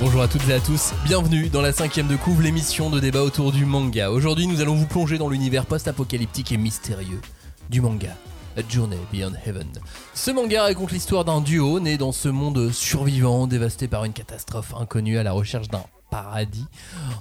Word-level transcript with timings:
Bonjour 0.00 0.22
à 0.22 0.28
toutes 0.28 0.48
et 0.48 0.52
à 0.52 0.60
tous, 0.60 0.92
bienvenue 1.04 1.48
dans 1.48 1.60
la 1.60 1.72
cinquième 1.72 2.06
de 2.06 2.14
couvre, 2.14 2.42
l'émission 2.42 2.88
de 2.88 3.00
débat 3.00 3.24
autour 3.24 3.50
du 3.50 3.64
manga. 3.64 4.12
Aujourd'hui, 4.12 4.46
nous 4.46 4.60
allons 4.60 4.76
vous 4.76 4.86
plonger 4.86 5.18
dans 5.18 5.28
l'univers 5.28 5.66
post-apocalyptique 5.66 6.52
et 6.52 6.56
mystérieux 6.56 7.20
du 7.68 7.80
manga. 7.80 8.16
A 8.56 8.60
Journey 8.68 8.96
Beyond 9.12 9.32
Heaven. 9.44 9.66
Ce 10.14 10.30
manga 10.30 10.62
raconte 10.62 10.92
l'histoire 10.92 11.24
d'un 11.24 11.40
duo 11.40 11.80
né 11.80 11.98
dans 11.98 12.12
ce 12.12 12.28
monde 12.28 12.70
survivant, 12.70 13.48
dévasté 13.48 13.88
par 13.88 14.04
une 14.04 14.12
catastrophe 14.12 14.72
inconnue 14.78 15.18
à 15.18 15.24
la 15.24 15.32
recherche 15.32 15.66
d'un 15.66 15.82
paradis 16.10 16.66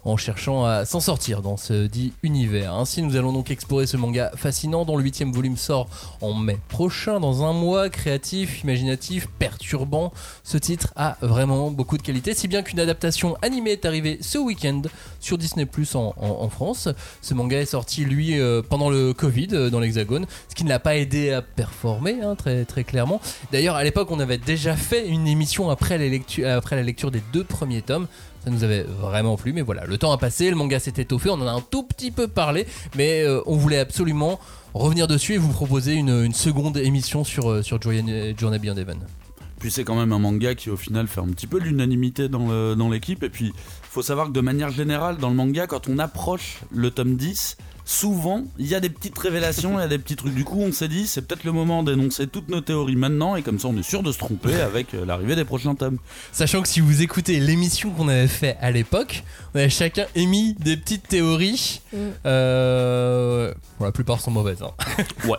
en 0.06 0.18
cherchant 0.18 0.66
à 0.66 0.86
s'en 0.86 1.00
sortir 1.00 1.42
dans 1.42 1.58
ce 1.58 1.88
dit 1.88 2.14
univers. 2.24 2.74
Ainsi, 2.74 3.02
nous 3.02 3.16
allons 3.16 3.34
donc 3.34 3.52
explorer 3.52 3.86
ce 3.88 3.98
manga 3.98 4.32
fascinant 4.36 4.86
dont 4.86 4.98
le 4.98 5.04
huitième 5.04 5.32
volume 5.32 5.58
sort 5.58 5.88
en 6.22 6.34
mai 6.34 6.58
prochain, 6.70 7.20
dans 7.20 7.44
un 7.44 7.54
mois 7.54 7.90
créatif, 7.90 8.64
imaginatif, 8.64 9.28
perturbant. 9.40 10.14
Ce 10.44 10.58
titre 10.58 10.94
a 10.96 11.18
vraiment 11.22 11.72
beaucoup 11.72 11.98
de 11.98 12.02
qualité, 12.02 12.34
si 12.34 12.48
bien 12.48 12.62
qu'une 12.62 12.80
adaptation 12.80 13.38
animée 13.42 13.72
est 13.72 13.86
arrivée 13.86 14.20
ce 14.22 14.38
week-end 14.38 14.82
sur 15.20 15.38
Disney 15.38 15.66
Plus 15.66 15.96
en, 15.96 16.14
France. 16.50 16.88
Ce 17.22 17.34
manga 17.34 17.60
est 17.60 17.66
sorti, 17.66 18.06
lui, 18.06 18.40
euh, 18.40 18.62
pendant 18.68 18.90
le 18.90 19.14
Covid 19.14 19.50
euh, 19.52 19.70
dans 19.70 19.80
l'Hexagone, 19.80 20.26
ce 20.48 20.56
qui 20.56 20.64
ne 20.64 20.70
l'a 20.70 20.80
pas 20.80 20.96
aidé 20.96 21.32
à 21.32 21.42
performer, 21.42 22.22
hein, 22.22 22.36
très, 22.36 22.64
très 22.64 22.84
clairement. 22.84 23.20
D'ailleurs, 23.52 23.76
à 23.76 23.84
l'époque, 23.84 24.10
on 24.12 24.20
avait 24.20 24.38
déjà 24.38 24.76
fait 24.76 25.08
une 25.08 25.28
émission 25.28 25.70
après, 25.70 25.96
après 26.46 26.76
la 26.76 26.84
lecture 26.84 27.12
des 27.12 27.22
deux 27.34 27.44
premiers 27.44 27.82
tomes. 27.82 28.08
Ça 28.44 28.52
nous 28.52 28.64
avait 28.64 28.84
vraiment 28.84 29.36
plu, 29.36 29.54
mais 29.54 29.62
voilà, 29.62 29.86
le 29.86 29.98
temps 29.98 30.12
a 30.12 30.18
passé, 30.18 30.50
le 30.50 30.56
manga 30.56 30.80
s'est 30.80 30.94
étoffé, 30.98 31.30
on 31.30 31.34
en 31.34 31.48
a 31.48 31.52
un 31.52 31.62
tout 31.62 31.84
petit 31.84 32.12
peu 32.12 32.28
parlé, 32.28 32.66
mais 32.96 33.24
euh, 33.24 33.42
on 33.46 33.58
voulait 33.58 33.80
absolument 33.80 34.40
revenir 34.74 35.08
dessus 35.08 35.34
et 35.34 35.38
vous 35.38 35.52
proposer 35.52 35.94
une, 35.94 36.34
seconde 36.34 36.78
émission 36.78 37.24
sur, 37.24 37.50
euh, 37.50 37.62
sur 37.62 37.82
Journey 37.82 38.36
Journey 38.38 38.60
Beyond 38.60 38.78
Heaven. 38.78 39.00
Puis 39.60 39.72
c'est 39.72 39.84
quand 39.84 39.96
même 39.96 40.14
un 40.14 40.20
manga 40.20 40.54
qui 40.54 40.70
au 40.70 40.78
final 40.78 41.08
fait 41.08 41.20
un 41.20 41.28
petit 41.28 41.48
peu 41.48 41.60
l'unanimité 41.60 42.30
dans 42.30 42.90
l'équipe. 42.90 43.24
Et 43.24 43.30
puis 43.30 43.54
faut 43.82 44.04
savoir 44.04 44.28
que 44.28 44.32
de 44.32 44.42
manière 44.42 44.70
générale 44.70 45.18
dans 45.18 45.30
le 45.30 45.36
manga, 45.36 45.66
quand 45.66 45.90
on 45.90 45.98
approche 45.98 46.60
le 46.72 46.92
tome 46.92 47.16
10, 47.16 47.58
souvent 47.88 48.44
il 48.60 48.68
y 48.68 48.76
a 48.76 48.82
des 48.82 48.90
petites 48.90 49.18
révélations, 49.18 49.80
il 49.80 49.82
y 49.82 49.86
a 49.86 49.88
des 49.88 49.98
petits 49.98 50.18
trucs. 50.18 50.36
Du 50.36 50.44
coup 50.44 50.60
on 50.62 50.72
s'est 50.74 50.90
dit 50.90 51.08
c'est 51.08 51.26
peut-être 51.26 51.46
le 51.46 51.54
moment 51.54 51.84
d'énoncer 51.84 52.28
toutes 52.28 52.50
nos 52.50 52.60
théories 52.60 52.98
maintenant 52.98 53.38
et 53.38 53.42
comme 53.44 53.58
ça 53.60 53.70
on 53.70 53.78
est 53.78 53.82
sûr 53.84 54.04
de 54.04 54.12
se 54.12 54.18
tromper 54.18 54.56
avec 54.62 54.94
euh, 54.94 55.06
l'arrivée 55.06 55.36
des 55.38 55.46
prochains 55.46 55.74
tomes. 55.74 55.98
Sachant 56.34 56.62
que 56.62 56.68
si 56.68 56.82
vous 56.82 57.02
écoutez 57.02 57.40
l'émission 57.40 57.92
qu'on 57.92 58.10
avait 58.10 58.28
fait 58.28 58.58
à 58.60 58.72
l'époque, 58.72 59.24
on 59.54 59.60
avait 59.60 59.70
chacun 59.70 60.06
émis 60.16 60.54
des 60.60 60.76
petites 60.76 61.08
théories. 61.08 61.82
Mm. 61.94 61.98
Euh, 62.26 63.54
bon, 63.80 63.86
la 63.86 63.92
plupart 63.94 64.20
sont 64.20 64.32
mauvaises. 64.32 64.62
hein. 64.62 64.72
Ouais. 65.26 65.38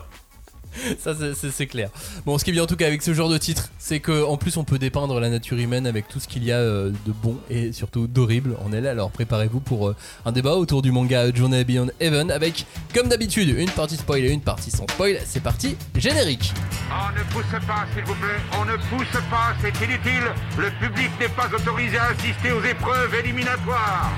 Ça, 0.99 1.13
c'est- 1.35 1.67
clair. 1.67 1.89
Bon, 2.25 2.37
ce 2.37 2.43
qui 2.43 2.51
est 2.51 2.53
bien 2.53 2.63
en 2.63 2.67
tout 2.67 2.75
cas 2.75 2.87
avec 2.87 3.01
ce 3.01 3.13
genre 3.13 3.29
de 3.29 3.37
titre, 3.37 3.69
c'est 3.77 3.99
qu'en 3.99 4.37
plus 4.37 4.57
on 4.57 4.63
peut 4.63 4.79
dépeindre 4.79 5.19
la 5.19 5.29
nature 5.29 5.57
humaine 5.57 5.85
avec 5.85 6.07
tout 6.07 6.19
ce 6.19 6.27
qu'il 6.27 6.43
y 6.43 6.51
a 6.51 6.57
euh, 6.57 6.91
de 7.05 7.11
bon 7.11 7.37
et 7.49 7.73
surtout 7.73 8.07
d'horrible 8.07 8.55
en 8.65 8.71
elle. 8.71 8.87
Alors 8.87 9.11
préparez-vous 9.11 9.59
pour 9.59 9.89
euh, 9.89 9.95
un 10.25 10.31
débat 10.31 10.55
autour 10.55 10.81
du 10.81 10.91
manga 10.91 11.33
Journey 11.33 11.63
Beyond 11.63 11.89
Heaven 11.99 12.31
avec, 12.31 12.65
comme 12.93 13.09
d'habitude, 13.09 13.49
une 13.49 13.69
partie 13.69 13.97
spoil 13.97 14.23
et 14.23 14.31
une 14.31 14.41
partie 14.41 14.71
sans 14.71 14.87
spoil. 14.87 15.17
C'est 15.25 15.43
parti, 15.43 15.75
générique. 15.95 16.53
On 16.91 17.11
ne 17.17 17.23
pousse 17.31 17.51
pas, 17.67 17.85
s'il 17.93 18.03
vous 18.05 18.15
plaît. 18.15 18.39
On 18.59 18.65
ne 18.65 18.75
pousse 18.77 19.21
pas, 19.29 19.53
c'est 19.61 19.85
inutile. 19.85 20.23
Le 20.57 20.69
public 20.79 21.09
n'est 21.19 21.29
pas 21.29 21.47
autorisé 21.53 21.97
à 21.97 22.05
assister 22.05 22.51
aux 22.51 22.63
épreuves 22.63 23.13
éliminatoires. 23.15 24.11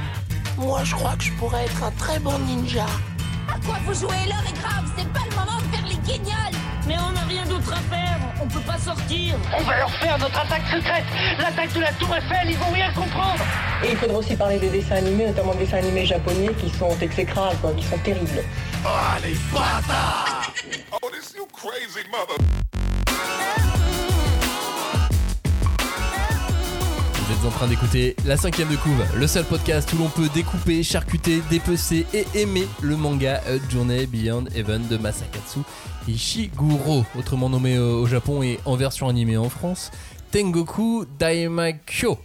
Moi, 0.58 0.84
je 0.84 0.94
crois 0.96 1.16
que 1.16 1.24
je 1.24 1.32
pourrais 1.34 1.66
être 1.66 1.84
un 1.84 1.92
très 1.92 2.20
bon 2.20 2.38
ninja. 2.40 2.86
À 3.52 3.60
quoi 3.66 3.78
vous 3.86 3.94
jouez 3.94 4.16
L'heure 4.28 4.44
est 4.48 4.58
grave, 4.60 4.86
c'est 4.98 5.08
pas 5.12 5.26
le 5.30 5.36
moment 5.36 5.58
de 5.58 5.76
faire 5.76 5.86
les 5.86 5.98
guignols 5.98 6.56
Mais 6.88 6.96
on 6.98 7.12
n'a 7.12 7.24
rien 7.28 7.46
d'autre 7.46 7.74
à 7.74 7.82
faire, 7.94 8.18
on 8.42 8.48
peut 8.48 8.62
pas 8.62 8.78
sortir. 8.78 9.36
On 9.58 9.64
va 9.64 9.78
leur 9.78 9.92
faire 9.96 10.18
notre 10.18 10.40
attaque 10.40 10.68
secrète, 10.72 11.04
l'attaque 11.38 11.74
de 11.74 11.82
la 11.82 11.92
Tour 11.94 12.16
Eiffel, 12.16 12.50
ils 12.50 12.58
vont 12.58 12.72
rien 12.72 12.94
comprendre. 12.94 13.44
Et 13.84 13.92
il 13.92 13.98
faudra 13.98 14.20
aussi 14.20 14.36
parler 14.36 14.58
des 14.58 14.70
dessins 14.70 14.96
animés, 14.96 15.28
notamment 15.28 15.54
des 15.54 15.66
dessins 15.66 15.78
animés 15.78 16.06
japonais 16.06 16.54
qui 16.60 16.70
sont 16.70 16.98
exécrables, 17.02 17.58
quoi, 17.58 17.74
qui 17.74 17.84
sont 17.84 17.98
terribles. 17.98 18.30
Vous 18.32 18.90
êtes 27.42 27.48
en 27.48 27.50
train 27.52 27.68
d'écouter 27.68 28.16
la 28.26 28.38
cinquième 28.38 28.70
de 28.70 28.76
couve, 28.76 29.04
le 29.16 29.26
seul 29.28 29.46
podcast 29.46 29.92
où 29.94 29.98
l'on 29.98 30.10
peut 30.10 30.30
découper, 30.34 30.84
charcuter, 30.84 31.42
dépecer 31.50 32.06
et 32.14 32.26
aimer 32.36 32.68
le 32.82 32.96
manga 32.96 33.42
A 33.48 33.70
Journey 33.70 34.06
Beyond 34.06 34.46
Heaven 34.56 34.88
de 34.88 34.98
Masakatsu 34.98 35.60
Ishiguro, 36.08 37.06
autrement 37.18 37.50
nommé 37.50 37.76
euh, 37.78 37.94
au 37.94 38.06
Japon 38.06 38.44
et 38.44 38.60
en 38.66 38.76
version 38.76 39.08
animée 39.08 39.38
en 39.38 39.50
France, 39.50 39.92
Tengoku 40.32 41.06
Daimakyo. 41.18 42.18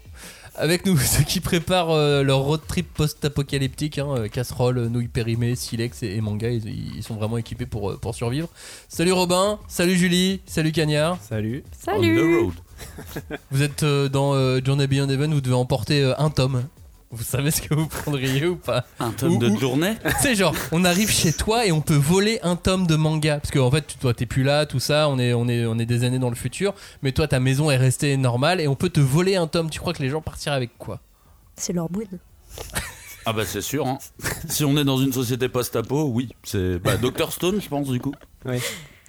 Avec 0.55 0.87
nous, 0.87 0.97
ceux 0.99 1.25
qui 1.25 1.41
préparent 1.41 1.91
euh, 1.91 2.23
leur 2.23 2.41
road 2.41 2.61
trip 2.67 2.93
post-apocalyptique, 2.93 3.99
hein, 3.99 4.09
euh, 4.17 4.29
casserole, 4.29 4.87
nouilles 4.89 5.09
périmées, 5.09 5.55
silex 5.55 6.03
et, 6.03 6.15
et 6.15 6.21
manga, 6.21 6.49
ils, 6.49 6.97
ils 6.97 7.03
sont 7.03 7.15
vraiment 7.15 7.39
équipés 7.39 7.67
pour, 7.67 7.91
euh, 7.91 7.97
pour 7.97 8.15
survivre. 8.15 8.49
Salut 8.89 9.13
Robin, 9.13 9.59
salut 9.69 9.97
Julie, 9.97 10.41
salut 10.47 10.73
Cagnard. 10.73 11.19
Salut. 11.23 11.63
On 11.87 12.01
the 12.01 12.43
road. 12.43 12.55
Vous 13.51 13.63
êtes 13.63 13.83
euh, 13.83 14.09
dans 14.09 14.35
euh, 14.35 14.61
Journey 14.65 14.87
Beyond 14.87 15.09
Heaven, 15.09 15.33
vous 15.35 15.41
devez 15.41 15.55
emporter 15.55 16.03
euh, 16.03 16.15
un 16.19 16.31
tome. 16.31 16.65
Vous 17.13 17.23
savez 17.23 17.51
ce 17.53 17.63
que 17.63 17.73
vous 17.73 17.87
prendriez 17.87 18.47
ou 18.47 18.57
pas? 18.57 18.85
Un 18.99 19.13
tome 19.13 19.37
Ou- 19.37 19.39
de 19.39 19.49
ou- 19.49 19.59
journée? 19.61 19.95
C'est 20.21 20.35
genre, 20.35 20.55
on 20.73 20.85
arrive 20.85 21.09
chez 21.11 21.33
toi 21.33 21.65
et 21.65 21.71
on 21.73 21.81
peut 21.81 21.95
voler 21.95 22.41
un 22.43 22.57
tome 22.57 22.87
de 22.87 22.97
manga. 22.97 23.39
Parce 23.39 23.51
que 23.53 23.59
en 23.61 23.71
fait, 23.71 23.97
toi, 24.01 24.13
t'es 24.13 24.27
plus 24.27 24.43
là, 24.43 24.67
tout 24.67 24.81
ça, 24.81 25.09
on 25.09 25.19
est, 25.19 25.33
on, 25.33 25.49
est, 25.49 25.65
on 25.67 25.79
est 25.79 25.87
des 25.87 26.03
années 26.05 26.19
dans 26.19 26.31
le 26.31 26.35
futur. 26.35 26.75
Mais 27.03 27.13
toi, 27.13 27.29
ta 27.29 27.39
maison 27.39 27.71
est 27.71 27.77
restée 27.77 28.17
normale 28.17 28.61
et 28.61 28.67
on 28.69 28.75
peut 28.75 28.91
te 28.91 29.01
voler 29.01 29.37
un 29.37 29.47
tome. 29.47 29.71
Tu 29.71 29.79
crois 29.79 29.93
que 29.93 30.03
les 30.03 30.09
gens 30.11 30.21
partiraient 30.21 30.57
avec 30.57 30.77
quoi? 30.79 31.01
C'est 31.57 31.73
leur 31.73 31.89
boune. 31.89 32.07
Ah 33.25 33.33
bah 33.33 33.45
c'est 33.47 33.61
sûr. 33.63 33.87
Hein. 33.87 33.99
si 34.49 34.65
on 34.65 34.77
est 34.77 34.85
dans 34.85 34.99
une 34.99 35.13
société 35.13 35.49
post-apo, 35.49 36.05
oui, 36.13 36.29
c'est 36.43 36.79
bah, 36.81 36.97
Dr 36.97 37.33
Stone, 37.33 37.61
je 37.61 37.69
pense 37.69 37.89
du 37.89 38.01
coup. 38.01 38.15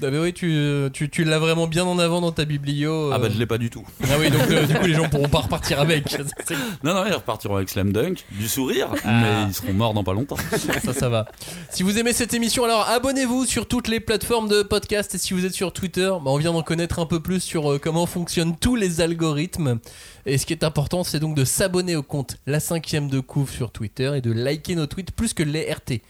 Ah 0.04 0.12
mais 0.12 0.20
oui, 0.20 0.32
tu, 0.32 0.56
tu, 0.94 1.10
tu 1.10 1.24
l'as 1.24 1.40
vraiment 1.40 1.66
bien 1.66 1.84
en 1.84 1.98
avant 1.98 2.22
dans 2.22 2.32
ta 2.32 2.46
biblio. 2.46 3.10
euh. 3.10 3.12
Ah 3.16 3.18
bah 3.18 3.30
je 3.34 3.40
l'ai 3.40 3.48
pas 3.48 3.58
du 3.58 3.72
tout. 3.72 3.84
Ah 4.04 4.18
oui, 4.20 4.30
donc 4.30 4.42
euh, 4.52 4.68
du 4.68 4.76
coup, 4.76 4.86
les 4.86 4.94
gens 4.94 5.10
pourront 5.10 5.28
pas 5.28 5.40
repartir 5.40 5.80
avec. 5.80 6.08
C'est- 6.46 6.54
Non 6.84 6.94
non, 6.94 7.04
ils 7.08 7.14
repartiront 7.14 7.56
avec 7.56 7.68
Slam 7.70 7.92
Dunk, 7.92 8.24
du 8.32 8.48
sourire, 8.48 8.90
Ah. 9.04 9.08
mais 9.22 9.50
ils 9.50 9.54
seront 9.56 9.74
morts 9.74 9.96
dans 9.96 10.04
pas 10.04 10.14
longtemps. 10.14 10.38
ça, 10.84 10.94
ça 10.94 11.10
va. 11.10 11.26
Si 11.72 11.82
vous 11.82 11.98
aimez 11.98 12.14
cette 12.14 12.36
émission, 12.36 12.64
alors 12.64 12.88
abonnez-vous 12.90 13.46
sur 13.46 13.68
toutes 13.68 13.88
les 13.88 14.00
plateformes 14.00 14.48
de 14.50 14.62
podcast. 14.62 15.16
Et 15.16 15.18
si 15.18 15.34
vous 15.34 15.46
êtes 15.46 15.54
sur 15.56 15.74
Twitter, 15.74 16.10
bah, 16.24 16.30
on 16.32 16.38
vient 16.38 16.54
d'en 16.54 16.62
connaître 16.64 17.00
un 17.00 17.08
peu 17.08 17.20
plus 17.20 17.40
sur 17.40 17.72
euh, 17.74 17.80
comment 17.80 18.06
fonctionnent 18.06 18.56
tous 18.56 18.76
les 18.76 19.02
algorithmes. 19.02 19.80
Et 20.28 20.38
ce 20.38 20.46
qui 20.46 20.54
est 20.54 20.64
important, 20.64 21.04
c'est 21.04 21.20
donc 21.20 21.36
de 21.36 21.44
s'abonner 21.44 21.96
au 21.96 22.04
compte 22.04 22.38
La 22.46 22.60
Cinquième 22.60 23.10
de 23.10 23.20
Couve 23.20 23.50
sur 23.50 23.72
Twitter 23.72 24.12
et 24.16 24.22
de 24.22 24.32
liker 24.32 24.76
nos 24.76 24.86
tweets 24.86 25.12
plus 25.12 25.34
que 25.34 25.42
les 25.42 25.72
RT. 25.72 26.02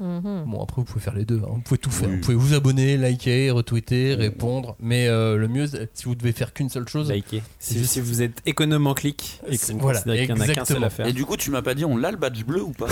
Bon, 0.00 0.62
après, 0.62 0.76
vous 0.80 0.84
pouvez 0.84 1.00
faire 1.00 1.14
les 1.14 1.24
deux. 1.24 1.40
hein. 1.44 1.50
Vous 1.54 1.60
pouvez 1.60 1.78
tout 1.78 1.90
faire. 1.90 2.08
Oui. 2.08 2.14
Vous 2.16 2.20
pouvez 2.22 2.34
vous 2.36 2.54
abonner, 2.54 2.96
liker, 2.96 3.50
retweeter, 3.50 4.14
répondre. 4.14 4.74
Mais 4.80 5.08
euh, 5.08 5.36
le 5.36 5.46
mieux, 5.46 5.66
c'est- 5.66 5.90
si 5.94 6.04
vous 6.06 6.14
devez 6.14 6.32
faire 6.32 6.52
qu'une 6.54 6.70
seule 6.70 6.88
chose, 6.88 7.08
Liker. 7.10 7.42
Si, 7.58 7.78
juste- 7.78 7.92
si 7.92 8.00
vous 8.00 8.22
êtes 8.22 8.40
économe 8.46 8.86
en 8.86 8.94
clic 8.94 9.40
et 9.48 9.58
que 9.58 9.72
vous 9.72 9.78
voilà, 9.78 10.00
qu'il 10.00 10.12
n'y 10.12 10.32
en 10.32 10.40
a 10.40 10.46
qu'un 10.48 10.64
seul 10.64 10.82
à 10.82 10.90
faire. 10.90 11.06
Et 11.06 11.12
du 11.12 11.24
coup, 11.26 11.36
tu 11.36 11.50
m'as 11.50 11.62
pas 11.62 11.74
dit, 11.74 11.84
on 11.84 11.96
l'a 11.96 12.10
le 12.10 12.16
badge 12.16 12.44
bleu 12.44 12.62
ou 12.62 12.70
pas? 12.70 12.88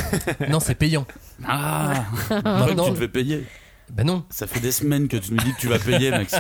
Non, 0.51 0.61
c'est 0.61 0.75
payant. 0.75 1.07
Ah, 1.47 2.05
Maintenant- 2.45 2.85
tu 2.87 2.93
devais 2.93 3.09
payer. 3.09 3.45
Ben 3.91 4.05
non, 4.05 4.25
Ça 4.31 4.47
fait 4.47 4.61
des 4.61 4.73
semaines 4.73 5.09
que 5.09 5.17
tu 5.17 5.33
nous 5.33 5.43
dis 5.43 5.53
que 5.55 5.61
tu 5.61 5.69
vas 5.69 5.79
payer, 5.79 6.11
Max. 6.11 6.35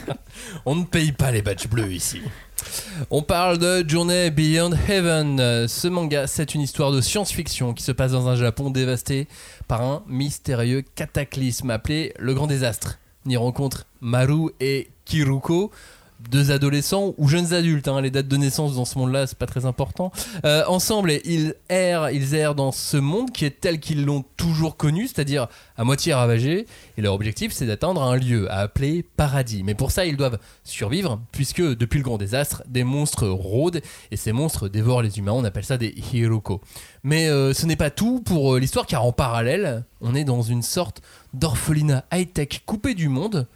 On 0.66 0.74
ne 0.74 0.84
paye 0.84 1.12
pas 1.12 1.30
les 1.30 1.42
badges 1.42 1.68
bleus 1.68 1.92
ici. 1.92 2.20
On 3.10 3.22
parle 3.22 3.58
de 3.58 3.88
Journey 3.88 4.30
Beyond 4.30 4.72
Heaven. 4.88 5.68
Ce 5.68 5.86
manga, 5.88 6.26
c'est 6.26 6.54
une 6.54 6.60
histoire 6.60 6.90
de 6.90 7.00
science-fiction 7.00 7.74
qui 7.74 7.82
se 7.82 7.92
passe 7.92 8.12
dans 8.12 8.28
un 8.28 8.36
Japon 8.36 8.70
dévasté 8.70 9.28
par 9.68 9.82
un 9.82 10.02
mystérieux 10.08 10.82
cataclysme 10.94 11.70
appelé 11.70 12.12
le 12.18 12.34
Grand 12.34 12.46
Désastre. 12.46 12.98
On 13.26 13.30
y 13.30 13.36
rencontre 13.36 13.86
Maru 14.00 14.50
et 14.60 14.88
Kiruko, 15.04 15.70
deux 16.30 16.50
adolescents 16.50 17.14
ou 17.18 17.28
jeunes 17.28 17.54
adultes. 17.54 17.88
hein. 17.88 18.00
Les 18.00 18.10
dates 18.10 18.28
de 18.28 18.36
naissance 18.36 18.74
dans 18.74 18.84
ce 18.84 18.98
monde-là, 18.98 19.26
c'est 19.26 19.38
pas 19.38 19.46
très 19.46 19.66
important. 19.66 20.12
Euh, 20.44 20.64
ensemble, 20.66 21.12
ils 21.24 21.54
errent, 21.68 22.10
ils 22.10 22.28
dans 22.54 22.72
ce 22.72 22.96
monde 22.96 23.30
qui 23.30 23.44
est 23.44 23.60
tel 23.60 23.80
qu'ils 23.80 24.04
l'ont 24.04 24.24
toujours 24.36 24.76
connu, 24.76 25.06
c'est-à-dire 25.06 25.48
à 25.76 25.84
moitié 25.84 26.14
ravagé. 26.14 26.66
Et 26.96 27.02
leur 27.02 27.14
objectif, 27.14 27.52
c'est 27.52 27.66
d'atteindre 27.66 28.02
un 28.02 28.16
lieu 28.16 28.50
à 28.50 28.58
appeler 28.58 29.02
paradis. 29.02 29.62
Mais 29.62 29.74
pour 29.74 29.90
ça, 29.90 30.06
ils 30.06 30.16
doivent 30.16 30.38
survivre, 30.64 31.20
puisque 31.32 31.62
depuis 31.62 31.98
le 31.98 32.04
grand 32.04 32.18
désastre, 32.18 32.62
des 32.68 32.84
monstres 32.84 33.26
rôdent 33.28 33.80
et 34.10 34.16
ces 34.16 34.32
monstres 34.32 34.68
dévorent 34.68 35.02
les 35.02 35.18
humains. 35.18 35.32
On 35.32 35.44
appelle 35.44 35.64
ça 35.64 35.78
des 35.78 35.94
Hiroko. 36.12 36.60
Mais 37.02 37.28
euh, 37.28 37.54
ce 37.54 37.66
n'est 37.66 37.76
pas 37.76 37.90
tout 37.90 38.20
pour 38.20 38.54
euh, 38.54 38.58
l'histoire, 38.58 38.86
car 38.86 39.04
en 39.04 39.12
parallèle, 39.12 39.84
on 40.00 40.14
est 40.14 40.24
dans 40.24 40.42
une 40.42 40.62
sorte 40.62 41.00
d'orphelinat 41.34 42.04
high-tech 42.12 42.62
coupé 42.66 42.94
du 42.94 43.08
monde. 43.08 43.46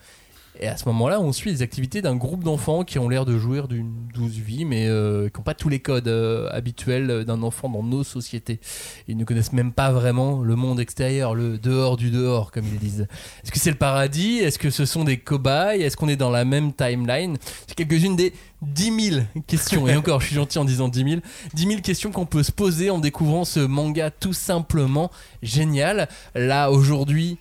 Et 0.60 0.68
à 0.68 0.76
ce 0.76 0.86
moment-là, 0.88 1.18
on 1.20 1.32
suit 1.32 1.50
les 1.50 1.62
activités 1.62 2.02
d'un 2.02 2.14
groupe 2.14 2.44
d'enfants 2.44 2.84
qui 2.84 2.98
ont 2.98 3.08
l'air 3.08 3.24
de 3.24 3.38
jouir 3.38 3.68
d'une 3.68 3.90
douce 4.12 4.32
vie, 4.32 4.64
mais 4.64 4.86
euh, 4.86 5.28
qui 5.28 5.40
n'ont 5.40 5.44
pas 5.44 5.54
tous 5.54 5.70
les 5.70 5.80
codes 5.80 6.08
euh, 6.08 6.48
habituels 6.52 7.24
d'un 7.24 7.42
enfant 7.42 7.70
dans 7.70 7.82
nos 7.82 8.04
sociétés. 8.04 8.60
Ils 9.08 9.16
ne 9.16 9.24
connaissent 9.24 9.54
même 9.54 9.72
pas 9.72 9.92
vraiment 9.92 10.42
le 10.42 10.54
monde 10.54 10.78
extérieur, 10.78 11.34
le 11.34 11.56
dehors 11.56 11.96
du 11.96 12.10
dehors, 12.10 12.52
comme 12.52 12.66
ils 12.66 12.78
disent. 12.78 13.06
Est-ce 13.42 13.50
que 13.50 13.58
c'est 13.58 13.70
le 13.70 13.76
paradis? 13.76 14.38
Est-ce 14.38 14.58
que 14.58 14.70
ce 14.70 14.84
sont 14.84 15.04
des 15.04 15.16
cobayes? 15.16 15.80
Est-ce 15.80 15.96
qu'on 15.96 16.08
est 16.08 16.16
dans 16.16 16.30
la 16.30 16.44
même 16.44 16.72
timeline? 16.74 17.38
C'est 17.66 17.74
quelques-unes 17.74 18.16
des 18.16 18.34
10 18.60 19.10
000 19.10 19.22
questions, 19.46 19.88
et 19.88 19.96
encore, 19.96 20.20
je 20.20 20.26
suis 20.26 20.36
gentil 20.36 20.58
en 20.58 20.64
disant 20.64 20.88
10 20.88 21.04
000, 21.04 21.20
10 21.54 21.66
000 21.66 21.80
questions 21.80 22.10
qu'on 22.10 22.26
peut 22.26 22.42
se 22.42 22.52
poser 22.52 22.90
en 22.90 22.98
découvrant 22.98 23.44
ce 23.44 23.60
manga 23.60 24.10
tout 24.10 24.34
simplement 24.34 25.10
génial. 25.42 26.08
Là, 26.34 26.70
aujourd'hui, 26.70 27.38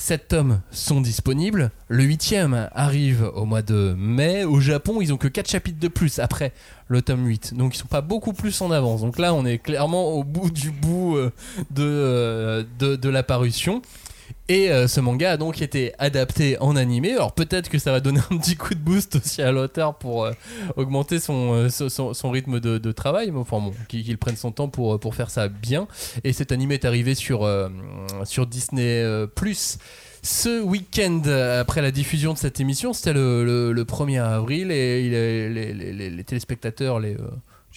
7 0.00 0.28
tomes 0.28 0.60
sont 0.70 1.02
disponibles. 1.02 1.70
Le 1.88 2.04
8ème 2.04 2.68
arrive 2.72 3.30
au 3.34 3.44
mois 3.44 3.60
de 3.60 3.94
mai. 3.98 4.44
Au 4.44 4.58
Japon, 4.58 5.00
ils 5.00 5.12
ont 5.12 5.18
que 5.18 5.28
4 5.28 5.48
chapitres 5.48 5.78
de 5.78 5.88
plus 5.88 6.18
après 6.18 6.52
le 6.88 7.02
tome 7.02 7.26
8. 7.26 7.54
Donc 7.54 7.74
ils 7.74 7.78
sont 7.78 7.86
pas 7.86 8.00
beaucoup 8.00 8.32
plus 8.32 8.60
en 8.62 8.70
avance. 8.70 9.02
Donc 9.02 9.18
là, 9.18 9.34
on 9.34 9.44
est 9.44 9.58
clairement 9.58 10.08
au 10.08 10.24
bout 10.24 10.50
du 10.50 10.70
bout 10.70 11.16
euh, 11.16 11.30
de, 11.70 11.84
euh, 11.84 12.64
de, 12.78 12.96
de 12.96 13.08
la 13.10 13.22
parution. 13.22 13.82
Et 14.48 14.70
euh, 14.70 14.88
ce 14.88 15.00
manga 15.00 15.32
a 15.32 15.36
donc 15.36 15.62
été 15.62 15.92
adapté 15.98 16.58
en 16.60 16.76
animé. 16.76 17.12
Alors 17.12 17.32
peut-être 17.32 17.68
que 17.68 17.78
ça 17.78 17.92
va 17.92 18.00
donner 18.00 18.20
un 18.30 18.36
petit 18.38 18.56
coup 18.56 18.74
de 18.74 18.80
boost 18.80 19.16
aussi 19.16 19.42
à 19.42 19.52
l'auteur 19.52 19.96
pour 19.98 20.24
euh, 20.24 20.32
augmenter 20.76 21.20
son, 21.20 21.54
euh, 21.54 21.68
son, 21.68 22.14
son- 22.14 22.30
rythme 22.30 22.60
de, 22.60 22.92
travail. 22.92 23.30
Mais 23.30 23.38
enfin 23.38 23.58
bon, 23.60 23.72
qu'il 23.88 24.18
prenne 24.18 24.36
son 24.36 24.52
temps 24.52 24.68
pour, 24.68 24.98
pour 25.00 25.14
faire 25.14 25.30
ça 25.30 25.48
bien. 25.48 25.86
Et 26.24 26.32
cet 26.32 26.52
animé 26.52 26.74
est 26.74 26.84
arrivé 26.84 27.14
sur, 27.14 27.48
sur 28.24 28.46
Disney 28.46 29.04
Plus. 29.34 29.78
Ce 30.22 30.60
week-end, 30.62 31.22
après 31.60 31.80
la 31.80 31.90
diffusion 31.90 32.32
de 32.34 32.38
cette 32.38 32.60
émission, 32.60 32.92
c'était 32.92 33.14
le, 33.14 33.44
le- 33.44 33.72
le 33.72 33.84
1er 33.84 34.20
avril 34.22 34.70
et 34.70 35.08
les, 35.08 35.48
les- 35.72 36.10
les- 36.10 36.24
téléspectateurs, 36.24 37.00
les, 37.00 37.16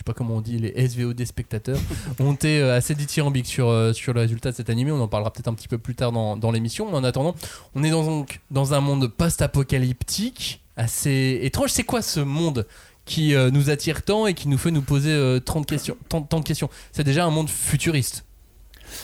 sais 0.03 0.11
pas 0.11 0.13
comment 0.13 0.35
on 0.35 0.41
dit, 0.41 0.57
les 0.57 0.87
SVOD 0.87 1.23
spectateurs, 1.25 1.79
ont 2.19 2.33
été 2.33 2.59
euh, 2.59 2.75
assez 2.75 2.93
dithyrambiques 2.93 3.47
sur, 3.47 3.69
euh, 3.69 3.93
sur 3.93 4.13
le 4.13 4.19
résultat 4.19 4.51
de 4.51 4.55
cet 4.55 4.69
animé. 4.69 4.91
On 4.91 4.99
en 4.99 5.07
parlera 5.07 5.31
peut-être 5.31 5.47
un 5.47 5.53
petit 5.53 5.67
peu 5.67 5.77
plus 5.77 5.95
tard 5.95 6.11
dans, 6.11 6.35
dans 6.35 6.51
l'émission. 6.51 6.89
Mais 6.89 6.97
en 6.97 7.03
attendant, 7.03 7.35
on 7.75 7.83
est 7.83 7.89
dans, 7.89 8.03
donc 8.03 8.41
dans 8.51 8.73
un 8.73 8.81
monde 8.81 9.07
post-apocalyptique 9.07 10.61
assez 10.75 11.39
étrange. 11.43 11.69
C'est 11.69 11.83
quoi 11.83 12.01
ce 12.01 12.19
monde 12.19 12.67
qui 13.05 13.35
euh, 13.35 13.49
nous 13.51 13.69
attire 13.69 14.03
tant 14.03 14.27
et 14.27 14.33
qui 14.33 14.47
nous 14.47 14.57
fait 14.57 14.71
nous 14.71 14.81
poser 14.81 15.11
euh, 15.11 15.39
30 15.39 15.65
questions, 15.65 15.97
tant, 16.09 16.21
de 16.21 16.43
questions? 16.45 16.69
C'est 16.91 17.03
déjà 17.03 17.25
un 17.25 17.31
monde 17.31 17.49
futuriste. 17.49 18.25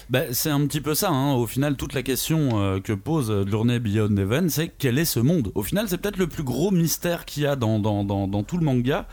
Bah, 0.09 0.33
c'est 0.33 0.49
un 0.49 0.67
petit 0.67 0.81
peu 0.81 0.93
ça, 0.93 1.09
hein. 1.09 1.33
au 1.33 1.47
final, 1.47 1.75
toute 1.75 1.93
la 1.93 2.03
question 2.03 2.79
que 2.83 2.93
pose 2.93 3.47
Journey 3.49 3.79
Beyond 3.79 4.15
Heaven, 4.17 4.49
c'est 4.49 4.67
quel 4.67 4.99
est 4.99 5.05
ce 5.05 5.19
monde? 5.19 5.51
Au 5.55 5.63
final, 5.63 5.87
c'est 5.89 5.97
peut-être 5.97 6.17
le 6.17 6.27
plus 6.27 6.43
gros 6.43 6.69
mystère 6.69 7.25
qu'il 7.25 7.43
y 7.43 7.47
a 7.47 7.55
dans, 7.55 7.79
dans, 7.79 8.03
dans 8.03 8.43
tout 8.43 8.57
le 8.57 8.65
manga. 8.65 9.07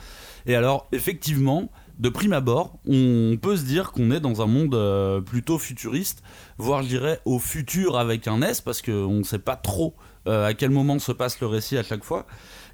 Et 0.46 0.54
alors, 0.54 0.86
effectivement, 0.92 1.70
de 1.98 2.08
prime 2.08 2.32
abord, 2.34 2.78
on 2.86 3.36
peut 3.40 3.56
se 3.56 3.64
dire 3.64 3.90
qu'on 3.92 4.10
est 4.10 4.20
dans 4.20 4.42
un 4.42 4.46
monde 4.46 4.74
euh, 4.74 5.20
plutôt 5.20 5.58
futuriste, 5.58 6.22
voire 6.58 6.82
je 6.82 6.88
dirais 6.88 7.20
au 7.24 7.38
futur 7.38 7.98
avec 7.98 8.28
un 8.28 8.42
S, 8.42 8.60
parce 8.60 8.82
qu'on 8.82 9.08
ne 9.14 9.22
sait 9.22 9.38
pas 9.38 9.56
trop 9.56 9.94
euh, 10.28 10.46
à 10.46 10.54
quel 10.54 10.70
moment 10.70 10.98
se 10.98 11.12
passe 11.12 11.40
le 11.40 11.46
récit 11.46 11.78
à 11.78 11.82
chaque 11.82 12.04
fois. 12.04 12.26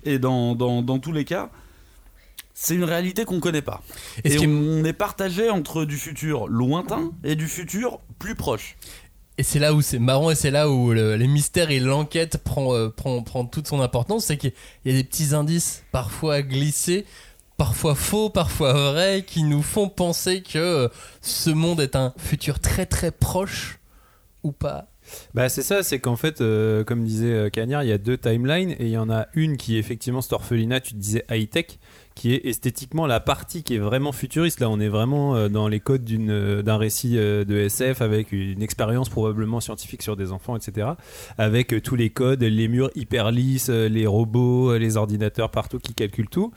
Et 0.05 0.19
dans, 0.19 0.55
dans, 0.57 0.83
dans 0.83 0.99
tous 0.99 1.13
les 1.13 1.25
cas, 1.25 1.51
c'est 2.55 2.75
une 2.75 2.85
réalité 2.85 3.25
qu'on 3.25 3.37
ne 3.37 3.41
connaît 3.41 3.63
pas. 3.63 3.83
Et 4.25 4.37
qui 4.37 4.45
est- 4.45 4.47
on 4.49 4.85
est 4.85 4.93
partagé 4.93 5.49
entre 5.51 5.85
du 5.85 5.97
futur 5.97 6.49
lointain 6.49 7.13
et 7.25 7.37
du 7.37 7.49
futur 7.49 8.01
plus 8.19 8.35
proche. 8.35 8.77
Et 9.39 9.43
c'est 9.43 9.59
là 9.59 9.73
où 9.73 9.81
c'est 9.81 9.99
marrant 9.99 10.31
et 10.31 10.35
c'est 10.35 10.51
là 10.51 10.69
où 10.69 10.93
le- 10.93 11.17
les 11.17 11.27
mystères 11.27 11.71
et 11.71 11.81
l'enquête 11.81 12.39
prend, 12.39 12.75
euh, 12.75 12.89
prend, 12.91 13.23
prend 13.23 13.45
toute 13.47 13.67
son 13.67 13.81
importance. 13.81 14.27
C'est 14.27 14.37
qu'il 14.37 14.53
y 14.85 14.91
a 14.91 14.93
des 14.93 15.05
petits 15.05 15.35
indices 15.35 15.85
parfois 15.93 16.43
glissés, 16.43 17.07
parfois 17.63 17.95
faux, 17.95 18.29
parfois 18.29 18.73
vrais, 18.73 19.23
qui 19.25 19.45
nous 19.45 19.63
font 19.63 19.89
penser 19.89 20.43
que 20.43 20.91
ce 21.21 21.49
monde 21.49 21.81
est 21.81 21.95
un 21.95 22.13
futur 22.19 22.59
très 22.59 22.87
très 22.87 23.13
proche 23.13 23.79
ou 24.43 24.51
pas. 24.51 24.89
Bah 25.33 25.49
c'est 25.49 25.63
ça, 25.63 25.85
c'est 25.85 26.01
qu'en 26.01 26.17
fait, 26.17 26.41
euh, 26.41 26.83
comme 26.83 27.05
disait 27.05 27.33
euh, 27.33 27.51
Cagnard, 27.51 27.85
il 27.85 27.91
y 27.91 27.93
a 27.93 27.99
deux 27.99 28.19
timelines 28.19 28.73
et 28.73 28.87
il 28.87 28.89
y 28.89 28.99
en 28.99 29.09
a 29.11 29.29
une 29.35 29.57
qui 29.57 29.77
est 29.77 29.79
effectivement 29.79 30.21
cette 30.23 30.33
orphelinat, 30.33 30.81
tu 30.81 30.95
te 30.95 30.99
disais 30.99 31.25
high-tech, 31.31 31.79
qui 32.17 32.35
est 32.35 32.45
esthétiquement 32.47 33.07
la 33.07 33.21
partie 33.21 33.63
qui 33.63 33.77
est 33.77 33.79
vraiment 33.79 34.11
futuriste. 34.11 34.59
Là, 34.59 34.69
on 34.69 34.81
est 34.81 34.89
vraiment 34.89 35.37
euh, 35.37 35.49
dans 35.49 35.69
les 35.69 35.79
codes 35.79 36.03
d'un 36.03 36.77
récit 36.77 37.13
de 37.13 37.57
SF 37.57 38.03
avec 38.03 38.33
une 38.33 38.61
expérience 38.61 39.09
probablement 39.09 39.61
scientifique 39.61 40.03
sur 40.03 40.17
des 40.17 40.33
enfants, 40.33 40.57
etc. 40.57 40.89
Avec 41.39 41.81
tous 41.85 41.95
les 41.95 42.11
codes, 42.11 42.43
les 42.43 42.67
murs 42.67 42.91
hyper 42.97 43.31
lisses, 43.31 43.69
les 43.69 44.07
robots, 44.09 44.77
les 44.77 44.97
ordinateurs 44.97 45.53
partout 45.53 45.79
qui 45.79 45.95
calculent 45.95 46.29
tout. 46.29 46.53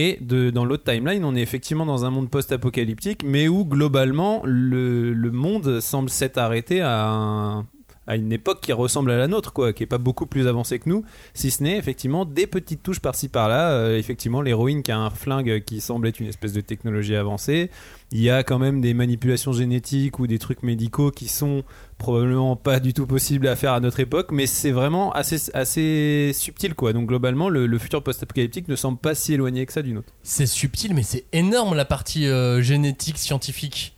Et 0.00 0.18
dans 0.20 0.64
l'autre 0.64 0.84
timeline, 0.84 1.24
on 1.24 1.34
est 1.34 1.40
effectivement 1.42 1.84
dans 1.84 2.04
un 2.04 2.10
monde 2.10 2.30
post-apocalyptique, 2.30 3.22
mais 3.24 3.48
où 3.48 3.64
globalement 3.64 4.42
le, 4.44 5.12
le 5.12 5.30
monde 5.32 5.80
semble 5.80 6.08
s'être 6.08 6.38
arrêté 6.38 6.80
à, 6.82 7.08
un- 7.10 7.66
à 8.08 8.16
une 8.16 8.32
époque 8.32 8.60
qui 8.62 8.72
ressemble 8.72 9.10
à 9.10 9.18
la 9.18 9.28
nôtre, 9.28 9.52
quoi, 9.52 9.72
qui 9.74 9.82
est 9.82 9.86
pas 9.86 9.98
beaucoup 9.98 10.26
plus 10.26 10.48
avancée 10.48 10.78
que 10.78 10.88
nous, 10.88 11.04
si 11.34 11.50
ce 11.50 11.62
n'est 11.62 11.76
effectivement 11.76 12.24
des 12.24 12.46
petites 12.46 12.82
touches 12.82 13.00
par-ci 13.00 13.28
par-là. 13.28 13.70
Euh, 13.70 13.98
effectivement, 13.98 14.40
l'héroïne 14.40 14.82
qui 14.82 14.90
a 14.90 14.98
un 14.98 15.10
flingue 15.10 15.62
qui 15.64 15.82
semble 15.82 16.08
être 16.08 16.18
une 16.18 16.26
espèce 16.26 16.54
de 16.54 16.62
technologie 16.62 17.14
avancée. 17.14 17.70
Il 18.10 18.20
y 18.20 18.30
a 18.30 18.42
quand 18.42 18.58
même 18.58 18.80
des 18.80 18.94
manipulations 18.94 19.52
génétiques 19.52 20.18
ou 20.18 20.26
des 20.26 20.38
trucs 20.38 20.62
médicaux 20.62 21.10
qui 21.10 21.28
sont 21.28 21.62
probablement 21.98 22.56
pas 22.56 22.80
du 22.80 22.94
tout 22.94 23.06
possibles 23.06 23.46
à 23.46 23.56
faire 23.56 23.74
à 23.74 23.80
notre 23.80 24.00
époque, 24.00 24.32
mais 24.32 24.46
c'est 24.46 24.70
vraiment 24.70 25.12
assez, 25.12 25.50
assez 25.52 26.30
subtil, 26.32 26.74
quoi. 26.74 26.94
Donc 26.94 27.08
globalement, 27.08 27.50
le, 27.50 27.78
futur 27.78 28.02
post-apocalyptique 28.02 28.68
ne 28.68 28.76
semble 28.76 28.98
pas 28.98 29.14
si 29.14 29.34
éloigné 29.34 29.66
que 29.66 29.72
ça 29.72 29.82
d'une 29.82 29.98
autre. 29.98 30.12
C'est 30.22 30.46
subtil, 30.46 30.94
mais 30.94 31.02
c'est 31.02 31.26
énorme 31.32 31.76
la 31.76 31.84
partie 31.84 32.26
euh, 32.26 32.62
génétique 32.62 33.18
scientifique. 33.18 33.97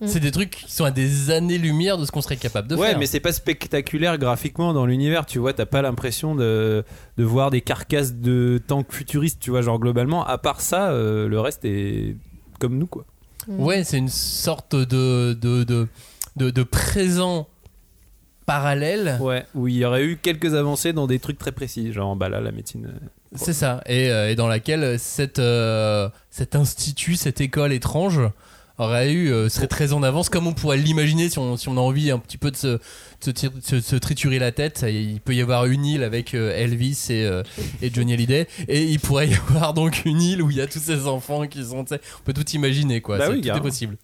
Mm. 0.00 0.06
C'est 0.06 0.20
des 0.20 0.30
trucs 0.30 0.50
qui 0.50 0.72
sont 0.72 0.84
à 0.84 0.90
des 0.90 1.30
années-lumière 1.30 1.98
de 1.98 2.04
ce 2.06 2.10
qu'on 2.12 2.22
serait 2.22 2.36
capable 2.36 2.68
de 2.68 2.76
ouais, 2.76 2.88
faire. 2.90 2.98
mais 2.98 3.06
c'est 3.06 3.20
pas 3.20 3.32
spectaculaire 3.32 4.16
graphiquement 4.18 4.72
dans 4.72 4.86
l'univers, 4.86 5.26
tu 5.26 5.38
vois, 5.38 5.52
t'as 5.52 5.66
pas 5.66 5.82
l'impression 5.82 6.34
de, 6.34 6.84
de 7.18 7.24
voir 7.24 7.50
des 7.50 7.60
carcasses 7.60 8.14
de 8.14 8.60
tanks 8.66 8.90
futuristes, 8.92 9.38
tu 9.40 9.50
vois, 9.50 9.60
genre 9.62 9.78
globalement, 9.78 10.24
à 10.26 10.38
part 10.38 10.60
ça, 10.62 10.90
euh, 10.90 11.28
le 11.28 11.38
reste 11.40 11.64
est 11.64 12.16
comme 12.58 12.78
nous, 12.78 12.86
quoi. 12.86 13.04
Ouais, 13.48 13.84
c'est 13.84 13.98
une 13.98 14.08
sorte 14.08 14.74
de, 14.74 15.32
de, 15.34 15.64
de, 15.64 15.88
de, 16.36 16.50
de 16.50 16.62
présent 16.62 17.48
parallèle. 18.46 19.18
Ouais, 19.20 19.44
où 19.54 19.68
il 19.68 19.76
y 19.76 19.84
aurait 19.84 20.04
eu 20.04 20.16
quelques 20.16 20.54
avancées 20.54 20.92
dans 20.92 21.06
des 21.06 21.18
trucs 21.18 21.38
très 21.38 21.52
précis, 21.52 21.92
genre 21.92 22.16
bah 22.16 22.28
là, 22.28 22.40
la 22.40 22.52
médecine. 22.52 22.86
euh, 22.86 23.08
C'est 23.36 23.52
ça. 23.52 23.82
Et, 23.86 24.10
euh, 24.10 24.30
et 24.30 24.34
dans 24.34 24.48
laquelle 24.48 24.98
cette, 24.98 25.38
euh, 25.38 26.08
cet 26.30 26.56
institut, 26.56 27.16
cette 27.16 27.40
école 27.40 27.72
étrange 27.72 28.20
aurait 28.80 29.12
eu, 29.12 29.32
euh, 29.32 29.48
serait 29.48 29.66
très 29.66 29.92
en 29.92 30.02
avance, 30.02 30.28
comme 30.28 30.46
on 30.46 30.52
pourrait 30.52 30.76
l'imaginer 30.78 31.28
si 31.28 31.38
on, 31.38 31.56
si 31.56 31.68
on 31.68 31.76
a 31.76 31.80
envie 31.80 32.10
un 32.10 32.18
petit 32.18 32.38
peu 32.38 32.50
de 32.50 32.56
se, 32.56 32.66
de 32.66 32.80
se, 33.24 33.30
tir- 33.30 33.50
de 33.52 33.80
se- 33.80 33.96
triturer 33.96 34.38
la 34.38 34.52
tête. 34.52 34.84
Il 34.88 35.20
peut 35.20 35.34
y 35.34 35.40
avoir 35.42 35.66
une 35.66 35.84
île 35.84 36.02
avec 36.02 36.34
euh, 36.34 36.52
Elvis 36.56 37.06
et, 37.10 37.24
euh, 37.24 37.42
et 37.82 37.90
Johnny 37.92 38.12
Hallyday. 38.14 38.46
Et 38.68 38.82
il 38.84 38.98
pourrait 39.00 39.28
y 39.28 39.34
avoir 39.48 39.74
donc 39.74 40.02
une 40.04 40.20
île 40.20 40.42
où 40.42 40.50
il 40.50 40.56
y 40.56 40.60
a 40.60 40.66
tous 40.66 40.80
ces 40.80 41.06
enfants 41.06 41.46
qui 41.46 41.64
sont. 41.64 41.84
On 41.90 42.22
peut 42.24 42.32
tout 42.32 42.48
imaginer, 42.50 43.00
quoi. 43.00 43.18
Bah 43.18 43.26
C'est- 43.26 43.32
oui, 43.32 43.40
tout 43.42 43.48
est 43.48 43.60
possible. 43.62 43.96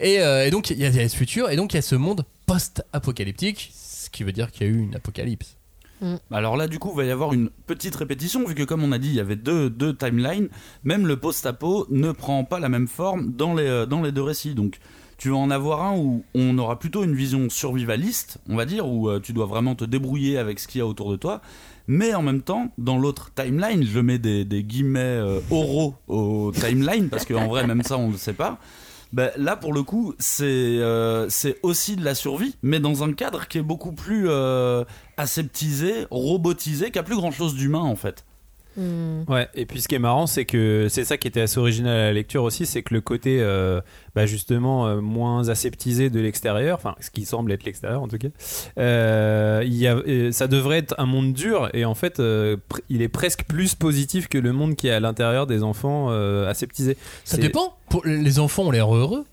Et, 0.00 0.20
euh, 0.20 0.46
et 0.46 0.50
donc, 0.50 0.70
il 0.70 0.78
y, 0.78 0.82
y 0.82 1.00
a 1.00 1.08
ce 1.08 1.16
futur, 1.16 1.50
et 1.50 1.56
donc 1.56 1.72
il 1.72 1.76
y 1.76 1.78
a 1.78 1.82
ce 1.82 1.94
monde 1.94 2.24
post-apocalyptique, 2.46 3.70
ce 3.74 4.10
qui 4.10 4.24
veut 4.24 4.32
dire 4.32 4.50
qu'il 4.50 4.66
y 4.66 4.70
a 4.70 4.72
eu 4.72 4.78
une 4.78 4.94
apocalypse. 4.96 5.56
Alors 6.30 6.56
là, 6.56 6.68
du 6.68 6.78
coup, 6.78 6.90
il 6.92 6.96
va 6.96 7.04
y 7.04 7.10
avoir 7.10 7.32
une 7.32 7.50
petite 7.66 7.94
répétition, 7.96 8.44
vu 8.46 8.54
que 8.54 8.62
comme 8.62 8.82
on 8.84 8.92
a 8.92 8.98
dit, 8.98 9.08
il 9.08 9.14
y 9.14 9.20
avait 9.20 9.36
deux, 9.36 9.70
deux 9.70 9.94
timelines, 9.94 10.48
même 10.84 11.06
le 11.06 11.16
post-apo 11.16 11.86
ne 11.90 12.12
prend 12.12 12.44
pas 12.44 12.60
la 12.60 12.68
même 12.68 12.88
forme 12.88 13.32
dans 13.32 13.54
les, 13.54 13.66
euh, 13.66 13.86
dans 13.86 14.02
les 14.02 14.12
deux 14.12 14.22
récits. 14.22 14.54
Donc 14.54 14.78
tu 15.18 15.30
vas 15.30 15.36
en 15.36 15.50
avoir 15.50 15.82
un 15.84 15.96
où 15.96 16.24
on 16.34 16.56
aura 16.58 16.78
plutôt 16.78 17.02
une 17.02 17.14
vision 17.14 17.50
survivaliste, 17.50 18.38
on 18.48 18.54
va 18.54 18.64
dire, 18.64 18.86
où 18.86 19.08
euh, 19.08 19.18
tu 19.18 19.32
dois 19.32 19.46
vraiment 19.46 19.74
te 19.74 19.84
débrouiller 19.84 20.38
avec 20.38 20.60
ce 20.60 20.68
qu'il 20.68 20.78
y 20.78 20.82
a 20.82 20.86
autour 20.86 21.10
de 21.10 21.16
toi. 21.16 21.40
Mais 21.88 22.14
en 22.14 22.22
même 22.22 22.42
temps, 22.42 22.70
dans 22.78 22.98
l'autre 22.98 23.32
timeline, 23.34 23.82
je 23.84 23.98
mets 23.98 24.18
des, 24.18 24.44
des 24.44 24.62
guillemets 24.62 25.00
euh, 25.00 25.40
oraux 25.50 25.94
au 26.06 26.52
timeline, 26.54 27.08
parce 27.08 27.24
qu'en 27.24 27.48
vrai, 27.48 27.66
même 27.66 27.82
ça, 27.82 27.98
on 27.98 28.08
ne 28.08 28.12
le 28.12 28.18
sait 28.18 28.34
pas. 28.34 28.58
Ben, 29.12 29.30
là, 29.36 29.56
pour 29.56 29.72
le 29.72 29.82
coup, 29.82 30.14
c'est 30.18 30.44
euh, 30.44 31.28
c'est 31.30 31.58
aussi 31.62 31.96
de 31.96 32.04
la 32.04 32.14
survie, 32.14 32.56
mais 32.62 32.78
dans 32.78 33.02
un 33.04 33.12
cadre 33.12 33.48
qui 33.48 33.58
est 33.58 33.62
beaucoup 33.62 33.92
plus 33.92 34.28
euh, 34.28 34.84
aseptisé, 35.16 36.06
robotisé, 36.10 36.90
qui 36.90 36.98
a 36.98 37.02
plus 37.02 37.16
grand 37.16 37.30
chose 37.30 37.54
d'humain 37.54 37.80
en 37.80 37.96
fait. 37.96 38.24
Hmm. 38.78 39.24
Ouais, 39.26 39.48
et 39.56 39.66
puis 39.66 39.80
ce 39.80 39.88
qui 39.88 39.96
est 39.96 39.98
marrant, 39.98 40.28
c'est 40.28 40.44
que 40.44 40.86
c'est 40.88 41.04
ça 41.04 41.16
qui 41.16 41.26
était 41.26 41.40
assez 41.40 41.58
original 41.58 41.92
à 41.98 42.04
la 42.04 42.12
lecture 42.12 42.44
aussi, 42.44 42.64
c'est 42.64 42.82
que 42.82 42.94
le 42.94 43.00
côté 43.00 43.38
euh, 43.40 43.80
bah 44.14 44.24
justement 44.24 44.86
euh, 44.86 45.00
moins 45.00 45.48
aseptisé 45.48 46.10
de 46.10 46.20
l'extérieur, 46.20 46.76
enfin 46.76 46.94
ce 47.00 47.10
qui 47.10 47.24
semble 47.24 47.50
être 47.50 47.64
l'extérieur 47.64 48.00
en 48.00 48.06
tout 48.06 48.18
cas, 48.18 48.28
euh, 48.78 49.64
il 49.66 49.74
y 49.74 49.88
a, 49.88 50.30
ça 50.30 50.46
devrait 50.46 50.78
être 50.78 50.94
un 50.96 51.06
monde 51.06 51.32
dur 51.32 51.68
et 51.74 51.84
en 51.84 51.96
fait 51.96 52.20
euh, 52.20 52.56
il 52.88 53.02
est 53.02 53.08
presque 53.08 53.46
plus 53.48 53.74
positif 53.74 54.28
que 54.28 54.38
le 54.38 54.52
monde 54.52 54.76
qui 54.76 54.86
est 54.86 54.92
à 54.92 55.00
l'intérieur 55.00 55.48
des 55.48 55.64
enfants 55.64 56.08
euh, 56.10 56.48
aseptisés. 56.48 56.96
Ça 57.24 57.36
dépend. 57.36 57.74
Pour 57.90 58.06
les 58.06 58.38
enfants 58.38 58.64
ont 58.64 58.70
l'air 58.70 58.94
heureux. 58.94 59.24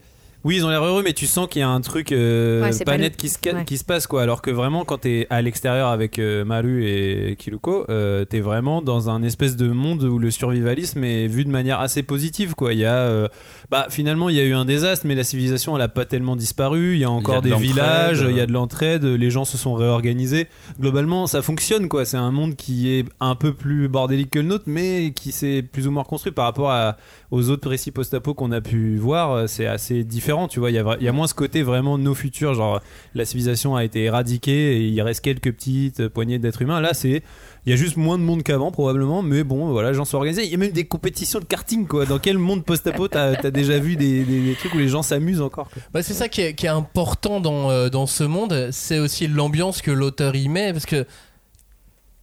Oui, 0.46 0.58
ils 0.58 0.66
ont 0.66 0.70
l'air 0.70 0.84
heureux, 0.84 1.02
mais 1.04 1.14
tu 1.14 1.26
sens 1.26 1.48
qu'il 1.50 1.62
y 1.62 1.64
a 1.64 1.70
un 1.70 1.82
truc 1.82 2.12
euh, 2.12 2.62
Ouais, 2.62 2.70
pas 2.86 2.92
pas 2.92 2.98
net 3.00 3.14
le- 3.14 3.18
qui 3.18 3.30
se, 3.30 3.40
ouais. 3.52 3.66
qui 3.66 3.80
se 3.80 3.84
passe, 3.84 4.06
quoi. 4.06 4.22
Alors 4.22 4.44
que 4.44 4.52
vraiment, 4.52 4.86
quand 4.86 5.00
t'es 5.00 5.26
à 5.32 5.42
l'extérieur 5.42 5.88
avec 5.88 6.20
euh, 6.20 6.46
Maru 6.46 6.86
et 6.86 7.36
Kiluko, 7.36 7.86
euh, 7.90 8.26
t'es 8.26 8.42
vraiment 8.42 8.84
dans 8.84 9.10
un 9.10 9.24
espèce 9.24 9.56
de 9.56 9.68
monde 9.70 10.04
où 10.04 10.20
le 10.20 10.30
survivalisme 10.30 11.04
est 11.04 11.26
vu 11.26 11.46
de 11.46 11.50
manière 11.50 11.80
assez 11.80 12.04
positive, 12.04 12.54
quoi. 12.54 12.74
Il 12.74 12.80
y 12.80 12.86
a, 12.86 12.94
euh, 12.96 13.28
bah, 13.72 13.88
finalement, 13.90 14.30
il 14.30 14.36
y 14.36 14.40
a 14.40 14.44
eu 14.44 14.54
un 14.54 14.66
désastre, 14.66 15.08
mais 15.08 15.16
la 15.16 15.24
civilisation, 15.24 15.76
elle 15.76 15.82
a 15.82 15.88
pas 15.88 16.06
tellement 16.06 16.36
disparu. 16.36 16.94
Il 16.94 17.00
y 17.00 17.06
a 17.06 17.10
encore 17.10 17.42
de 17.42 17.50
des 17.50 17.56
villages, 17.56 18.24
il 18.30 18.38
y 18.38 18.40
a 18.40 18.46
de 18.46 18.54
l'entraide, 18.54 19.04
les 19.04 19.32
gens 19.32 19.46
se 19.46 19.58
sont 19.58 19.74
réorganisés. 19.74 20.48
Globalement, 20.80 21.26
ça 21.26 21.42
fonctionne, 21.42 21.90
quoi. 21.90 22.06
C'est 22.06 22.18
un 22.18 22.30
monde 22.32 22.56
qui 22.56 22.92
est 22.94 23.06
un 23.20 23.34
peu 23.34 23.52
plus 23.52 23.88
bordélique 23.88 24.30
que 24.30 24.40
le 24.40 24.46
nôtre, 24.46 24.66
mais 24.68 25.12
qui 25.16 25.32
s'est 25.32 25.64
plus 25.64 25.88
ou 25.88 25.92
moins 25.92 26.04
construit 26.04 26.32
par 26.34 26.46
rapport 26.46 26.70
à, 26.70 26.98
aux 27.32 27.50
autres 27.50 27.68
récits 27.68 27.90
post-apo 27.90 28.36
qu'on 28.36 28.52
a 28.52 28.62
pu 28.62 28.96
voir, 28.98 29.50
c'est 29.50 29.66
assez 29.66 30.04
différent, 30.04 30.35
tu 30.48 30.60
vois. 30.60 30.72
Il 30.72 30.76
y, 30.76 31.08
a, 31.08 31.12
moins 31.12 31.28
ce 31.28 31.34
côté 31.34 31.64
vraiment 31.64 31.98
nos 31.98 32.14
futurs, 32.14 32.54
genre 32.54 32.82
la 33.14 33.26
civilisation 33.26 33.76
a 33.76 33.84
été 33.84 34.04
éradiquée 34.04 34.78
et 34.78 34.88
il 34.88 35.02
reste 35.02 35.22
quelques 35.22 35.52
petites 35.54 36.08
poignées 36.08 36.40
d'êtres 36.40 36.62
humains. 36.62 36.82
Là, 36.82 36.94
c'est. 36.94 37.24
Il 37.66 37.72
y 37.72 37.74
a 37.74 37.78
juste 37.78 37.98
moins 37.98 38.20
de 38.20 38.24
monde 38.24 38.44
qu'avant, 38.44 38.70
probablement, 38.72 39.24
mais 39.24 39.44
bon, 39.44 39.72
voilà, 39.72 39.92
gens 39.92 40.06
sont 40.06 40.18
organisés. 40.18 40.44
Il 40.44 40.52
y 40.52 40.54
a 40.54 40.58
même 40.58 40.72
des 40.72 40.86
compétitions 40.86 41.40
de 41.40 41.46
karting, 41.46 41.88
quoi. 41.88 42.06
Dans 42.06 42.20
quel 42.20 42.38
monde 42.38 42.64
post-apo 42.64 43.08
t'as 43.08 43.34
as 43.44 43.52
déjà 43.52 43.80
vu 43.80 43.96
des, 43.96 44.56
trucs 44.60 44.76
où 44.76 44.78
les 44.78 44.88
gens 44.88 45.02
s'amusent 45.02 45.42
encore 45.42 45.70
Bah, 45.92 46.04
c'est 46.04 46.14
ça 46.14 46.30
qui 46.30 46.42
est, 46.42 46.54
qui 46.54 46.68
est 46.68 46.70
important 46.70 47.40
dans, 47.40 47.72
euh, 47.72 47.90
dans 47.90 48.06
ce 48.06 48.24
monde, 48.24 48.70
c'est 48.72 49.00
aussi 49.00 49.28
l'ambiance 49.28 49.82
que 49.82 49.90
l'auteur 49.90 50.36
y 50.36 50.48
met, 50.48 50.74
parce 50.74 50.86
que 50.86 51.08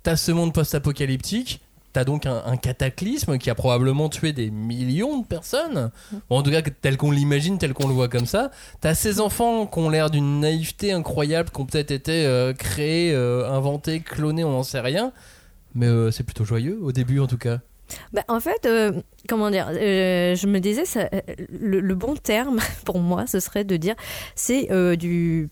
t'as 0.04 0.14
ce 0.14 0.30
monde 0.30 0.52
post-apocalyptique, 0.52 1.60
t'as 1.92 2.04
donc 2.04 2.26
un, 2.26 2.56
cataclysme 2.56 3.38
qui 3.38 3.50
a 3.50 3.54
probablement 3.54 4.08
tué 4.08 4.32
des 4.32 4.50
millions 4.50 5.20
de 5.20 5.26
personnes, 5.26 5.90
en 6.30 6.42
tout 6.42 6.50
cas 6.50 6.62
tel 6.62 6.96
qu'on 6.96 7.10
l'imagine, 7.10 7.58
tel 7.58 7.74
qu'on 7.74 7.88
le 7.88 7.94
voit 7.94 8.08
comme 8.08 8.26
ça. 8.26 8.50
T'as 8.80 8.94
ces 8.94 9.20
enfants 9.20 9.66
qui 9.66 9.78
ont 9.78 9.90
l'air 9.90 10.10
d'une 10.10 10.40
naïveté 10.40 10.92
incroyable, 10.92 11.50
qui 11.50 11.60
ont 11.60 11.66
peut-être 11.66 11.90
été 11.90 12.24
euh, 12.24 12.52
créés, 12.52 13.12
euh, 13.12 13.50
inventés, 13.50 14.00
clonés, 14.00 14.44
on 14.44 14.52
n'en 14.52 14.62
sait 14.62 14.80
rien, 14.80 15.12
mais 15.74 15.86
euh, 15.86 16.10
c'est 16.10 16.24
plutôt 16.24 16.44
joyeux 16.44 16.78
au 16.82 16.92
début 16.92 17.20
en 17.20 17.26
tout 17.26 17.38
cas. 17.38 17.58
Bah, 18.14 18.22
en 18.28 18.40
fait, 18.40 18.66
comment 19.28 19.50
dire, 19.50 19.68
je 19.70 20.46
me 20.46 20.60
disais, 20.60 20.84
le, 21.50 21.94
bon 21.94 22.16
terme 22.16 22.58
pour 22.86 23.00
moi, 23.00 23.26
ce 23.26 23.38
serait 23.38 23.64
de 23.64 23.76
dire, 23.76 23.96
c'est 24.34 24.96
du 24.96 25.50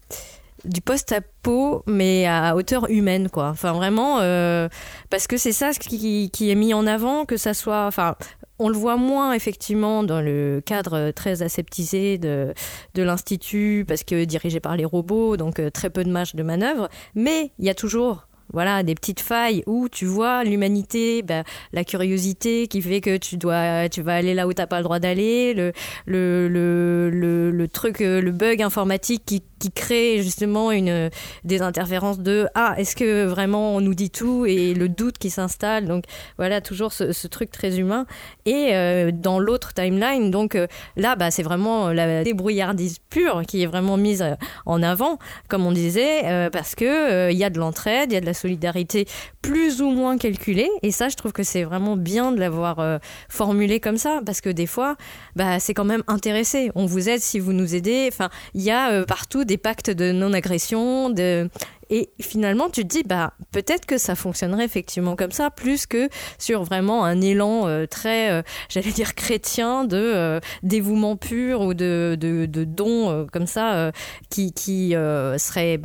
du 0.65 0.81
post-apo 0.81 1.83
mais 1.87 2.27
à 2.27 2.55
hauteur 2.57 2.91
humaine 2.91 3.29
quoi. 3.29 3.49
Enfin 3.49 3.73
vraiment 3.73 4.19
euh, 4.21 4.69
parce 5.11 5.27
que 5.27 5.37
c'est 5.37 5.53
ça 5.53 5.73
ce 5.73 5.79
qui, 5.79 6.31
qui 6.31 6.51
est 6.51 6.55
mis 6.55 6.75
en 6.75 6.87
avant 6.87 7.25
que 7.25 7.37
ça 7.37 7.55
soit 7.55 7.87
enfin 7.87 8.17
on 8.59 8.69
le 8.69 8.77
voit 8.77 8.97
moins 8.97 9.33
effectivement 9.33 10.03
dans 10.03 10.21
le 10.21 10.63
cadre 10.65 11.11
très 11.13 11.43
aseptisé 11.43 12.19
de, 12.19 12.53
de 12.95 13.03
l'institut 13.03 13.85
parce 13.89 14.05
que 14.05 14.25
dirigé 14.25 14.61
par 14.61 14.77
les 14.77 14.85
robots 14.85 15.37
donc 15.37 15.59
euh, 15.59 15.71
très 15.71 15.91
peu 15.91 16.05
de 16.05 16.11
marge 16.11 16.35
de 16.35 16.43
manœuvre. 16.43 16.89
Mais 17.15 17.53
il 17.59 17.65
y 17.65 17.71
a 17.71 17.75
toujours 17.75 18.27
voilà 18.53 18.83
des 18.83 18.95
petites 18.95 19.21
failles 19.21 19.63
où 19.67 19.89
tu 19.89 20.07
vois 20.07 20.45
l'humanité 20.45 21.23
bah, 21.23 21.45
la 21.73 21.85
curiosité 21.85 22.67
qui 22.67 22.83
fait 22.83 23.01
que 23.01 23.17
tu 23.17 23.37
dois 23.37 23.89
tu 23.89 24.03
vas 24.03 24.15
aller 24.15 24.35
là 24.35 24.47
où 24.47 24.53
t'as 24.53 24.67
pas 24.67 24.79
le 24.79 24.85
droit 24.85 24.99
d'aller 24.99 25.55
le 25.55 25.73
le, 26.07 26.49
le, 26.49 27.51
le, 27.51 27.69
truc 27.69 28.01
euh, 28.01 28.21
le 28.21 28.33
bug 28.33 28.63
informatique 28.63 29.23
qui, 29.25 29.43
qui 29.61 29.71
crée 29.71 30.23
justement 30.23 30.73
une 30.73 31.11
des 31.45 31.63
interférences 31.63 32.19
de 32.19 32.49
ah 32.55 32.75
est-ce 32.79 32.97
que 32.97 33.27
vraiment 33.27 33.77
on 33.77 33.81
nous 33.81 33.95
dit 33.95 34.11
tout 34.11 34.47
et 34.47 34.75
le 34.75 34.89
doute 34.89 35.19
qui 35.19 35.31
s'installe. 35.31 35.87
Donc 35.87 36.05
voilà 36.39 36.61
toujours 36.61 36.93
ce, 36.93 37.27
truc 37.29 37.51
très 37.51 37.79
humain. 37.79 38.07
Et 38.47 38.71
euh, 38.73 39.11
dans 39.13 39.39
l'autre 39.39 39.73
timeline 39.75 40.31
donc 40.31 40.55
euh, 40.55 40.67
là 40.97 41.15
bah 41.15 41.31
c'est 41.31 41.43
vraiment 41.43 41.91
la 41.91 42.25
débrouillardise 42.25 42.99
pure 43.11 43.43
qui 43.47 43.63
est 43.63 43.67
vraiment 43.67 43.97
mise 43.97 44.23
euh, 44.23 44.35
en 44.67 44.83
avant 44.83 45.19
comme 45.49 45.67
on 45.67 45.73
disait 45.73 46.49
parce 46.51 46.75
que 46.75 47.31
il 47.31 47.37
y 47.37 47.45
a 47.45 47.51
de 47.51 47.59
l'entraide 47.59 48.11
il 48.11 48.15
y 48.15 48.17
a 48.17 48.21
de 48.21 48.27
la 48.27 48.35
solidarité 48.35 49.07
plus 49.43 49.83
ou 49.83 49.91
moins 49.91 50.17
calculée. 50.17 50.71
Et 50.83 50.91
ça 50.91 51.09
je 51.09 51.17
trouve 51.17 51.33
que 51.33 51.43
c'est 51.43 51.65
vraiment 51.65 51.97
bien 51.97 52.33
de 52.33 52.41
l'avoir 52.41 53.01
formulé 53.29 53.81
comme 53.81 53.99
ça 53.99 54.21
parce 54.25 54.41
que 54.41 54.49
des 54.49 54.67
fois 54.67 54.97
bah 55.37 55.61
c'est 55.61 55.75
quand 55.75 55.85
même 55.85 56.03
intéressé. 56.07 56.71
On 56.75 56.87
vous 56.87 57.09
aide 57.09 57.21
si 57.21 57.39
vous 57.39 57.53
nous 57.53 57.75
aidez. 57.75 58.09
Enfin 58.11 58.31
il 58.55 58.63
y 58.63 58.71
a 58.71 59.05
partout 59.05 59.45
des 59.51 59.59
pactes 59.59 59.91
de 59.91 60.13
non-agression 60.13 61.11
de 61.11 61.51
et 61.93 62.09
finalement, 62.21 62.71
tu 62.71 62.83
te 62.83 62.87
dis, 62.87 63.03
bah, 63.03 63.33
peut-être 63.51 63.85
que 63.85 63.99
ça 63.99 64.15
fonctionnerait 64.15 64.65
effectivement 64.65 65.17
comme 65.17 65.33
ça, 65.33 65.51
plus 65.51 65.87
que 65.87 66.09
sur 66.39 66.63
vraiment 66.63 67.05
un 67.05 67.21
élan 67.21 67.67
euh, 67.67 67.87
très, 67.87 68.31
euh, 68.31 68.43
j'allais 68.69 68.93
dire, 68.93 69.17
chrétien 69.17 69.85
de 69.85 69.97
euh, 69.97 70.39
dévouement 70.63 71.17
pur 71.17 71.63
ou 71.63 71.75
de, 71.75 72.17
de, 72.19 72.47
de 72.47 72.63
don 72.63 73.11
euh, 73.11 73.25
comme 73.33 73.49
ça, 73.49 73.91
qui, 74.29 74.53
qui 74.53 74.91
serait 74.93 75.81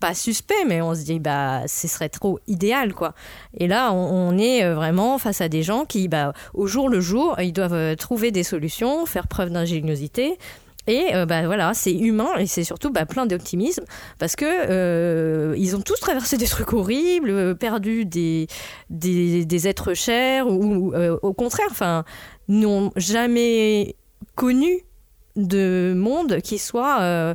pas 0.00 0.14
suspect, 0.14 0.64
mais 0.66 0.80
on 0.80 0.94
se 0.94 1.04
dit, 1.04 1.20
bah, 1.20 1.64
ce 1.66 1.88
serait 1.88 2.08
trop 2.08 2.40
idéal, 2.46 2.94
quoi. 2.94 3.12
Et 3.58 3.66
là, 3.66 3.92
on, 3.92 4.30
on 4.30 4.38
est 4.38 4.66
vraiment 4.72 5.18
face 5.18 5.42
à 5.42 5.50
des 5.50 5.62
gens 5.62 5.84
qui, 5.84 6.08
bah, 6.08 6.32
au 6.54 6.66
jour 6.66 6.88
le 6.88 7.00
jour, 7.00 7.36
ils 7.38 7.52
doivent 7.52 7.96
trouver 7.96 8.30
des 8.30 8.44
solutions, 8.44 9.04
faire 9.04 9.28
preuve 9.28 9.50
d'ingéniosité. 9.50 10.38
Et 10.86 11.14
euh, 11.14 11.26
bah 11.26 11.46
voilà, 11.46 11.74
c'est 11.74 11.92
humain 11.92 12.36
et 12.38 12.46
c'est 12.46 12.64
surtout 12.64 12.90
bah, 12.90 13.06
plein 13.06 13.26
d'optimisme 13.26 13.84
parce 14.18 14.36
que 14.36 14.44
euh, 14.46 15.54
ils 15.58 15.76
ont 15.76 15.80
tous 15.80 15.98
traversé 16.00 16.36
des 16.36 16.46
trucs 16.46 16.72
horribles, 16.72 17.30
euh, 17.30 17.54
perdu 17.54 18.06
des, 18.06 18.46
des, 18.88 19.68
êtres 19.68 19.94
chers 19.94 20.48
ou 20.48 20.94
au 21.22 21.32
contraire, 21.32 22.04
n'ont 22.48 22.92
jamais 22.96 23.96
connu 24.34 24.84
de 25.36 25.92
monde 25.94 26.40
qui 26.40 26.58
soit 26.58 27.34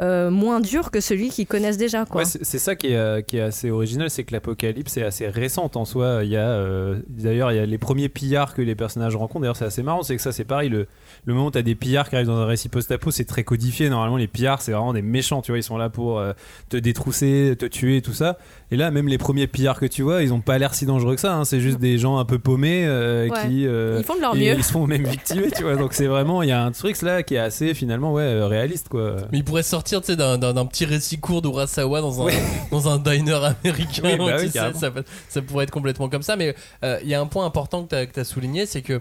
euh, 0.00 0.28
moins 0.30 0.60
dur 0.60 0.90
que 0.90 1.00
celui 1.00 1.28
qu'ils 1.28 1.46
connaissent 1.46 1.76
déjà. 1.76 2.04
Quoi. 2.04 2.24
C'est 2.24 2.58
ça 2.58 2.74
qui 2.74 2.88
est, 2.88 2.96
euh, 2.96 3.22
qui 3.22 3.36
est 3.36 3.42
assez 3.42 3.70
original, 3.70 4.10
c'est 4.10 4.24
que 4.24 4.32
l'apocalypse 4.32 4.96
est 4.96 5.04
assez 5.04 5.28
récente 5.28 5.76
en 5.76 5.84
soi. 5.84 6.20
Il 6.24 6.30
y 6.30 6.36
a 6.36 6.48
euh, 6.48 6.98
d'ailleurs 7.08 7.52
il 7.52 7.56
y 7.56 7.60
a 7.60 7.66
les 7.66 7.78
premiers 7.78 8.08
pillards 8.08 8.54
que 8.54 8.62
les 8.62 8.74
personnages 8.74 9.14
rencontrent. 9.14 9.42
D'ailleurs 9.42 9.56
c'est 9.56 9.64
assez 9.64 9.84
marrant, 9.84 10.02
c'est 10.02 10.16
que 10.16 10.22
ça 10.22 10.32
c'est 10.32 10.44
pareil. 10.44 10.68
Le, 10.68 10.88
le 11.26 11.34
moment 11.34 11.46
où 11.46 11.50
t'as 11.52 11.62
des 11.62 11.76
pillards 11.76 12.08
qui 12.08 12.16
arrivent 12.16 12.26
dans 12.26 12.38
un 12.38 12.46
récit 12.46 12.68
post-apo, 12.68 13.12
c'est 13.12 13.24
très 13.24 13.44
codifié. 13.44 13.88
Normalement 13.88 14.16
les 14.16 14.26
pillards 14.26 14.62
c'est 14.62 14.72
vraiment 14.72 14.92
des 14.92 15.02
méchants, 15.02 15.42
tu 15.42 15.52
vois, 15.52 15.58
ils 15.58 15.62
sont 15.62 15.78
là 15.78 15.90
pour 15.90 16.20
te 16.68 16.76
détrousser, 16.76 17.54
te 17.56 17.66
tuer, 17.66 18.02
tout 18.02 18.14
ça. 18.14 18.36
Et 18.74 18.76
là 18.76 18.90
même 18.90 19.06
les 19.06 19.18
premiers 19.18 19.46
pillards 19.46 19.78
que 19.78 19.86
tu 19.86 20.02
vois, 20.02 20.24
ils 20.24 20.32
ont 20.32 20.40
pas 20.40 20.58
l'air 20.58 20.74
si 20.74 20.84
dangereux 20.84 21.14
que 21.14 21.20
ça. 21.20 21.36
hein. 21.36 21.44
C'est 21.44 21.60
juste 21.60 21.78
des 21.78 21.96
gens 21.96 22.18
un 22.18 22.24
peu 22.24 22.40
paumés 22.40 22.84
euh, 22.84 23.28
Ouais. 23.28 23.46
qui 23.46 23.68
euh, 23.68 23.98
Ils 24.00 24.04
font 24.04 24.16
de 24.16 24.20
leur 24.20 24.34
mieux. 24.34 24.54
Ils 24.56 24.64
se 24.64 24.72
font 24.72 24.84
même 24.88 25.06
victimer, 25.06 25.48
tu 25.52 25.62
vois. 25.62 25.76
Donc 25.76 25.92
c'est 25.92 26.08
vraiment 26.08 26.42
il 26.42 26.48
y 26.48 26.52
a 26.52 26.60
un 26.60 26.72
truc 26.72 27.00
là 27.02 27.22
qui 27.22 27.36
est 27.36 27.38
assez 27.38 27.72
finalement 27.74 28.12
ouais 28.12 28.22
euh, 28.22 28.48
réaliste 28.48 28.88
quoi. 28.88 29.14
Mais 29.30 29.38
il 29.38 29.44
pourrait 29.44 29.62
sortir 29.62 30.00
tu 30.00 30.08
sais, 30.08 30.16
d'un, 30.16 30.66
petit 30.66 30.86
récit 30.86 31.20
court 31.20 31.40
d'Urasawa 31.40 32.00
dans 32.00 32.20
un, 32.20 32.24
Ouais. 32.24 32.34
dans 32.72 32.88
un 32.88 32.98
diner 32.98 33.34
américain. 33.44 34.02
Oui, 34.02 34.16
bah 34.16 34.38
oui, 34.40 34.50
sais, 34.50 34.72
ça, 34.72 34.92
ça 35.28 35.42
pourrait 35.42 35.62
être 35.62 35.70
complètement 35.70 36.08
comme 36.08 36.22
ça. 36.22 36.34
Mais 36.34 36.56
euh, 36.82 36.98
il 37.04 37.08
y 37.08 37.14
a 37.14 37.20
un 37.20 37.26
point 37.26 37.46
important 37.46 37.84
que 37.84 38.04
tu 38.06 38.18
as, 38.20 38.24
souligné 38.24 38.66
c'est 38.66 38.82
que 38.82 39.00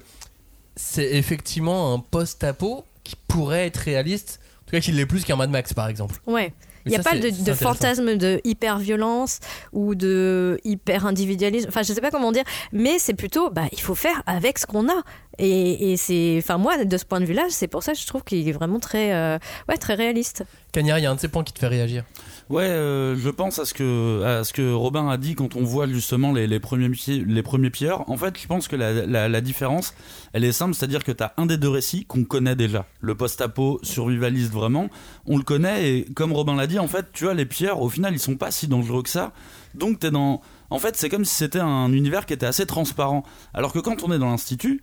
c'est 0.76 1.16
effectivement 1.16 1.96
un 1.96 2.00
post-apo 2.00 2.86
qui 3.04 3.16
pourrait 3.28 3.66
être 3.66 3.78
réaliste. 3.78 4.40
En 4.62 4.66
tout 4.68 4.72
cas, 4.74 4.82
qu'il 4.82 4.98
l'est 4.98 5.08
plus 5.08 5.24
qu'un 5.24 5.36
Mad 5.36 5.50
Max 5.50 5.74
par 5.74 5.88
exemple. 5.88 6.20
Ouais. 6.28 6.54
Il 6.86 6.90
n'y 6.90 6.98
a 6.98 7.02
ça, 7.02 7.12
pas 7.12 7.18
de, 7.18 7.54
fantasme 7.54 8.18
de 8.18 8.42
hyper-violence 8.44 9.40
ou 9.72 9.96
de 9.96 10.60
hyper-individualisme. 10.64 11.68
Enfin, 11.70 11.82
je 11.84 11.94
sais 11.94 12.02
pas 12.02 12.12
comment 12.12 12.32
dire, 12.32 12.44
mais 12.72 13.00
c'est 13.00 13.14
plutôt, 13.14 13.50
bah, 13.50 13.66
il 13.72 13.80
faut 13.80 13.96
faire 13.96 14.22
avec 14.26 14.60
ce 14.60 14.66
qu'on 14.66 14.90
a. 14.90 15.04
Et, 15.40 15.94
et 15.94 15.98
c'est, 15.98 16.36
enfin, 16.38 16.58
moi, 16.58 16.84
de 16.84 16.98
ce 16.98 17.06
point 17.06 17.20
de 17.20 17.26
vue-là, 17.26 17.46
c'est 17.50 17.68
pour 17.68 17.84
ça 17.84 17.94
que 17.94 18.00
je 18.00 18.06
trouve 18.06 18.24
qu'il 18.24 18.48
est 18.48 18.52
vraiment 18.52 18.80
très, 18.80 19.14
euh, 19.14 19.38
ouais, 19.70 19.78
très 19.78 19.96
réaliste. 19.96 20.44
Cagnard, 20.72 21.00
il 21.00 21.04
y 21.04 21.06
a 21.06 21.12
un 21.12 21.16
de 21.16 21.20
ces 21.20 21.28
points 21.28 21.44
qui 21.44 21.54
te 21.54 21.60
fait 21.60 21.68
réagir. 21.68 22.04
Ouais, 22.50 22.66
euh, 22.66 23.16
je 23.16 23.30
pense 23.30 23.60
à 23.60 23.66
ce 23.66 23.74
que 23.74 24.22
à 24.24 24.44
ce 24.44 24.54
que 24.54 24.74
Robin 24.74 25.08
a 25.08 25.18
dit 25.18 25.36
quand 25.36 25.56
on 25.56 25.64
voit 25.64 25.88
justement 25.88 26.34
les, 26.34 26.60
premiers 26.60 26.90
les 27.08 27.44
premiers 27.44 27.70
pilleurs. 27.70 28.10
En 28.10 28.18
fait, 28.18 28.38
je 28.40 28.48
pense 28.48 28.68
que 28.68 28.76
la 28.76 29.42
différence, 29.42 29.94
elle 30.34 30.44
est 30.44 30.52
simple, 30.52 30.74
c'est-à-dire 30.74 31.04
que 31.04 31.12
tu 31.12 31.24
as 31.24 31.34
un 31.38 31.46
des 31.46 31.58
deux 31.58 31.70
récits 31.70 32.06
qu'on 32.06 32.24
connaît 32.24 32.56
déjà, 32.56 32.86
le 33.02 33.16
post-apo 33.16 33.80
survivaliste 33.84 34.52
vraiment, 34.52 34.90
on 35.26 35.38
le 35.38 35.44
connaît 35.44 35.90
et 35.90 36.06
comme 36.14 36.34
Robin 36.34 36.56
l'a 36.56 36.68
dit, 36.68 36.80
en 36.80 36.88
fait, 36.88 37.08
tu 37.14 37.26
vois 37.26 37.36
les 37.36 37.46
pilleurs, 37.46 37.82
au 37.82 37.90
final, 37.90 38.14
ils 38.14 38.20
sont 38.20 38.36
pas 38.36 38.52
si 38.52 38.68
dangereux 38.68 39.04
que 39.04 39.10
ça. 39.10 39.32
Donc 39.76 40.00
t'es 40.00 40.12
dans, 40.12 40.42
en 40.70 40.80
fait, 40.80 40.96
c'est 40.98 41.10
comme 41.10 41.24
si 41.24 41.36
c'était 41.36 41.60
un 41.60 41.92
univers 41.94 42.26
qui 42.26 42.34
était 42.34 42.46
assez 42.46 42.66
transparent. 42.66 43.24
Alors 43.54 43.74
que 43.74 43.80
quand 43.80 44.04
on 44.04 44.12
est 44.12 44.20
dans 44.20 44.30
l'institut, 44.30 44.82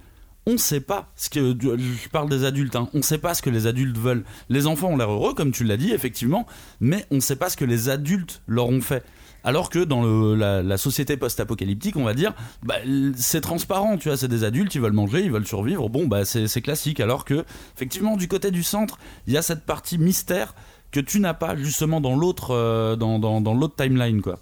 on 0.50 0.58
sait 0.58 0.80
pas 0.80 1.12
je 1.16 2.08
parle 2.08 2.28
des 2.28 2.44
adultes 2.44 2.76
hein, 2.76 2.88
on 2.94 3.02
sait 3.02 3.18
pas 3.18 3.34
ce 3.34 3.42
que 3.42 3.50
les 3.50 3.66
adultes 3.66 3.96
veulent 3.96 4.24
les 4.48 4.66
enfants 4.66 4.88
ont 4.88 4.96
l'air 4.96 5.10
heureux 5.10 5.34
comme 5.34 5.52
tu 5.52 5.64
l'as 5.64 5.76
dit 5.76 5.92
effectivement 5.92 6.46
mais 6.80 7.06
on 7.10 7.20
sait 7.20 7.36
pas 7.36 7.50
ce 7.50 7.56
que 7.56 7.64
les 7.64 7.88
adultes 7.88 8.42
leur 8.46 8.68
ont 8.68 8.80
fait 8.80 9.04
alors 9.44 9.70
que 9.70 9.78
dans 9.78 10.02
la, 10.04 10.76
société 10.76 11.16
post-apocalyptique, 11.16 11.96
on 11.96 12.04
va 12.04 12.12
dire, 12.12 12.34
bah, 12.62 12.74
c'est 13.16 13.40
transparent, 13.40 13.96
tu 13.96 14.08
vois, 14.08 14.16
c'est 14.16 14.28
des 14.28 14.44
adultes, 14.44 14.74
ils 14.74 14.80
veulent 14.80 14.92
manger, 14.92 15.22
ils 15.22 15.30
veulent 15.30 15.46
survivre, 15.46 15.88
bon, 15.88 16.06
bah, 16.06 16.26
c'est 16.26 16.60
classique. 16.60 17.00
Alors 17.00 17.24
que, 17.24 17.44
effectivement, 17.74 18.18
du 18.18 18.28
côté 18.28 18.50
du 18.50 18.62
centre, 18.62 18.98
il 19.26 19.32
y 19.32 19.38
a 19.38 19.42
cette 19.42 19.64
partie 19.64 19.96
mystère 19.96 20.54
que 20.90 21.00
tu 21.00 21.20
n'as 21.20 21.34
pas 21.34 21.56
justement 21.56 22.00
dans 22.02 22.16
l'autre 22.16 22.50
euh, 22.50 22.96
dans 22.96 23.54
l'autre 23.54 23.76
timeline, 23.76 24.20
quoi. 24.20 24.38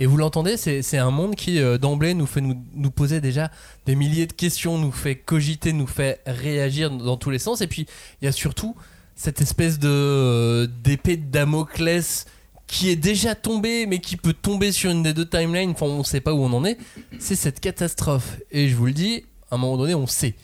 Et 0.00 0.06
vous 0.06 0.16
l'entendez, 0.16 0.56
c'est 0.56 0.98
un 0.98 1.10
monde 1.10 1.34
qui 1.34 1.58
euh, 1.58 1.76
d'emblée 1.76 2.14
nous 2.14 2.26
fait 2.26 2.40
nous, 2.40 2.90
poser 2.92 3.20
déjà 3.20 3.50
des 3.84 3.96
milliers 3.96 4.28
de 4.28 4.32
questions, 4.32 4.78
nous 4.78 4.92
fait 4.92 5.16
cogiter, 5.16 5.72
nous 5.72 5.88
fait 5.88 6.20
réagir 6.24 6.90
dans 6.90 7.16
tous 7.16 7.30
les 7.30 7.40
sens. 7.40 7.60
Et 7.62 7.66
puis 7.66 7.86
il 8.22 8.24
y 8.24 8.28
a 8.28 8.32
surtout 8.32 8.76
cette 9.16 9.40
espèce 9.40 9.80
de 9.80 9.88
euh, 9.88 10.66
d'épée 10.84 11.16
de 11.16 11.28
Damoclès 11.28 12.26
qui 12.68 12.90
est 12.90 12.96
déjà 12.96 13.34
tombée, 13.34 13.86
mais 13.86 13.98
qui 13.98 14.16
peut 14.16 14.34
tomber 14.34 14.70
sur 14.70 14.92
une 14.92 15.02
des 15.02 15.14
deux 15.14 15.28
timelines. 15.28 15.70
Enfin, 15.70 15.86
on 15.86 16.04
sait 16.04 16.20
pas 16.20 16.32
où 16.32 16.44
on 16.44 16.52
en 16.52 16.64
est. 16.64 16.78
C'est 17.18 17.34
cette 17.34 17.58
catastrophe. 17.58 18.38
Et 18.52 18.68
je 18.68 18.76
vous 18.76 18.86
le 18.86 18.92
dis, 18.92 19.24
à 19.50 19.56
un 19.56 19.58
moment 19.58 19.78
donné, 19.78 19.94
on 19.94 20.06
sait. 20.06 20.34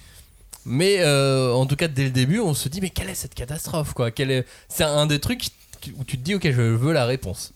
Mais 0.65 0.97
euh, 1.01 1.53
en 1.53 1.67
tout 1.67 1.77
cas, 1.77 1.87
dès 1.87 2.05
le 2.05 2.11
début, 2.11 2.41
on 2.41 2.55
se 2.55 2.69
dit 2.69 2.81
mais 2.81 2.91
quelle 2.91 3.11
est 3.11 3.15
cette 3.15 3.35
catastrophe 3.35 3.93
quoi? 3.93 4.11
C'est 4.69 4.85
un 4.85 5.07
des 5.07 5.21
trucs 5.21 5.47
où 5.97 6.03
tu 6.03 6.19
te 6.19 6.25
dis 6.25 6.35
ok, 6.35 6.51
je 6.51 6.61
veux 6.61 6.93
la 6.93 7.05
réponse. 7.05 7.53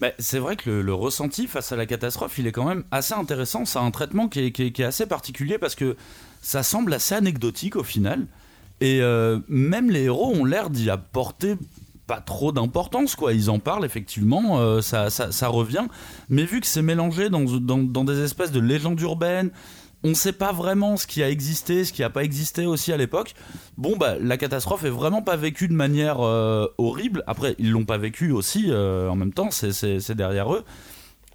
Bah, 0.00 0.08
c'est 0.18 0.38
vrai 0.38 0.56
que 0.56 0.70
le, 0.70 0.94
ressenti 0.94 1.46
face 1.46 1.72
à 1.72 1.76
la 1.76 1.86
catastrophe, 1.86 2.38
il 2.38 2.46
est 2.46 2.52
quand 2.52 2.64
même 2.64 2.84
assez 2.90 3.14
intéressant. 3.14 3.64
C'est 3.64 3.78
un 3.78 3.90
traitement 3.90 4.28
qui 4.28 4.40
est, 4.40 4.80
assez 4.80 5.06
particulier 5.06 5.58
parce 5.58 5.74
que 5.74 5.96
ça 6.40 6.62
semble 6.62 6.94
assez 6.94 7.14
anecdotique 7.14 7.76
au 7.76 7.82
final. 7.82 8.26
Et 8.80 9.00
euh, 9.02 9.40
même 9.48 9.90
les 9.90 10.04
héros 10.04 10.32
ont 10.32 10.44
l'air 10.44 10.70
d'y 10.70 10.88
apporter 10.88 11.56
pas 12.06 12.20
trop 12.20 12.52
d'importance, 12.52 13.16
quoi. 13.16 13.34
Ils 13.34 13.50
en 13.50 13.58
parlent, 13.58 13.84
effectivement, 13.84 14.60
euh, 14.60 14.80
ça, 14.80 15.10
ça, 15.10 15.30
ça 15.30 15.48
revient. 15.48 15.86
Mais 16.30 16.44
vu 16.44 16.60
que 16.60 16.66
c'est 16.66 16.80
mélangé 16.80 17.28
dans 17.28 18.04
des 18.04 18.22
espèces 18.22 18.52
de 18.52 18.60
légendes 18.60 19.00
urbaines, 19.00 19.50
on 20.04 20.08
ne 20.10 20.14
sait 20.14 20.32
pas 20.32 20.52
vraiment 20.52 20.96
ce 20.96 21.06
qui 21.06 21.22
a 21.22 21.28
existé, 21.30 21.84
ce 21.84 21.92
qui 21.92 22.02
n'a 22.02 22.10
pas 22.10 22.22
existé 22.24 22.66
aussi 22.66 22.92
à 22.92 22.96
l'époque. 22.96 23.34
Bon, 23.76 23.96
bah, 23.96 24.14
la 24.20 24.36
catastrophe 24.36 24.84
est 24.84 24.90
vraiment 24.90 25.22
pas 25.22 25.36
vécue 25.36 25.66
de 25.68 25.72
manière 25.72 26.20
euh, 26.20 26.66
horrible. 26.78 27.24
Après, 27.26 27.54
ils 27.58 27.70
l'ont 27.70 27.84
pas 27.84 27.98
vécue 27.98 28.30
aussi 28.30 28.66
euh, 28.68 29.08
en 29.08 29.16
même 29.16 29.32
temps, 29.32 29.50
c'est- 29.50 30.12
derrière 30.12 30.52
eux. 30.54 30.64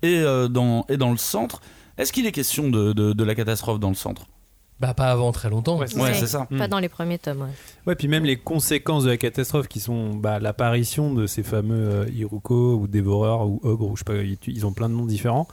Et, 0.01 0.19
euh, 0.19 0.47
dans, 0.47 0.85
et 0.89 0.97
dans 0.97 1.11
le 1.11 1.17
centre, 1.17 1.61
est-ce 1.97 2.11
qu'il 2.13 2.25
est 2.25 2.31
question 2.31 2.69
de, 2.69 2.93
de, 2.93 3.13
de 3.13 3.23
la 3.23 3.35
catastrophe 3.35 3.79
dans 3.79 3.89
le 3.89 3.95
centre? 3.95 4.27
Bah 4.79 4.93
pas 4.93 5.11
avant 5.11 5.31
très 5.31 5.49
longtemps. 5.49 5.77
Ouais, 5.77 5.85
c'est 5.87 5.99
Ouais, 5.99 6.13
ça. 6.13 6.45
Pas 6.45 6.65
Mm. 6.65 6.69
dans 6.69 6.79
les 6.79 6.89
premiers 6.89 7.19
tomes. 7.19 7.41
ouais. 7.41 7.47
Ouais, 7.85 7.95
puis 7.95 8.07
même 8.07 8.25
les 8.25 8.37
conséquences 8.37 9.03
de 9.03 9.09
la 9.09 9.17
catastrophe 9.17 9.67
qui 9.67 9.79
sont 9.79 10.09
bah, 10.15 10.39
l'apparition 10.39 11.13
de 11.13 11.25
ces 11.27 11.43
fameux 11.43 11.75
euh, 11.89 12.05
Iruko 12.13 12.75
ou 12.75 12.87
Dévoreurs 12.87 13.47
ou 13.47 13.59
Ogres, 13.63 13.91
ou 13.91 13.95
je 13.95 13.99
sais 13.99 14.03
pas, 14.05 14.15
ils, 14.15 14.37
ils 14.47 14.65
ont 14.65 14.73
plein 14.73 14.89
de 14.89 14.95
noms 14.95 15.05
différents. 15.05 15.47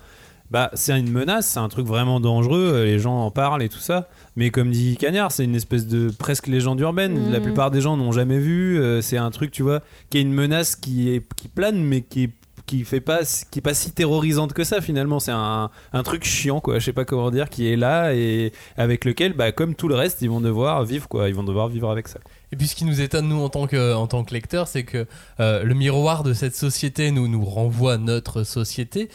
Bah, 0.51 0.71
c'est 0.75 0.99
une 0.99 1.11
menace, 1.11 1.47
c'est 1.47 1.61
un 1.61 1.69
truc 1.69 1.87
vraiment 1.87 2.19
dangereux, 2.19 2.73
euh, 2.75 2.85
les 2.85 2.99
gens 2.99 3.25
en 3.25 3.31
parlent 3.31 3.63
et 3.63 3.69
tout 3.69 3.79
ça. 3.79 4.09
Mais 4.35 4.51
comme 4.51 4.71
dit 4.73 4.97
Cagnard, 4.97 5.31
c'est 5.31 5.45
une 5.45 5.55
espèce 5.55 5.87
de 5.87 6.11
presque 6.11 6.49
légende 6.49 6.81
urbaine. 6.81 7.31
La 7.31 7.41
plupart 7.41 7.71
des 7.71 7.81
gens 7.81 7.97
n'ont 7.97 8.11
jamais 8.11 8.39
vu. 8.39 8.79
euh, 8.79 9.01
c'est 9.01 9.17
un 9.17 9.31
truc, 9.31 9.53
tu 9.53 9.63
vois, 9.63 9.81
qui 10.11 10.19
est 10.19 10.23
une 10.23 10.33
menace 10.33 10.75
qui, 10.75 11.11
est, 11.11 11.25
qui 11.35 11.47
plane, 11.47 11.81
mais 11.83 12.01
qui 12.03 12.25
est 12.25 12.31
qui 12.71 12.85
fait 12.85 13.01
pas 13.01 13.21
qui 13.51 13.59
est 13.59 13.63
pas 13.63 13.75
si 13.75 13.91
terrorisante 13.91 14.53
que 14.53 14.63
ça 14.63 14.81
finalement 14.81 15.19
c'est 15.19 15.33
un, 15.33 15.71
un 15.93 16.03
truc 16.05 16.25
chiant 16.25 16.61
quoi 16.61 16.79
je 16.79 16.85
sais 16.85 16.93
pas 16.93 17.05
comment 17.05 17.33
dire 17.33 17.51
qui 17.51 17.69
est 17.69 17.75
là 17.75 18.15
et 18.15 18.53
avec 18.77 19.05
lequel 19.05 19.33
bah 19.33 19.51
comme 19.51 19.75
tout 19.75 19.89
le 19.89 19.97
reste 19.97 20.23
ils 20.23 20.31
vont 20.31 20.41
devoir 20.41 20.85
vivre 20.85 21.09
quoi 21.09 21.29
ils 21.29 21.35
vont 21.35 21.43
devoir 21.43 21.67
vivre 21.67 21.91
avec 21.91 22.07
ça 22.07 22.21
Et 22.53 22.57
puis 22.57 22.69
ce 22.69 22.77
qui 22.77 22.85
nous 22.85 23.01
étonne 23.01 23.29
nous 23.29 23.41
en 23.41 23.49
tant 23.49 23.67
que 23.67 23.95
en 23.95 24.07
tant 24.07 24.23
que 24.23 24.33
lecteurs, 24.33 24.69
c'est 24.69 24.85
que 24.85 25.07
euh, 25.41 25.65
le 25.65 25.75
miroir 25.75 26.23
de 26.23 26.33
cette 26.33 26.55
société 26.55 27.11
nous 27.11 27.27
nous 27.29 27.45
renvoie 27.45 27.97
notre 27.99 28.45
société 28.45 29.09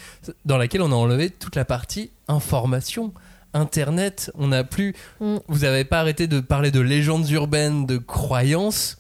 dans 0.43 0.57
laquelle 0.57 0.81
on 0.81 0.91
a 0.91 0.95
enlevé 0.95 1.29
toute 1.29 1.55
la 1.55 1.65
partie 1.65 2.12
information. 2.27 3.13
Internet, 3.53 4.31
on 4.35 4.47
n'a 4.47 4.63
plus. 4.63 4.95
Mm. 5.21 5.38
Vous 5.47 5.63
avez 5.63 5.85
pas 5.85 6.00
arrêté 6.00 6.27
de 6.27 6.41
parler 6.41 6.71
de 6.71 6.81
légendes 6.81 7.29
urbaines, 7.29 7.85
de 7.85 7.97
croyances. 7.97 8.97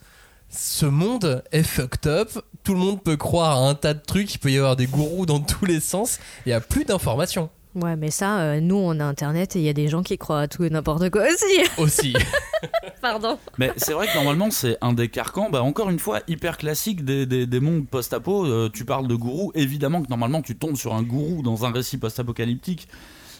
Ce 0.57 0.85
monde 0.85 1.43
est 1.51 1.63
fucked 1.63 2.07
up. 2.07 2.29
Tout 2.63 2.73
le 2.73 2.79
monde 2.79 3.03
peut 3.03 3.17
croire 3.17 3.57
à 3.57 3.69
un 3.69 3.75
tas 3.75 3.93
de 3.93 3.99
trucs. 3.99 4.35
Il 4.35 4.37
peut 4.37 4.51
y 4.51 4.57
avoir 4.57 4.77
des 4.77 4.87
gourous 4.87 5.25
dans 5.25 5.39
tous 5.41 5.65
les 5.65 5.81
sens. 5.81 6.17
Il 6.45 6.49
y 6.49 6.53
a 6.53 6.61
plus 6.61 6.85
d'informations 6.85 7.49
Ouais, 7.75 7.97
mais 7.97 8.09
ça, 8.09 8.39
euh, 8.39 8.61
nous, 8.61 8.77
on 8.77 9.01
a 9.01 9.03
Internet 9.03 9.57
et 9.57 9.59
il 9.59 9.65
y 9.65 9.69
a 9.69 9.73
des 9.73 9.89
gens 9.89 10.01
qui 10.01 10.17
croient 10.17 10.39
à 10.39 10.47
tout 10.47 10.63
et 10.63 10.69
n'importe 10.69 11.09
quoi 11.09 11.23
aussi. 11.23 11.69
aussi. 11.77 12.15
Pardon. 13.01 13.37
Mais 13.57 13.73
c'est 13.75 13.91
vrai 13.91 14.07
que 14.07 14.15
normalement 14.15 14.49
c'est 14.49 14.77
un 14.79 14.93
des 14.93 15.09
carcans, 15.09 15.49
bah 15.49 15.61
encore 15.61 15.89
une 15.89 15.99
fois, 15.99 16.21
hyper 16.29 16.57
classique 16.57 17.03
des, 17.03 17.25
des, 17.25 17.45
des 17.45 17.59
mondes 17.59 17.85
post-apo. 17.85 18.45
Euh, 18.45 18.69
tu 18.73 18.85
parles 18.85 19.09
de 19.09 19.15
gourou, 19.15 19.51
évidemment 19.55 20.01
que 20.01 20.07
normalement 20.09 20.41
tu 20.41 20.55
tombes 20.55 20.77
sur 20.77 20.93
un 20.93 21.03
gourou 21.03 21.41
dans 21.41 21.65
un 21.65 21.71
récit 21.73 21.97
post-apocalyptique. 21.97 22.87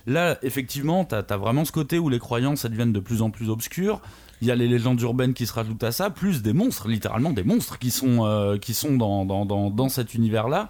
Là, 0.06 0.38
effectivement, 0.44 1.06
t'as 1.06 1.24
as 1.30 1.38
vraiment 1.38 1.64
ce 1.64 1.72
côté 1.72 1.98
où 1.98 2.10
les 2.10 2.20
croyances 2.20 2.66
elles 2.66 2.72
deviennent 2.72 2.94
de 2.94 3.00
plus 3.00 3.22
en 3.22 3.32
plus 3.32 3.50
obscures. 3.50 4.02
Il 4.42 4.48
y 4.48 4.52
a 4.52 4.56
les 4.56 4.68
légendes 4.68 5.00
urbaines 5.02 5.34
qui 5.34 5.46
se 5.46 5.54
rajoutent 5.54 5.84
à 5.84 5.92
ça, 5.92 6.10
plus 6.10 6.42
des 6.42 6.54
monstres, 6.54 6.88
littéralement 6.88 7.32
des 7.32 7.44
monstres 7.44 7.80
qui 7.80 7.92
sont, 7.92 8.26
euh, 8.26 8.58
qui 8.58 8.74
sont 8.74 8.98
dans, 8.98 9.26
dans, 9.26 9.46
dans, 9.46 9.70
dans 9.70 9.90
cet 9.90 10.14
univers-là. 10.14 10.70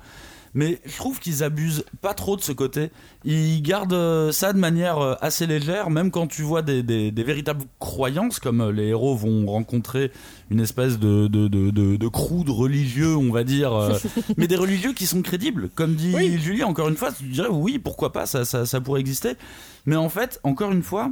Mais 0.57 0.79
je 0.85 0.95
trouve 0.95 1.19
qu'ils 1.19 1.43
abusent 1.43 1.83
pas 2.01 2.13
trop 2.13 2.37
de 2.37 2.41
ce 2.41 2.53
côté. 2.53 2.89
Ils 3.25 3.61
gardent 3.61 3.91
euh, 3.91 4.31
ça 4.31 4.53
de 4.53 4.57
manière 4.57 4.99
euh, 4.99 5.15
assez 5.19 5.47
légère, 5.47 5.89
même 5.89 6.11
quand 6.11 6.27
tu 6.27 6.43
vois 6.43 6.61
des, 6.61 6.81
des, 6.81 7.11
des 7.11 7.23
véritables 7.23 7.65
croyances, 7.79 8.39
comme 8.39 8.69
les 8.69 8.87
héros 8.87 9.17
vont 9.17 9.45
rencontrer 9.47 10.13
une 10.49 10.61
espèce 10.61 10.97
de, 10.97 11.27
de, 11.27 11.49
de, 11.49 11.71
de, 11.71 11.97
de 11.97 12.07
crew 12.07 12.45
de 12.45 12.51
religieux, 12.51 13.17
on 13.17 13.33
va 13.33 13.43
dire, 13.43 13.73
mais 14.37 14.47
des 14.47 14.55
religieux 14.55 14.93
qui 14.93 15.07
sont 15.07 15.21
crédibles. 15.21 15.69
Comme 15.75 15.95
dit 15.95 16.13
Julie, 16.39 16.63
encore 16.63 16.87
une 16.87 16.95
fois, 16.95 17.11
tu 17.11 17.25
dirais 17.25 17.49
oui, 17.51 17.77
pourquoi 17.77 18.13
pas, 18.13 18.25
ça, 18.25 18.45
ça, 18.45 18.65
ça 18.65 18.79
pourrait 18.79 19.01
exister. 19.01 19.33
Mais 19.85 19.97
en 19.97 20.07
fait, 20.07 20.39
encore 20.43 20.71
une 20.71 20.83
fois, 20.83 21.11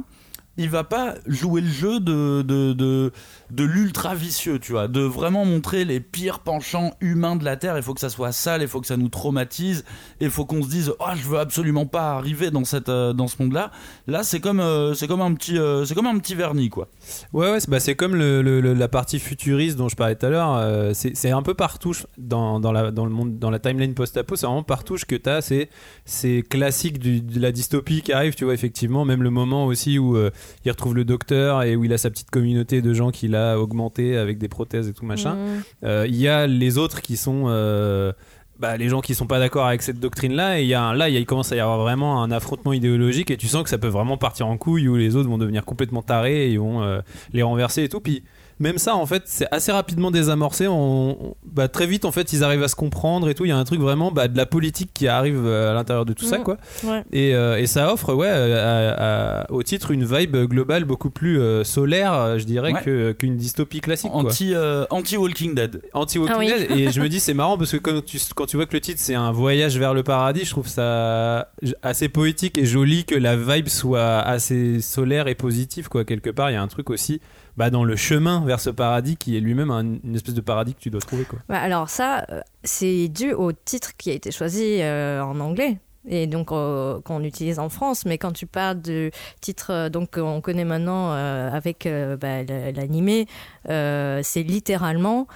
il 0.56 0.70
va 0.70 0.84
pas 0.84 1.14
jouer 1.26 1.60
le 1.60 1.68
jeu 1.68 2.00
de, 2.00 2.42
de, 2.42 2.72
de, 2.72 3.12
de 3.54 3.64
l'ultra 3.64 4.14
vicieux, 4.14 4.58
tu 4.58 4.72
vois, 4.72 4.88
de 4.88 5.00
vraiment 5.00 5.44
montrer 5.44 5.84
les 5.84 6.00
pires 6.00 6.40
penchants 6.40 6.92
humains 7.00 7.36
de 7.36 7.44
la 7.44 7.56
Terre. 7.56 7.76
Il 7.76 7.82
faut 7.82 7.94
que 7.94 8.00
ça 8.00 8.08
soit 8.08 8.32
sale, 8.32 8.62
il 8.62 8.68
faut 8.68 8.80
que 8.80 8.86
ça 8.86 8.96
nous 8.96 9.08
traumatise, 9.08 9.84
il 10.20 10.30
faut 10.30 10.44
qu'on 10.44 10.62
se 10.62 10.68
dise, 10.68 10.92
oh, 10.98 11.04
je 11.14 11.28
veux 11.28 11.38
absolument 11.38 11.86
pas 11.86 12.12
arriver 12.14 12.50
dans, 12.50 12.64
cette, 12.64 12.88
euh, 12.88 13.12
dans 13.12 13.28
ce 13.28 13.40
monde-là. 13.40 13.70
Là, 14.08 14.24
c'est 14.24 14.40
comme, 14.40 14.58
euh, 14.60 14.94
comme, 15.06 15.20
un 15.20 15.34
petit, 15.34 15.56
euh, 15.56 15.86
comme 15.94 16.06
un 16.06 16.18
petit 16.18 16.34
vernis, 16.34 16.68
quoi. 16.68 16.88
Ouais, 17.32 17.50
ouais, 17.52 17.60
c'est 17.60 17.70
bah, 17.70 17.78
comme 17.96 18.16
le, 18.16 18.42
la 18.42 18.88
partie 18.88 19.20
futuriste 19.20 19.76
dont 19.76 19.88
je 19.88 19.96
parlais 19.96 20.16
tout 20.16 20.26
à 20.26 20.30
l'heure. 20.30 20.92
c'est 20.94 21.30
un 21.30 21.42
peu 21.42 21.54
partout 21.54 21.92
dans, 22.18 22.58
dans, 22.58 22.72
la, 22.72 22.90
dans 22.90 23.04
le 23.04 23.12
monde, 23.12 23.38
dans 23.38 23.50
la 23.50 23.60
timeline 23.60 23.94
post-apo. 23.94 24.34
C'est 24.36 24.46
vraiment 24.46 24.62
partout 24.64 24.96
que 25.06 25.14
tu 25.16 25.30
as. 25.30 25.42
C'est 25.42 25.68
c'est 26.04 26.42
classique 26.48 26.98
du- 26.98 27.20
de 27.20 27.40
la 27.40 27.52
dystopie 27.52 28.02
qui 28.02 28.12
arrive, 28.12 28.34
tu 28.34 28.44
vois, 28.44 28.54
effectivement. 28.54 29.04
Même 29.04 29.22
le 29.22 29.30
moment 29.30 29.66
aussi 29.66 29.98
où 29.98 30.16
il 30.64 30.70
retrouve 30.70 30.94
le 30.94 31.04
docteur 31.04 31.62
et 31.62 31.76
où 31.76 31.84
il 31.84 31.92
a 31.92 31.98
sa 31.98 32.10
petite 32.10 32.30
communauté 32.30 32.82
de 32.82 32.94
gens 32.94 33.10
qu'il 33.10 33.34
a 33.34 33.43
augmenté 33.52 34.16
avec 34.16 34.38
des 34.38 34.48
prothèses 34.48 34.88
et 34.88 34.92
tout 34.92 35.04
machin. 35.06 35.34
Mm. 35.34 35.62
Euh, 35.84 36.06
Il 36.08 36.16
y 36.16 36.28
a 36.28 36.46
les 36.46 36.78
autres 36.78 37.00
qui 37.02 37.16
sont. 37.16 37.44
euh, 37.48 38.12
bah, 38.60 38.76
les 38.76 38.88
gens 38.88 39.00
qui 39.00 39.16
sont 39.16 39.26
pas 39.26 39.40
d'accord 39.40 39.66
avec 39.66 39.82
cette 39.82 39.98
doctrine 39.98 40.32
là 40.34 40.60
et 40.60 40.62
il 40.62 40.68
y 40.68 40.74
a 40.74 40.80
un- 40.82 40.94
là 40.94 41.08
il, 41.08 41.12
y 41.14 41.16
a- 41.16 41.20
il 41.20 41.26
commence 41.26 41.50
à 41.50 41.56
y 41.56 41.60
avoir 41.60 41.78
vraiment 41.80 42.22
un 42.22 42.30
affrontement 42.30 42.72
idéologique 42.72 43.32
et 43.32 43.36
tu 43.36 43.48
sens 43.48 43.64
que 43.64 43.68
ça 43.68 43.78
peut 43.78 43.88
vraiment 43.88 44.16
partir 44.16 44.46
en 44.46 44.56
couille 44.56 44.86
où 44.86 44.94
les 44.94 45.16
autres 45.16 45.28
vont 45.28 45.38
devenir 45.38 45.64
complètement 45.64 46.02
tarés 46.02 46.52
et 46.52 46.56
vont 46.56 46.80
euh, 46.84 47.00
les 47.32 47.42
renverser 47.42 47.82
et 47.82 47.88
tout 47.88 47.98
puis 48.00 48.22
même 48.60 48.78
ça 48.78 48.94
en 48.94 49.06
fait 49.06 49.22
c'est 49.26 49.46
assez 49.50 49.72
rapidement 49.72 50.10
désamorcé 50.10 50.68
on, 50.68 51.10
on- 51.30 51.34
bah, 51.44 51.68
très 51.68 51.86
vite 51.86 52.04
en 52.04 52.12
fait 52.12 52.32
ils 52.32 52.44
arrivent 52.44 52.62
à 52.62 52.68
se 52.68 52.76
comprendre 52.76 53.28
et 53.28 53.34
tout 53.34 53.44
il 53.44 53.48
y 53.48 53.52
a 53.52 53.56
un 53.56 53.64
truc 53.64 53.80
vraiment 53.80 54.10
bah, 54.12 54.28
de 54.28 54.36
la 54.36 54.46
politique 54.46 54.90
qui 54.94 55.08
arrive 55.08 55.42
euh, 55.44 55.70
à 55.72 55.74
l'intérieur 55.74 56.04
de 56.04 56.12
tout 56.12 56.24
ça 56.24 56.38
quoi 56.38 56.56
Ouais. 56.84 57.02
et, 57.12 57.34
euh, 57.34 57.58
et 57.58 57.66
ça 57.66 57.92
offre 57.92 58.14
ouais 58.14 58.28
euh, 58.30 58.92
à- 58.92 59.42
à- 59.42 59.50
au 59.52 59.62
titre 59.62 59.90
une 59.90 60.04
vibe 60.04 60.36
globale 60.48 60.84
beaucoup 60.84 61.10
plus 61.10 61.40
euh, 61.40 61.64
solaire 61.64 62.38
je 62.38 62.44
dirais 62.44 62.72
Ouais. 62.72 62.82
que- 62.82 63.12
qu'une 63.12 63.36
dystopie 63.36 63.80
classique 63.80 64.10
quoi 64.12 64.20
Anti, 64.22 64.52
euh, 64.54 64.84
anti-Walking 64.90 65.54
Dead. 65.54 65.82
anti-Walking 65.92 66.34
Ah 66.36 66.38
oui. 66.38 66.46
Dead 66.68 66.78
et 66.78 66.92
je 66.92 67.00
me 67.00 67.08
dis 67.08 67.20
c'est 67.20 67.34
marrant 67.34 67.58
parce 67.58 67.72
que 67.72 67.76
quand 67.78 68.04
tu, 68.04 68.18
quand 68.36 68.46
tu 68.46 68.56
vois 68.56 68.66
que 68.66 68.74
le 68.74 68.80
titre 68.80 69.00
c'est 69.02 69.14
un 69.14 69.32
voyage 69.32 69.78
vers 69.78 69.94
le 69.94 70.02
paradis 70.02 70.44
je 70.44 70.50
trouve 70.50 70.68
ça 70.68 71.50
assez 71.82 72.08
poétique 72.08 72.56
et 72.58 72.66
joli 72.66 73.04
que 73.04 73.14
la 73.14 73.36
vibe 73.36 73.68
soit 73.68 74.18
assez 74.20 74.80
solaire 74.80 75.28
et 75.28 75.34
positive 75.34 75.88
quoi 75.88 76.04
quelque 76.04 76.30
part 76.30 76.50
il 76.50 76.54
y 76.54 76.56
a 76.56 76.62
un 76.62 76.68
truc 76.68 76.90
aussi 76.90 77.20
bah, 77.56 77.70
dans 77.70 77.84
le 77.84 77.96
chemin 77.96 78.44
vers 78.44 78.60
ce 78.60 78.70
paradis 78.70 79.16
qui 79.16 79.36
est 79.36 79.40
lui-même 79.40 79.70
un- 79.70 79.98
une 80.04 80.14
espèce 80.14 80.34
de 80.34 80.40
paradis 80.40 80.74
que 80.74 80.80
tu 80.80 80.90
dois 80.90 81.00
trouver 81.00 81.24
quoi 81.24 81.38
Ouais, 81.48 81.56
alors 81.56 81.88
ça, 81.88 82.24
euh, 82.30 82.40
c'est 82.64 83.08
dû 83.08 83.32
au 83.32 83.52
titre 83.52 83.92
qui 83.96 84.10
a 84.10 84.14
été 84.14 84.30
choisi 84.30 84.78
euh, 84.80 85.22
en 85.22 85.38
anglais. 85.40 85.78
Et 86.06 86.26
donc 86.26 86.52
euh, 86.52 87.00
qu'on 87.00 87.24
utilise 87.24 87.58
en 87.58 87.70
France, 87.70 88.04
mais 88.04 88.18
quand 88.18 88.32
tu 88.32 88.44
parles 88.46 88.82
de 88.82 89.10
titre 89.40 89.88
donc 89.88 90.10
qu'on 90.16 90.42
connaît 90.42 90.66
maintenant 90.66 91.12
avec 91.12 91.88
bah, 92.20 92.42
l'animé, 92.42 93.26
c'est 93.66 94.42
littéralement 94.42 95.26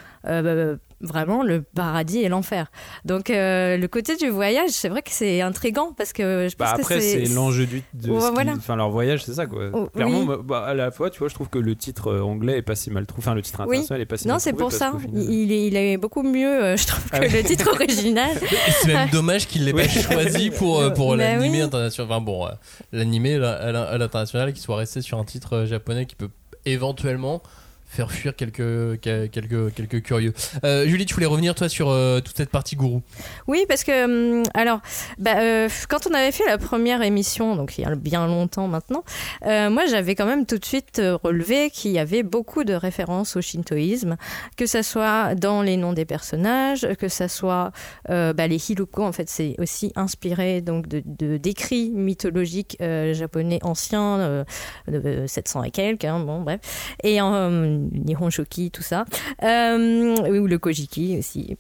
vraiment 1.01 1.43
le 1.43 1.63
paradis 1.63 2.19
et 2.19 2.29
l'enfer. 2.29 2.71
Donc 3.05 3.31
euh, 3.31 3.77
le 3.77 3.89
côté 3.89 4.17
du 4.17 4.29
voyage, 4.29 4.71
c'est 4.71 4.89
vrai 4.89 5.03
que 5.03 5.11
c'est 5.13 5.41
intrigant 5.43 5.93
parce 5.97 6.13
que 6.13 6.49
je 6.51 6.57
pense 6.57 6.71
bah, 6.71 6.77
que 6.77 6.83
après 6.83 7.01
c'est 7.01 7.25
l'enjeu 7.27 7.67
du 7.67 7.83
de 7.95 8.11
Ouais, 8.11 8.21
ce 8.21 8.27
qui- 8.29 8.33
voilà. 8.35 8.53
enfin 8.57 8.75
leur 8.77 8.91
voyage 8.91 9.25
c'est 9.25 9.35
ça 9.35 9.47
quoi 9.47 9.71
Oh, 9.73 9.87
clairement 9.95 10.21
oui. 10.21 10.27
bah, 10.27 10.39
bah, 10.45 10.65
à 10.67 10.75
la 10.75 10.91
fois 10.91 11.11
tu 11.11 11.19
vois 11.21 11.29
je 11.29 11.35
trouve 11.35 11.49
que 11.49 11.59
le 11.59 11.77
titre 11.77 12.09
euh, 12.13 12.21
anglais 12.23 12.59
est 12.59 12.63
pas 12.63 12.75
si 12.75 12.91
mal 12.91 13.07
trouvé 13.07 13.23
enfin 13.23 13.35
le 13.35 13.43
titre 13.43 13.61
Oui. 13.61 13.77
international 13.77 14.01
est 14.03 14.07
pas 14.07 14.17
si 14.17 14.27
Non, 14.27 14.35
mal 14.35 14.41
c'est 14.41 14.51
trouvé 14.51 14.61
pour 14.63 14.69
parce 14.71 14.79
ça. 14.81 14.91
qu'au 14.91 14.99
final- 14.99 15.23
Il, 15.31 15.53
est, 15.53 15.67
il 15.69 15.77
est 15.77 15.97
beaucoup 15.99 16.23
mieux, 16.23 16.65
euh, 16.65 16.77
je 16.77 16.87
trouve, 16.87 17.05
que 17.11 17.17
Ah 17.17 17.21
oui. 17.23 17.29
le 17.33 17.43
titre 17.45 17.69
original. 17.73 18.31
C'est 18.83 18.89
même 18.95 19.11
dommage 19.11 19.47
qu'il 19.47 19.65
l'ait 19.65 19.73
pas 19.73 19.83
Oui. 19.83 19.89
choisi 20.03 20.51
pour, 20.51 20.81
euh, 20.81 20.91
pour 20.91 21.11
Bah 21.11 21.17
l'animé 21.19 21.59
oui. 21.59 21.61
international. 21.63 22.11
Enfin 22.11 22.21
bon, 22.21 22.47
euh, 22.47 22.51
l'animé 22.93 23.35
à 23.37 23.71
l'in- 23.73 23.83
à 23.85 23.99
l'international 23.99 24.53
qui 24.53 24.61
soit 24.61 24.77
resté 24.77 25.01
sur 25.01 25.19
un 25.19 25.25
titre 25.25 25.65
japonais 25.65 26.07
qui 26.07 26.17
peut 26.17 26.31
éventuellement 26.65 27.43
faire 27.89 28.13
fuir 28.13 28.37
quelques, 28.37 29.01
quelques, 29.01 29.75
quelques 29.75 30.03
curieux. 30.03 30.33
Euh, 30.65 30.87
Julie, 30.87 31.07
tu 31.07 31.15
voulais 31.15 31.27
revenir 31.27 31.55
toi 31.55 31.69
sur 31.69 31.89
euh, 31.89 32.21
toute 32.21 32.37
cette 32.37 32.51
partie 32.51 32.77
gourou 32.77 33.03
Oui, 33.47 33.65
parce 33.69 33.83
que, 33.83 34.05
hum, 34.39 34.43
alors, 34.55 34.81
bah, 35.19 35.39
euh, 35.39 35.69
quand 35.89 36.07
on 36.09 36.15
avait 36.15 36.33
fait 36.33 36.45
la 36.47 36.59
première 36.59 37.03
émission, 37.03 37.57
donc 37.57 37.79
il 37.79 37.83
y 37.83 37.85
a 37.85 37.95
bien 37.95 38.27
longtemps 38.27 38.69
maintenant, 38.69 39.05
moi 39.45 39.87
j'avais 39.87 40.15
quand 40.15 40.27
même 40.27 40.47
tout 40.47 40.59
de 40.59 40.65
suite 40.65 41.01
relevé 41.23 41.71
qu'il 41.71 41.93
y 41.93 41.99
avait 41.99 42.23
beaucoup 42.23 42.65
de 42.65 42.75
références 42.75 43.37
au 43.37 43.41
shintoïsme, 43.41 44.17
que 44.57 44.67
ça 44.67 44.83
soit 44.83 45.35
dans 45.35 45.63
les 45.63 45.77
noms 45.77 45.93
des 45.93 46.05
personnages, 46.05 46.87
que 46.99 47.09
ça 47.09 47.29
soit 47.29 47.73
bah, 48.09 48.47
les 48.47 48.71
hiruko, 48.71 49.03
en 49.03 49.13
fait 49.13 49.29
c'est 49.29 49.55
aussi 49.59 49.93
inspiré 49.97 50.61
donc 50.61 50.89
de 50.89 51.03
d'écrits 51.39 51.91
mythologiques 51.91 52.77
japonais 52.81 53.61
anciens, 53.63 54.45
de 54.89 55.25
700 55.27 55.65
et 55.65 55.71
quelques, 55.71 56.05
hein, 56.05 56.21
bon 56.21 56.43
bref, 56.43 56.61
et 57.03 57.21
euh, 57.21 57.78
Nihon 57.93 58.31
Shoki, 58.31 58.71
tout 58.71 58.83
ça, 58.83 59.05
euh, 59.43 60.17
ou 60.41 60.47
le 60.47 60.59
Kojiki 60.59 61.17
aussi. 61.19 61.57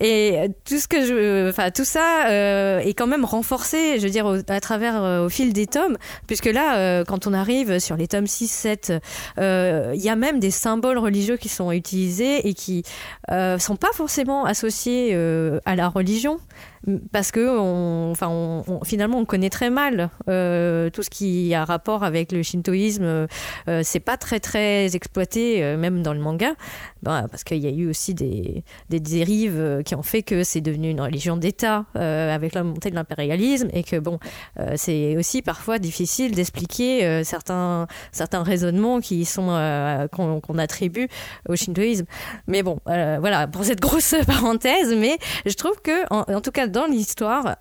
Et 0.00 0.38
euh, 0.38 0.48
tout 0.64 0.78
ce 0.78 0.88
que 0.88 1.04
je, 1.04 1.48
enfin 1.50 1.70
tout 1.70 1.84
ça 1.84 2.26
euh, 2.30 2.78
est 2.80 2.94
quand 2.94 3.06
même 3.06 3.24
renforcé, 3.24 3.98
je 3.98 4.02
veux 4.04 4.10
dire, 4.10 4.26
au- 4.26 4.38
à 4.50 4.60
travers 4.60 5.02
euh, 5.02 5.26
au 5.26 5.28
fil 5.28 5.52
des 5.52 5.66
tomes, 5.66 5.96
puisque 6.26 6.46
là, 6.46 7.04
quand 7.04 7.26
on 7.26 7.32
arrive 7.32 7.78
sur 7.78 7.96
les 7.96 8.08
tomes 8.08 8.26
6, 8.26 8.48
7, 8.48 8.92
euh, 9.38 9.92
il 9.94 10.00
y 10.02 10.08
a 10.08 10.16
même 10.16 10.40
des 10.40 10.50
symboles 10.50 10.98
religieux 10.98 11.36
qui 11.36 11.48
sont 11.48 11.70
utilisés 11.72 12.48
et 12.48 12.54
qui 12.54 12.82
sont 13.30 13.76
pas 13.76 13.92
forcément 13.94 14.44
associés 14.44 15.14
à 15.64 15.76
la 15.76 15.88
religion, 15.88 16.38
parce 17.12 17.30
que 17.30 18.10
enfin, 18.10 18.62
finalement, 18.84 19.18
on 19.18 19.24
connaît 19.24 19.50
très 19.50 19.70
mal 19.70 20.10
tout 20.26 21.02
ce 21.02 21.10
qui 21.10 21.54
a 21.54 21.64
rapport 21.64 22.02
avec 22.04 22.32
le 22.32 22.42
shintoïsme. 22.42 23.26
C'est 23.82 24.00
pas 24.00 24.16
très 24.16 24.40
très 24.40 24.94
exploité, 24.96 25.76
même 25.76 26.02
dans 26.02 26.12
le 26.14 26.20
manga, 26.20 26.52
Bah, 27.02 27.26
parce 27.30 27.44
qu'il 27.44 27.58
y 27.58 27.66
a 27.66 27.70
eu 27.70 27.88
aussi 27.88 28.14
des, 28.14 28.64
des 28.90 29.00
dérives 29.00 29.51
euh, 29.54 29.82
qui 29.82 29.94
ont 29.94 30.02
fait 30.02 30.22
que 30.22 30.44
c'est 30.44 30.60
devenu 30.60 30.90
une 30.90 31.00
religion 31.00 31.36
d'État 31.36 31.84
euh, 31.96 32.34
avec 32.34 32.54
la 32.54 32.62
montée 32.62 32.90
de 32.90 32.94
l'impérialisme 32.94 33.68
et 33.72 33.82
que 33.82 33.96
bon, 33.98 34.18
euh, 34.58 34.74
c'est 34.76 35.16
aussi 35.16 35.42
parfois 35.42 35.78
difficile 35.78 36.34
d'expliquer 36.34 37.22
certains 37.24 37.86
certains 38.12 38.42
raisonnements 38.42 39.00
qui 39.00 39.24
sont 39.24 39.48
qu'on 40.12 40.58
attribue 40.58 41.08
au 41.48 41.56
shintoïsme. 41.56 42.06
Mais 42.46 42.62
bon, 42.62 42.78
voilà 42.84 43.46
pour 43.46 43.64
cette 43.64 43.80
grosse 43.80 44.14
parenthèse. 44.26 44.94
Mais 44.94 45.18
je 45.46 45.54
trouve 45.54 45.80
que 45.82 46.04
en, 46.10 46.40
tout 46.40 46.50
cas 46.50 46.66
dans 46.66 46.86
l'histoire, 46.86 47.56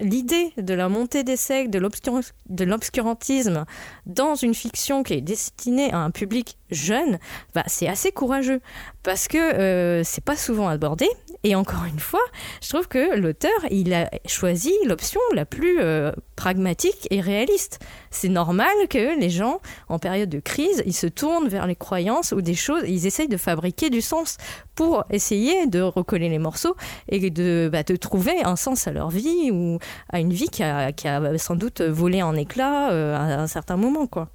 l'idée 0.00 0.52
de 0.56 0.74
la 0.74 0.88
montée 0.88 1.24
des 1.24 1.36
sectes, 1.36 1.72
de 1.72 2.64
l'obscurantisme 2.64 3.64
dans 4.06 4.34
une 4.34 4.54
fiction 4.54 5.02
qui 5.02 5.14
est 5.14 5.20
destinée 5.20 5.92
à 5.92 5.98
un 5.98 6.10
public 6.10 6.56
jeune, 6.72 7.18
bah, 7.54 7.64
c'est 7.66 7.88
assez 7.88 8.12
courageux 8.12 8.60
parce 9.02 9.28
que 9.28 9.38
euh, 9.38 10.02
c'est 10.04 10.24
pas 10.24 10.36
souvent 10.36 10.68
abordé. 10.68 11.06
Et 11.44 11.56
encore 11.56 11.84
une 11.84 11.98
fois, 11.98 12.22
je 12.62 12.68
trouve 12.68 12.86
que 12.86 13.16
l'auteur, 13.16 13.50
il 13.70 13.92
a 13.94 14.08
choisi 14.26 14.72
l'option 14.86 15.20
la 15.34 15.44
plus 15.44 15.80
euh, 15.80 16.12
pragmatique 16.36 17.08
et 17.10 17.20
réaliste. 17.20 17.80
C'est 18.10 18.28
normal 18.28 18.70
que 18.88 19.18
les 19.18 19.30
gens, 19.30 19.60
en 19.88 19.98
période 19.98 20.28
de 20.28 20.38
crise, 20.38 20.84
ils 20.86 20.92
se 20.92 21.08
tournent 21.08 21.48
vers 21.48 21.66
les 21.66 21.74
croyances 21.74 22.32
ou 22.32 22.42
des 22.42 22.54
choses, 22.54 22.84
ils 22.86 23.06
essayent 23.06 23.28
de 23.28 23.36
fabriquer 23.36 23.90
du 23.90 24.00
sens 24.00 24.36
pour 24.76 25.04
essayer 25.10 25.66
de 25.66 25.80
recoller 25.80 26.28
les 26.28 26.38
morceaux 26.38 26.76
et 27.08 27.30
de, 27.30 27.68
bah, 27.72 27.82
trouver 27.84 28.42
un 28.44 28.56
sens 28.56 28.86
à 28.86 28.92
leur 28.92 29.10
vie 29.10 29.50
ou 29.50 29.78
à 30.10 30.20
une 30.20 30.32
vie 30.32 30.48
qui 30.48 30.62
a, 30.62 30.92
a 31.04 31.38
sans 31.38 31.56
doute 31.56 31.80
volé 31.80 32.22
en 32.22 32.36
éclats 32.36 32.92
euh, 32.92 33.16
à 33.16 33.40
un 33.40 33.46
certain 33.46 33.76
moment. 33.76 34.06
Quoi. 34.06 34.28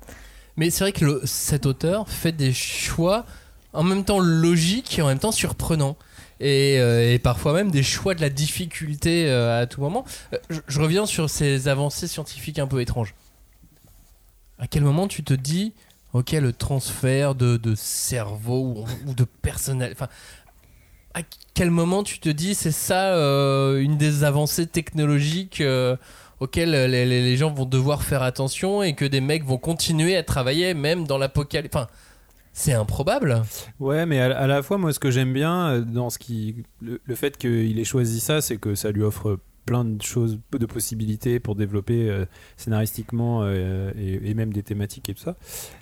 Mais 0.58 0.72
c'est 0.72 0.84
vrai 0.84 0.92
que 0.92 1.22
cet 1.26 1.66
auteur 1.66 2.10
fait 2.10 2.32
des 2.32 2.52
choix 2.52 3.26
en 3.74 3.84
même 3.84 4.04
temps 4.04 4.20
logiques 4.20 4.98
et 4.98 5.02
en 5.04 5.08
même 5.08 5.20
temps 5.20 5.32
surprenants. 5.32 5.98
Et, 6.40 6.78
euh, 6.80 7.18
parfois 7.20 7.54
même 7.54 7.72
des 7.72 7.84
choix 7.84 8.14
de 8.16 8.22
la 8.22 8.30
difficulté 8.30 9.28
euh, 9.28 9.62
à 9.62 9.68
tout 9.68 9.82
moment. 9.82 10.04
Euh, 10.34 10.38
je, 10.68 10.80
reviens 10.80 11.06
sur 11.06 11.30
ces 11.30 11.68
avancées 11.68 12.08
scientifiques 12.08 12.60
un 12.60 12.68
peu 12.68 12.82
étranges. 12.82 13.16
À 14.60 14.68
quel 14.68 14.84
moment 14.84 15.08
tu 15.08 15.24
te 15.24 15.34
dis, 15.34 15.74
ok, 16.14 16.32
le 16.32 16.52
transfert 16.54 17.36
de, 17.36 17.76
cerveau 17.76 18.86
ou, 19.06 19.10
ou 19.10 19.14
de 19.14 19.24
personnel. 19.24 19.96
À 21.14 21.22
quel 21.54 21.72
moment 21.72 22.04
tu 22.04 22.20
te 22.20 22.30
dis, 22.30 22.56
c'est 22.56 22.72
ça 22.72 23.16
une 23.78 23.98
des 23.98 24.24
avancées 24.24 24.68
technologiques 24.68 25.62
euh, 26.42 26.44
auxquelles 26.44 26.72
les, 26.72 27.38
gens 27.38 27.52
vont 27.54 27.66
devoir 27.66 28.04
faire 28.04 28.24
attention 28.24 28.84
et 28.84 28.94
que 28.94 29.06
des 29.06 29.22
mecs 29.22 29.44
vont 29.44 29.58
continuer 29.58 30.16
à 30.16 30.24
travailler 30.24 30.74
même 30.74 31.06
dans 31.06 31.18
l'apocalypse. 31.18 31.76
Enfin, 31.76 31.88
c'est 32.54 32.74
improbable. 32.74 33.44
Ouais, 33.80 34.06
mais 34.06 34.20
à, 34.20 34.38
à 34.38 34.48
la 34.48 34.64
fois, 34.64 34.78
moi, 34.78 34.94
ce 34.94 35.00
que 35.00 35.12
j'aime 35.12 35.34
bien 35.34 35.70
euh, 35.70 35.82
dans 35.82 36.10
ce 36.10 36.18
qui, 36.18 36.64
le, 36.82 37.00
le 37.04 37.16
fait 37.16 37.38
qu'il 37.38 37.80
ait 37.80 37.84
choisi 37.84 38.20
ça, 38.20 38.42
c'est 38.42 38.58
que 38.58 38.76
ça 38.76 38.92
lui 38.92 39.04
offre 39.04 39.40
plein 39.68 39.86
de 39.86 40.02
choses, 40.02 40.40
de 40.52 40.66
possibilités 40.66 41.40
pour 41.40 41.54
développer 41.56 42.10
euh, 42.10 42.26
scénaristiquement 42.58 43.42
euh, 43.44 43.92
et, 44.00 44.30
et 44.30 44.34
même 44.34 44.52
des 44.52 44.64
thématiques 44.64 45.10
et 45.10 45.14
tout 45.14 45.22
ça. 45.22 45.36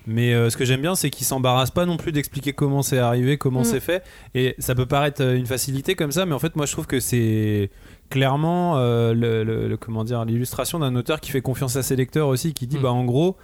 Mais 0.07 0.33
euh, 0.33 0.49
ce 0.49 0.57
que 0.57 0.65
j'aime 0.65 0.81
bien, 0.81 0.95
c'est 0.95 1.09
qu'il 1.09 1.25
s'embarrasse 1.25 1.71
pas 1.71 1.85
non 1.85 1.95
plus 1.95 2.11
d'expliquer 2.11 2.51
comment 2.53 2.81
c'est 2.81 2.97
arrivé, 2.97 3.37
comment 3.37 3.61
Mm. 3.61 3.65
c'est 3.65 3.79
fait. 3.79 4.03
Et 4.33 4.55
ça 4.59 4.75
peut 4.75 4.85
paraître 4.85 5.21
une 5.21 5.45
facilité 5.45 5.95
comme 5.95 6.11
ça, 6.11 6.25
mais 6.25 6.33
en 6.33 6.39
fait, 6.39 6.55
moi, 6.57 6.65
je 6.65 6.73
trouve 6.73 6.87
que 6.87 6.99
c'est 6.99 7.69
clairement 8.09 8.77
le, 8.77 9.13
le- 9.43 9.67
le- 9.67 9.77
comment 9.77 10.03
dire 10.03 10.25
l'illustration 10.25 10.79
d'un 10.79 10.95
auteur 10.95 11.19
qui 11.21 11.31
fait 11.31 11.41
confiance 11.41 11.75
à 11.75 11.83
ses 11.83 11.95
lecteurs 11.95 12.27
aussi, 12.27 12.53
qui 12.53 12.67
dit 12.67 12.77
Mm. 12.77 12.81
bah 12.81 12.91
en 12.91 13.05
gros. 13.05 13.37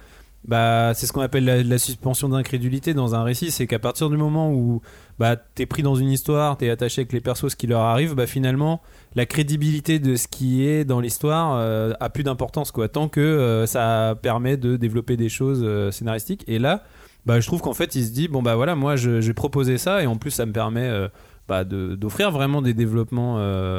Bah, 0.44 0.92
c'est 0.94 1.06
ce 1.06 1.12
qu'on 1.12 1.20
appelle 1.20 1.44
la, 1.44 1.78
suspension 1.78 2.28
d'incrédulité 2.28 2.94
dans 2.94 3.14
un 3.14 3.22
récit, 3.22 3.52
c'est 3.52 3.68
qu'à 3.68 3.78
partir 3.78 4.10
du 4.10 4.16
moment 4.16 4.50
où 4.52 4.82
bah, 5.20 5.36
t'es 5.36 5.66
pris 5.66 5.84
dans 5.84 5.94
une 5.94 6.10
histoire, 6.10 6.56
t'es 6.56 6.68
attaché 6.68 7.02
avec 7.02 7.12
les 7.12 7.20
persos, 7.20 7.50
ce 7.52 7.56
qui 7.56 7.68
leur 7.68 7.82
arrive, 7.82 8.14
bah 8.14 8.26
finalement 8.26 8.80
la 9.14 9.24
crédibilité 9.24 10.00
de 10.00 10.16
ce 10.16 10.26
qui 10.26 10.66
est 10.66 10.84
dans 10.84 10.98
l'histoire 10.98 11.54
euh, 11.58 11.92
a 12.00 12.10
plus 12.10 12.24
d'importance 12.24 12.72
quoi, 12.72 12.88
tant 12.88 13.08
que 13.08 13.20
euh, 13.20 13.66
ça 13.66 14.16
permet 14.20 14.56
de 14.56 14.76
développer 14.76 15.16
des 15.16 15.28
choses 15.28 15.60
euh, 15.62 15.92
scénaristiques. 15.92 16.42
Et 16.48 16.58
là, 16.58 16.82
bah, 17.24 17.38
je 17.38 17.46
trouve 17.46 17.60
qu'en 17.60 17.74
fait 17.74 17.94
il 17.94 18.04
se 18.04 18.10
dit 18.10 18.26
bon 18.26 18.42
bah 18.42 18.56
voilà 18.56 18.74
moi 18.74 18.96
je- 18.96 19.20
j'ai 19.20 19.34
proposé 19.34 19.78
ça 19.78 20.02
et 20.02 20.08
en 20.08 20.16
plus 20.16 20.32
ça 20.32 20.44
me 20.44 20.52
permet 20.52 20.88
euh, 20.88 21.06
bah, 21.46 21.62
d'offrir 21.62 22.32
vraiment 22.32 22.62
des 22.62 22.74
développements 22.74 23.38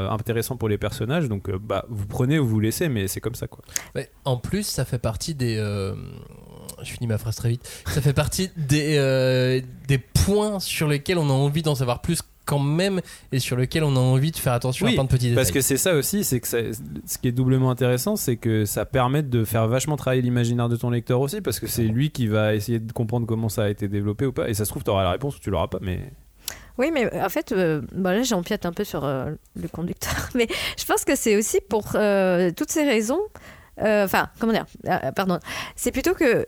intéressants 0.10 0.56
pour 0.56 0.70
les 0.70 0.78
personnages. 0.78 1.28
Donc 1.28 1.50
bah 1.52 1.84
vous 1.90 2.06
prenez 2.06 2.40
ou 2.40 2.46
vous 2.48 2.60
laissez, 2.62 2.88
mais 2.88 3.08
c'est 3.10 3.20
comme 3.20 3.36
ça 3.36 3.48
quoi. 3.48 3.64
En 4.26 4.38
plus, 4.38 4.64
ça 4.64 4.86
fait 4.86 5.00
partie 5.00 5.34
des. 5.34 5.58
Euh, 6.84 6.86
je 6.86 6.92
finis 6.94 7.08
ma 7.08 7.18
phrase 7.18 7.36
très 7.36 7.50
vite. 7.50 7.84
Ça 7.88 8.02
fait 8.02 8.14
partie 8.14 8.50
des, 8.58 8.98
euh, 8.98 9.62
des 9.88 9.98
points 9.98 10.60
sur 10.60 10.88
lesquels 10.88 11.18
on 11.18 11.30
a 11.30 11.34
envie 11.34 11.62
d'en 11.64 11.76
savoir 11.76 12.02
plus 12.02 12.22
quand 12.46 12.60
même 12.60 13.00
et 13.32 13.40
sur 13.40 13.56
lesquels 13.56 13.86
on 13.86 13.96
a 13.96 14.00
envie 14.00 14.32
de 14.32 14.36
faire 14.38 14.52
attention 14.52 14.86
à 14.86 14.90
Oui, 14.90 14.96
plein 14.96 15.06
de 15.06 15.10
petits 15.10 15.30
détails. 15.30 15.36
Parce 15.36 15.52
que 15.52 15.62
c'est 15.62 15.78
ça 15.78 15.94
aussi, 15.96 16.26
c'est 16.26 16.42
que 16.42 16.48
ça- 16.48 16.58
ce 17.06 17.18
qui 17.18 17.30
est 17.30 17.32
doublement 17.32 17.72
intéressant, 17.72 18.18
c'est 18.18 18.36
que 18.36 18.66
ça 18.66 18.86
permet 18.86 19.24
de 19.24 19.46
faire 19.46 19.66
vachement 19.70 19.96
travailler 19.96 20.22
l'imaginaire 20.22 20.68
de 20.68 20.76
ton 20.76 20.90
lecteur 20.90 21.22
aussi, 21.22 21.40
parce 21.40 21.62
que 21.62 21.68
c'est 21.68 21.84
lui 21.84 22.10
qui 22.12 22.28
va 22.28 22.54
essayer 22.54 22.80
de 22.80 22.92
comprendre 22.92 23.26
comment 23.28 23.48
ça 23.48 23.64
a 23.64 23.70
été 23.70 23.88
développé 23.88 24.26
ou 24.26 24.34
pas. 24.34 24.50
Et 24.50 24.54
ça 24.54 24.66
se 24.66 24.70
trouve, 24.72 24.84
tu 24.84 24.90
auras 24.90 25.04
la 25.04 25.12
réponse 25.12 25.38
ou 25.38 25.40
tu 25.40 25.52
l'auras 25.52 25.68
pas, 25.68 25.80
mais. 25.82 26.12
Oui, 26.78 26.90
mais 26.92 27.10
en 27.22 27.30
fait, 27.30 27.52
euh, 27.54 27.82
bah 27.94 28.14
là 28.16 28.24
j'empiète 28.24 28.66
un 28.66 28.74
peu 28.74 28.84
sur 28.84 29.06
euh, 29.06 29.32
le 29.56 29.68
conducteur, 29.70 30.12
mais 30.36 30.48
je 30.78 30.84
pense 30.86 31.06
que 31.06 31.16
c'est 31.16 31.38
aussi 31.38 31.60
pour 31.70 31.92
euh, 31.96 32.52
toutes 32.52 32.72
ces 32.72 32.84
raisons. 32.84 33.22
euh, 33.82 34.04
Enfin, 34.04 34.28
comment 34.40 34.52
dire 34.52 34.66
euh, 34.88 35.12
Pardon. 35.14 35.40
C'est 35.78 35.92
plutôt 35.92 36.14
que 36.14 36.46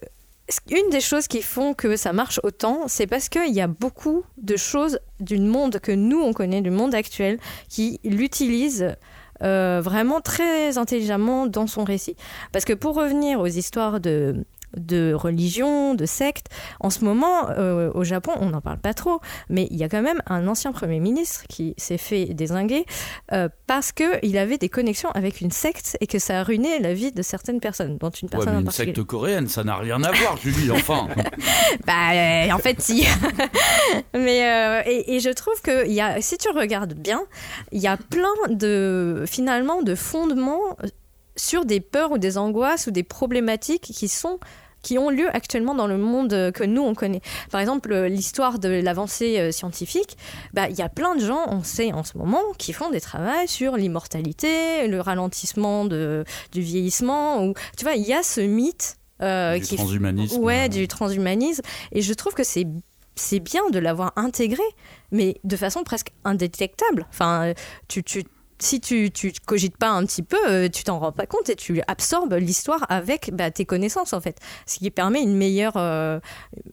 une 0.70 0.90
des 0.90 1.02
choses 1.02 1.28
qui 1.28 1.42
font 1.42 1.74
que 1.74 1.96
ça 1.96 2.14
marche 2.14 2.40
autant, 2.44 2.88
c'est 2.88 3.08
parce 3.08 3.30
qu'il 3.30 3.54
y 3.54 3.62
a 3.62 3.68
beaucoup 3.68 4.24
de 4.38 4.58
choses 4.58 5.00
du 5.20 5.40
monde 5.40 5.80
que 5.80 5.92
nous 5.92 6.20
on 6.20 6.34
connaît, 6.34 6.62
du 6.62 6.72
monde 6.72 6.94
actuel, 6.94 7.40
qui 7.70 8.00
l'utilisent. 8.04 8.96
euh, 9.44 9.82
vraiment 9.84 10.22
très 10.22 10.78
intelligemment 10.78 11.46
dans 11.46 11.68
son 11.68 11.84
récit. 11.84 12.16
Parce 12.52 12.66
que 12.66 12.74
pour 12.74 12.96
revenir 12.96 13.40
aux 13.40 13.48
histoires 13.48 14.00
de, 14.00 14.46
de 14.76 15.14
religion, 15.14 15.96
de 15.96 16.06
secte, 16.06 16.48
en 16.80 16.90
ce 16.90 17.04
moment, 17.04 17.50
euh, 17.50 17.92
au 17.94 18.04
Japon, 18.04 18.32
on 18.40 18.50
n'en 18.50 18.62
parle 18.62 18.80
pas 18.80 18.94
trop, 18.94 19.20
mais 19.50 19.68
il 19.72 19.78
y 19.78 19.84
a 19.84 19.90
quand 19.90 20.02
même 20.02 20.22
un 20.28 20.48
ancien 20.48 20.72
Premier 20.72 21.00
ministre 21.00 21.44
qui 21.48 21.74
s'est 21.78 21.98
fait 21.98 22.26
désinguer 22.34 22.86
euh, 23.32 23.50
parce 23.68 23.92
qu'il 23.92 24.38
avait 24.38 24.58
des 24.58 24.70
connexions 24.70 25.10
avec 25.12 25.42
une 25.42 25.52
secte 25.52 25.98
et 26.02 26.08
que 26.08 26.20
ça 26.20 26.40
a 26.40 26.44
ruiné 26.44 26.80
la 26.80 26.94
vie 26.94 27.12
de 27.12 27.22
certaines 27.22 27.60
personnes, 27.60 27.98
dont 27.98 28.10
une 28.10 28.26
Ouais, 28.26 28.32
personne 28.32 28.56
mais 28.56 28.62
une 28.62 28.72
secte 28.72 29.04
coréenne, 29.04 29.48
ça 29.48 29.64
n'a 29.64 29.78
rien 29.78 30.02
à 30.04 30.12
voir, 30.12 30.38
Julie, 30.38 30.72
enfin. 30.72 31.08
Bah, 31.86 32.12
euh, 32.14 32.52
en 32.52 32.58
fait, 32.58 32.82
si. 32.82 33.06
Mais 34.14 34.84
et, 34.86 35.16
et 35.16 35.20
je 35.20 35.30
trouve 35.30 35.62
que 35.62 35.88
y 35.88 36.02
a, 36.02 36.22
si 36.22 36.38
tu 36.38 36.50
regardes 36.50 36.94
bien, 36.94 37.22
il 37.72 37.82
y 37.82 37.88
a 37.88 37.98
plein 37.98 38.34
de 38.50 39.26
finalement 39.28 39.82
de 39.82 39.96
fondements 39.96 40.76
sur 41.36 41.66
des 41.66 41.80
peurs 41.80 42.12
ou 42.12 42.18
des 42.18 42.38
angoisses 42.38 42.88
ou 42.88 42.92
des 42.92 43.04
problématiques 43.04 43.92
qui 43.94 44.08
sont 44.08 44.40
qui 44.86 45.00
ont 45.00 45.10
lieu 45.10 45.36
actuellement 45.36 45.74
dans 45.74 45.88
le 45.88 45.98
monde 45.98 46.32
euh, 46.34 46.52
que 46.52 46.64
nous 46.64 46.84
on 46.84 46.94
connaît. 46.94 47.22
Par 47.50 47.60
exemple, 47.60 47.92
euh, 47.92 48.08
l'histoire 48.08 48.60
de 48.60 48.70
l'avancée 48.70 49.40
euh, 49.40 49.52
scientifique, 49.52 50.16
bah 50.54 50.70
il 50.70 50.78
y 50.78 50.84
a 50.84 50.90
plein 50.90 51.16
de 51.16 51.26
gens, 51.26 51.44
on 51.48 51.64
sait 51.64 51.92
en 51.92 52.04
ce 52.04 52.20
moment, 52.20 52.44
qui 52.60 52.72
font 52.72 52.92
des 52.92 53.02
travaux 53.02 53.48
sur 53.48 53.78
l'immortalité, 53.78 54.88
le 54.88 55.02
ralentissement 55.02 55.86
de, 55.86 56.24
du 56.52 56.62
vieillissement. 56.62 57.44
Ou 57.44 57.56
tu 57.76 57.84
vois, 57.84 57.96
il 57.96 58.06
y 58.06 58.14
a 58.14 58.22
ce 58.22 58.42
mythe 58.42 58.98
euh, 59.24 59.58
Du 59.58 59.66
qui 59.66 59.76
transhumanisme. 59.76 60.40
Ouais, 60.40 60.70
du 60.70 60.88
transhumanisme. 60.88 61.64
Et 61.92 62.04
je 62.04 62.14
trouve 62.14 62.36
que 62.36 62.44
c'est 62.44 62.68
c'est 63.16 63.40
bien 63.40 63.70
de 63.72 63.80
l'avoir 63.80 64.12
intégré, 64.18 64.62
mais 65.12 65.40
de 65.44 65.56
façon 65.56 65.84
presque 65.84 66.12
indétectable. 66.26 67.08
Enfin, 67.10 67.54
tu, 67.88 68.04
tu, 68.04 68.26
si 68.60 68.80
tu, 68.80 69.12
tu 69.12 69.32
cogites 69.46 69.78
pas 69.78 69.90
un 69.90 70.06
petit 70.06 70.24
peu, 70.24 70.38
euh, 70.48 70.70
tu 70.70 70.84
t'en 70.84 71.00
rends 71.00 71.12
pas 71.12 71.26
compte 71.26 71.50
et 71.50 71.56
tu 71.56 71.82
absorbes 71.88 72.34
l'histoire 72.34 72.86
avec 72.90 73.32
bah, 73.34 73.52
tes 73.52 73.66
connaissances 73.66 74.14
en 74.14 74.22
fait, 74.22 74.38
ce 74.66 74.80
qui 74.80 74.92
permet 74.92 75.22
une 75.22 75.36
meilleure 75.36 75.78
euh, 75.78 76.20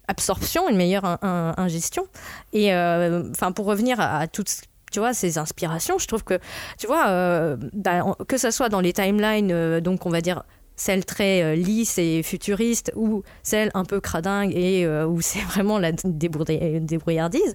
absorption, 0.09 0.69
une 0.69 0.77
meilleure 0.77 1.05
in- 1.05 1.19
in- 1.23 1.55
ingestion. 1.57 2.07
Et 2.53 2.73
euh, 2.73 3.29
enfin, 3.31 3.53
pour 3.53 3.67
revenir 3.67 4.01
à, 4.01 4.19
à 4.19 4.27
toutes 4.29 4.63
tu 4.93 4.99
vois, 4.99 5.15
ces 5.15 5.39
inspirations, 5.39 5.99
je 5.99 6.07
trouve 6.07 6.23
que, 6.23 6.39
tu 6.79 6.87
vois, 6.87 7.57
bah, 7.73 8.15
que 8.29 8.37
ce 8.37 8.51
soit 8.51 8.69
dans 8.69 8.81
les 8.83 8.93
timelines, 8.93 9.81
donc 9.81 10.05
on 10.05 10.11
va 10.11 10.21
dire 10.21 10.43
celle 10.77 11.05
très 11.05 11.43
euh, 11.43 11.55
lisse 11.55 11.99
et 11.99 12.23
futuriste 12.23 12.93
ou 12.97 13.23
celle 13.43 13.71
un 13.75 13.85
peu 13.85 14.01
cradingue 14.01 14.53
et 14.57 14.85
euh, 14.85 15.07
où 15.07 15.21
c'est 15.21 15.41
vraiment 15.53 15.79
la 15.79 15.93
débrouilla- 15.93 16.81
débrouillardise, 16.81 17.55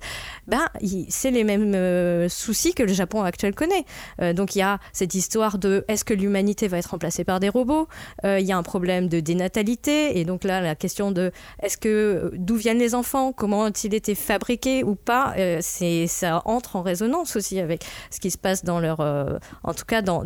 il- 0.81 1.05
c'est 1.09 1.31
les 1.31 1.43
mêmes 1.43 1.73
euh, 1.75 2.29
soucis 2.29 2.73
que 2.73 2.83
le 2.83 2.93
Japon 2.93 3.23
actuel 3.23 3.53
connaît. 3.55 3.85
Euh, 4.21 4.33
donc 4.33 4.55
il 4.55 4.59
y 4.59 4.61
a 4.61 4.79
cette 4.93 5.13
histoire 5.15 5.57
de 5.57 5.83
est-ce 5.87 6.05
que 6.05 6.13
l'humanité 6.13 6.67
va 6.67 6.77
être 6.77 6.91
remplacée 6.91 7.23
par 7.23 7.39
des 7.39 7.49
robots? 7.49 7.87
Il 8.23 8.45
y 8.45 8.51
a 8.51 8.57
un 8.57 8.63
problème 8.63 9.07
de 9.09 9.19
dénatalité 9.19 10.19
et 10.19 10.25
donc 10.25 10.43
là 10.43 10.61
la 10.61 10.75
question 10.75 11.11
de 11.11 11.31
est-ce 11.61 11.77
que 11.77 12.31
d'où 12.35 12.55
viennent 12.55 12.79
les 12.79 12.95
enfants? 12.95 13.31
Comment 13.33 13.63
ont-ils 13.63 13.93
été 13.93 14.15
fabriqués 14.15 14.83
ou 14.83 14.95
pas? 14.95 15.33
C'est 15.61 16.07
ça 16.07 16.41
entre 16.45 16.75
en 16.75 16.81
résonance 16.81 17.35
aussi 17.35 17.59
avec 17.59 17.83
ce 18.11 18.19
qui 18.19 18.31
se 18.31 18.37
passe 18.37 18.63
dans 18.63 18.79
leur, 18.79 18.99
en 18.99 19.73
tout 19.73 19.85
cas 19.85 20.01
dans 20.01 20.23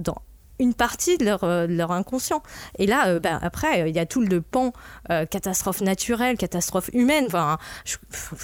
une 0.62 0.74
partie 0.74 1.18
de 1.18 1.26
leur, 1.26 1.44
euh, 1.44 1.68
de 1.68 1.74
leur 1.74 1.92
inconscient. 1.92 2.42
Et 2.78 2.86
là, 2.88 3.08
euh, 3.08 3.20
ben, 3.20 3.40
après, 3.42 3.90
il 3.90 3.96
y 3.96 4.00
a 4.00 4.06
tout 4.06 4.22
le 4.22 4.40
pan 4.42 4.72
euh, 5.10 5.26
catastrophe 5.26 5.82
naturelle, 5.82 6.38
catastrophe 6.38 6.90
humaine. 6.94 7.26
Enfin, 7.28 7.58
je- 7.84 7.98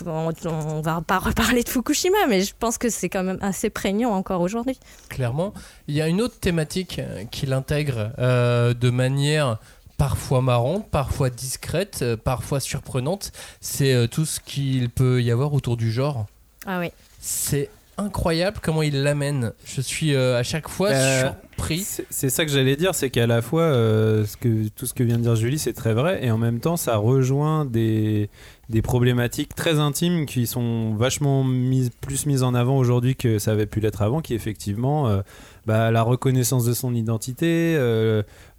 on, 0.06 0.32
on 0.50 0.82
va 0.82 1.02
pas 1.02 1.20
reparler 1.20 1.64
de 1.64 1.70
Fukushima, 1.70 2.18
mais 2.28 2.42
je 2.42 2.54
pense 2.58 2.78
que 2.78 2.90
c'est 2.90 3.08
quand 3.08 3.24
même 3.24 3.38
assez 3.42 3.70
prégnant 3.70 4.12
encore 4.12 4.42
aujourd'hui. 4.42 4.78
clairement. 5.10 5.54
Il 5.88 5.96
y 5.96 6.02
a 6.02 6.08
une 6.08 6.22
autre 6.22 6.40
thématique 6.40 7.00
qu'il 7.32 7.54
intègre 7.54 8.12
euh, 8.20 8.74
de 8.74 8.90
manière 8.90 9.58
parfois 9.98 10.42
marrante, 10.42 10.90
parfois 10.90 11.30
discrète, 11.30 12.04
parfois 12.24 12.60
surprenante. 12.60 13.32
C'est 13.62 14.08
tout 14.10 14.26
ce 14.26 14.40
qu'il 14.40 14.90
peut 14.90 15.22
y 15.22 15.32
avoir 15.32 15.54
autour 15.54 15.78
du 15.78 15.92
genre. 15.92 16.26
Ah 16.66 16.80
oui. 16.80 16.90
C'est 17.20 17.70
incroyable 17.98 18.58
comment 18.62 18.82
il 18.84 19.04
l'amène. 19.04 19.54
Je 19.66 19.82
suis 19.82 20.14
euh, 20.14 20.38
à 20.38 20.44
chaque 20.44 20.70
fois 20.70 20.90
Euh, 20.90 21.30
surpris. 21.30 21.86
C'est 22.10 22.30
ça 22.30 22.46
que 22.46 22.52
j'allais 22.52 22.76
dire, 22.76 22.94
c'est 22.94 23.10
qu'à 23.10 23.26
la 23.28 23.42
fois, 23.42 23.64
euh, 23.64 24.26
ce 24.26 24.38
que, 24.38 24.68
tout 24.70 24.86
ce 24.86 24.94
que 24.94 25.04
vient 25.04 25.18
de 25.18 25.24
dire 25.24 25.36
Julie, 25.36 25.58
c'est 25.58 25.74
très 25.74 25.94
vrai, 25.94 26.24
et 26.24 26.30
en 26.32 26.38
même 26.38 26.60
temps, 26.60 26.78
ça 26.78 26.98
rejoint 26.98 27.66
des, 27.66 28.30
des 28.70 28.82
problématiques 28.84 29.56
très 29.56 29.80
intimes 29.80 30.28
qui 30.28 30.46
sont 30.46 30.94
vachement 30.96 31.44
mises, 31.44 31.90
plus 32.02 32.28
mises 32.28 32.44
en 32.44 32.54
avant 32.54 32.78
aujourd'hui 32.78 33.16
que 33.16 33.40
ça 33.40 33.52
avait 33.52 33.66
pu 33.66 33.80
l'être 33.80 34.04
avant, 34.04 34.22
qui 34.22 34.34
est 34.34 34.36
effectivement 34.36 35.08
euh, 35.08 35.22
bah, 35.66 35.90
la 35.90 36.04
reconnaissance 36.04 36.66
de 36.66 36.74
son 36.74 36.94
identité, 36.94 37.76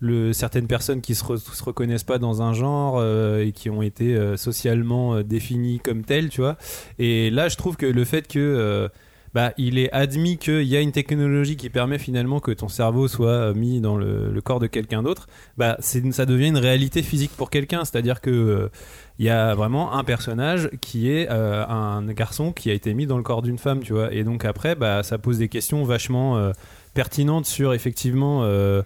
le, 0.01 0.33
certaines 0.33 0.67
personnes 0.67 1.01
qui 1.01 1.15
se, 1.15 1.25
re- 1.25 1.39
se 1.39 1.63
reconnaissent 1.63 2.05
pas 2.05 2.19
dans 2.19 2.43
un 2.43 2.53
genre 2.53 3.03
et 3.39 3.53
qui 3.53 3.71
ont 3.71 3.83
été 3.83 4.37
socialement 4.37 5.23
définies 5.23 5.79
comme 5.79 6.05
telles, 6.05 6.29
tu 6.29 6.41
vois. 6.41 6.57
Et 6.99 7.31
là, 7.31 7.49
je 7.49 7.57
trouve 7.57 7.77
que 7.77 7.87
le 7.87 8.05
fait 8.05 8.29
que 8.29 8.91
bah, 9.39 9.53
il 9.57 9.79
est 9.79 9.89
admis 9.93 10.37
qu'il 10.37 10.65
y 10.65 10.77
a 10.77 10.81
une 10.81 10.91
technologie 10.91 11.57
qui 11.57 11.71
permet 11.71 12.01
finalement 12.01 12.41
que 12.41 12.51
ton 12.51 12.67
cerveau 12.67 13.07
soit 13.07 13.29
euh, 13.29 13.55
mis 13.55 13.81
dans 13.81 13.97
le, 13.97 14.41
corps 14.41 14.59
de 14.59 14.67
quelqu'un 14.67 15.05
d'autre, 15.05 15.29
bah, 15.57 15.77
ça 15.79 16.27
devient 16.27 16.49
une 16.49 16.57
réalité 16.57 17.05
physique 17.05 17.31
pour 17.37 17.49
quelqu'un. 17.49 17.85
C'est-à-dire 17.85 18.21
que 18.21 18.31
euh, 18.31 18.69
il 19.21 19.27
y 19.27 19.31
a 19.31 19.55
vraiment 19.55 19.93
un 19.93 20.03
personnage 20.03 20.71
qui 20.81 21.09
est 21.09 21.31
euh, 21.31 21.65
un 21.69 22.05
garçon 22.15 22.53
qui 22.53 22.69
a 22.69 22.75
été 22.75 22.95
mis 22.95 23.07
dans 23.07 23.17
le 23.17 23.23
corps 23.23 23.43
d'une 23.43 23.59
femme, 23.59 23.79
tu 23.79 23.93
vois. 23.93 24.13
Et 24.13 24.25
donc 24.25 24.45
après, 24.45 24.75
bah, 24.75 25.05
ça 25.05 25.19
pose 25.19 25.39
des 25.39 25.49
questions 25.49 25.85
vachement 25.85 26.37
euh, 26.37 26.51
pertinentes 26.93 27.47
sur 27.47 27.75
effectivement. 27.75 28.41
euh, 28.43 28.83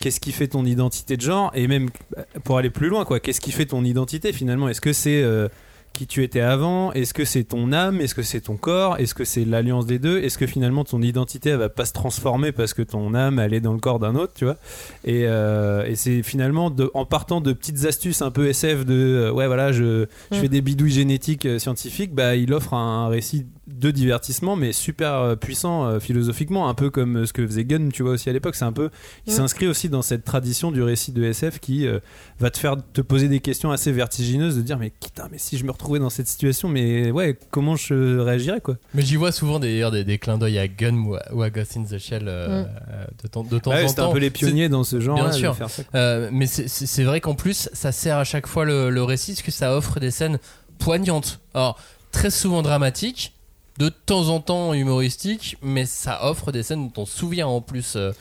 Qu'est-ce 0.00 0.20
qui 0.20 0.32
fait 0.32 0.48
ton 0.48 0.64
identité 0.64 1.16
de 1.16 1.22
genre 1.22 1.52
et 1.54 1.68
même 1.68 1.88
euh, 2.18 2.24
pour 2.42 2.58
aller 2.58 2.68
plus 2.68 2.88
loin 2.88 3.04
quoi 3.04 3.20
qu'est-ce 3.20 3.40
qui 3.40 3.52
fait 3.52 3.66
ton 3.66 3.84
identité 3.84 4.32
finalement? 4.32 4.68
Est-ce 4.68 4.80
que 4.80 4.92
c'est 4.92 5.22
euh, 5.22 5.48
qui 5.94 6.06
tu 6.06 6.22
étais 6.22 6.40
avant 6.40 6.92
Est-ce 6.92 7.14
que 7.14 7.24
c'est 7.24 7.44
ton 7.44 7.72
âme 7.72 8.00
Est-ce 8.00 8.14
que 8.14 8.22
c'est 8.22 8.42
ton 8.42 8.56
corps 8.56 8.98
Est-ce 8.98 9.14
que 9.14 9.24
c'est 9.24 9.44
l'alliance 9.46 9.86
des 9.86 9.98
deux 9.98 10.18
Est-ce 10.18 10.36
que 10.36 10.46
finalement 10.46 10.84
ton 10.84 11.00
identité 11.00 11.50
elle 11.50 11.56
va 11.58 11.68
pas 11.70 11.86
se 11.86 11.92
transformer 11.92 12.52
parce 12.52 12.74
que 12.74 12.82
ton 12.82 13.14
âme 13.14 13.38
elle 13.38 13.54
est 13.54 13.60
dans 13.60 13.72
le 13.72 13.78
corps 13.78 13.98
d'un 13.98 14.14
autre, 14.14 14.34
tu 14.34 14.44
vois? 14.44 14.56
Et, 15.04 15.22
euh, 15.26 15.86
et 15.86 15.94
c'est 15.96 16.22
finalement 16.22 16.70
de, 16.70 16.90
en 16.94 17.06
partant 17.06 17.40
de 17.40 17.52
petites 17.52 17.86
astuces 17.86 18.20
un 18.20 18.30
peu 18.30 18.48
SF 18.48 18.84
de 18.84 18.94
euh, 18.94 19.32
ouais 19.32 19.46
voilà 19.46 19.72
je, 19.72 20.06
je 20.30 20.36
Mm. 20.36 20.40
fais 20.40 20.48
des 20.48 20.60
bidouilles 20.60 20.90
génétiques 20.90 21.46
euh, 21.46 21.58
scientifiques, 21.58 22.14
bah 22.14 22.34
il 22.36 22.52
offre 22.52 22.74
un, 22.74 23.08
récit 23.08 23.46
de 23.66 23.90
divertissement 23.90 24.56
mais 24.56 24.72
super 24.72 25.14
euh, 25.14 25.36
puissant 25.36 25.86
euh, 25.86 25.98
philosophiquement, 26.00 26.68
un 26.68 26.74
peu 26.74 26.90
comme 26.90 27.16
euh, 27.18 27.26
ce 27.26 27.32
que 27.32 27.46
faisait 27.46 27.64
Gunn, 27.64 27.90
tu 27.92 28.02
vois 28.02 28.12
aussi 28.12 28.28
à 28.28 28.32
l'époque. 28.32 28.54
C'est 28.56 28.64
un 28.64 28.72
peu 28.72 28.90
il 29.26 29.32
s'inscrit 29.32 29.66
aussi 29.66 29.88
dans 29.88 30.02
cette 30.02 30.24
tradition 30.24 30.70
du 30.70 30.82
récit 30.82 31.12
de 31.12 31.24
SF 31.24 31.60
qui 31.60 31.86
euh, 31.86 31.98
va 32.38 32.50
te 32.50 32.58
faire 32.58 32.76
te 32.92 33.00
poser 33.00 33.28
des 33.28 33.40
questions 33.40 33.70
assez 33.70 33.90
vertigineuses 33.92 34.56
de 34.56 34.62
dire 34.62 34.78
mais 34.78 34.90
putain 34.90 35.28
mais 35.32 35.38
si 35.38 35.56
je 35.56 35.64
me 35.64 35.70
retrouvais 35.70 35.98
dans 35.98 36.10
cette 36.10 36.28
situation 36.28 36.68
mais 36.68 37.10
ouais 37.10 37.38
comment 37.50 37.76
je 37.76 38.18
réagirais 38.18 38.60
quoi 38.60 38.76
Mais 38.92 39.02
j'y 39.02 39.16
vois 39.16 39.32
souvent 39.32 39.58
d'ailleurs 39.58 39.90
des, 39.90 40.04
des 40.04 40.18
clins 40.18 40.36
d'œil 40.38 40.58
à 40.58 40.68
Gun 40.68 40.96
ou 40.98 41.14
à, 41.14 41.22
ou 41.32 41.42
à 41.42 41.50
Ghost 41.50 41.76
in 41.76 41.84
the 41.84 41.98
Shell 41.98 42.24
euh, 42.28 42.64
euh, 42.90 43.04
de, 43.22 43.28
temps 43.28 43.44
Ouais, 43.70 43.84
en 43.84 43.88
c'était 43.88 44.02
temps. 44.02 44.10
un 44.10 44.12
peu 44.12 44.18
les 44.18 44.30
pionniers 44.30 44.68
dans 44.68 44.84
ce 44.84 45.00
genre 45.00 45.16
Bien 45.16 45.32
sûr. 45.32 45.56
faire 45.56 45.70
ça, 45.70 45.84
quoi. 45.84 45.98
Euh, 45.98 46.28
mais 46.32 46.46
c'est- 46.46 47.04
vrai 47.04 47.20
qu'en 47.20 47.34
plus, 47.34 47.68
ça 47.72 47.92
sert 47.92 48.18
à 48.18 48.24
chaque 48.24 48.46
fois 48.46 48.64
le, 48.64 48.90
le 48.90 49.02
récit 49.02 49.32
parce 49.32 49.42
que 49.42 49.50
ça 49.50 49.76
offre 49.76 50.00
des 50.00 50.10
scènes 50.10 50.38
poignantes. 50.78 51.40
Alors, 51.54 51.78
très 52.12 52.30
souvent 52.30 52.62
dramatiques, 52.62 53.32
de 53.78 53.88
temps 53.88 54.28
en 54.28 54.40
temps 54.40 54.74
humoristiques, 54.74 55.56
mais 55.62 55.86
ça 55.86 56.24
offre 56.24 56.52
des 56.52 56.62
scènes 56.62 56.88
dont 56.88 57.02
on 57.02 57.06
se 57.06 57.18
souvient 57.18 57.46
en 57.46 57.60
plus 57.60 57.96
euh, 57.96 58.12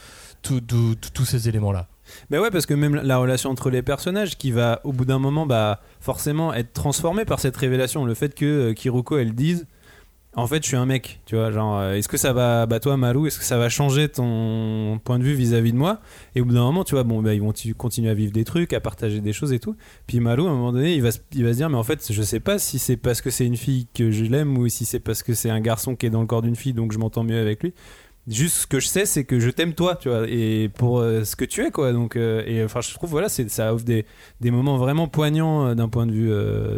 tous 0.41 1.25
ces 1.25 1.47
éléments-là. 1.49 1.87
Mais 2.29 2.37
ouais, 2.37 2.51
parce 2.51 2.65
que 2.65 2.73
même 2.73 2.95
la 2.95 3.17
relation 3.17 3.49
entre 3.49 3.69
les 3.69 3.81
personnages 3.81 4.37
qui 4.37 4.51
va 4.51 4.81
au 4.83 4.91
bout 4.91 5.05
d'un 5.05 5.19
moment 5.19 5.45
bah, 5.45 5.79
forcément 5.99 6.53
être 6.53 6.73
transformée 6.73 7.25
par 7.25 7.39
cette 7.39 7.55
révélation. 7.55 8.05
Le 8.05 8.13
fait 8.13 8.35
que 8.35 8.45
euh, 8.45 8.73
Kiruko 8.73 9.17
elle 9.17 9.33
dise 9.33 9.65
en 10.36 10.48
fait 10.48 10.63
je 10.63 10.67
suis 10.67 10.78
un 10.78 10.86
mec, 10.86 11.19
tu 11.26 11.36
vois, 11.36 11.52
genre 11.52 11.80
euh, 11.80 11.93
est-ce 11.93 12.08
que 12.08 12.17
ça 12.17 12.34
va, 12.34 12.65
bah 12.65 12.80
toi 12.80 12.98
Maru, 12.98 13.28
est-ce 13.28 13.39
que 13.39 13.46
ça 13.46 13.58
va 13.58 13.69
changer 13.69 14.10
ton 14.10 15.00
point 15.04 15.19
de 15.19 15.24
vue 15.24 15.34
vis-à-vis 15.34 15.72
de 15.72 15.78
moi? 15.78 16.00
Et 16.36 16.41
au 16.41 16.46
bout 16.46 16.54
d'un 16.54 16.63
moment, 16.63 16.84
tu 16.84 16.96
vois, 16.96 17.04
bon, 17.04 17.22
bah, 17.22 17.34
ils 17.34 17.41
vont 17.41 17.54
continuer 17.78 18.10
à 18.10 18.13
vivre 18.13 18.32
des 18.32 18.43
trucs, 18.43 18.74
à 18.74 18.80
partager 18.80 19.22
des 19.22 19.34
choses 19.34 19.54
et 19.54 19.60
tout. 19.60 19.76
Puis 20.08 20.19
Maru, 20.19 20.43
à 20.48 20.50
un 20.50 20.54
moment 20.54 20.72
donné, 20.72 20.96
il 20.96 21.02
va, 21.02 21.12
se- 21.12 21.19
il 21.34 21.43
va 21.43 21.52
dire, 21.52 21.69
mais 21.69 21.78
en 21.78 21.84
fait, 21.84 22.12
je 22.12 22.22
sais 22.24 22.39
pas 22.39 22.58
si 22.60 22.80
c'est 22.80 22.98
parce 22.98 23.22
que 23.22 23.30
c'est 23.30 23.46
une 23.46 23.58
fille 23.58 23.88
que 23.93 24.12
je 24.12 24.26
l'aime 24.26 24.58
ou 24.58 24.67
si 24.69 24.86
c'est 24.86 25.00
parce 25.00 25.24
que 25.24 25.34
c'est 25.34 25.50
un 25.50 25.62
garçon 25.62 25.96
qui 25.96 26.08
est 26.08 26.10
dans 26.10 26.22
le 26.22 26.28
corps 26.28 26.41
d'une 26.41 26.56
fille, 26.56 26.74
donc 26.74 26.91
je 26.93 26.98
m'entends 26.98 27.24
mieux 27.24 27.39
avec 27.39 27.62
lui. 27.63 27.74
Juste 28.26 28.56
ce 28.56 28.67
que 28.67 28.80
je 28.80 28.88
sais, 28.88 29.06
c'est 29.06 29.26
que 29.26 29.39
je 29.41 29.50
t'aime 29.50 29.74
toi, 29.74 29.98
tu 29.98 30.08
vois, 30.08 30.26
et 30.30 30.69
pour 30.69 31.00
euh, 31.00 31.26
ce 31.26 31.36
que 31.36 31.43
tu 31.43 31.62
es, 31.62 31.72
quoi. 31.72 31.91
Donc, 31.91 32.15
euh, 32.15 32.41
et 32.48 32.63
enfin, 32.63 32.80
je 32.80 32.93
trouve, 32.93 33.10
voilà, 33.10 33.28
ça 33.28 33.74
offre 33.74 33.84
des, 33.84 34.06
moments 34.46 34.78
vraiment 34.78 35.10
poignants 35.10 35.67
euh, 35.67 35.76
d'un 35.76 35.89
point 35.89 36.06
de 36.06 36.13
vue 36.13 36.32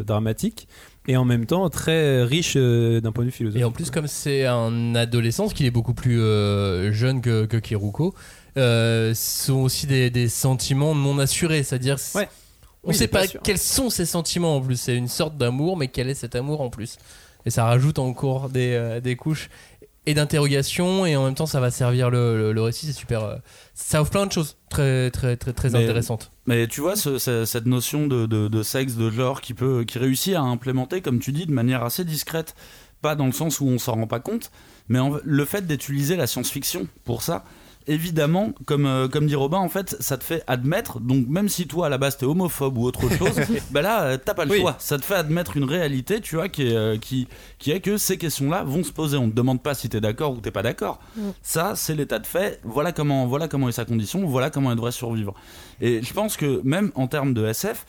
dramatique, 0.04 0.68
et 1.08 1.18
en 1.18 1.26
même 1.26 1.46
temps 1.46 1.70
très 1.70 2.24
riche 2.24 2.54
euh, 2.58 3.00
d'un 3.02 3.12
point 3.12 3.24
de 3.24 3.30
vue 3.30 3.36
philosophique. 3.36 3.62
Et 3.62 3.66
en 3.66 3.72
plus, 3.72 3.92
comme 3.92 4.08
c'est 4.08 4.46
un 4.46 4.96
adolescent, 4.96 5.48
qui 5.50 5.66
est 5.66 5.72
beaucoup 5.72 5.94
plus 5.94 6.20
euh, 6.22 6.92
jeune 6.92 7.22
que, 7.22 7.46
que 7.46 7.58
Kiruko, 7.58 8.14
euh, 8.58 9.14
ce 9.14 9.46
sont 9.48 9.60
aussi 9.60 9.86
des, 9.88 10.10
des 10.10 10.30
sentiments 10.30 10.96
non 10.96 11.20
assurés. 11.20 11.64
C'est-à-dire, 11.64 12.00
c'est- 12.00 12.18
Ouais. 12.18 12.30
on 12.84 12.90
Oui, 12.90 12.96
sait 12.96 13.08
pas 13.08 13.28
quels 13.28 13.58
sont 13.58 13.90
ces 13.90 14.06
sentiments 14.06 14.56
en 14.58 14.62
plus. 14.62 14.78
C'est 14.80 14.96
une 14.96 15.08
sorte 15.08 15.38
d'amour, 15.38 15.78
mais 15.78 15.88
quel 15.90 16.10
est 16.10 16.14
cet 16.16 16.36
amour 16.36 16.62
en 16.62 16.70
plus? 16.70 16.98
Et 17.48 17.52
ça 17.52 17.66
rajoute 17.66 18.00
encore 18.00 18.50
des, 18.50 18.74
euh, 18.74 19.00
des 19.00 19.16
couches 19.16 19.50
et 20.06 20.14
d'interrogation, 20.14 21.06
et 21.06 21.16
en 21.16 21.26
même 21.26 21.36
temps, 21.36 21.46
ça 21.46 21.60
va 21.60 21.72
servir 21.72 22.10
le, 22.10 22.38
le- 22.38 22.54
le 22.54 22.62
récit. 22.62 22.86
C'est 22.88 22.94
super. 22.94 23.24
euh, 23.24 23.36
ça 23.74 24.02
offre 24.02 24.12
plein 24.12 24.26
de 24.26 24.32
choses 24.32 24.58
très, 24.70 25.10
très, 25.12 25.36
très, 25.38 25.54
très 25.54 25.70
Mais- 25.70 25.84
intéressantes. 25.84 26.32
Mais 26.46 26.68
tu 26.68 26.82
vois, 26.82 26.96
ce- 26.96 27.18
ce- 27.18 27.46
cette 27.46 27.66
notion 27.66 28.08
de, 28.08 28.26
de- 28.26 28.48
de 28.48 28.64
sexe, 28.64 28.96
de 28.96 29.10
genre, 29.10 29.42
qui, 29.42 29.54
peut, 29.54 29.84
qui 29.84 29.98
réussit 30.00 30.36
à 30.36 30.42
implémenter, 30.42 31.02
comme 31.02 31.20
tu 31.20 31.32
dis, 31.32 31.46
de 31.46 31.52
manière 31.54 31.84
assez 31.84 32.04
discrète, 32.04 32.56
pas 33.02 33.16
dans 33.16 33.26
le 33.26 33.32
sens 33.32 33.60
où 33.60 33.66
on 33.66 33.78
s'en 33.78 33.94
rend 33.94 34.08
pas 34.08 34.20
compte, 34.20 34.52
mais 34.90 35.00
en- 35.00 35.18
le 35.24 35.46
fait 35.46 35.66
d'utiliser 35.68 36.16
la 36.16 36.28
science-fiction 36.28 36.88
pour 37.04 37.22
ça, 37.24 37.44
évidemment, 37.88 38.52
comme, 38.66 38.86
euh, 38.86 39.08
comme 39.08 39.28
dit 39.28 39.36
Robin, 39.36 39.58
en 39.58 39.70
fait, 39.70 39.96
ça 40.00 40.18
te 40.18 40.24
fait 40.24 40.44
admettre, 40.48 41.00
donc 41.00 41.28
même 41.28 41.50
si 41.50 41.68
toi 41.68 41.88
à 41.88 41.90
la 41.90 41.98
base 41.98 42.18
t'es 42.18 42.26
homophobe 42.26 42.78
ou 42.78 42.84
autre 42.86 43.10
chose, 43.16 43.40
bah 43.72 43.82
là, 43.82 44.04
euh, 44.04 44.18
t'as 44.24 44.34
pas 44.34 44.46
le 44.46 44.52
Oui. 44.52 44.60
choix. 44.62 44.76
Ça 44.80 44.98
te 44.98 45.06
fait 45.06 45.16
admettre 45.16 45.58
une 45.58 45.64
réalité, 45.66 46.22
tu 46.22 46.36
vois, 46.36 46.50
qui 46.50 46.64
est, 46.68 46.76
euh, 46.76 46.98
qui, 46.98 47.28
qui 47.60 47.72
est 47.72 47.80
que 47.80 47.98
ces 47.98 48.18
questions-là 48.18 48.64
vont 48.64 48.84
se 48.84 48.92
poser. 48.92 49.18
On 49.18 49.30
te 49.30 49.36
demande 49.36 49.62
pas 49.62 49.74
si 49.74 49.90
t'es 49.90 50.02
d'accord 50.02 50.34
ou 50.34 50.38
t'es 50.38 50.52
pas 50.52 50.64
d'accord. 50.64 51.00
Mm. 51.16 51.22
Ça, 51.42 51.74
c'est 51.76 51.96
l'état 51.96 52.20
de 52.20 52.28
fait. 52.28 52.60
Voilà 52.64 52.92
comment, 52.92 53.26
voilà 53.28 53.48
comment 53.48 53.70
est 53.70 53.74
sa 53.74 53.86
condition. 53.86 54.26
Voilà 54.26 54.50
comment 54.50 54.70
elle 54.72 54.78
devrait 54.78 54.92
survivre. 54.92 55.34
Et 55.82 56.02
je 56.02 56.14
pense 56.14 56.38
que 56.38 56.62
même 56.64 56.92
en 56.96 57.08
termes 57.08 57.34
de 57.34 57.46
SF, 57.46 57.86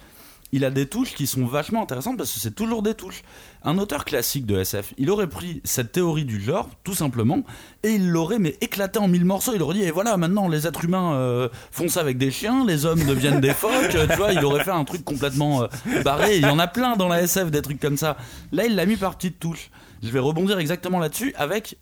il 0.52 0.64
a 0.64 0.70
des 0.70 0.86
touches 0.86 1.14
qui 1.14 1.26
sont 1.26 1.44
vachement 1.44 1.82
intéressantes 1.82 2.16
parce 2.16 2.32
que 2.32 2.40
c'est 2.40 2.54
toujours 2.54 2.82
des 2.82 2.94
touches. 2.94 3.22
Un 3.64 3.78
auteur 3.78 4.04
classique 4.04 4.46
de 4.46 4.58
SF, 4.58 4.94
il 4.96 5.10
aurait 5.10 5.28
pris 5.28 5.60
cette 5.64 5.92
théorie 5.92 6.24
du 6.24 6.40
genre, 6.40 6.68
tout 6.84 6.94
simplement, 6.94 7.42
et 7.82 7.94
il 7.94 8.08
l'aurait 8.10 8.38
mais 8.38 8.56
éclaté 8.60 8.98
en 8.98 9.08
mille 9.08 9.24
morceaux. 9.24 9.52
Il 9.54 9.62
aurait 9.62 9.74
dit, 9.74 9.82
et 9.82 9.90
voilà, 9.90 10.16
maintenant 10.16 10.48
les 10.48 10.66
êtres 10.66 10.84
humains 10.84 11.14
euh, 11.14 11.48
font 11.72 11.88
ça 11.88 12.00
avec 12.00 12.16
des 12.16 12.30
chiens, 12.30 12.64
les 12.64 12.86
hommes 12.86 13.04
deviennent 13.04 13.40
des 13.40 13.54
phoques, 13.54 13.94
euh, 13.94 14.06
tu 14.08 14.16
vois, 14.16 14.32
il 14.32 14.44
aurait 14.44 14.62
fait 14.62 14.70
un 14.70 14.84
truc 14.84 15.04
complètement 15.04 15.62
euh, 15.62 16.02
barré. 16.04 16.36
Il 16.36 16.42
y 16.42 16.46
en 16.46 16.58
a 16.58 16.68
plein 16.68 16.96
dans 16.96 17.08
la 17.08 17.22
SF 17.22 17.50
des 17.50 17.62
trucs 17.62 17.80
comme 17.80 17.96
ça. 17.96 18.16
Là, 18.52 18.66
il 18.66 18.76
l'a 18.76 18.86
mis 18.86 18.96
par 18.96 19.16
petites 19.16 19.40
touches. 19.40 19.70
Je 20.02 20.10
vais 20.10 20.20
rebondir 20.20 20.58
exactement 20.58 21.00
là-dessus 21.00 21.34
avec 21.36 21.76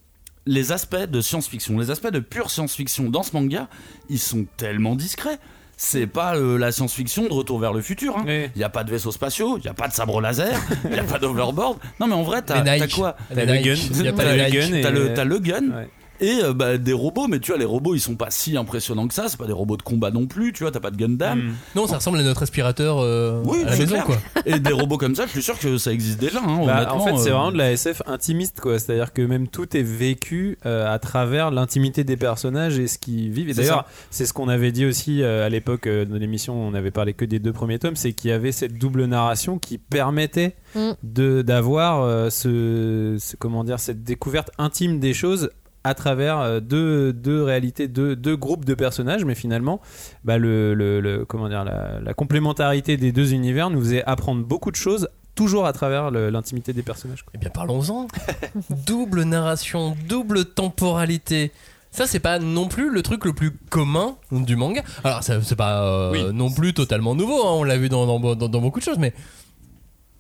les 0.47 0.73
aspects 0.73 0.97
de 0.97 1.21
science-fiction. 1.21 1.79
Les 1.79 1.91
aspects 1.91 2.11
de 2.11 2.21
pure 2.21 2.51
science-fiction 2.51 3.11
dans 3.11 3.23
ce 3.23 3.35
manga, 3.35 3.69
ils 4.09 4.19
sont 4.19 4.47
tellement 4.57 4.95
discrets 4.95 5.39
c'est 5.77 6.07
pas 6.07 6.37
euh, 6.37 6.59
la 6.59 6.73
science-fiction 6.73 7.25
de 7.29 7.33
retour 7.33 7.59
vers 7.59 7.73
le 7.73 7.81
futur. 7.83 8.15
Il 8.25 8.29
Oui. 8.31 8.51
n'y 8.57 8.63
a 8.65 8.69
pas 8.69 8.85
de 8.85 8.91
vaisseaux 8.91 9.13
spatiaux, 9.13 9.59
il 9.59 9.63
n'y 9.63 9.69
a 9.69 9.75
pas 9.75 9.89
de 9.89 9.93
sabre 9.93 10.21
laser, 10.21 10.59
il 10.85 10.91
n'y 10.91 10.99
a 10.99 11.05
pas 11.05 11.19
d'overboard. 11.19 11.79
Non, 12.01 12.07
mais 12.07 12.15
en 12.15 12.23
vrai, 12.23 12.43
t'as 12.43 12.63
quoi? 12.89 13.17
T'as 13.35 13.45
le 13.45 13.59
gun. 13.63 13.75
T'as 14.15 14.37
le 14.37 14.51
gun 14.51 14.75
et- 14.75 14.81
T'as 14.83 14.91
le, 14.91 15.15
t'as 15.15 15.25
le 15.25 15.39
gun 15.39 15.55
Ouais. 15.71 15.89
Et 16.21 16.39
euh, 16.43 16.53
bah, 16.53 16.79
des 16.79 16.93
robots, 16.93 17.27
mais 17.29 17.39
tu 17.41 17.51
vois, 17.53 17.59
les 17.59 17.65
robots 17.65 17.95
ils 17.95 18.01
sont 18.01 18.17
pas 18.17 18.31
si 18.31 18.57
impressionnants 18.57 19.09
que 19.09 19.15
ça. 19.15 19.29
C'est 19.29 19.37
pas 19.39 19.47
des 19.47 19.53
robots 19.53 19.77
de 19.77 19.83
combat 19.83 20.11
non 20.11 20.27
plus, 20.27 20.53
tu 20.53 20.63
vois, 20.65 20.71
t'as 20.73 20.81
pas 20.81 20.91
de 20.91 20.97
Gundam. 20.97 21.39
Mm. 21.39 21.53
Non, 21.77 21.87
ça 21.87 21.97
ressemble 21.97 22.19
à 22.19 22.23
notre 22.23 22.43
aspirateur 22.43 22.99
euh, 23.01 23.43
Oui, 23.45 23.63
à 23.67 23.71
la 23.71 23.77
maison, 23.77 23.95
clair. 23.95 24.05
quoi. 24.05 24.17
Et 24.47 24.59
des 24.61 24.73
robots 24.73 24.99
comme 24.99 25.15
ça, 25.15 25.27
je 25.27 25.31
suis 25.33 25.43
sûr 25.43 25.59
que 25.59 25.79
ça 25.79 25.93
existe 25.93 26.21
déjà. 26.21 26.41
Hein, 26.41 26.63
Bah, 26.67 26.93
en 26.95 27.01
fait, 27.01 27.17
c'est 27.19 27.31
euh, 27.31 27.35
vraiment 27.35 27.53
de 27.53 27.59
la 27.59 27.73
SF 27.73 28.03
intimiste, 28.07 28.61
quoi. 28.61 28.79
C'est-à-dire 28.79 29.13
que 29.13 29.23
même 29.23 29.49
tout 29.49 29.77
est 29.77 29.83
vécu 29.83 30.59
euh, 30.67 30.93
à 30.93 30.99
travers 30.99 31.51
l'intimité 31.51 32.05
des 32.05 32.17
personnages 32.17 32.79
et 32.79 32.87
ce 32.87 32.99
qu'ils 32.99 33.31
vivent. 33.31 33.49
Et 33.51 33.55
d'ailleurs, 33.55 33.85
c'est 34.11 34.27
ce 34.27 34.33
qu'on 34.33 34.49
avait 34.49 34.73
dit 34.73 34.87
aussi 34.87 35.23
euh, 35.23 35.45
à 35.47 35.49
l'époque 35.49 35.87
euh, 35.87 36.05
de 36.05 36.17
l'émission. 36.17 36.55
On 36.55 36.75
avait 36.75 36.91
parlé 36.91 37.15
que 37.15 37.25
des 37.25 37.39
deux 37.39 37.53
premiers 37.53 37.79
tomes, 37.79 37.97
c'est 37.97 38.13
qu'il 38.13 38.31
y 38.31 38.33
avait 38.33 38.53
cette 38.53 38.79
double 38.79 39.05
narration 39.07 39.59
qui 39.59 39.79
permettait 39.79 40.57
Mm. 40.77 40.91
de 41.05 41.43
d'avoir 41.43 42.03
euh, 42.03 42.31
ce, 42.31 43.17
ce- 43.21 43.37
comment 43.37 43.63
dire 43.63 43.79
cette 43.79 44.03
découverte 44.03 44.51
intime 44.59 44.99
des 44.99 45.15
choses 45.15 45.51
à 45.85 45.95
travers 45.95 46.41
euh, 46.41 46.61
deux, 46.61 47.13
deux 47.13 47.43
réalités, 47.43 47.89
deux, 47.89 48.17
deux 48.17 48.37
groupes 48.37 48.65
de 48.65 48.75
personnages, 48.75 49.25
mais 49.25 49.35
finalement, 49.35 49.81
bah, 50.25 50.39
le, 50.39 50.75
le- 50.75 51.01
le- 51.01 51.25
comment 51.27 51.49
dire, 51.49 51.63
la, 51.65 52.01
la 52.01 52.15
complémentarité 52.15 52.97
des 52.97 53.13
deux 53.13 53.33
univers 53.35 53.69
nous 53.71 53.81
faisait 53.81 54.03
apprendre 54.05 54.43
beaucoup 54.45 54.71
de 54.71 54.77
choses, 54.77 55.09
toujours 55.35 55.67
à 55.67 55.73
travers 55.73 56.11
l'intimité 56.11 56.73
des 56.73 56.83
personnages. 56.83 57.25
Eh 57.35 57.39
bien, 57.39 57.51
parlons-en. 57.51 58.07
double 58.87 59.23
narration, 59.25 59.95
double 60.09 60.45
temporalité. 60.47 61.53
Ça, 61.91 62.07
c'est 62.09 62.19
pas 62.21 62.39
non 62.41 62.67
plus 62.67 62.91
le 62.91 63.03
truc 63.03 63.25
le 63.25 63.33
plus 63.35 63.53
commun 63.71 64.17
du 64.33 64.57
manga. 64.57 64.83
Alors, 65.05 65.23
ça, 65.23 65.41
c'est 65.43 65.55
pas 65.55 65.85
euh, 65.85 66.11
Oui. 66.13 66.25
non 66.33 66.51
plus 66.51 66.73
totalement 66.75 67.15
nouveau, 67.15 67.41
hein, 67.47 67.53
on 67.53 67.63
l'a 67.63 67.77
vu 67.77 67.89
dans, 67.89 68.07
dans- 68.07 68.35
dans- 68.35 68.49
dans 68.49 68.61
beaucoup 68.61 68.81
de 68.81 68.85
choses, 68.85 68.99
mais 68.99 69.13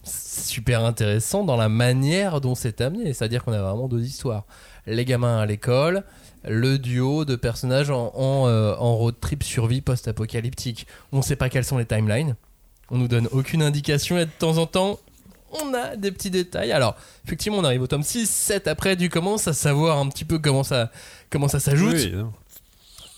c'est 0.02 0.44
super 0.44 0.84
intéressant 0.84 1.44
dans 1.44 1.56
la 1.56 1.68
manière 1.68 2.40
dont 2.40 2.54
c'est 2.54 2.80
amené. 2.80 3.12
C'est-à-dire 3.14 3.42
qu'on 3.44 3.52
a 3.52 3.62
vraiment 3.62 3.88
deux 3.88 4.02
histoires. 4.04 4.44
Les 4.86 5.04
gamins 5.04 5.38
à 5.38 5.46
l'école, 5.46 6.04
le 6.46 6.78
duo 6.78 7.24
de 7.24 7.36
personnages 7.36 7.90
en, 7.90 8.12
en, 8.14 8.48
euh, 8.48 8.74
en 8.78 8.96
road 8.96 9.14
trip 9.20 9.42
survie 9.42 9.80
post-apocalyptique. 9.80 10.86
On 11.12 11.22
sait 11.22 11.36
pas 11.36 11.48
quelles 11.48 11.64
sont 11.64 11.78
les 11.78 11.86
timelines. 11.86 12.36
On 12.90 12.98
nous 12.98 13.08
donne 13.08 13.28
aucune 13.32 13.62
indication 13.62 14.18
et 14.18 14.26
de 14.26 14.30
temps 14.38 14.58
en 14.58 14.66
temps, 14.66 14.98
on 15.52 15.72
a 15.72 15.96
des 15.96 16.12
petits 16.12 16.30
détails. 16.30 16.72
Alors, 16.72 16.96
effectivement, 17.24 17.58
on 17.58 17.64
arrive 17.64 17.82
au 17.82 17.86
tome 17.86 18.02
6, 18.02 18.28
7 18.28 18.68
après, 18.68 18.96
tu 18.96 19.08
commences 19.08 19.48
à 19.48 19.52
savoir 19.52 19.98
un 19.98 20.08
petit 20.08 20.24
peu 20.24 20.38
comment 20.38 20.64
ça, 20.64 20.90
comment 21.30 21.48
ça 21.48 21.60
s'ajoute. 21.60 21.94
Oui. 21.94 22.12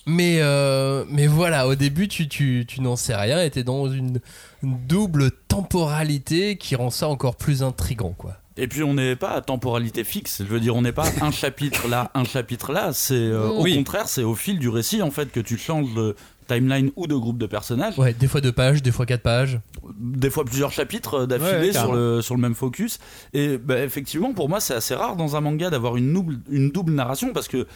Mais, 0.08 0.38
euh, 0.40 1.04
mais 1.08 1.26
voilà, 1.26 1.66
au 1.66 1.74
début, 1.74 2.06
tu, 2.06 2.28
tu, 2.28 2.64
tu 2.68 2.80
n'en 2.80 2.94
sais 2.94 3.16
rien 3.16 3.42
et 3.42 3.50
t'es 3.50 3.64
dans 3.64 3.90
une, 3.90 4.20
une 4.62 4.78
double 4.86 5.32
temporalité 5.48 6.56
qui 6.56 6.76
rend 6.76 6.90
ça 6.90 7.08
encore 7.08 7.34
plus 7.34 7.64
intrigant, 7.64 8.14
quoi. 8.16 8.36
Et 8.58 8.68
puis 8.68 8.82
on 8.82 8.94
n'est 8.94 9.16
pas 9.16 9.30
à 9.32 9.40
temporalité 9.42 10.02
fixe. 10.04 10.38
Je 10.42 10.48
veux 10.48 10.60
dire, 10.60 10.74
on 10.76 10.82
n'est 10.82 10.92
pas 10.92 11.06
un 11.20 11.30
chapitre 11.30 11.88
là, 11.88 12.10
un 12.14 12.24
chapitre 12.24 12.72
là. 12.72 12.90
C'est 12.92 13.14
euh, 13.14 13.48
au 13.48 13.64
contraire, 13.64 14.08
c'est 14.08 14.22
au 14.24 14.34
fil 14.34 14.58
du 14.58 14.68
récit 14.68 15.02
en 15.02 15.10
fait 15.10 15.30
que 15.30 15.40
tu 15.40 15.58
changes 15.58 15.92
de 15.94 16.16
timeline 16.48 16.90
ou 16.96 17.06
de 17.06 17.14
groupe 17.16 17.38
de 17.38 17.46
personnages. 17.46 17.98
Ouais, 17.98 18.12
des 18.14 18.28
fois 18.28 18.40
deux 18.40 18.52
pages, 18.52 18.82
des 18.82 18.92
fois 18.92 19.04
quatre 19.04 19.22
pages. 19.22 19.58
des 19.98 20.30
fois 20.30 20.44
plusieurs 20.44 20.72
chapitres 20.72 21.14
euh, 21.14 21.20
Ouais, 21.22 21.26
d'affilée 21.26 21.72
sur, 21.72 21.82
carrément. 21.82 21.94
le, 21.96 22.22
sur 22.22 22.34
le 22.36 22.40
même 22.40 22.54
focus. 22.54 22.98
Et 23.34 23.58
bah, 23.58 23.80
effectivement, 23.82 24.32
pour 24.32 24.48
moi, 24.48 24.60
c'est 24.60 24.74
assez 24.74 24.94
rare 24.94 25.16
dans 25.16 25.34
un 25.36 25.40
manga 25.40 25.68
d'avoir 25.70 25.96
une 25.96 26.12
double, 26.12 26.38
une 26.50 26.70
double 26.70 26.92
narration 26.92 27.32
parce 27.32 27.48
que. 27.48 27.66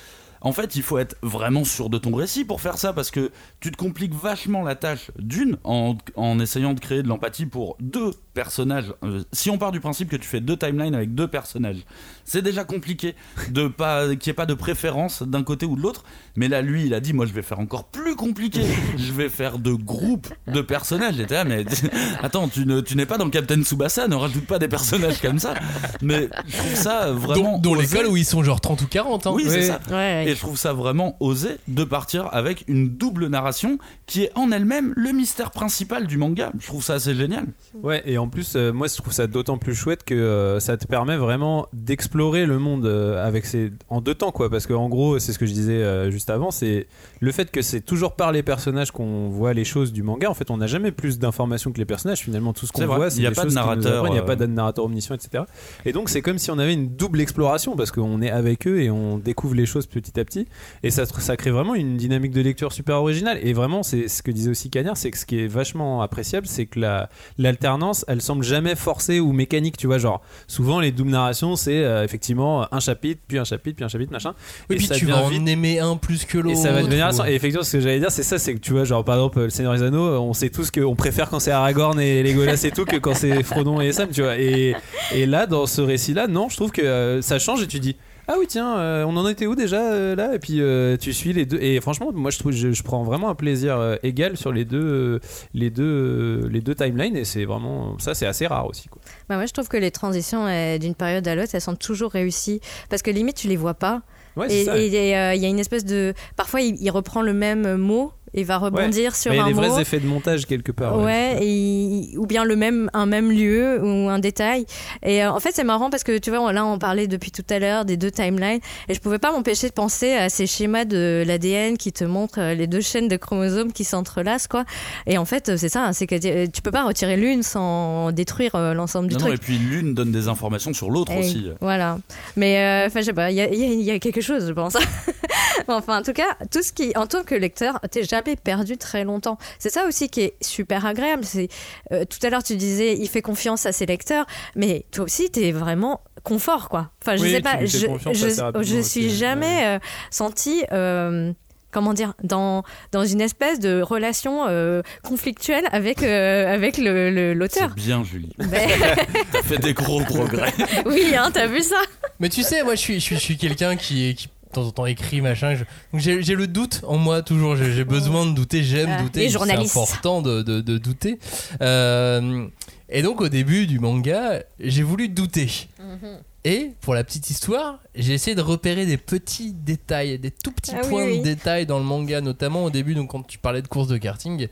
En 0.43 0.55
fait, 0.55 0.75
il 0.75 0.81
faut 0.83 0.97
être 0.97 1.17
vraiment 1.21 1.65
sûr 1.65 1.91
de 1.91 1.99
ton 1.99 2.15
récit 2.15 2.47
pour 2.47 2.63
faire 2.63 2.79
ça 2.79 2.95
parce 2.95 3.11
que 3.11 3.31
tu 3.61 3.71
te 3.71 3.77
compliques 3.77 4.15
vachement 4.15 4.63
la 4.63 4.75
tâche 4.75 5.11
d'une 5.19 5.59
en, 5.65 5.99
en 6.17 6.41
essayant 6.41 6.73
de 6.73 6.81
créer 6.81 7.03
de 7.03 7.09
l'empathie 7.09 7.45
pour 7.45 7.77
deux 7.79 8.13
personnages. 8.35 8.93
Euh, 9.05 9.23
si 9.33 9.51
on 9.51 9.59
part 9.59 9.73
du 9.73 9.81
principe 9.81 10.09
que 10.09 10.17
tu 10.17 10.27
fais 10.29 10.41
deux 10.41 10.57
timelines 10.57 10.95
avec 10.95 11.15
deux 11.15 11.29
personnages, 11.29 11.85
c'est 12.25 12.43
déjà 12.43 12.65
compliqué 12.65 13.15
de 13.51 13.69
pas 13.81 14.15
qu'il 14.17 14.31
n'y 14.31 14.33
ait 14.33 14.35
pas 14.35 14.47
de 14.47 14.55
préférence 14.55 15.23
d'un 15.23 15.43
côté 15.43 15.67
ou 15.67 15.77
de 15.77 15.83
l'autre. 15.83 16.05
Mais 16.37 16.49
là, 16.49 16.63
lui, 16.63 16.87
il 16.87 16.95
a 16.95 17.01
dit 17.01 17.13
moi, 17.13 17.27
je 17.27 17.33
vais 17.33 17.43
faire 17.43 17.59
encore 17.61 17.85
plus 17.85 18.17
compliqué. 18.17 18.63
je 18.97 19.13
vais 19.13 19.29
faire 19.29 19.59
deux 19.59 19.77
groupes 19.77 20.29
de 20.47 20.61
personnages. 20.61 21.15
J'étais 21.17 21.35
là, 21.35 21.45
mais 21.45 21.65
attends, 22.23 22.49
tu 22.49 22.67
ne- 22.67 22.81
tu 22.81 22.97
n'es 22.97 23.07
pas 23.07 23.19
dans 23.19 23.31
Captain 23.31 23.61
Tsubasa, 23.63 24.09
ne 24.09 24.15
rajoute 24.15 24.47
pas 24.47 24.59
des 24.59 24.69
personnages 24.69 25.21
comme 25.21 25.39
ça. 25.39 25.55
Mais 26.03 26.29
je 26.47 26.57
trouve 26.57 26.75
ça 26.75 27.13
vraiment 27.13 27.61
osé. 27.65 27.81
l'école 27.97 28.07
où 28.13 28.17
ils 28.17 28.25
sont 28.25 28.43
genre 28.43 28.61
30 28.61 28.83
ou 28.83 28.87
40. 28.87 29.27
Hein. 29.27 29.33
Oui, 29.35 29.45
c'est 29.49 29.63
ça. 29.63 29.81
Ouais, 29.91 30.27
Et 30.29 30.35
je 30.35 30.41
trouve 30.41 30.57
ça 30.57 30.73
vraiment 30.73 31.17
osé 31.21 31.57
de 31.69 31.85
partir 31.85 32.29
avec 32.33 32.65
une 32.69 32.89
double 32.89 33.27
narration 33.27 33.79
qui 34.07 34.23
est 34.25 34.33
en 34.37 34.51
elle-même 34.53 34.93
le 34.97 35.13
mystère 35.13 35.51
principal 35.51 36.07
du 36.07 36.17
manga. 36.17 36.53
Je 36.59 36.67
trouve 36.67 36.83
ça 36.85 36.95
assez 36.95 37.15
génial. 37.15 37.47
Ouais, 37.83 38.03
et 38.07 38.19
en 38.21 38.29
plus, 38.29 38.55
euh, 38.57 38.73
moi 38.73 38.87
je 38.87 38.97
trouve 38.97 39.13
ça 39.13 39.27
d'autant 39.27 39.59
plus 39.59 39.75
chouette 39.75 40.05
que 40.05 40.15
euh, 40.15 40.61
ça 40.61 40.77
te 40.77 40.87
permet 40.87 41.17
vraiment 41.17 41.67
d'explorer 41.73 42.47
le 42.47 42.59
monde 42.59 42.87
euh, 42.87 43.27
avec 43.27 43.47
ces... 43.47 43.73
en 43.89 44.01
deux 44.01 44.15
temps, 44.15 44.31
quoi. 44.31 44.51
Parce 44.51 44.67
qu'en 44.67 44.89
gros, 44.89 45.19
c'est 45.19 45.33
ce 45.33 45.39
que 45.39 45.47
je 45.47 45.53
disais 45.53 46.11
juste 46.11 46.31
avant, 46.31 46.51
c'est 46.51 46.87
le 47.21 47.33
fait 47.33 47.51
que 47.51 47.63
c'est 47.63 47.81
toujours 47.81 48.15
par 48.15 48.33
les 48.33 48.43
personnages 48.43 48.91
qu'on 48.91 49.29
voit 49.29 49.53
les 49.53 49.65
choses 49.65 49.93
du 49.93 50.03
manga. 50.03 50.31
En 50.31 50.35
fait, 50.35 50.51
on 50.51 50.59
n'a 50.59 50.67
jamais 50.67 50.93
plus 50.93 51.19
d'informations 51.19 51.73
que 51.73 51.79
les 51.79 51.85
personnages. 51.85 52.21
Finalement, 52.21 52.53
tout 52.53 52.67
ce 52.67 52.73
qu'on 52.73 52.83
C'est 52.83 52.87
voit, 52.87 53.07
il 53.07 53.11
c'est 53.11 53.23
y 53.23 53.27
a 53.27 53.31
des 53.31 53.37
pas 53.37 53.45
de 53.45 53.53
narrateur, 53.53 54.07
Il 54.07 54.13
n'y 54.13 54.19
a 54.19 54.23
pas 54.23 54.37
de 54.37 54.47
narrateur 54.47 54.85
omniscient, 54.85 55.15
etc. 55.15 55.45
Et 55.85 55.93
donc, 55.93 56.09
c'est 56.09 56.23
comme 56.23 56.39
si 56.39 56.51
on 56.51 56.59
avait 56.59 56.75
une 56.75 56.89
double 56.89 57.21
exploration 57.21 57.77
parce 57.77 57.91
qu'on 57.91 58.23
est 58.23 58.31
avec 58.31 58.67
eux 58.67 58.81
et 58.81 58.91
on 58.91 59.19
découvre 59.19 59.55
les 59.55 59.67
choses 59.67 59.87
petit 59.87 60.19
à 60.21 60.25
petit. 60.25 60.47
Et 60.83 60.91
ça, 60.91 61.07
ça 61.07 61.37
crée 61.37 61.51
vraiment 61.51 61.75
une 61.75 61.97
dynamique 61.97 62.33
de 62.33 62.41
lecture 62.41 62.73
super 62.73 62.97
originale. 62.97 63.39
Et 63.43 63.53
vraiment, 63.53 63.83
c'est 63.83 64.09
ce 64.09 64.23
que 64.23 64.31
disait 64.31 64.51
aussi 64.51 64.71
Cagnard, 64.71 64.97
c'est 64.97 65.11
que 65.11 65.19
ce 65.19 65.27
qui 65.27 65.41
est 65.41 65.47
vachement 65.47 66.03
appréciable, 66.03 66.47
c'est 66.47 66.67
que 66.67 66.81
la, 66.81 67.09
l'alternance, 67.39 68.05
elle 68.11 68.21
semble 68.21 68.43
jamais 68.45 68.75
forcée 68.75 69.21
ou 69.21 69.33
mécanique. 69.33 69.77
Tu 69.77 69.87
vois, 69.87 69.99
genre, 69.99 70.21
souvent 70.49 70.81
les 70.81 70.91
doubles 70.91 71.11
narrations, 71.11 71.55
c'est 71.55 71.85
euh, 71.85 72.05
effectivement 72.05 72.67
un 72.75 72.81
chapitre, 72.81 73.21
puis 73.29 73.39
un 73.39 73.45
chapitre, 73.45 73.77
puis 73.77 73.85
un 73.85 73.89
chapitre, 73.89 74.13
machin. 74.13 74.35
Et, 74.69 74.77
puis 74.77 74.87
ça 74.87 74.97
tu 74.97 75.07
vas 75.07 75.23
en 75.23 75.29
vite- 75.29 75.47
aimer 75.49 75.79
un 75.79 75.97
plus 75.97 76.25
que 76.25 76.39
l'autre. 76.39 76.59
et 76.59 76.63
ça 76.63 76.73
va 76.73 76.83
devenir 76.83 77.09
ou-. 77.09 77.25
Et 77.25 77.35
effectivement, 77.35 77.63
ce 77.63 77.73
que 77.77 77.81
j'allais 77.81 78.01
dire, 78.01 78.11
c'est 78.11 78.25
ça, 78.25 78.39
c'est 78.39 78.55
que 78.55 78.59
tu 78.59 78.73
vois, 78.73 78.85
genre 78.85 79.05
par 79.05 79.15
exemple, 79.15 79.41
le 79.41 79.51
Seigneur 79.51 79.75
des 79.75 79.83
Anneaux, 79.83 80.19
on 80.21 80.33
sait 80.35 80.51
tous 80.51 80.71
qu'on 80.71 80.97
préfère 80.97 81.31
quand 81.31 81.39
c'est 81.39 81.53
Aragorn 81.53 82.01
et 82.01 82.23
Legolas 82.23 82.61
et 82.65 82.73
tout 82.73 82.85
que 82.85 82.97
quand 82.97 83.15
c'est 83.15 83.43
Frodon 83.45 83.81
et 83.81 83.93
Sam, 83.93 84.09
tu 84.11 84.23
vois. 84.23 84.39
Et, 84.39 84.75
et 85.15 85.27
là, 85.27 85.47
dans 85.47 85.67
ce 85.67 85.81
récit-là, 85.81 86.27
non, 86.27 86.49
je 86.49 86.57
trouve 86.57 86.73
que 86.73 86.83
euh, 86.83 87.23
ça 87.23 87.39
change 87.39 87.63
et 87.63 87.67
tu 87.67 87.79
dis. 87.79 87.97
Ah 88.33 88.37
oui 88.39 88.47
tiens, 88.47 88.79
euh, 88.79 89.05
on 89.09 89.17
en 89.17 89.27
était 89.27 89.49
où 89.49 89.57
déjà 89.57 89.91
euh, 89.93 90.15
là? 90.15 90.37
Et 90.37 90.39
puis 90.39 90.61
euh, 90.61 90.97
tu 90.97 91.13
suis 91.13 91.33
les 91.33 91.47
deux 91.47 91.59
et 91.61 91.81
franchement 91.81 92.13
moi 92.13 92.31
je 92.31 92.39
trouve 92.39 92.53
je, 92.53 92.71
je 92.71 92.83
prends 92.85 93.03
vraiment 93.03 93.29
un 93.29 93.35
plaisir 93.35 93.99
égal 94.05 94.37
sur 94.37 94.53
les 94.53 94.65
deux 94.65 95.19
les 95.53 95.69
deux 95.69 96.47
les 96.49 96.61
deux 96.61 96.77
timelines 96.77 97.17
et 97.17 97.25
c'est 97.25 97.45
vraiment 97.45 97.99
ça 97.99 98.15
c'est 98.15 98.27
assez 98.27 98.47
rare 98.47 98.69
aussi 98.69 98.89
quoi. 98.89 99.03
Bah 99.29 99.35
moi, 99.35 99.47
je 99.47 99.53
trouve 99.53 99.67
que 99.67 99.77
les 99.77 99.91
transitions 99.91 100.47
d'une 100.79 100.95
période 100.95 101.27
à 101.27 101.35
l'autre, 101.35 101.51
elles 101.55 101.61
sont 101.61 101.75
toujours 101.75 102.13
réussies. 102.13 102.61
Parce 102.89 103.03
que 103.03 103.11
limite, 103.11 103.37
tu 103.37 103.49
les 103.49 103.57
vois 103.57 103.75
pas. 103.75 104.03
Ouais, 104.37 104.47
et 104.49 104.87
il 104.87 104.93
y 104.93 105.47
a 105.47 105.49
une 105.49 105.59
espèce 105.59 105.85
de. 105.85 106.15
Parfois, 106.37 106.61
il, 106.61 106.77
il 106.81 106.91
reprend 106.91 107.23
le 107.23 107.33
même 107.33 107.77
mot 107.77 108.13
et 108.35 108.45
va 108.45 108.59
rebondir 108.59 109.15
sur 109.17 109.31
Mais 109.33 109.37
il 109.37 109.39
y 109.39 109.43
a 109.43 109.45
un 109.45 109.49
des 109.49 109.55
mot. 109.55 109.63
vrais 109.63 109.83
effets 109.83 110.01
de 110.01 110.07
montage 110.07 110.47
quelque 110.47 110.73
part. 110.73 110.99
Ouais, 110.99 111.39
et 111.43 112.15
ou 112.17 112.27
bien 112.27 112.45
le 112.45 112.57
même, 112.57 112.91
un 112.93 113.07
même 113.07 113.31
lieu 113.31 113.81
ou 113.83 114.09
un 114.09 114.19
détail. 114.19 114.67
Et 115.03 115.25
euh, 115.25 115.31
en 115.33 115.41
fait, 115.41 115.51
c'est 115.55 115.65
marrant 115.65 115.91
parce 115.91 116.05
que 116.05 116.19
tu 116.19 116.31
vois, 116.31 116.53
là, 116.53 116.65
on 116.65 116.79
parlait 116.79 117.07
depuis 117.07 117.31
tout 117.31 117.45
à 117.51 117.59
l'heure 117.59 117.85
des 117.85 117.97
deux 117.97 118.11
timelines 118.11 118.61
et 118.89 118.95
je 118.95 119.01
pouvais 119.01 119.19
pas 119.19 119.33
m'empêcher 119.33 119.69
de 119.69 119.73
penser 119.75 120.13
à 120.15 120.29
ces 120.29 120.47
schémas 120.47 120.85
de 120.85 121.25
l'ADN 121.27 121.77
qui 121.77 121.93
te 121.93 122.05
montrent 122.05 122.41
euh, 122.41 122.55
les 122.55 122.67
deux 122.67 122.81
chaînes 122.81 123.09
de 123.09 123.17
chromosomes 123.17 123.73
qui 123.73 123.85
s'entrelacent, 123.85 124.49
quoi. 124.49 124.65
Et 125.07 125.19
en 125.19 125.25
fait, 125.25 125.49
euh, 125.49 125.57
c'est 125.57 125.69
ça, 125.69 125.85
hein, 125.85 125.93
c'est 125.93 126.07
que 126.07 126.15
euh, 126.27 126.47
tu 126.53 126.63
peux 126.63 126.71
pas 126.71 126.85
retirer 126.85 127.17
l'une 127.17 127.43
sans 127.43 128.13
détruire 128.13 128.55
euh, 128.55 128.75
l'ensemble 128.75 129.09
du 129.09 129.15
Non, 129.15 129.21
non, 129.21 129.27
truc. 129.29 129.41
et 129.41 129.45
puis 129.45 129.59
l'une 129.59 129.95
donne 129.95 130.13
des 130.13 130.29
informations 130.29 130.73
sur 130.73 130.91
l'autre 130.91 131.13
aussi. 131.19 131.51
Voilà. 131.61 131.99
Mais 132.37 132.59
euh, 132.59 132.87
enfin, 132.87 133.01
je 133.01 133.07
sais 133.07 133.13
pas, 133.13 133.31
il 133.31 133.35
y 133.35 133.39
y 133.39 133.43
a- 133.43 133.49
il 133.53 133.83
y 133.83 133.91
a 133.91 133.99
quelque 133.99 134.21
chose, 134.21 134.47
je 134.49 134.53
pense. 134.53 134.77
enfin, 135.69 135.99
en 136.01 136.03
tout 136.03 136.13
cas, 136.13 136.37
tout 136.51 136.63
ce 136.63 136.73
qui, 136.73 136.93
en 136.97 137.07
tant 137.07 137.23
que 137.23 137.35
lecteur, 137.35 137.81
t'es 137.91 138.03
jamais 138.25 138.37
perdu 138.37 138.77
très 138.77 139.05
longtemps. 139.05 139.39
C'est 139.59 139.71
ça 139.71 139.87
aussi 139.87 140.09
qui 140.09 140.21
est 140.23 140.35
super 140.43 140.87
agréable. 140.87 141.25
C'est 141.25 141.49
euh, 141.93 142.05
tout 142.05 142.19
à 142.27 142.31
l'heure 142.31 142.43
tu 142.43 142.57
disais, 142.57 142.97
il 142.97 143.09
fait 143.09 143.23
confiance 143.23 143.67
à 143.67 143.73
ses 143.73 143.87
lecteurs, 143.87 144.27
mais 144.57 144.85
toi 144.93 145.05
aussi, 145.05 145.31
t'es 145.31 145.53
vraiment 145.53 146.01
confort, 146.23 146.69
quoi. 146.69 146.91
Enfin, 147.03 147.17
je 147.17 147.23
Oui, 147.23 147.31
sais 147.31 147.37
tu 147.39 147.43
pas, 147.43 147.65
je, 147.65 148.63
je, 148.63 148.81
suis 148.83 149.11
jamais 149.11 149.65
euh, 149.67 149.79
senti. 150.11 150.65
euh, 150.73 151.33
comment 151.73 151.95
dire, 151.95 152.15
dans, 152.25 152.65
dans 152.91 153.05
une 153.05 153.21
espèce 153.21 153.61
de 153.61 153.81
relation 153.81 154.45
euh, 154.49 154.83
conflictuelle 155.05 155.69
avec, 155.71 156.03
euh, 156.03 156.53
avec 156.53 156.79
le- 156.79 157.33
l'auteur. 157.33 157.71
Bien, 157.77 158.03
Julie. 158.03 158.33
Ben, 158.39 158.69
T'as 159.33 159.43
fait 159.43 159.59
des 159.59 159.73
gros 159.73 160.01
progrès. 160.03 160.53
oui, 160.85 161.15
hein, 161.17 161.31
t'as 161.33 161.47
vu 161.47 161.63
ça? 161.63 161.81
Mais 162.19 162.29
tu 162.29 162.43
sais, 162.43 162.65
moi 162.65 162.75
je 162.75 162.81
suis, 162.81 162.95
je 162.95 162.99
suis, 163.05 163.15
je 163.15 163.21
suis 163.21 163.37
quelqu'un 163.37 163.77
qui, 163.77 164.17
qui 164.17 164.29
temps 164.53 164.67
en 164.67 164.71
temps 164.73 164.87
écrit 164.87 165.21
machin. 165.21 165.55
je- 165.55 165.65
donc 165.93 166.01
j'ai 166.01 166.23
j'ai 166.23 166.35
le 166.35 166.47
doute 166.47 166.81
en 166.87 166.97
moi 166.99 167.23
toujours. 167.23 167.57
J'ai 167.57 167.73
j'ai 167.73 167.85
besoin 167.85 168.27
de 168.27 168.33
douter, 168.33 168.63
j'aime 168.63 168.91
Ah, 168.93 169.03
douter. 169.03 169.21
les 169.21 169.31
C'est 169.31 169.41
important 169.81 170.23
de, 170.23 170.43
de, 170.43 170.61
de 170.61 170.79
douter. 170.79 171.19
Euh, 171.63 172.47
et 172.89 173.03
donc 173.03 173.21
au 173.21 173.29
début 173.29 173.67
du 173.67 173.79
manga, 173.79 174.43
j'ai 174.59 174.83
voulu 174.83 175.09
douter. 175.09 175.69
Mhm. 175.79 176.19
Et 176.45 176.71
pour 176.81 176.95
la 176.95 177.05
petite 177.05 177.29
histoire, 177.29 177.81
j'ai 177.95 178.15
essayé 178.15 178.35
de 178.35 178.41
repérer 178.41 178.87
des 178.87 178.97
petits 178.97 179.53
détails, 179.53 180.19
des 180.19 180.31
tout 180.31 180.53
petits 180.53 180.73
Ah 180.75 180.81
points 180.89 181.05
oui. 181.05 181.19
de 181.19 181.23
détail 181.25 181.67
dans 181.67 181.79
le 181.79 181.85
manga, 181.85 182.21
notamment 182.23 182.65
au 182.65 182.71
début. 182.71 182.95
Donc 182.95 183.11
quand 183.11 183.23
tu 183.27 183.39
parlais 183.39 183.61
de 183.61 183.69
course 183.69 183.89
de 183.89 183.99
karting, 183.99 184.49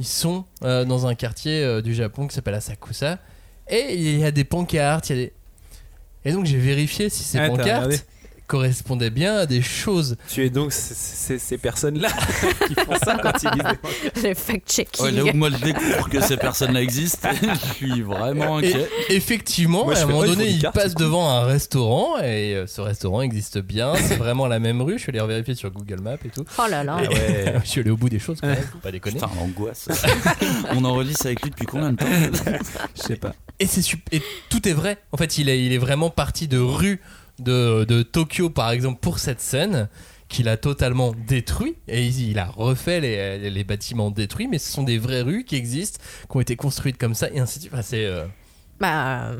ils 0.00 0.06
sont 0.06 0.44
euh, 0.64 0.84
dans 0.84 1.06
un 1.06 1.14
quartier 1.14 1.62
euh, 1.62 1.80
du 1.80 1.94
Japon 1.94 2.26
qui 2.26 2.34
s'appelle 2.34 2.54
Asakusa. 2.54 3.18
Et 3.70 3.94
il 3.94 4.18
y 4.18 4.24
a 4.24 4.30
des 4.32 4.44
pancartes, 4.44 5.10
il 5.10 5.16
y 5.16 5.18
a 5.20 5.24
des... 5.26 5.32
Et 6.24 6.32
donc 6.32 6.44
j'ai 6.46 6.58
vérifié 6.58 7.08
si 7.08 7.22
ces 7.22 7.38
Ah, 7.38 7.48
pancartes 7.48 8.04
correspondaient 8.48 9.10
bien 9.10 9.36
à 9.36 9.46
des 9.46 9.62
choses. 9.62 10.16
Tu 10.28 10.44
es 10.44 10.50
donc 10.50 10.72
c- 10.72 10.94
c- 10.94 11.38
ces 11.38 11.58
personnes-là 11.58 12.08
qui 12.66 12.74
font 12.74 12.96
ça 13.04 13.16
quand 13.22 13.32
ils 13.42 13.50
lisent 13.50 14.22
des 14.22 14.28
Le 14.30 14.34
fact-checking. 14.34 15.04
Ouais, 15.04 15.12
là 15.12 15.22
où 15.24 15.32
moi 15.36 15.50
je 15.50 15.58
découvre 15.64 16.08
que 16.08 16.20
ces 16.20 16.36
personnes-là 16.36 16.82
existent, 16.82 17.28
je 17.42 17.74
suis 17.74 18.02
vraiment 18.02 18.58
Et 18.58 18.68
inquiet. 18.68 18.88
effectivement, 19.10 19.84
Moi, 19.84 19.94
à 19.96 20.02
un 20.02 20.06
moment 20.06 20.24
donné, 20.24 20.48
il 20.48 20.60
cartes, 20.62 20.74
passe 20.74 20.94
devant 20.94 21.28
un 21.30 21.42
restaurant 21.44 22.18
et 22.18 22.54
euh, 22.56 22.66
ce 22.66 22.80
restaurant 22.80 23.20
existe 23.22 23.58
bien. 23.58 23.94
C'est 23.96 24.16
vraiment 24.16 24.46
la 24.48 24.58
même 24.58 24.80
rue. 24.82 24.94
Je 24.98 25.02
suis 25.04 25.10
allé 25.16 25.24
vérifier 25.26 25.54
sur 25.54 25.70
Google 25.70 26.00
Maps 26.00 26.14
et 26.24 26.30
tout. 26.30 26.44
Oh 26.58 26.62
là 26.68 26.82
là. 26.82 26.98
Et- 27.04 27.52
je 27.64 27.68
suis 27.68 27.80
allé 27.82 27.90
au 27.90 27.96
bout 27.96 28.08
des 28.08 28.18
choses 28.18 28.38
quand 28.40 28.48
même, 28.48 28.56
faut 28.72 28.78
pas 28.78 28.90
déconner. 28.90 29.16
Putain, 29.20 29.30
l'angoisse. 29.38 29.88
On 30.74 30.84
enregistre 30.84 31.26
avec 31.26 31.42
lui 31.42 31.50
depuis 31.50 31.66
combien 31.66 31.92
de 31.92 31.96
temps? 31.96 32.06
Je 32.96 33.02
sais 33.02 33.16
pas. 33.16 33.34
Et, 33.60 33.66
c'est 33.66 33.82
sup- 33.82 34.08
et 34.12 34.22
tout 34.48 34.66
est 34.68 34.72
vrai. 34.72 34.98
En 35.12 35.16
fait, 35.16 35.36
il 35.38 35.48
est, 35.48 35.62
il 35.64 35.72
est 35.72 35.78
vraiment 35.78 36.10
parti 36.10 36.48
de 36.48 36.58
rue 36.58 37.00
de, 37.38 38.02
Tokyo, 38.02 38.50
par 38.50 38.70
exemple, 38.70 39.00
pour 39.00 39.18
cette 39.18 39.40
scène 39.40 39.88
qu'il 40.28 40.48
a 40.48 40.56
totalement 40.56 41.14
détruit. 41.26 41.76
Et 41.88 42.06
il, 42.06 42.38
a 42.38 42.46
refait 42.46 43.00
les, 43.00 43.50
les 43.50 43.64
bâtiments 43.64 44.10
détruits, 44.10 44.48
mais 44.48 44.58
ce 44.58 44.70
sont 44.70 44.82
des 44.82 44.98
vraies 44.98 45.22
rues 45.22 45.44
qui 45.44 45.56
existent, 45.56 46.00
qui 46.30 46.36
ont 46.36 46.40
été 46.40 46.56
construites 46.56 46.98
comme 46.98 47.14
ça, 47.14 47.30
et 47.30 47.38
ainsi 47.38 47.58
de 47.58 47.64
suite. 47.64 47.74
C'est. 47.82 48.04
euh, 48.04 48.26
Bah, 48.80 49.32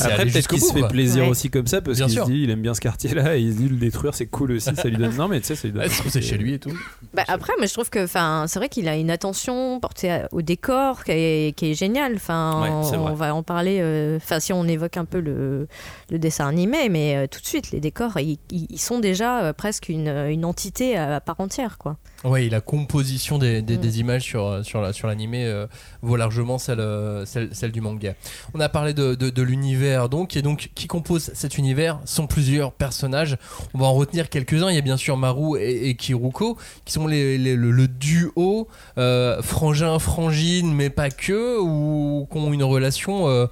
Après, 0.00 0.24
peut-être 0.26 0.48
qu'il 0.48 0.60
se 0.60 0.72
fait 0.72 0.88
plaisir 0.88 1.24
Ouais. 1.24 1.28
aussi 1.28 1.50
comme 1.50 1.66
ça 1.66 1.80
parce 1.82 1.98
Bien 1.98 2.06
qu'il 2.06 2.18
se 2.18 2.24
dit 2.24 2.42
il 2.44 2.50
aime 2.50 2.62
bien 2.62 2.72
ce 2.74 2.80
quartier-là 2.80 3.36
et 3.36 3.40
il 3.40 3.52
se 3.52 3.58
dit 3.58 3.68
le 3.68 3.76
détruire 3.76 4.14
c'est 4.14 4.26
cool 4.26 4.52
aussi. 4.52 4.74
Ça 4.74 4.88
lui 4.88 4.96
donne. 4.96 5.12
Non, 5.16 5.28
mais 5.28 5.40
tu 5.40 5.48
sais, 5.48 5.54
ça 5.56 5.68
lui 5.68 5.72
donne. 5.74 5.82
Ouais, 5.82 5.88
c'est 6.08 6.22
chez 6.22 6.38
lui 6.38 6.54
et 6.54 6.58
tout. 6.58 6.72
bah, 7.12 7.24
après, 7.28 7.52
mais 7.60 7.66
je 7.66 7.74
trouve 7.74 7.90
que 7.90 8.04
enfin, 8.04 8.46
c'est 8.48 8.58
vrai 8.58 8.68
qu'il 8.70 8.88
a 8.88 8.96
une 8.96 9.10
attention 9.10 9.78
portée 9.78 10.10
à- 10.10 10.28
au 10.32 10.40
décor 10.42 11.04
qui 11.04 11.12
est, 11.12 11.56
qui 11.56 11.70
est 11.70 11.74
géniale. 11.74 12.14
Enfin, 12.16 12.62
Ouais, 12.90 12.96
on 12.98 13.14
va 13.14 13.34
en 13.34 13.42
parler. 13.42 13.78
euh, 13.80 14.16
Enfin, 14.16 14.40
si 14.40 14.52
on 14.52 14.66
évoque 14.66 14.96
un 14.96 15.04
peu 15.04 15.20
le, 15.20 15.68
le 16.10 16.18
dessin 16.18 16.46
animé, 16.48 16.88
mais 16.88 17.16
euh, 17.16 17.26
tout 17.26 17.40
de 17.40 17.46
suite, 17.46 17.70
les 17.72 17.80
décors, 17.80 18.18
ils, 18.18 18.38
sont 18.78 18.98
déjà 19.00 19.42
euh, 19.42 19.52
presque 19.52 19.88
une, 19.90 20.08
une 20.08 20.44
entité 20.44 20.96
à, 20.96 21.20
part 21.20 21.40
entière, 21.40 21.76
quoi. 21.78 21.96
Et 22.38 22.48
la 22.50 22.60
composition 22.60 23.36
des, 23.38 23.62
des, 23.62 23.76
Mm. 23.76 23.80
des 23.80 24.00
images 24.00 24.22
sur, 24.22 24.64
sur, 24.64 24.80
la, 24.80 24.92
sur 24.92 25.08
l'animé 25.08 25.44
euh, 25.44 25.66
vaut 26.02 26.14
largement 26.16 26.56
celle, 26.58 26.78
euh, 26.80 27.24
celle, 27.26 27.48
celle 27.52 27.72
du 27.72 27.80
manga. 27.80 28.14
On 28.54 28.60
a 28.60 28.68
parlé 28.68 28.94
de, 28.94 29.14
de, 29.16 29.28
de 29.28 29.42
l'univers, 29.42 30.08
donc, 30.08 30.36
et 30.36 30.42
donc, 30.42 30.70
qui 30.74 30.86
compose 30.86 31.30
cet 31.34 31.58
univers 31.58 31.98
sont 32.04 32.26
plusieurs 32.28 32.72
personnages. 32.72 33.36
On 33.74 33.78
va 33.78 33.86
en 33.86 33.94
retenir 33.94 34.28
quelques-uns. 34.28 34.70
Il 34.70 34.76
y 34.76 34.78
a 34.78 34.82
bien 34.82 34.96
sûr 34.96 35.16
Maru 35.16 35.58
et, 35.60 35.88
et 35.88 35.94
Kiruko, 35.96 36.56
qui 36.84 36.92
sont 36.92 37.06
les, 37.08 37.38
les- 37.38 37.56
le, 37.56 37.70
le 37.72 37.88
duo 37.88 38.68
euh, 38.98 39.42
frangin-frangine, 39.42 40.72
mais 40.72 40.90
pas 40.90 41.10
que, 41.10 41.58
ou 41.60 42.28
qui 42.30 42.38
ont 42.38 42.52
une 42.52 42.62
relation 42.64 43.28
euh, 43.28 43.46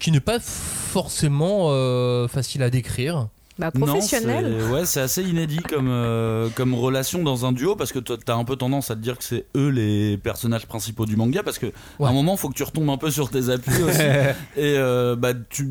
qui 0.00 0.10
n'est 0.10 0.20
pas 0.20 0.40
forcément 0.40 1.66
euh, 1.70 2.28
facile 2.28 2.62
à 2.62 2.70
décrire. 2.70 3.28
Bah, 3.58 3.70
professionnel. 3.70 4.54
ouais, 4.70 4.84
c'est 4.84 5.00
assez 5.00 5.22
inédit 5.22 5.58
comme, 5.58 5.88
euh, 5.88 6.48
comme 6.54 6.74
relation 6.74 7.22
dans 7.22 7.46
un 7.46 7.52
duo 7.52 7.74
parce 7.74 7.90
que 7.92 7.98
t'as 7.98 8.34
un 8.34 8.44
peu 8.44 8.56
tendance 8.56 8.90
à 8.90 8.94
te 8.96 9.00
dire 9.00 9.16
que 9.16 9.24
c'est 9.24 9.46
eux 9.56 9.68
les 9.70 10.18
personnages 10.18 10.66
principaux 10.66 11.06
du 11.06 11.16
manga 11.16 11.42
parce 11.42 11.58
que 11.58 11.66
Ouais. 11.98 12.06
à 12.06 12.08
un 12.08 12.12
moment, 12.12 12.36
faut 12.36 12.48
que 12.50 12.54
tu 12.54 12.62
retombes 12.64 12.90
un 12.90 12.98
peu 12.98 13.10
sur 13.10 13.30
tes 13.30 13.48
appuis 13.48 13.82
aussi. 13.82 13.98
Et 14.56 14.74
euh, 14.76 15.16
bah, 15.16 15.32
tu, 15.48 15.66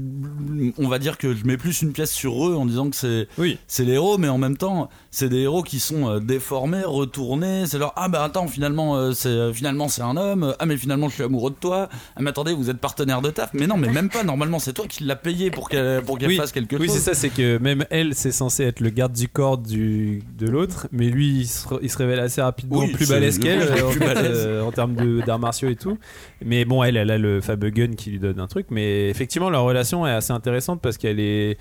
on 0.80 0.88
va 0.88 0.98
dire 1.00 1.18
que 1.20 1.36
je 1.36 1.46
mets 1.46 1.58
plus 1.58 1.82
une 1.84 1.92
pièce 1.94 2.12
sur 2.12 2.48
eux 2.50 2.56
en 2.56 2.66
disant 2.66 2.90
que 2.90 2.96
c'est 2.96 3.28
Oui. 3.38 3.60
c'est 3.68 3.86
les 3.86 3.94
héros, 3.94 4.18
mais 4.18 4.30
en 4.30 4.38
même 4.40 4.58
temps, 4.58 4.90
c'est 5.12 5.30
des 5.30 5.42
héros 5.42 5.62
qui 5.64 5.80
sont 5.80 6.10
euh, 6.10 6.20
déformés, 6.20 6.84
retournés. 6.84 7.66
C'est 7.68 7.78
leur 7.78 7.94
ah 7.98 8.10
bah 8.10 8.24
attends, 8.24 8.48
finalement 8.48 9.14
c'est 9.14 9.54
finalement 9.54 9.88
c'est 9.90 10.02
un 10.02 10.18
homme. 10.18 10.56
Ah 10.60 10.66
mais 10.66 10.78
finalement 10.78 11.08
je 11.10 11.14
suis 11.16 11.24
amoureux 11.24 11.52
de 11.52 11.56
toi. 11.56 11.88
Ah 12.16 12.22
mais 12.22 12.32
attendez, 12.32 12.54
vous 12.54 12.70
êtes 12.70 12.78
partenaire 12.80 13.22
de 13.22 13.30
taf. 13.30 13.52
Mais 13.54 13.68
non, 13.68 13.78
mais 13.78 13.90
même 13.90 14.10
pas. 14.10 14.24
Normalement, 14.24 14.60
c'est 14.60 14.74
toi 14.74 14.86
qui 14.88 15.04
l'as 15.04 15.16
payé 15.16 15.52
pour 15.52 15.70
qu'elle 15.70 16.02
pour 16.02 16.18
qu'elle 16.18 16.30
Oui. 16.30 16.38
fasse 16.38 16.52
quelque 16.52 16.76
Oui, 16.76 16.88
chose. 16.88 16.96
c'est 16.96 17.02
ça, 17.02 17.14
c'est 17.14 17.30
que 17.30 17.58
même 17.76 17.88
elle, 17.90 18.16
c'est 18.16 18.32
censé 18.32 18.64
être 18.64 18.80
le 18.80 18.90
garde 18.90 19.14
du 19.14 19.28
corps 19.28 19.58
du, 19.58 20.24
de 20.38 20.48
l'autre, 20.48 20.88
mais 20.92 21.10
lui, 21.10 21.42
il 21.42 21.48
se, 21.48 21.68
re- 21.68 21.80
il 21.82 21.90
se 21.90 21.98
révèle 21.98 22.20
assez 22.20 22.42
rapidement 22.42 22.80
Oui, 22.80 22.92
plus 22.92 23.10
balèze 23.10 23.38
le 23.38 23.44
qu'elle 23.44 23.60
plus 23.60 23.82
euh, 23.82 23.84
en, 23.86 24.16
euh, 24.18 24.62
en 24.64 24.72
termes 24.72 24.96
de- 24.96 25.22
d'arts 25.22 25.40
martiaux 25.40 25.70
et 25.70 25.76
tout. 25.76 25.98
Mais 26.44 26.66
bon, 26.66 26.84
elle, 26.84 26.98
elle 26.98 27.12
a 27.12 27.18
le 27.18 27.42
fameux 27.42 27.70
gun 27.70 27.94
qui 27.96 28.10
lui 28.12 28.20
donne 28.20 28.40
un 28.40 28.48
truc, 28.48 28.68
mais 28.70 29.10
effectivement, 29.10 29.50
leur 29.50 29.64
relation 29.64 30.08
est 30.08 30.12
assez 30.12 30.32
intéressante 30.34 30.82
parce 30.82 30.98
qu'elle 30.98 31.20
est. 31.20 31.58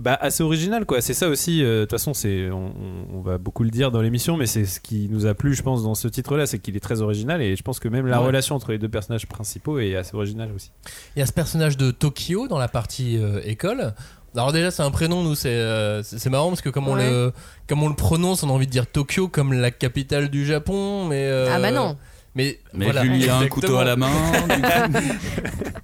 Bah, 0.00 0.18
assez 0.20 0.42
originale 0.42 0.86
quoi 0.86 1.00
c'est 1.00 1.14
ça 1.14 1.28
aussi 1.28 1.62
euh, 1.62 1.76
de 1.76 1.84
toute 1.84 1.92
façon 1.92 2.14
c'est 2.14 2.50
on, 2.50 3.20
va 3.22 3.38
beaucoup 3.38 3.62
le 3.62 3.70
dire 3.70 3.92
dans 3.92 4.02
l'émission 4.02 4.36
mais 4.36 4.46
c'est 4.46 4.64
ce 4.64 4.80
qui 4.80 5.08
nous 5.08 5.24
a 5.26 5.34
plu 5.34 5.54
je 5.54 5.62
pense 5.62 5.84
dans 5.84 5.94
ce 5.94 6.08
titre 6.08 6.36
là 6.36 6.46
c'est 6.46 6.58
qu'il 6.58 6.74
est 6.76 6.80
très 6.80 7.00
original 7.00 7.40
et 7.40 7.54
je 7.54 7.62
pense 7.62 7.78
que 7.78 7.86
même 7.86 8.08
la 8.08 8.18
Ouais. 8.20 8.26
relation 8.26 8.56
entre 8.56 8.72
les 8.72 8.78
deux 8.78 8.88
personnages 8.88 9.28
principaux 9.28 9.78
est 9.78 9.94
assez 9.94 10.16
originale 10.16 10.50
aussi 10.52 10.72
Il 11.14 11.20
y 11.20 11.22
a 11.22 11.26
ce 11.26 11.32
personnage 11.32 11.76
de 11.76 11.92
Tokyo 11.92 12.48
dans 12.48 12.58
la 12.58 12.66
partie 12.66 13.18
euh, 13.18 13.38
école. 13.44 13.94
Alors 14.34 14.52
déjà 14.52 14.70
c'est 14.70 14.82
un 14.82 14.90
prénom 14.90 15.22
nous 15.22 15.34
c'est 15.36 15.48
euh, 15.48 16.02
c'est 16.02 16.28
marrant 16.30 16.48
parce 16.48 16.60
que 16.60 16.68
comme 16.68 16.88
on 16.88 16.96
Ouais. 16.96 17.08
le 17.08 17.32
comme 17.68 17.82
on 17.82 17.88
le 17.88 17.94
prononce 17.94 18.42
on 18.42 18.48
a 18.50 18.52
envie 18.52 18.66
de 18.66 18.72
dire 18.72 18.86
Tokyo 18.86 19.28
comme 19.28 19.52
la 19.52 19.70
capitale 19.70 20.28
du 20.28 20.44
Japon 20.44 21.04
mais 21.06 21.22
euh, 21.24 21.52
Ah 21.54 21.60
bah 21.60 21.70
non. 21.70 21.96
mais 22.34 22.58
Mais 22.72 22.86
voilà, 22.86 23.02
Julie 23.04 23.28
a 23.28 23.36
un 23.38 23.46
couteau 23.48 23.76
à 23.76 23.84
la 23.84 23.94
main. 23.96 24.08
du 24.48 24.62
coup. 24.62 25.14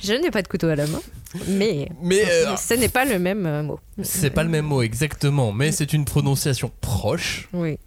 Je 0.00 0.12
n'ai 0.14 0.30
pas 0.30 0.42
de 0.42 0.48
couteau 0.48 0.68
à 0.68 0.74
la 0.76 0.86
main, 0.86 1.00
mais 1.46 1.88
mais 2.02 2.22
euh, 2.28 2.56
ce 2.56 2.74
n'est 2.74 2.88
pas 2.88 3.04
le 3.04 3.18
même 3.18 3.62
mot. 3.62 3.78
c'est 4.02 4.30
pas 4.30 4.42
le 4.42 4.48
même 4.48 4.64
mot 4.64 4.82
exactement 4.82 5.52
mais 5.52 5.70
c'est 5.72 5.92
une 5.92 6.04
prononciation 6.04 6.70
proche 6.80 7.48
Oui. 7.52 7.78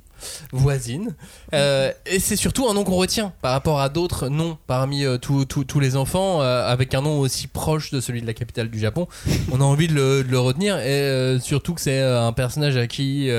Voisine. 0.51 1.15
Euh, 1.53 1.91
et 2.05 2.19
c'est 2.19 2.35
surtout 2.35 2.67
un 2.69 2.73
nom 2.73 2.83
qu'on 2.83 2.95
retient 2.95 3.33
par 3.41 3.51
rapport 3.53 3.79
à 3.79 3.89
d'autres 3.89 4.29
noms 4.29 4.57
parmi 4.67 5.05
euh, 5.05 5.17
tous- 5.17 5.45
tous- 5.45 5.79
les 5.79 5.95
enfants 5.95 6.41
euh, 6.41 6.65
avec 6.67 6.93
un 6.93 7.01
nom 7.01 7.19
aussi 7.19 7.47
proche 7.47 7.91
de 7.91 7.99
celui 8.01 8.21
de 8.21 8.27
la 8.27 8.33
capitale 8.33 8.69
du 8.69 8.79
Japon. 8.79 9.07
On 9.51 9.59
a 9.61 9.63
envie 9.63 9.87
de 9.87 9.93
le, 9.93 10.23
de 10.23 10.29
le 10.29 10.39
retenir 10.39 10.77
et 10.79 10.87
euh, 10.89 11.39
surtout 11.39 11.73
que 11.73 11.81
c'est 11.81 12.01
un 12.01 12.33
personnage 12.33 12.77
à 12.77 12.87
qui 12.87 13.29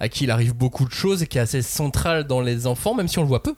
à 0.00 0.08
qui 0.08 0.24
il 0.24 0.30
arrive 0.30 0.54
beaucoup 0.54 0.84
de 0.84 0.92
choses 0.92 1.22
et 1.22 1.26
qui 1.26 1.38
est 1.38 1.40
assez 1.40 1.62
central 1.62 2.24
dans 2.24 2.40
les 2.40 2.66
enfants 2.66 2.94
même 2.94 3.08
si 3.08 3.18
on 3.18 3.22
le 3.22 3.28
voit 3.28 3.42
peu. 3.42 3.54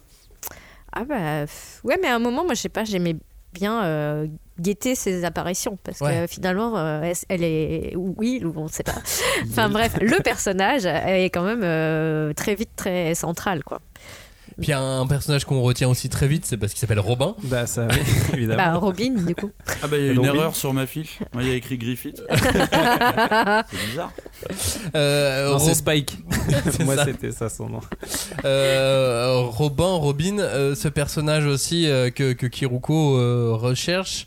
Ah 0.92 1.04
bah 1.04 1.44
ouais, 1.84 1.98
mais 2.02 2.08
à 2.08 2.16
un 2.16 2.18
moment, 2.18 2.44
moi, 2.44 2.54
je 2.54 2.60
sais 2.62 2.68
pas, 2.68 2.82
j'aimais 2.84 3.16
bien 3.52 4.28
guetter 4.60 4.94
ses 4.94 5.24
apparitions 5.24 5.78
parce 5.82 6.00
Ouais. 6.00 6.22
que 6.22 6.26
finalement, 6.26 6.76
euh, 6.78 7.12
elle- 7.28 7.44
est 7.44 7.94
oui 7.96 8.42
ou 8.44 8.52
on 8.56 8.68
sait 8.68 8.82
pas. 8.82 8.94
enfin 9.48 9.68
bref, 9.68 9.96
le 10.00 10.20
personnage 10.22 10.86
est 10.86 11.30
quand 11.30 11.42
même 11.42 11.62
euh, 11.64 12.32
très 12.34 12.54
vite 12.54 12.70
très 12.76 13.14
central 13.14 13.64
quoi. 13.64 13.80
Puis 14.60 14.72
un, 14.72 15.00
un 15.00 15.06
personnage 15.06 15.44
qu'on 15.44 15.60
retient 15.62 15.88
aussi 15.88 16.08
très 16.08 16.28
vite 16.28 16.44
c'est 16.46 16.56
parce 16.56 16.72
qu'il 16.72 16.80
s'appelle 16.80 17.00
Robin 17.00 17.34
bah 17.44 17.66
ça 17.66 17.88
oui, 17.90 17.96
évidemment 18.34 18.62
Bah 18.62 18.74
Robin 18.74 19.10
du 19.26 19.34
coup. 19.34 19.50
Ah 19.82 19.86
bah 19.88 19.96
il 19.98 20.06
y 20.06 20.08
a 20.08 20.12
une 20.12 20.18
Robin. 20.20 20.34
erreur 20.34 20.56
sur 20.56 20.72
ma 20.72 20.86
fiche. 20.86 21.18
Ouais, 21.34 21.42
Il 21.44 21.48
y 21.48 21.52
a 21.52 21.54
écrit 21.54 21.78
Griffith. 21.78 22.22
c'est 22.30 23.86
bizarre. 23.88 24.12
Euh, 24.94 25.50
Non, 25.52 25.58
c'est 25.58 25.66
Rob- 25.68 25.74
Spike. 25.74 26.18
C'est 26.70 26.84
Moi, 26.84 26.96
ça. 26.96 27.04
c'était 27.04 27.32
ça 27.32 27.48
son 27.48 27.68
nom. 27.68 27.80
Euh, 28.44 29.42
Robin, 29.46 29.94
Robin, 29.94 30.38
euh, 30.38 30.74
ce 30.74 30.88
personnage 30.88 31.46
aussi 31.46 31.88
euh, 31.88 32.10
que, 32.10 32.32
que 32.32 32.46
Kiruko 32.46 33.16
euh, 33.16 33.52
recherche, 33.54 34.26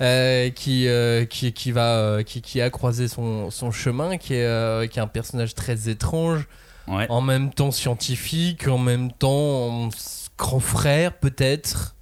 euh, 0.00 0.50
qui, 0.50 0.86
euh, 0.88 1.24
qui, 1.24 1.52
qui, 1.52 1.72
va, 1.72 1.96
euh, 1.96 2.22
qui, 2.22 2.40
qui 2.42 2.60
a 2.60 2.70
croisé 2.70 3.08
son, 3.08 3.50
son 3.50 3.70
chemin, 3.70 4.16
qui 4.16 4.34
est, 4.34 4.44
euh, 4.44 4.86
qui 4.86 4.98
est 4.98 5.02
un 5.02 5.06
personnage 5.06 5.54
très 5.54 5.88
étrange, 5.88 6.46
Ouais. 6.88 7.06
en 7.08 7.20
même 7.22 7.50
temps 7.52 7.70
scientifique, 7.70 8.68
en 8.68 8.78
même 8.78 9.10
temps 9.12 9.88
grand 10.36 10.60
frère 10.60 11.12
peut-être. 11.18 11.92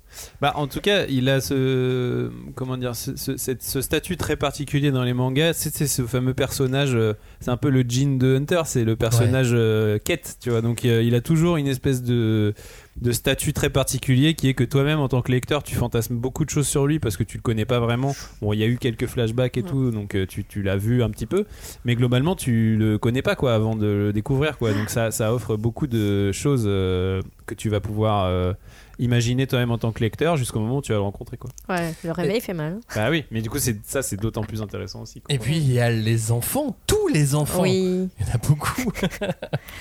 Bah, 0.43 0.53
en 0.57 0.67
tout 0.67 0.81
cas, 0.81 1.07
il 1.09 1.29
a 1.31 1.41
ce 1.41 2.31
comment 2.55 2.77
dire 2.77 2.95
ce, 2.95 3.17
ce- 3.17 3.37
cette- 3.39 3.63
ce 3.63 3.81
statut 3.81 4.17
très 4.19 4.37
particulier 4.37 4.91
dans 4.91 5.05
les 5.05 5.15
mangas. 5.15 5.55
C'est 5.55 5.87
ce 5.87 6.03
fameux 6.07 6.35
personnage. 6.35 6.95
euh, 6.95 7.15
C'est 7.41 7.51
un 7.51 7.57
peu 7.57 7.71
le 7.71 7.83
Jean 7.89 8.19
de 8.19 8.37
Hunter. 8.37 8.63
C'est 8.67 8.85
le 8.85 8.95
personnage 8.95 9.51
euh, 9.53 9.99
quête, 10.05 10.37
tu 10.41 10.51
vois. 10.51 10.61
Donc 10.61 10.85
euh, 10.85 11.03
il 11.03 11.15
a 11.15 11.21
toujours 11.23 11.57
une 11.57 11.67
espèce 11.67 12.03
de 12.03 12.53
de 13.01 13.11
statut 13.13 13.53
très 13.55 13.71
particulier 13.71 14.35
qui 14.35 14.49
est 14.49 14.55
que 14.55 14.65
toi-même 14.65 14.99
en 15.01 15.09
tant 15.09 15.23
que 15.23 15.33
lecteur 15.33 15.63
tu 15.63 15.75
fantasmes 15.75 16.17
beaucoup 16.17 16.45
de 16.45 16.51
choses 16.51 16.69
sur 16.69 16.87
lui 16.87 16.99
parce 16.99 17.17
que 17.17 17.25
tu 17.25 17.39
le 17.39 17.43
connais 17.43 17.65
pas 17.65 17.81
vraiment 17.81 18.15
bon 18.43 18.53
il 18.53 18.59
y 18.59 18.63
a 18.63 18.67
eu 18.67 18.77
quelques 18.77 19.07
flashbacks 19.07 19.57
et 19.57 19.63
tout 19.63 19.91
donc 19.91 20.15
euh, 20.15 20.27
tu, 20.27 20.45
tu 20.45 20.63
l'as 20.63 20.77
vu 20.77 21.03
un 21.03 21.09
petit 21.09 21.25
peu 21.27 21.47
mais 21.87 21.95
globalement 21.95 22.37
tu 22.37 22.77
le 22.77 22.99
connais 22.99 23.23
pas 23.23 23.35
quoi 23.35 23.55
avant 23.55 23.77
de 23.77 23.87
le 23.87 24.13
découvrir 24.13 24.59
quoi 24.59 24.73
donc 24.75 24.91
ça, 24.91 25.11
ça 25.11 25.33
offre 25.33 25.57
beaucoup 25.57 25.87
de 25.87 26.33
choses 26.33 26.65
euh, 26.67 27.23
que 27.47 27.55
tu 27.55 27.71
vas 27.71 27.81
pouvoir 27.81 28.27
euh, 28.27 28.53
imaginer 28.99 29.47
toi-même 29.47 29.71
en 29.71 29.79
tant 29.79 29.91
que 29.93 30.01
lecteur 30.01 30.37
jusqu'au 30.37 30.61
moment 30.61 30.77
où 30.79 30.83
tu 30.83 30.93
vas 30.93 30.99
le 30.99 31.03
rencontrer 31.03 31.39
quoi 31.39 31.51
Ouais, 31.71 31.95
le 32.05 32.13
réveil 32.13 32.43
fait 32.43 32.53
mal. 32.55 32.79
bah 32.95 33.09
oui 33.11 33.25
mais 33.31 33.41
du 33.41 33.49
coup 33.49 33.59
c'est 33.59 33.79
ça 33.87 34.03
c'est 34.03 34.17
d'autant 34.21 34.43
plus 34.45 34.61
intéressant 34.61 35.01
aussi 35.01 35.23
quoi. 35.23 35.35
Et 35.35 35.39
puis 35.39 35.57
il 35.57 35.73
y 35.73 35.81
a 35.81 35.91
les 35.91 36.31
enfants, 36.31 36.77
tous 36.87 37.09
les 37.09 37.35
enfants. 37.35 37.63
Oui. 37.63 38.11
Il 38.21 38.27
y 38.27 38.31
en 38.31 38.35
a 38.35 38.39
beaucoup. 38.39 38.93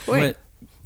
Oui. 0.08 0.20
Ouais. 0.20 0.36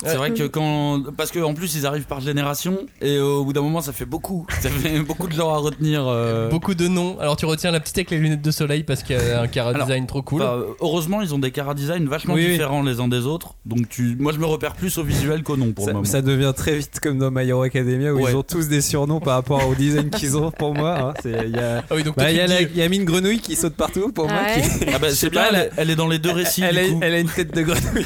C'est 0.06 0.16
vrai 0.18 0.32
que 0.34 0.44
quand. 0.48 1.04
Parce 1.18 1.32
qu'en 1.32 1.54
plus, 1.54 1.76
ils 1.76 1.86
arrivent 1.86 2.06
par 2.06 2.20
génération, 2.22 2.78
et 3.02 3.20
au 3.20 3.44
bout 3.44 3.54
d'un 3.54 3.62
moment, 3.62 3.82
ça 3.82 3.94
fait 3.94 4.06
beaucoup. 4.06 4.46
Ça 4.62 4.70
fait 4.70 5.00
beaucoup 5.02 5.28
de 5.28 5.34
gens 5.34 5.54
à 5.54 5.58
retenir. 5.58 6.04
euh. 6.08 6.50
Beaucoup 6.50 6.74
de 6.76 6.88
noms. 6.88 7.20
Alors 7.20 7.36
tu 7.38 7.46
retiens 7.46 7.72
la 7.72 7.80
petite 7.80 7.98
avec 7.98 8.12
les 8.12 8.18
lunettes 8.18 8.42
de 8.42 8.52
soleil 8.52 8.84
parce 8.84 9.04
qu'il 9.04 9.16
y 9.16 9.20
a 9.20 9.42
un 9.42 9.48
cara 9.48 9.70
Alors, 9.76 9.86
design 9.88 10.08
trop 10.08 10.22
cool. 10.22 10.40
Bah, 10.42 10.58
heureusement, 10.82 11.22
ils 11.22 11.34
ont 11.36 11.40
des 11.40 11.52
cara 11.52 11.74
design 11.74 12.08
vachement 12.08 12.34
Oui, 12.34 12.46
oui. 12.46 12.52
différents 12.54 12.82
les 12.84 13.00
uns 13.00 13.08
des 13.08 13.26
autres. 13.26 13.54
Donc, 13.66 13.88
tu... 13.90 14.16
moi, 14.20 14.32
je 14.34 14.40
me 14.40 14.46
repère 14.46 14.74
plus 14.74 14.98
au 14.98 15.04
visuel 15.04 15.44
qu'au 15.44 15.58
nom 15.58 15.72
pour 15.72 15.86
le 15.86 15.90
ça, 15.92 15.94
moment. 15.94 16.06
ça 16.06 16.22
devient 16.22 16.54
très 16.56 16.76
vite 16.78 17.00
comme 17.02 17.18
dans 17.20 17.32
My 17.32 17.48
Hero 17.48 17.62
Academia 17.62 18.14
où 18.14 18.22
Ouais. 18.22 18.32
ils 18.32 18.36
ont 18.36 18.44
tous 18.44 18.68
des 18.68 18.82
surnoms 18.82 19.20
par 19.20 19.36
rapport 19.36 19.68
au 19.68 19.76
design 19.76 20.10
qu'ils 20.10 20.36
ont 20.38 20.52
pour 20.52 20.74
moi. 20.74 20.98
hein. 21.00 21.14
Il 21.26 21.52
y 21.56 21.60
a, 21.60 21.84
Ah 21.90 21.96
oui, 21.96 22.04
donc 22.04 22.16
bah, 22.16 22.32
y 22.32 22.40
a 22.40 22.64
gamine 22.64 23.06
grenouille 23.06 23.40
qui 23.40 23.56
saute 23.56 23.76
partout 23.76 24.12
pour 24.12 24.28
moi. 24.28 24.40
Qui- 24.56 24.86
Ah 24.94 25.00
bah, 25.00 25.08
Je 25.10 25.14
sais 25.14 25.16
c'est 25.26 25.30
bien, 25.30 25.44
pas, 25.50 25.58
elle, 25.78 25.90
est 25.90 25.96
dans 25.96 26.08
les 26.08 26.20
deux 26.20 26.32
récits. 26.32 26.64
elle, 26.64 26.76
du 26.76 26.82
a, 26.82 26.88
coup. 26.90 27.00
elle 27.02 27.14
a 27.14 27.20
une 27.20 27.30
tête 27.30 27.54
de 27.54 27.62
grenouille. 27.62 28.06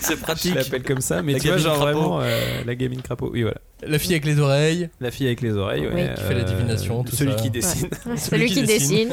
C'est 0.00 0.16
pratique. 0.20 0.56
L'appelle 0.62 0.82
comme 0.82 1.00
ça, 1.00 1.22
mais 1.22 1.32
La 1.34 1.38
tu 1.40 1.48
vois, 1.48 1.56
genre 1.58 1.76
crapaud. 1.76 1.98
vraiment 1.98 2.20
euh, 2.22 2.62
la 2.64 2.74
gamine 2.74 3.02
crapaud. 3.02 3.30
Oui, 3.32 3.42
voilà. 3.42 3.58
La 3.84 3.98
fille 3.98 4.12
avec 4.12 4.24
les 4.24 4.38
oreilles. 4.38 4.88
La 5.00 5.10
fille 5.10 5.26
avec 5.26 5.40
les 5.40 5.52
oreilles, 5.56 5.86
ouais, 5.86 5.92
Oui. 5.94 6.14
Qui 6.14 6.22
fait 6.22 6.34
la 6.34 6.44
divination, 6.44 7.02
tout 7.04 7.16
celui 7.16 7.32
ça. 7.32 7.38
qui 7.38 7.50
dessine. 7.50 7.88
Celui 8.16 8.46
qui 8.46 8.62
dessine. 8.62 9.10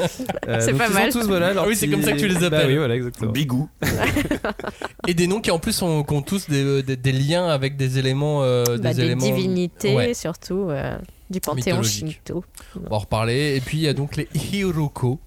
Euh, 0.48 0.58
C'est 0.62 0.74
pas 0.74 0.90
mal. 0.90 1.12
tous, 1.12 1.26
voilà, 1.28 1.54
leur 1.54 1.64
Ah 1.64 1.68
oui, 1.68 1.76
c'est 1.76 1.88
petit- 1.88 1.92
comme 1.96 2.04
ça 2.04 2.12
que 2.14 2.20
tu 2.20 2.28
les 2.28 2.36
Bah 2.36 2.46
appelles. 2.48 2.68
oui, 2.68 2.78
voilà, 2.78 2.96
exactement. 2.96 3.32
Bigou. 3.32 3.70
Et 5.08 5.14
des 5.14 5.28
noms 5.28 5.42
qui 5.42 5.52
en 5.52 5.60
plus 5.60 5.82
ont, 5.82 6.04
qui 6.04 6.14
ont 6.14 6.22
tous 6.22 6.50
des, 6.50 6.84
des- 6.84 6.96
des 6.98 7.12
liens 7.12 7.48
avec 7.48 7.78
des 7.78 7.98
éléments. 7.98 8.44
euh, 8.44 8.64
Bah, 8.78 8.90
des, 8.90 8.96
des 8.96 9.02
éléments 9.06 9.26
divinités, 9.26 9.96
Ouais. 9.96 10.14
surtout 10.14 10.68
euh, 10.70 10.98
du 11.30 11.40
panthéon 11.40 11.82
shinto. 11.84 12.44
On 12.76 12.90
va 12.90 12.96
en 12.96 13.00
reparler. 13.00 13.56
Et 13.56 13.62
puis 13.62 13.78
il 13.78 13.84
y 13.84 13.88
a 13.88 13.94
donc 13.94 14.16
les 14.16 14.28
Hiroko, 14.54 15.20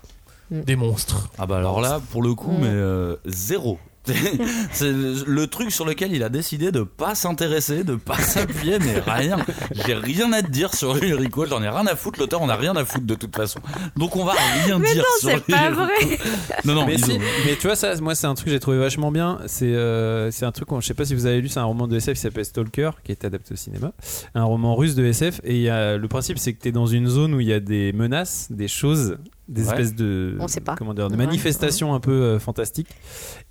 Mm. 0.50 0.60
des 0.62 0.76
monstres. 0.76 1.30
Ah 1.38 1.46
bah 1.46 1.56
alors 1.56 1.80
là, 1.80 1.98
pour 2.10 2.22
le 2.22 2.34
coup, 2.34 2.50
Mm. 2.52 2.58
mais 2.60 2.68
euh, 2.68 3.16
zéro. 3.24 3.78
c'est 4.72 4.92
le 4.92 5.46
truc 5.46 5.70
sur 5.70 5.84
lequel 5.84 6.12
il 6.12 6.22
a 6.22 6.28
décidé 6.28 6.72
de 6.72 6.82
pas 6.82 7.14
s'intéresser, 7.14 7.84
de 7.84 7.94
pas 7.94 8.16
s'appuyer, 8.18 8.78
mais 8.80 8.98
rien. 9.00 9.38
J'ai 9.86 9.94
rien 9.94 10.32
à 10.32 10.42
te 10.42 10.50
dire 10.50 10.74
sur 10.74 10.94
Rico, 10.94 11.46
j'en 11.46 11.62
ai 11.62 11.68
rien 11.68 11.86
à 11.86 11.94
foutre, 11.94 12.18
l'auteur 12.18 12.42
on 12.42 12.48
a 12.48 12.56
rien 12.56 12.74
à 12.76 12.84
foutre 12.84 13.06
de 13.06 13.14
toute 13.14 13.34
façon. 13.34 13.60
Donc 13.96 14.16
on 14.16 14.24
va 14.24 14.32
rien 14.64 14.78
Mais 14.78 14.92
dire 14.92 15.04
non, 15.04 15.30
sur 15.30 15.30
c'est 15.30 15.52
pas 15.52 15.70
vrai. 15.70 15.92
Non, 16.64 16.74
non, 16.74 16.86
Mais, 16.86 16.98
si, 16.98 17.18
tu 17.60 17.66
vois 17.66 17.76
ça 17.76 17.94
moi 18.00 18.14
c'est 18.14 18.26
un 18.26 18.34
truc 18.34 18.46
que 18.46 18.52
j'ai 18.52 18.60
trouvé 18.60 18.78
vachement 18.78 19.10
bien 19.10 19.38
c'est 19.46 19.66
euh, 19.66 20.30
c'est 20.30 20.44
un 20.44 20.52
truc 20.52 20.68
je 20.80 20.86
sais 20.86 20.94
pas 20.94 21.04
si 21.04 21.14
vous 21.14 21.26
avez 21.26 21.40
lu 21.40 21.48
c'est 21.48 21.60
un 21.60 21.64
roman 21.64 21.86
de 21.86 21.96
SF 21.96 22.14
qui 22.14 22.20
s'appelle 22.20 22.44
Stalker 22.44 22.90
qui 23.04 23.12
est 23.12 23.24
adapté 23.24 23.54
au 23.54 23.56
cinéma 23.56 23.92
un 24.34 24.44
roman 24.44 24.74
russe 24.74 24.94
de 24.94 25.04
SF 25.04 25.40
et 25.44 25.56
il 25.56 25.62
y 25.62 25.68
a, 25.68 25.96
le 25.96 26.08
principe 26.08 26.38
c'est 26.38 26.52
que 26.52 26.62
tu 26.62 26.68
es 26.68 26.72
dans 26.72 26.86
une 26.86 27.08
zone 27.08 27.34
où 27.34 27.40
il 27.40 27.46
y 27.46 27.52
a 27.52 27.60
des 27.60 27.92
menaces 27.92 28.48
des 28.50 28.68
choses 28.68 29.18
des 29.52 29.62
Ouais. 29.62 29.68
espèces 29.68 29.94
de 29.94 30.36
On 30.40 30.48
sait 30.48 30.60
pas. 30.60 30.74
comment 30.76 30.94
dire 30.94 31.08
de 31.08 31.12
Ouais. 31.16 31.24
manifestations 31.26 31.94
un 31.94 32.00
peu 32.00 32.10
euh, 32.12 32.38
fantastiques 32.38 32.88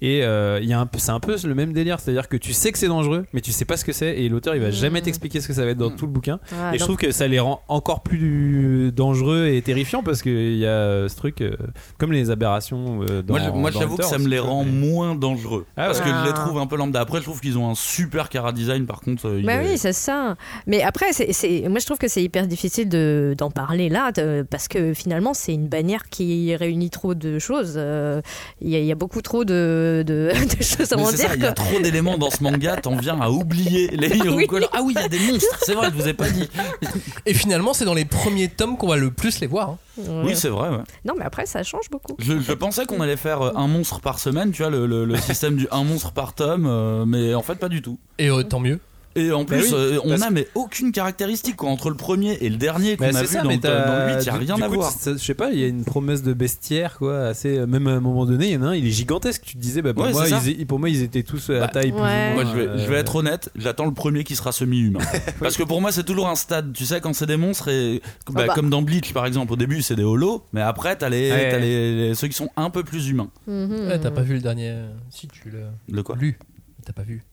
et 0.02 0.24
euh, 0.24 0.60
il 0.62 0.68
y 0.68 0.74
a 0.74 0.80
un 0.80 0.86
peu 0.86 0.98
c'est 1.00 1.12
un 1.12 1.20
peu 1.20 1.36
le 1.44 1.56
même 1.56 1.74
délire 1.74 2.00
c'est 2.00 2.12
à 2.12 2.14
dire 2.14 2.28
que 2.28 2.38
tu 2.38 2.54
sais 2.54 2.72
que 2.72 2.78
c'est 2.78 2.88
dangereux 2.88 3.26
mais 3.34 3.42
tu 3.42 3.52
sais 3.52 3.66
pas 3.66 3.78
ce 3.78 3.86
que 3.86 3.92
c'est 3.94 4.18
et 4.18 4.30
l'auteur 4.30 4.56
il 4.56 4.62
va 4.62 4.72
jamais 4.72 5.00
Mm. 5.02 5.04
t'expliquer 5.04 5.42
ce 5.42 5.48
que 5.48 5.54
ça 5.54 5.64
va 5.66 5.72
être 5.72 5.78
dans 5.78 5.90
tout 5.92 6.06
le 6.06 6.12
bouquin 6.12 6.40
et 6.74 6.78
je 6.78 6.84
trouve 6.84 6.98
que 6.98 7.12
ça 7.12 7.28
les 7.28 7.40
rend 7.40 7.62
encore 7.68 8.02
plus 8.04 8.92
dangereux 8.92 9.48
et 9.48 9.62
terrifiants 9.62 10.04
parce 10.04 10.22
qu'il 10.22 10.58
y 10.58 10.66
a 10.66 10.70
euh, 10.70 11.08
ce 11.08 11.16
truc 11.16 11.42
euh, 11.42 11.56
comme 11.98 12.12
les 12.12 12.30
aberrations 12.32 13.02
euh, 13.04 13.22
dans 13.22 13.34
moi, 13.36 13.44
je- 13.46 13.50
moi 13.52 13.72
j'avoue 13.72 13.98
que 13.98 14.04
ça 14.04 14.18
me 14.18 14.28
les 14.28 14.40
rend 14.40 14.64
moins 14.64 15.16
dangereux. 15.16 15.66
Ah 15.78 15.86
parce 15.88 16.00
ouais. 16.00 16.06
que 16.06 16.10
je 16.12 16.24
les 16.26 16.30
Ah. 16.32 16.46
trouve 16.46 16.58
un 16.60 16.68
peu 16.68 16.76
lambda. 16.78 17.00
Après, 17.02 17.18
je 17.20 17.24
trouve 17.24 17.40
qu'ils 17.42 17.58
ont 17.58 17.70
un 17.70 17.76
super 17.76 18.30
cara 18.30 18.52
design 18.52 18.86
par 18.86 19.02
contre. 19.02 19.28
euh, 19.28 19.40
il 19.40 19.46
Bah 19.46 19.56
est- 19.64 19.72
oui, 19.72 19.78
c'est 19.78 19.94
ça. 19.94 20.36
Mais 20.68 20.82
après, 20.82 21.12
c'est, 21.14 21.34
c'est- 21.34 21.68
moi 21.70 21.80
je 21.80 21.86
trouve 21.86 21.98
que 21.98 22.08
c'est 22.08 22.24
hyper 22.24 22.48
difficile 22.48 22.88
de, 22.90 23.36
d'en 23.38 23.52
parler 23.52 23.90
là, 23.90 24.12
de- 24.12 24.46
parce 24.50 24.68
que 24.68 24.94
finalement 24.94 25.34
c'est 25.34 25.54
une 25.54 25.68
bannière 25.68 25.91
qui 26.10 26.56
réunit 26.56 26.90
trop 26.90 27.14
de 27.14 27.40
choses. 27.40 27.74
Euh, 27.78 28.22
Il 28.62 28.70
y, 28.70 28.76
a- 28.76 28.80
il 28.80 28.86
y 28.86 28.92
a 28.92 28.96
beaucoup 28.96 29.22
trop 29.22 29.44
de, 29.46 30.04
de, 30.06 30.32
de 30.58 30.64
choses 30.64 30.92
à 30.94 30.98
en 30.98 31.06
c'est 31.06 31.18
dire. 31.18 31.32
il 31.36 31.42
y 31.42 31.46
a 31.46 31.52
trop 31.54 31.80
d'éléments 31.80 32.18
dans 32.18 32.30
ce 32.32 32.44
manga, 32.44 32.76
t'en 32.78 32.96
viens 32.96 33.20
à 33.22 33.30
oublier 33.30 33.88
les 33.90 34.10
Hirokola. 34.18 34.68
Ah 34.74 34.82
oui, 34.84 34.94
il 34.96 35.02
y 35.02 35.06
a 35.06 35.10
des 35.10 35.20
monstres, 35.20 35.60
c'est 35.66 35.74
vrai, 35.74 35.90
je 35.92 36.02
vous 36.02 36.08
ai 36.08 36.14
pas 36.14 36.30
dit. 36.30 36.48
Et 37.26 37.34
finalement, 37.34 37.74
c'est 37.74 37.86
dans 37.86 37.94
les 37.94 38.06
premiers 38.06 38.48
tomes 38.48 38.78
qu'on 38.78 38.88
va 38.88 38.98
le 38.98 39.12
plus 39.12 39.40
les 39.40 39.48
voir. 39.48 39.70
hein. 39.72 39.78
Ouais. 39.98 40.22
Oui, 40.26 40.36
c'est 40.36 40.48
vrai, 40.50 40.70
ouais. 40.70 40.84
Non, 41.06 41.14
mais 41.18 41.26
après 41.26 41.46
ça 41.46 41.64
change 41.64 41.90
beaucoup. 41.92 42.16
Je, 42.20 42.40
je 42.40 42.54
pensais 42.54 42.86
qu'on 42.86 43.02
allait 43.02 43.18
faire 43.18 43.42
euh, 43.42 43.52
un 43.56 43.68
monstre 43.68 44.00
par 44.00 44.20
semaine, 44.20 44.52
tu 44.52 44.62
vois, 44.62 44.72
le, 44.72 44.86
le- 44.86 45.06
le 45.06 45.16
système 45.18 45.56
du 45.58 45.68
un 45.72 45.84
monstre 45.84 46.12
par 46.14 46.34
tome, 46.34 46.66
euh, 46.68 47.06
mais 47.06 47.34
en 47.34 47.42
fait 47.42 47.56
pas 47.56 47.70
du 47.70 47.82
tout. 47.82 48.00
Et 48.18 48.30
euh, 48.30 48.44
tant 48.44 48.60
mieux. 48.60 48.80
Et 49.16 49.32
en 49.32 49.40
Bah 49.44 49.58
plus, 49.58 49.64
oui, 49.68 49.74
euh, 49.74 50.00
on 50.06 50.10
parce 50.10 50.22
a 50.22 50.30
mais 50.30 50.48
aucune 50.56 50.92
caractéristique 50.94 51.58
quoi, 51.58 51.70
entre 51.70 51.90
le 51.90 51.96
premier 51.98 52.34
et 52.42 52.50
le 52.50 52.56
dernier 52.56 52.96
qu'on 52.96 53.06
a 53.06 53.12
c'est 53.12 53.22
vu 53.22 53.28
ça, 53.28 53.42
dans, 53.42 53.50
mais 53.50 53.56
le 53.56 53.62
dans 53.62 53.70
le 54.08 54.14
8, 54.16 54.22
il 54.22 54.26
y 54.26 54.30
a 54.30 54.34
rien 54.36 54.56
du 54.56 54.64
à 54.64 54.68
coup, 54.68 54.74
voir. 54.76 54.94
je 55.06 55.18
sais 55.18 55.34
pas, 55.34 55.52
il 55.52 55.60
y 55.60 55.64
a 55.64 55.68
une 55.68 55.84
promesse 55.84 56.24
de 56.24 56.32
bestiaire, 56.34 56.98
quoi. 56.98 57.26
Assez, 57.28 57.58
euh, 57.58 57.68
même 57.68 57.88
à 57.88 57.92
un 57.92 58.00
moment 58.00 58.26
donné, 58.26 58.48
il 58.48 58.54
y 58.54 58.58
en 58.58 58.64
a 58.64 58.68
un, 58.68 58.76
il 58.76 58.88
est 58.88 58.92
gigantesque. 58.92 59.42
Tu 59.46 59.56
te 59.58 59.62
disais, 59.62 59.82
bah, 59.82 59.94
pour, 59.94 60.04
Ouais, 60.06 60.12
moi, 60.14 60.28
ils, 60.48 60.66
pour 60.66 60.80
moi, 60.80 60.90
ils 60.90 61.02
étaient 61.04 61.24
tous 61.24 61.50
à 61.50 61.60
Bah, 61.60 61.68
taille 61.68 61.92
plus 61.92 62.00
ou 62.00 62.04
ouais. 62.04 62.34
moins, 62.34 62.44
Moi, 62.44 62.54
je 62.54 62.58
vais, 62.60 62.78
je 62.84 62.90
vais 62.90 62.96
euh, 62.96 63.00
être 63.00 63.16
honnête, 63.18 63.50
j'attends 63.58 63.86
le 63.86 63.94
premier 63.94 64.24
qui 64.24 64.36
sera 64.38 64.52
semi-humain. 64.54 65.00
Parce 65.42 65.58
que 65.58 65.64
pour 65.64 65.82
moi, 65.82 65.92
c'est 65.92 66.04
toujours 66.06 66.30
un 66.30 66.36
stade. 66.36 66.72
Tu 66.74 66.86
sais, 66.86 67.02
quand 67.02 67.14
c'est 67.14 67.26
des 67.26 67.38
monstres, 67.38 67.68
et, 67.68 68.02
bah, 68.30 68.44
Ah 68.44 68.48
bah. 68.48 68.54
comme 68.56 68.70
dans 68.70 68.82
Bleach 68.82 69.12
par 69.14 69.26
exemple, 69.26 69.52
au 69.52 69.58
début 69.58 69.82
c'est 69.82 69.96
des 69.96 70.04
holos, 70.04 70.46
mais 70.54 70.62
après 70.62 70.96
t'as 70.96 71.10
les, 71.10 71.32
Ouais. 71.32 71.52
t'as 71.52 71.58
les, 71.60 71.96
les- 72.10 72.16
ceux 72.16 72.28
qui 72.28 72.34
sont 72.36 72.50
un 72.56 72.70
peu 72.70 72.84
plus 72.84 73.10
humains. 73.10 73.30
Mhm. 73.48 73.88
Ouais, 73.88 74.00
t'as 74.00 74.12
pas 74.12 74.22
vu 74.22 74.36
le 74.36 74.40
dernier. 74.42 74.70
euh, 74.70 74.88
Si, 75.10 75.28
tu 75.28 75.52
l'as 75.92 76.04
quoi 76.04 76.16
lu. 76.16 76.40
T'as 76.86 76.94
pas 76.94 77.04
vu. 77.04 77.24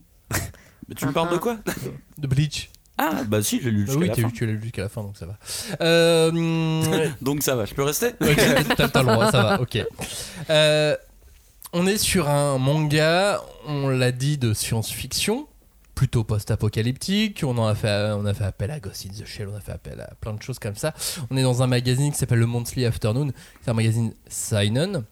Mais 0.88 0.94
Tu 0.94 1.06
me 1.06 1.12
parles 1.12 1.30
de 1.32 1.36
quoi 1.38 1.58
De 2.18 2.26
Bleach. 2.26 2.70
Ah, 3.00 3.22
bah 3.28 3.42
si, 3.42 3.60
j'ai 3.62 3.70
lu 3.70 3.84
Bah 3.84 3.92
jusqu'à 3.92 4.00
oui, 4.00 4.08
la 4.08 4.14
t'as 4.16 4.22
fin. 4.22 4.28
vu, 4.28 4.34
tu 4.34 4.46
l'as 4.46 4.52
lu 4.52 4.62
jusqu'à 4.62 4.82
la 4.82 4.88
fin, 4.88 5.02
donc 5.02 5.16
ça 5.16 5.26
va. 5.26 5.38
Euh, 5.82 6.82
Donc 7.22 7.42
ça 7.44 7.54
va, 7.54 7.64
je 7.64 7.74
peux 7.74 7.84
rester 7.84 8.08
Ok, 8.20 8.36
t'as 8.76 8.88
t'as 8.88 9.02
le 9.02 9.12
droit, 9.12 9.30
ça 9.30 9.42
va, 9.42 9.60
ok. 9.60 9.78
Euh, 10.50 10.96
on 11.72 11.86
est 11.86 11.98
sur 11.98 12.28
un 12.28 12.58
manga, 12.58 13.40
on 13.66 13.88
l'a 13.88 14.10
dit, 14.10 14.36
de 14.38 14.52
science-fiction, 14.52 15.46
plutôt 15.94 16.24
post-apocalyptique. 16.24 17.42
On, 17.44 17.56
en 17.58 17.68
a 17.68 17.74
fait, 17.76 18.10
on 18.16 18.24
a 18.26 18.34
fait 18.34 18.44
appel 18.44 18.70
à 18.72 18.80
Ghost 18.80 19.06
in 19.06 19.10
the 19.10 19.26
Shell, 19.26 19.48
on 19.52 19.56
a 19.56 19.60
fait 19.60 19.72
appel 19.72 20.00
à 20.00 20.12
plein 20.20 20.32
de 20.34 20.42
choses 20.42 20.58
comme 20.58 20.74
ça. 20.74 20.92
On 21.30 21.36
est 21.36 21.42
dans 21.42 21.62
un 21.62 21.66
magazine 21.68 22.10
qui 22.10 22.18
s'appelle 22.18 22.38
le 22.40 22.46
Monthly 22.46 22.84
Afternoon, 22.84 23.30
c'est 23.62 23.70
un 23.70 23.74
magazine 23.74 24.12
Seinen. 24.28 25.04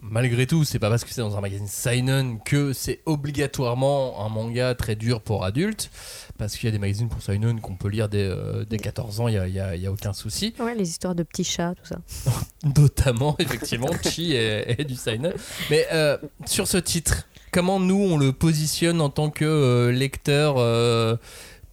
Malgré 0.00 0.46
tout, 0.46 0.64
c'est 0.64 0.78
pas 0.78 0.90
parce 0.90 1.04
que 1.04 1.10
c'est 1.10 1.20
dans 1.20 1.36
un 1.36 1.40
magazine 1.40 1.66
Seinen 1.66 2.40
que 2.44 2.72
c'est 2.72 3.00
obligatoirement 3.04 4.24
un 4.24 4.28
manga 4.28 4.74
très 4.74 4.94
dur 4.94 5.20
pour 5.20 5.44
adultes. 5.44 5.90
Parce 6.38 6.56
qu'il 6.56 6.66
y 6.66 6.68
a 6.68 6.70
des 6.70 6.78
magazines 6.78 7.08
pour 7.08 7.20
Seinen 7.20 7.60
qu'on 7.60 7.74
peut 7.74 7.88
lire 7.88 8.08
dès, 8.08 8.22
euh, 8.22 8.64
dès 8.64 8.78
14 8.78 9.20
ans, 9.20 9.28
il 9.28 9.40
n'y 9.42 9.58
a, 9.86 9.92
aucun 9.92 10.12
souci 10.12 10.54
Ouais, 10.60 10.76
les 10.76 10.88
histoires 10.88 11.16
de 11.16 11.24
petits 11.24 11.44
chats, 11.44 11.74
tout 11.74 11.86
ça. 11.86 11.98
notamment 12.76 13.34
effectivement 13.40 13.90
Chi 14.04 14.34
et, 14.34 14.80
et 14.80 14.84
du 14.84 14.94
Seinen. 14.94 15.32
Mais 15.68 15.86
euh, 15.92 16.16
sur 16.46 16.68
ce 16.68 16.78
titre, 16.78 17.26
comment 17.50 17.80
nous 17.80 18.00
on 18.00 18.16
le 18.16 18.32
positionne 18.32 19.00
en 19.00 19.10
tant 19.10 19.30
que 19.30 19.44
euh, 19.44 19.92
lecteur 19.92 20.56
euh, 20.58 21.16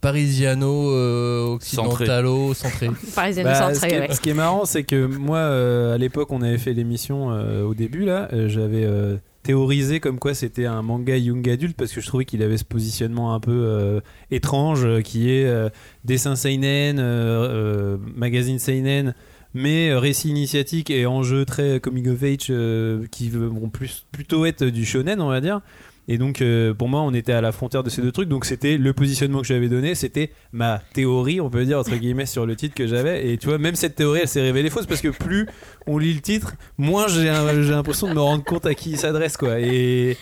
parisiano 0.00 0.90
euh, 0.92 1.54
occidentalo 1.54 2.54
centré 2.54 2.90
Parisienne 3.14 3.44
Bah, 3.44 3.54
ce, 3.54 3.74
centrée, 3.74 3.88
qui 3.88 3.94
est, 3.94 4.00
ouais. 4.00 4.14
ce 4.14 4.20
qui 4.20 4.30
est 4.30 4.34
marrant, 4.34 4.64
c'est 4.64 4.84
que 4.84 5.06
moi, 5.06 5.38
euh, 5.38 5.94
à 5.94 5.98
l'époque, 5.98 6.30
on 6.32 6.42
avait 6.42 6.58
fait 6.58 6.72
l'émission 6.74 7.32
euh, 7.32 7.62
au 7.64 7.74
début, 7.74 8.04
là, 8.04 8.28
euh, 8.32 8.48
j'avais 8.48 8.84
euh, 8.84 9.16
théorisé 9.42 10.00
comme 10.00 10.18
quoi 10.18 10.34
c'était 10.34 10.66
un 10.66 10.82
manga 10.82 11.16
young 11.16 11.48
adulte 11.48 11.76
parce 11.76 11.92
que 11.92 12.00
je 12.00 12.06
trouvais 12.06 12.24
qu'il 12.24 12.42
avait 12.42 12.56
ce 12.58 12.64
positionnement 12.64 13.34
un 13.34 13.40
peu 13.40 13.52
euh, 13.52 14.00
étrange 14.30 14.84
euh, 14.84 15.00
qui 15.02 15.30
est 15.30 15.46
euh, 15.46 15.68
dessin 16.04 16.36
seinen, 16.36 16.98
euh, 16.98 17.02
euh, 17.02 17.96
magazine 18.14 18.58
seinen. 18.58 19.14
Mais 19.54 19.94
récit 19.94 20.28
initiatique 20.28 20.90
et 20.90 21.06
enjeux 21.06 21.46
très 21.46 21.80
coming 21.80 22.08
of 22.10 22.22
age 22.22 22.48
euh, 22.50 23.06
qui 23.10 23.30
vont 23.30 23.70
plus, 23.70 24.04
plutôt 24.12 24.44
être 24.44 24.64
du 24.66 24.84
shonen, 24.84 25.18
on 25.18 25.28
va 25.30 25.40
dire. 25.40 25.62
Et 26.08 26.18
donc, 26.18 26.40
euh, 26.40 26.72
pour 26.72 26.88
moi, 26.88 27.00
on 27.00 27.12
était 27.14 27.32
à 27.32 27.40
la 27.40 27.52
frontière 27.52 27.82
de 27.82 27.90
ces 27.90 28.00
deux 28.00 28.12
trucs. 28.12 28.28
Donc, 28.28 28.44
c'était 28.44 28.78
le 28.78 28.92
positionnement 28.92 29.40
que 29.40 29.46
j'avais 29.46 29.68
donné. 29.68 29.94
C'était 29.94 30.30
ma 30.52 30.80
théorie, 30.92 31.40
on 31.40 31.50
peut 31.50 31.64
dire, 31.64 31.78
entre 31.78 31.96
guillemets, 31.96 32.26
sur 32.26 32.46
le 32.46 32.54
titre 32.54 32.74
que 32.74 32.86
j'avais. 32.86 33.28
Et 33.28 33.38
tu 33.38 33.48
vois, 33.48 33.58
même 33.58 33.74
cette 33.74 33.96
théorie, 33.96 34.20
elle 34.22 34.28
s'est 34.28 34.42
révélée 34.42 34.70
fausse 34.70 34.86
parce 34.86 35.00
que 35.00 35.08
plus 35.08 35.48
on 35.86 35.98
lit 35.98 36.14
le 36.14 36.20
titre, 36.20 36.54
moins 36.78 37.08
j'ai 37.08 37.24
l'impression 37.24 38.08
de 38.08 38.14
me 38.14 38.20
rendre 38.20 38.44
compte 38.44 38.66
à 38.66 38.74
qui 38.74 38.90
il 38.90 38.98
s'adresse, 38.98 39.36
quoi. 39.36 39.58
Et. 39.60 40.16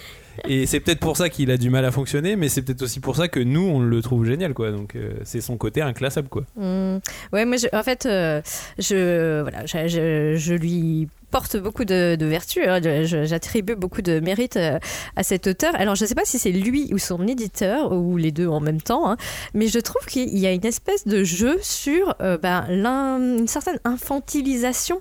C'est 0.67 0.81
peut-être 0.81 0.99
pour 0.99 1.17
ça 1.17 1.29
qu'il 1.29 1.51
a 1.53 1.57
du 1.57 1.71
mal 1.71 1.85
à 1.85 1.93
fonctionner, 1.93 2.35
mais 2.35 2.49
c'est 2.49 2.63
peut-être 2.63 2.83
aussi 2.83 2.99
pour 2.99 3.15
ça 3.15 3.29
que 3.29 3.39
nous, 3.39 3.63
on 3.63 3.81
le 3.81 4.03
trouve 4.03 4.27
génial, 4.27 4.53
quoi. 4.53 4.73
Donc, 4.73 4.97
euh, 4.97 5.13
c'est 5.23 5.41
son 5.41 5.57
côté 5.57 5.81
inclassable, 5.81 6.29
quoi. 6.29 6.43
Mm. 6.57 6.99
Ouais, 7.33 7.45
moi, 7.45 7.57
en 7.73 7.83
fait, 7.85 8.07
euh, 8.07 8.43
je, 8.79 9.43
voilà, 9.43 9.65
je 9.65 10.55
lui 10.55 11.09
porte 11.35 11.57
beaucoup 11.57 11.85
de, 11.85 12.15
de 12.15 12.27
vertus. 12.27 12.63
hein. 12.65 12.79
J'attribue 13.25 13.75
beaucoup 13.75 14.03
de 14.03 14.21
mérite 14.21 14.57
euh, 14.57 14.79
à 15.17 15.25
cet 15.25 15.49
auteur. 15.49 15.75
Alors, 15.75 15.97
je 15.97 16.05
ne 16.05 16.09
sais 16.09 16.15
pas 16.15 16.25
si 16.25 16.39
c'est 16.39 16.53
lui 16.53 16.91
ou 16.95 16.99
son 16.99 17.27
éditeur, 17.27 17.91
ou 17.91 18.17
les 18.17 18.31
deux 18.31 18.47
en 18.47 18.61
même 18.61 18.81
temps, 18.81 19.11
hein, 19.11 19.17
mais 19.53 19.67
je 19.67 19.81
trouve 19.81 20.07
qu'il 20.07 20.39
y 20.39 20.47
a 20.47 20.53
une 20.53 20.65
espèce 20.65 21.09
de 21.09 21.25
jeu 21.25 21.59
sur 21.61 22.15
euh, 22.23 22.39
ben, 22.39 22.67
une 22.69 23.49
certaine 23.49 23.81
infantilisation 23.83 25.01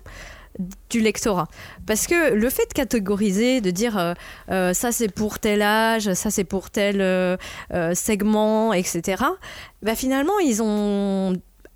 du 0.90 1.02
lectorat. 1.02 1.50
Parce 1.86 2.08
que 2.08 2.34
le 2.34 2.50
fait 2.50 2.68
de 2.68 2.74
catégoriser, 2.74 3.62
de 3.62 3.70
dire 3.70 4.16
euh, 4.50 4.74
ça 4.74 4.92
c'est 4.92 5.12
pour 5.12 5.38
tel 5.38 5.62
âge, 5.62 6.14
ça 6.14 6.32
c'est 6.32 6.46
pour 6.46 6.72
tel 6.72 7.38
segment, 7.94 8.74
etc., 8.74 9.24
bah, 9.84 9.94
finalement 9.94 10.40
ils 10.40 10.64
ont, 10.64 11.34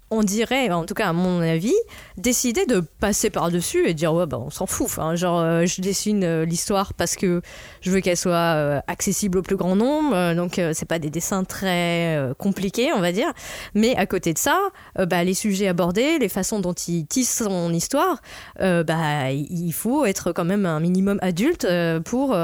on 0.10 0.24
dirait, 0.24 0.70
en 0.72 0.86
tout 0.86 0.94
cas 0.94 1.10
à 1.10 1.14
mon 1.14 1.42
avis, 1.42 1.76
décidé 2.18 2.66
de 2.66 2.80
passer 2.80 3.30
par-dessus 3.30 3.88
et 3.88 3.94
dire 3.94 4.14
ouais 4.14 4.26
bah 4.26 4.40
on 4.40 4.50
s'en 4.50 4.66
fout. 4.66 4.88
Genre 5.16 5.40
euh, 5.40 5.66
je 5.66 5.82
dessine 5.82 6.24
euh, 6.24 6.46
l'histoire 6.46 6.94
parce 6.94 7.16
que 7.16 7.42
je 7.82 7.92
veux 7.92 8.00
qu'elle 8.00 8.18
soit 8.18 8.56
euh, 8.56 8.80
accessible 8.88 9.40
au 9.40 9.42
plus 9.42 9.58
grand 9.58 9.76
nombre, 9.76 10.34
donc 10.34 10.62
c'est 10.74 10.86
pas 10.88 11.00
des 11.00 11.10
dessins 11.10 11.44
très 11.44 12.18
compliqués 12.38 12.92
on 12.94 13.02
va 13.02 13.12
dire. 13.12 13.32
Mais 13.74 13.96
à 13.96 14.06
côté 14.06 14.34
de 14.34 14.38
ça, 14.38 14.58
bah, 14.96 15.24
les 15.24 15.34
sujets 15.34 15.68
abordés, 15.68 16.20
les 16.20 16.30
façons 16.30 16.60
dont 16.60 16.74
il 16.74 17.06
tisse 17.06 17.44
son 17.44 17.74
histoire, 17.74 18.22
bah, 18.60 19.32
il 19.32 19.72
faut 19.74 20.06
être 20.06 20.32
quand 20.32 20.46
même 20.46 20.66
un 20.66 20.80
minimum 20.80 21.20
adulte 21.22 21.68
pour 22.06 22.36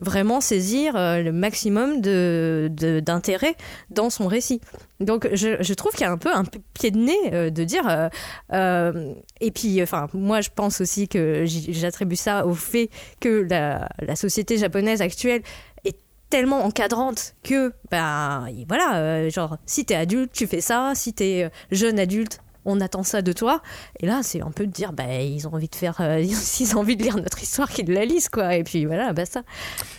vraiment 0.00 0.40
saisir 0.40 0.94
le 0.94 1.30
maximum 1.30 2.00
de- 2.00 2.70
d'intérêt 3.04 3.54
dans 3.90 4.10
son 4.10 4.26
récit. 4.26 4.60
Donc 5.00 5.28
je, 5.32 5.56
je 5.60 5.74
trouve 5.74 5.92
qu'il 5.92 6.02
y 6.02 6.08
a 6.08 6.12
un 6.12 6.16
peu 6.18 6.32
un 6.32 6.44
pied 6.74 6.90
de 6.92 6.98
nez 7.02 7.34
euh, 7.34 7.50
de 7.50 7.64
dire... 7.64 7.86
euh, 7.88 8.08
euh, 8.52 9.14
et 9.40 9.50
puis, 9.50 9.82
enfin, 9.82 10.08
moi 10.14 10.40
je 10.40 10.50
pense 10.54 10.80
aussi 10.80 11.08
que 11.08 11.44
j'attribue 11.46 12.16
ça 12.16 12.46
au 12.46 12.54
fait 12.54 12.90
que 13.20 13.46
la, 13.48 13.88
la 14.00 14.16
société 14.16 14.58
japonaise 14.58 15.02
actuelle 15.02 15.42
est 15.84 15.96
tellement 16.30 16.64
encadrante 16.64 17.34
que, 17.42 17.68
et 17.92 18.64
voilà, 18.68 18.96
euh, 18.96 19.30
genre, 19.30 19.58
si 19.66 19.84
t'es 19.84 19.94
adulte, 19.94 20.32
tu 20.32 20.46
fais 20.46 20.60
ça, 20.60 20.92
si 20.94 21.12
t'es 21.12 21.50
jeune 21.70 21.98
adulte, 21.98 22.40
on 22.64 22.80
attend 22.80 23.02
ça 23.02 23.22
de 23.22 23.32
toi. 23.32 23.60
Et 24.00 24.06
là, 24.06 24.20
c'est 24.22 24.40
un 24.40 24.52
peu 24.52 24.66
de 24.68 24.72
dire, 24.72 24.92
bah, 24.92 25.20
ils 25.20 25.48
ont 25.48 25.54
envie 25.54 25.68
de 25.68 25.74
faire, 25.74 26.00
euh, 26.00 26.24
s'ils 26.32 26.76
ont 26.76 26.80
envie 26.80 26.96
de 26.96 27.02
lire 27.02 27.16
notre 27.16 27.42
histoire, 27.42 27.68
qu'ils 27.68 27.90
la 27.92 28.04
lisent, 28.04 28.28
quoi. 28.28 28.54
Et 28.54 28.62
puis 28.62 28.84
voilà, 28.86 29.12
basta. 29.12 29.42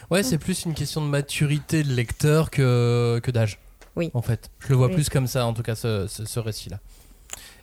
Ouais, 0.09 0.23
c'est 0.23 0.37
plus 0.37 0.63
une 0.65 0.73
question 0.73 1.01
de 1.01 1.07
maturité 1.07 1.83
de 1.83 1.91
lecteur 1.93 2.49
que, 2.49 3.19
que 3.21 3.31
d'âge. 3.31 3.59
Oui. 3.95 4.09
En 4.13 4.21
fait, 4.21 4.49
je 4.59 4.69
le 4.69 4.75
vois 4.75 4.87
Oui. 4.87 4.93
plus 4.93 5.09
comme 5.09 5.27
ça, 5.27 5.45
en 5.45 5.53
tout 5.53 5.61
cas, 5.61 5.75
ce, 5.75 6.07
ce- 6.07 6.25
ce 6.25 6.39
récit-là. 6.39 6.79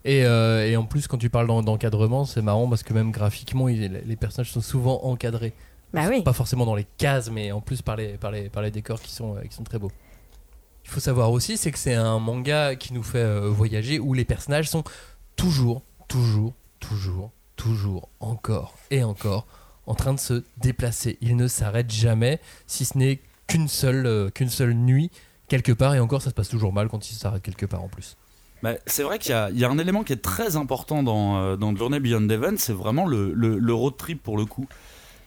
Et, 0.05 0.25
euh, 0.25 0.67
et 0.67 0.77
en 0.77 0.85
plus, 0.85 1.07
quand 1.09 1.19
tu 1.19 1.29
parles 1.31 1.47
d'en- 1.47 1.63
d'encadrement, 1.63 2.25
c'est 2.25 2.41
marrant 2.43 2.69
parce 2.69 2.83
que 2.83 2.95
même 2.95 3.11
graphiquement, 3.11 3.69
il- 3.69 4.03
les 4.07 4.17
personnages 4.17 4.51
sont 4.53 4.61
souvent 4.63 5.03
encadrés. 5.05 5.53
Bah 5.93 6.07
oui. 6.09 6.23
Pas 6.23 6.33
forcément 6.33 6.65
dans 6.65 6.75
les 6.77 6.87
cases, 6.99 7.31
mais 7.31 7.53
en 7.53 7.61
plus 7.61 7.83
par 7.83 7.97
les, 7.97 8.15
par 8.17 8.31
les, 8.31 8.49
par 8.49 8.63
les 8.63 8.71
décors 8.71 9.01
qui 9.01 9.13
sont, 9.13 9.37
euh, 9.37 9.43
qui 9.43 9.55
sont 9.55 9.65
très 9.65 9.79
beaux. 9.79 9.91
Il 10.85 10.91
faut 10.91 11.01
savoir 11.01 11.31
aussi, 11.33 11.57
c'est 11.57 11.71
que 11.73 11.79
c'est 11.79 11.95
un 11.95 12.19
manga 12.19 12.77
qui 12.77 12.93
nous 12.95 13.03
fait 13.03 13.19
euh, 13.19 13.49
voyager 13.49 13.99
où 13.99 14.15
les 14.15 14.25
personnages 14.25 14.69
sont 14.69 14.85
toujours, 15.37 15.83
toujours, 16.09 16.55
toujours, 16.79 17.31
toujours, 17.57 18.09
encore 18.21 18.75
et 18.91 19.03
encore 19.05 19.47
en 19.87 19.95
train 19.95 20.15
de 20.15 20.21
se 20.21 20.45
déplacer. 20.59 21.19
Ils 21.21 21.37
ne 21.37 21.47
s'arrêtent 21.49 21.91
jamais, 21.93 22.41
si 22.67 22.85
ce 22.85 22.97
n'est 22.97 23.21
qu'une 23.49 23.69
seule, 23.69 24.07
euh, 24.07 24.31
qu'une 24.31 24.49
seule 24.49 24.73
nuit 24.75 25.11
quelque 25.49 25.73
part, 25.73 25.95
et 25.95 26.01
encore 26.01 26.23
ça 26.23 26.31
se 26.31 26.35
passe 26.35 26.49
toujours 26.49 26.73
mal 26.73 26.89
quand 26.89 27.11
ils 27.11 27.15
s'arrêtent 27.17 27.43
quelque 27.43 27.67
part 27.67 27.83
en 27.83 27.89
plus. 27.89 28.17
Bah, 28.63 28.75
c'est 28.87 29.03
vrai 29.03 29.19
qu'il 29.19 29.31
y, 29.31 29.35
a- 29.35 29.49
il 29.51 29.59
y 29.59 29.65
a 29.65 29.71
un 29.71 29.79
élément 29.79 30.03
qui 30.05 30.13
est 30.13 30.23
très 30.23 30.57
important 30.57 31.03
dans, 31.03 31.39
euh, 31.39 31.57
dans 31.57 31.75
Journey 31.75 31.99
Beyond 32.01 32.29
Heaven, 32.29 32.59
c'est 32.59 32.73
vraiment 32.75 33.07
le, 33.07 33.33
le- 33.35 33.59
le 33.59 33.75
road 33.75 33.97
trip 33.97 34.23
pour 34.23 34.37
le 34.37 34.45
coup. 34.45 34.67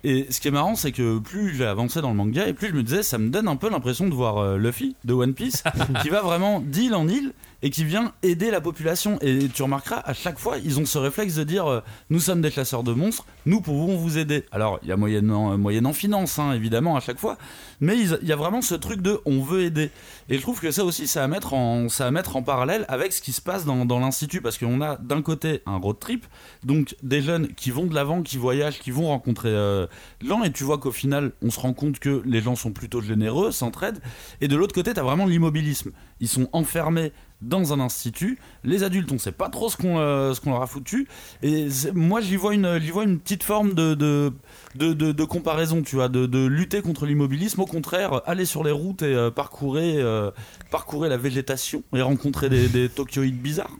Et 0.03 0.27
ce 0.29 0.39
qui 0.41 0.49
est 0.49 0.51
marrant, 0.51 0.75
c'est 0.75 0.91
que 0.91 1.17
plus 1.19 1.55
j'ai 1.55 1.65
avancé 1.65 2.01
dans 2.01 2.09
le 2.09 2.15
manga, 2.15 2.45
et 2.47 2.53
plus 2.53 2.67
je 2.69 2.73
me 2.73 2.83
disais, 2.83 3.03
ça 3.03 3.17
me 3.17 3.29
donne 3.29 3.47
un 3.47 3.55
peu 3.55 3.69
l'impression 3.69 4.07
de 4.07 4.13
voir 4.13 4.37
euh, 4.37 4.57
Luffy 4.57 4.95
de 5.05 5.13
One 5.13 5.33
Piece, 5.33 5.63
qui 6.01 6.09
va 6.09 6.21
vraiment 6.21 6.59
d'île 6.59 6.93
en 6.93 7.07
île 7.07 7.31
et 7.63 7.69
qui 7.69 7.85
vient 7.85 8.11
aider 8.21 8.51
la 8.51 8.61
population. 8.61 9.17
Et 9.21 9.47
tu 9.47 9.63
remarqueras, 9.63 10.01
à 10.05 10.13
chaque 10.13 10.37
fois, 10.37 10.57
ils 10.63 10.79
ont 10.79 10.85
ce 10.85 10.97
réflexe 10.97 11.35
de 11.35 11.43
dire, 11.43 11.65
euh, 11.65 11.79
nous 12.09 12.19
sommes 12.19 12.41
des 12.41 12.51
chasseurs 12.51 12.83
de 12.83 12.91
monstres, 12.91 13.25
nous 13.45 13.61
pouvons 13.61 13.95
vous 13.95 14.17
aider. 14.17 14.43
Alors, 14.51 14.79
il 14.83 14.89
y 14.89 14.91
a 14.91 14.97
moyennant, 14.97 15.57
euh, 15.57 15.93
finance, 15.93 16.39
hein, 16.39 16.51
évidemment, 16.51 16.97
à 16.97 16.99
chaque 16.99 17.19
fois, 17.19 17.37
mais 17.79 17.97
il 17.97 18.27
y 18.27 18.31
a 18.33 18.35
vraiment 18.35 18.61
ce 18.61 18.75
truc 18.75 19.01
de, 19.01 19.21
on 19.25 19.41
veut 19.41 19.63
aider. 19.63 19.91
Et 20.29 20.35
je 20.35 20.41
trouve 20.41 20.59
que 20.59 20.71
ça 20.71 20.83
aussi, 20.83 21.07
ça 21.07 21.23
à 21.23 21.27
mettre 21.27 21.53
en, 21.53 21.87
ça 21.87 22.05
à 22.07 22.11
mettre 22.11 22.35
en 22.35 22.43
parallèle 22.43 22.85
avec 22.89 23.13
ce 23.13 23.21
qui 23.21 23.31
se 23.31 23.41
passe 23.41 23.65
dans, 23.65 23.99
l'institut, 23.99 24.41
parce 24.41 24.57
qu'on 24.57 24.81
a 24.81 24.97
d'un 24.97 25.21
côté 25.21 25.61
un 25.65 25.77
road 25.77 25.97
trip, 25.99 26.25
donc 26.65 26.95
des 27.01 27.21
jeunes 27.21 27.47
qui 27.47 27.71
vont 27.71 27.85
de 27.85 27.95
l'avant, 27.95 28.23
qui 28.23 28.37
voyagent, 28.37 28.79
qui 28.79 28.91
vont 28.91 29.07
rencontrer 29.07 29.49
euh, 29.49 29.87
gens, 30.21 30.43
et 30.43 30.51
tu 30.51 30.65
vois 30.65 30.79
qu'au 30.79 30.91
final, 30.91 31.31
on 31.41 31.49
se 31.49 31.59
rend 31.59 31.73
compte 31.73 31.99
que 31.99 32.21
les 32.25 32.41
gens 32.41 32.55
sont 32.55 32.71
plutôt 32.71 33.01
généreux, 33.01 33.51
s'entraident, 33.51 34.01
et 34.41 34.49
de 34.49 34.55
l'autre 34.57 34.75
côté, 34.75 34.93
tu 34.93 34.99
as 34.99 35.03
vraiment 35.03 35.25
l'immobilisme. 35.25 35.91
Ils 36.19 36.27
sont 36.27 36.49
enfermés 36.51 37.13
dans 37.43 37.73
un 37.73 37.79
institut, 37.79 38.39
les 38.63 38.83
adultes, 38.83 39.11
on 39.11 39.17
sait 39.19 39.31
pas 39.31 39.49
trop 39.49 39.69
ce 39.69 39.77
qu'on 39.77 39.99
euh, 39.99 40.33
qu'on 40.41 40.51
leur 40.51 40.61
a 40.61 40.67
foutu, 40.67 41.07
et 41.41 41.67
moi 41.93 42.21
j'y 42.21 42.35
vois 42.35 42.53
une 42.53 42.77
vois 42.91 43.03
une 43.03 43.19
petite 43.19 43.43
forme 43.43 43.73
de 43.73 43.93
de, 44.75 44.93
de, 44.93 45.23
comparaison, 45.23 45.83
tu 45.83 45.97
vois, 45.97 46.09
de, 46.09 46.45
lutter 46.47 46.81
contre 46.81 47.05
l'immobilisme, 47.05 47.61
au 47.61 47.65
contraire, 47.65 48.21
aller 48.25 48.45
sur 48.45 48.63
les 48.63 48.71
routes 48.71 49.03
et 49.03 49.13
euh, 49.13 49.29
parcourir 49.29 50.03
euh, 50.03 50.31
parcourir 50.71 51.09
la 51.11 51.17
végétation 51.17 51.83
et 51.95 52.01
rencontrer 52.01 52.49
des, 52.49 52.67
des 52.67 52.89
Tokyoïdes 52.89 53.39
bizarres. 53.39 53.77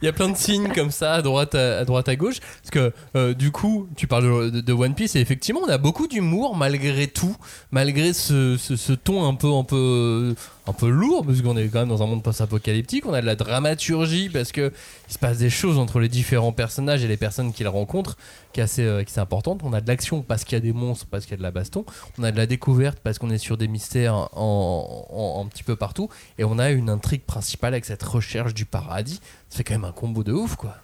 Il 0.00 0.04
y 0.04 0.08
a 0.08 0.12
plein 0.12 0.28
de 0.28 0.36
signes 0.36 0.68
comme 0.72 0.90
ça 0.92 1.14
à 1.14 1.22
droite 1.22 1.54
à, 1.56 1.84
droite 1.84 2.08
à 2.08 2.14
gauche. 2.16 2.38
Parce 2.62 2.70
que 2.70 2.92
euh, 3.16 3.34
du 3.34 3.50
coup 3.50 3.88
tu 3.96 4.06
parles 4.06 4.52
de, 4.52 4.60
de 4.60 4.72
One 4.72 4.94
Piece 4.94 5.16
et 5.16 5.20
effectivement 5.20 5.60
on 5.64 5.68
a 5.68 5.78
beaucoup 5.78 6.06
d'humour 6.06 6.56
malgré 6.56 7.08
tout 7.08 7.36
malgré 7.72 8.12
ce, 8.12 8.56
ce- 8.56 8.76
ce 8.76 8.92
ton 8.92 9.26
un 9.26 9.34
peu 9.34 9.52
un 9.52 9.64
peu 9.64 10.34
un 10.68 10.72
peu 10.72 10.88
lourd 10.88 11.24
parce 11.24 11.42
qu'on 11.42 11.56
est 11.56 11.68
quand 11.68 11.80
même 11.80 11.88
dans 11.88 12.02
un 12.02 12.06
monde 12.06 12.22
post-apocalyptique 12.22 13.06
on 13.06 13.12
a 13.14 13.20
de 13.20 13.26
la 13.26 13.36
dramaturgie 13.36 14.28
parce 14.28 14.50
que 14.52 14.72
il 15.08 15.12
se 15.12 15.18
passe 15.18 15.38
des 15.38 15.50
choses 15.50 15.78
entre 15.78 16.00
les 16.00 16.08
différents 16.08 16.52
personnages 16.52 17.04
et 17.04 17.08
les 17.08 17.16
personnes 17.16 17.52
qu'ils 17.52 17.68
rencontrent 17.68 18.16
qui 18.52 18.60
est 18.60 18.62
assez 18.64 18.82
euh, 18.82 19.04
qui 19.04 19.14
est 19.14 19.20
importante. 19.20 19.60
On 19.64 19.72
a 19.72 19.80
de 19.80 19.86
l'action 19.88 20.22
parce 20.22 20.44
qu'il 20.44 20.54
y 20.54 20.56
a 20.56 20.60
des 20.60 20.72
monstres 20.72 21.06
parce 21.10 21.24
qu'il 21.24 21.32
y 21.32 21.34
a 21.34 21.38
de 21.38 21.42
la 21.42 21.50
baston. 21.50 21.84
On 22.18 22.22
a 22.24 22.32
de 22.32 22.36
la 22.36 22.46
découverte 22.46 22.98
parce 23.02 23.18
qu'on 23.18 23.30
est 23.30 23.38
sur 23.38 23.56
des 23.56 23.68
mystères 23.68 24.14
en, 24.32 25.06
en- 25.10 25.44
un 25.44 25.48
petit 25.48 25.62
peu 25.62 25.76
partout. 25.76 26.08
Et 26.38 26.44
on 26.44 26.58
a 26.58 26.70
une 26.70 26.88
intrigue 26.90 27.22
principale 27.22 27.74
avec 27.74 27.84
cette 27.84 28.02
recherche 28.02 28.54
du 28.54 28.64
paradis. 28.64 29.20
Ça 29.50 29.58
fait 29.58 29.64
quand 29.64 29.74
même 29.74 29.84
un 29.84 29.92
combo 29.92 30.24
de 30.24 30.32
ouf 30.32 30.56
quoi 30.56 30.74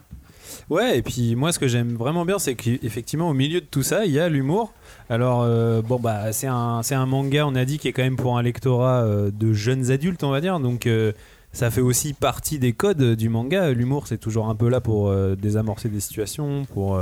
Ouais, 0.71 0.99
et 0.99 1.03
puis 1.03 1.37
moi, 1.37 1.53
ce 1.53 1.59
que 1.59 1.69
j'aime 1.69 1.95
vraiment 1.95 2.25
bien, 2.25 2.39
c'est 2.39 2.55
qu'effectivement, 2.55 3.29
au 3.29 3.35
milieu 3.35 3.61
de 3.61 3.67
tout 3.67 3.83
ça, 3.83 4.05
il 4.05 4.13
y 4.13 4.21
a 4.21 4.29
l'humour. 4.29 4.73
Alors, 5.11 5.43
euh, 5.43 5.83
bon, 5.83 5.99
bah, 5.99 6.33
c'est 6.33 6.47
un, 6.47 6.81
un 6.89 7.07
manga, 7.07 7.47
on 7.47 7.55
a 7.55 7.65
dit, 7.65 7.79
qui 7.79 7.89
est 7.89 7.93
quand 7.93 8.03
même 8.03 8.17
pour 8.17 8.39
un 8.39 8.43
lectorat 8.43 9.03
euh, 9.03 9.31
de 9.31 9.53
jeunes 9.53 9.91
adultes, 9.91 10.25
on 10.25 10.31
va 10.31 10.41
dire. 10.41 10.61
Donc, 10.61 10.87
euh, 10.87 11.13
ça 11.53 11.71
fait 11.71 11.81
aussi 11.81 12.15
partie 12.15 12.59
des 12.59 12.73
codes 12.73 13.15
du 13.15 13.29
manga. 13.29 13.73
L'humour, 13.73 14.07
c'est 14.07 14.19
toujours 14.19 14.49
un 14.49 14.55
peu 14.55 14.71
là 14.71 14.81
pour 14.81 15.15
désamorcer 15.37 15.91
des 15.91 16.01
situations, 16.01 16.65
pour 16.73 16.99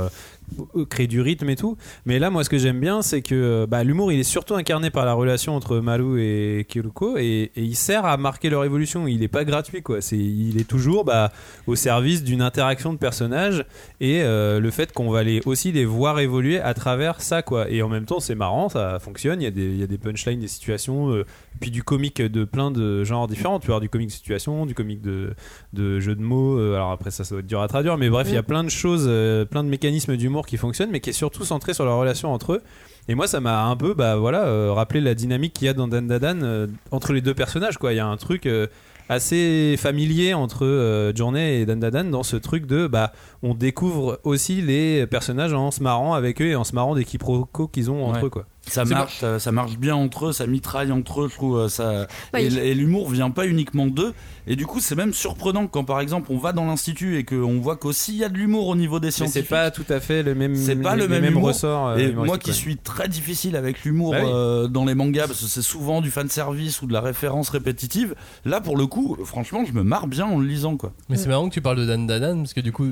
créer 0.89 1.07
du 1.07 1.21
rythme 1.21 1.49
et 1.49 1.55
tout. 1.55 1.77
Mais 2.05 2.19
là, 2.19 2.29
moi, 2.29 2.43
ce 2.43 2.49
que 2.49 2.57
j'aime 2.57 2.79
bien, 2.79 3.01
c'est 3.01 3.21
que 3.21 3.35
euh, 3.35 3.67
bah, 3.67 3.83
l'humour, 3.83 4.11
il 4.11 4.19
est 4.19 4.23
surtout 4.23 4.55
incarné 4.55 4.89
par 4.89 5.05
la 5.05 5.13
relation 5.13 5.55
entre 5.55 5.79
Maru 5.79 6.21
et 6.21 6.65
Kiruko, 6.67 7.17
et, 7.17 7.51
et 7.55 7.61
il 7.61 7.75
sert 7.75 8.05
à 8.05 8.17
marquer 8.17 8.49
leur 8.49 8.63
évolution. 8.63 9.07
Il 9.07 9.19
n'est 9.19 9.27
pas 9.27 9.45
gratuit, 9.45 9.81
quoi. 9.81 10.01
C'est, 10.01 10.17
il 10.17 10.59
est 10.59 10.67
toujours 10.67 11.05
bah, 11.05 11.31
au 11.67 11.75
service 11.75 12.23
d'une 12.23 12.41
interaction 12.41 12.93
de 12.93 12.97
personnages 12.97 13.65
et 13.99 14.21
euh, 14.21 14.59
le 14.59 14.71
fait 14.71 14.91
qu'on 14.91 15.09
va 15.09 15.23
les, 15.23 15.41
aussi 15.45 15.71
les 15.71 15.85
voir 15.85 16.19
évoluer 16.19 16.59
à 16.59 16.73
travers 16.73 17.21
ça, 17.21 17.41
quoi. 17.41 17.69
Et 17.69 17.81
en 17.81 17.89
même 17.89 18.05
temps, 18.05 18.19
c'est 18.19 18.35
marrant, 18.35 18.69
ça 18.69 18.99
fonctionne. 18.99 19.41
Il 19.41 19.45
y 19.45 19.47
a 19.47 19.51
des, 19.51 19.65
il 19.65 19.77
y 19.77 19.83
a 19.83 19.87
des 19.87 19.97
punchlines, 19.97 20.39
des 20.39 20.47
situations, 20.47 21.11
euh, 21.11 21.25
puis 21.59 21.71
du 21.71 21.83
comique 21.83 22.21
de 22.21 22.43
plein 22.43 22.71
de 22.71 23.03
genres 23.03 23.27
différents. 23.27 23.59
Tu 23.59 23.67
vois, 23.67 23.79
du 23.79 23.89
comique 23.89 24.09
de 24.09 24.13
situation, 24.13 24.65
du 24.65 24.73
comique 24.73 25.01
de, 25.01 25.33
de 25.73 25.99
jeux 25.99 26.15
de 26.15 26.21
mots. 26.21 26.57
euh, 26.59 26.75
alors 26.75 26.91
après, 26.91 27.11
ça, 27.11 27.23
ça 27.23 27.35
va 27.35 27.39
être 27.39 27.47
dur 27.47 27.61
à 27.61 27.67
traduire, 27.67 27.97
mais 27.97 28.09
bref, 28.09 28.27
il 28.29 28.35
y 28.35 28.37
a 28.37 28.43
plein 28.43 28.63
de 28.63 28.69
choses, 28.69 29.05
euh, 29.07 29.45
plein 29.45 29.63
de 29.63 29.69
mécanismes 29.69 30.17
d'humour 30.17 30.40
qui 30.45 30.57
fonctionnent, 30.57 30.91
mais 30.91 30.99
qui 30.99 31.09
est 31.09 31.13
surtout 31.13 31.43
centré 31.45 31.73
sur 31.73 31.85
la 31.85 31.93
relation 31.93 32.33
entre 32.33 32.53
eux. 32.53 32.61
Et 33.07 33.15
moi, 33.15 33.27
ça 33.27 33.39
m'a 33.39 33.65
un 33.65 33.75
peu, 33.75 33.93
bah 33.93 34.15
voilà, 34.15 34.43
euh, 34.45 34.71
rappelé 34.73 35.01
la 35.01 35.15
dynamique 35.15 35.53
qu'il 35.53 35.65
y 35.65 35.69
a 35.69 35.73
dans 35.73 35.87
Dan 35.87 36.07
Dadan 36.07 36.39
euh, 36.43 36.67
entre 36.91 37.13
les 37.13 37.21
deux 37.21 37.33
personnages, 37.33 37.77
quoi. 37.77 37.93
Il 37.93 37.97
y 37.97 37.99
a 37.99 38.05
un 38.07 38.17
truc. 38.17 38.45
euh, 38.45 38.67
assez 39.09 39.75
familier 39.77 40.33
entre 40.33 41.11
Journey 41.13 41.61
et 41.61 41.65
Dan 41.65 41.81
Dadan 41.81 42.05
dans 42.05 42.23
ce 42.23 42.37
truc 42.37 42.65
de 42.65 42.87
bah 42.87 43.11
on 43.43 43.53
découvre 43.53 44.21
aussi 44.23 44.61
les 44.61 45.05
personnages 45.05 45.51
en 45.53 45.69
se 45.69 45.83
marrant 45.83 46.13
avec 46.13 46.41
eux 46.41 46.45
et 46.45 46.55
en 46.55 46.63
se 46.63 46.73
marrant 46.73 46.95
des 46.95 47.03
quiproquos 47.03 47.67
qu'ils 47.67 47.91
ont 47.91 48.05
entre 48.05 48.19
Ouais. 48.21 48.25
eux 48.27 48.29
quoi. 48.29 48.45
Ça 48.67 48.85
marche, 48.85 49.21
euh, 49.23 49.39
ça 49.39 49.51
marche 49.51 49.77
bien 49.77 49.95
entre 49.95 50.27
eux, 50.27 50.31
ça 50.33 50.45
mitraille 50.45 50.91
entre 50.91 51.23
eux, 51.23 51.27
je 51.29 51.33
trouve. 51.35 51.57
euh, 51.57 51.67
Ça... 51.67 52.07
Et 52.37 52.73
l'humour 52.75 53.09
vient 53.09 53.31
pas 53.31 53.47
uniquement 53.47 53.87
d'eux. 53.87 54.13
Et 54.47 54.55
du 54.55 54.65
coup, 54.67 54.79
c'est 54.79 54.95
même 54.95 55.13
surprenant 55.13 55.65
quand, 55.67 55.83
par 55.83 55.99
exemple, 55.99 56.27
on 56.31 56.37
va 56.37 56.53
dans 56.53 56.65
l'institut 56.65 57.17
et 57.17 57.23
qu'on 57.25 57.59
voit 57.59 57.75
qu'aussi 57.75 58.13
il 58.13 58.17
y 58.19 58.23
a 58.23 58.29
de 58.29 58.37
l'humour 58.37 58.67
au 58.67 58.75
niveau 58.75 58.99
des 58.99 59.07
Mais 59.07 59.11
scientifiques. 59.11 59.43
c'est 59.43 59.49
pas 59.49 59.71
tout 59.71 59.85
à 59.89 59.99
fait 59.99 60.21
le 60.23 60.35
même 60.35 60.55
C'est 60.55 60.75
pas 60.75 60.95
le 60.95 61.07
même 61.07 61.37
ressorts. 61.39 61.87
euh, 61.89 61.97
Et 61.97 62.11
moi 62.13 62.37
qui 62.37 62.51
ouais. 62.51 62.55
suis 62.55 62.77
très 62.77 63.07
difficile 63.07 63.55
avec 63.55 63.83
l'humour 63.83 64.11
Bah 64.13 64.19
oui. 64.23 64.29
euh, 64.31 64.67
dans 64.67 64.85
les 64.85 64.95
mangas, 64.95 65.27
parce 65.27 65.41
que 65.41 65.47
c'est 65.47 65.61
souvent 65.63 65.99
du 66.01 66.11
fan 66.11 66.29
service 66.29 66.81
ou 66.83 66.87
de 66.87 66.93
la 66.93 67.01
référence 67.01 67.49
répétitive, 67.49 68.13
là 68.45 68.61
pour 68.61 68.77
le 68.77 68.85
coup, 68.85 69.17
franchement, 69.25 69.63
je 69.65 69.73
me 69.73 69.83
marre 69.83 70.05
bien 70.07 70.25
en 70.27 70.37
le 70.39 70.45
lisant 70.45 70.77
quoi. 70.77 70.93
Mais 71.09 71.17
c'est 71.17 71.29
marrant 71.29 71.49
que 71.49 71.53
tu 71.53 71.61
parles 71.61 71.77
de 71.77 71.85
Dan 71.85 72.05
Dadan 72.07 72.37
parce 72.37 72.53
que 72.53 72.61
du 72.61 72.71
coup, 72.71 72.87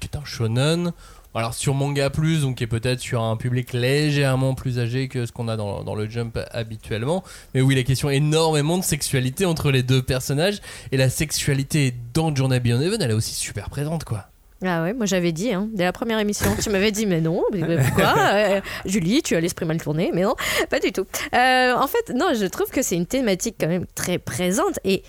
qui 0.00 0.06
est 0.12 0.16
un 0.16 0.24
shonen, 0.24 0.92
alors 1.34 1.54
sur 1.54 1.74
Manga 1.74 2.10
Plus, 2.10 2.42
donc 2.42 2.56
qui 2.56 2.64
est 2.64 2.68
peut-être 2.68 3.00
sur 3.00 3.22
un 3.22 3.36
public 3.36 3.72
légèrement 3.72 4.54
plus 4.54 4.78
âgé 4.78 5.08
que 5.08 5.26
ce 5.26 5.32
qu'on 5.32 5.48
a 5.48 5.56
dans, 5.56 5.84
dans 5.84 5.94
le 5.94 6.08
Jump 6.08 6.38
habituellement, 6.50 7.22
mais 7.54 7.60
où 7.60 7.70
il 7.70 7.78
est 7.78 7.84
question 7.84 8.10
énormément 8.10 8.78
de 8.78 8.82
sexualité 8.84 9.44
entre 9.44 9.70
les 9.70 9.82
deux 9.82 10.02
personnages, 10.02 10.60
et 10.90 10.96
la 10.96 11.08
sexualité 11.10 11.94
dans 12.14 12.34
Journey 12.34 12.60
Beyond 12.60 12.80
Heaven, 12.80 13.00
elle 13.02 13.10
est 13.10 13.14
aussi 13.14 13.34
super 13.34 13.70
présente, 13.70 14.04
quoi. 14.04 14.26
Ah 14.64 14.82
ouais, 14.82 14.92
moi 14.92 15.06
j'avais 15.06 15.30
dit, 15.30 15.52
hein, 15.52 15.68
dès 15.72 15.84
la 15.84 15.92
première 15.92 16.18
émission, 16.18 16.50
tu 16.60 16.68
m'avais 16.70 16.90
dit, 16.90 17.06
mais 17.06 17.20
non, 17.20 17.44
mais 17.52 17.76
pourquoi 17.84 18.14
Euh, 18.32 18.60
Julie, 18.86 19.22
tu 19.22 19.36
as 19.36 19.40
l'esprit 19.40 19.66
mal 19.66 19.80
tourné, 19.80 20.10
mais 20.12 20.22
non, 20.22 20.34
pas 20.68 20.80
du 20.80 20.90
tout. 20.90 21.06
Euh, 21.34 21.74
en 21.76 21.86
fait, 21.86 22.12
non, 22.12 22.32
je 22.34 22.46
trouve 22.46 22.68
que 22.70 22.82
c'est 22.82 22.96
une 22.96 23.06
thématique 23.06 23.54
quand 23.60 23.68
même 23.68 23.86
très 23.94 24.18
présente 24.18 24.80
et 24.82 25.04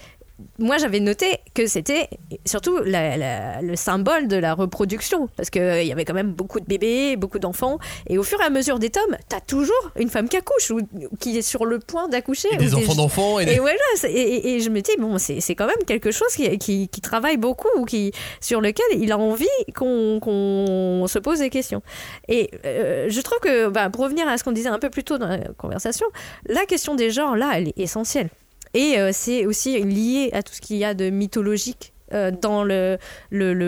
moi 0.58 0.78
j'avais 0.78 1.00
noté 1.00 1.38
que 1.54 1.68
c'était 1.68 2.08
surtout 2.46 2.78
la- 2.84 3.18
la- 3.18 3.62
le 3.62 3.76
symbole 3.76 4.28
de 4.28 4.36
la 4.38 4.54
reproduction 4.54 5.28
parce 5.36 5.50
qu'il 5.50 5.84
y 5.86 5.92
avait 5.92 6.06
quand 6.06 6.14
même 6.14 6.32
beaucoup 6.32 6.60
de 6.60 6.66
bébés, 6.66 7.16
beaucoup 7.16 7.40
d'enfants 7.40 7.78
et 8.08 8.18
au 8.18 8.24
fur 8.24 8.40
et 8.42 8.46
à 8.46 8.50
mesure 8.50 8.80
des 8.80 8.90
tomes, 8.90 9.18
t'as 9.28 9.40
toujours 9.42 9.92
une 9.98 10.10
femme 10.10 10.30
qui 10.30 10.38
accouche 10.38 10.72
ou 10.72 10.80
ou 10.80 11.16
qui 11.20 11.38
est 11.38 11.42
sur 11.42 11.66
le 11.66 11.80
point 11.80 12.08
d'accoucher. 12.08 12.50
Des 12.58 12.74
enfants 12.76 12.96
d'enfants, 12.96 13.40
et 13.40 13.46
des- 13.46 13.54
Et 13.54 13.60
voilà, 13.60 13.78
et, 14.06 14.08
et- 14.10 14.56
et 14.56 14.60
je 14.60 14.70
me 14.70 14.82
dis, 14.82 14.92
bon, 14.98 15.18
c'est 15.18 15.56
quand 15.56 15.68
même 15.68 15.84
quelque 15.86 16.12
chose 16.12 16.30
qui, 16.34 16.58
qui, 16.58 16.88
qui 16.88 17.02
travaille 17.02 17.38
beaucoup 17.38 17.68
ou 17.78 17.86
qui, 17.86 18.12
sur 18.42 18.62
lequel 18.62 18.86
il 19.00 19.12
a 19.12 19.18
envie 19.18 19.46
qu'on 19.76 20.20
qu'on 20.22 21.06
se 21.08 21.20
pose 21.20 21.40
des 21.40 21.50
questions. 21.50 21.82
Et 22.28 22.50
euh, 22.66 23.08
je 23.10 23.22
trouve 23.22 23.40
que, 23.40 23.68
bah, 23.70 23.90
pour 23.90 24.04
revenir 24.04 24.28
à 24.28 24.38
ce 24.38 24.44
qu'on 24.44 24.52
disait 24.52 24.70
un 24.70 24.80
peu 24.80 24.90
plus 24.90 25.04
tôt 25.04 25.18
dans 25.18 25.28
la 25.28 25.40
conversation, 25.58 26.06
la 26.48 26.66
question 26.66 26.96
des 26.96 27.10
genres, 27.12 27.36
là, 27.36 27.52
elle 27.56 27.68
est 27.70 27.78
essentielle. 27.80 28.30
Et 28.74 28.98
euh, 28.98 29.12
c'est 29.14 29.46
aussi 29.46 29.82
lié 29.82 30.30
à 30.34 30.44
tout 30.44 30.54
ce 30.54 30.62
qu'il 30.62 30.78
y 30.78 30.86
a 30.86 30.94
de 30.94 31.10
mythologique 31.10 31.94
euh, 32.14 32.32
dans 32.32 32.64
le, 32.64 32.98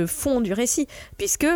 fond 0.07 0.41
du 0.41 0.53
récit, 0.53 0.87
puisque 1.17 1.47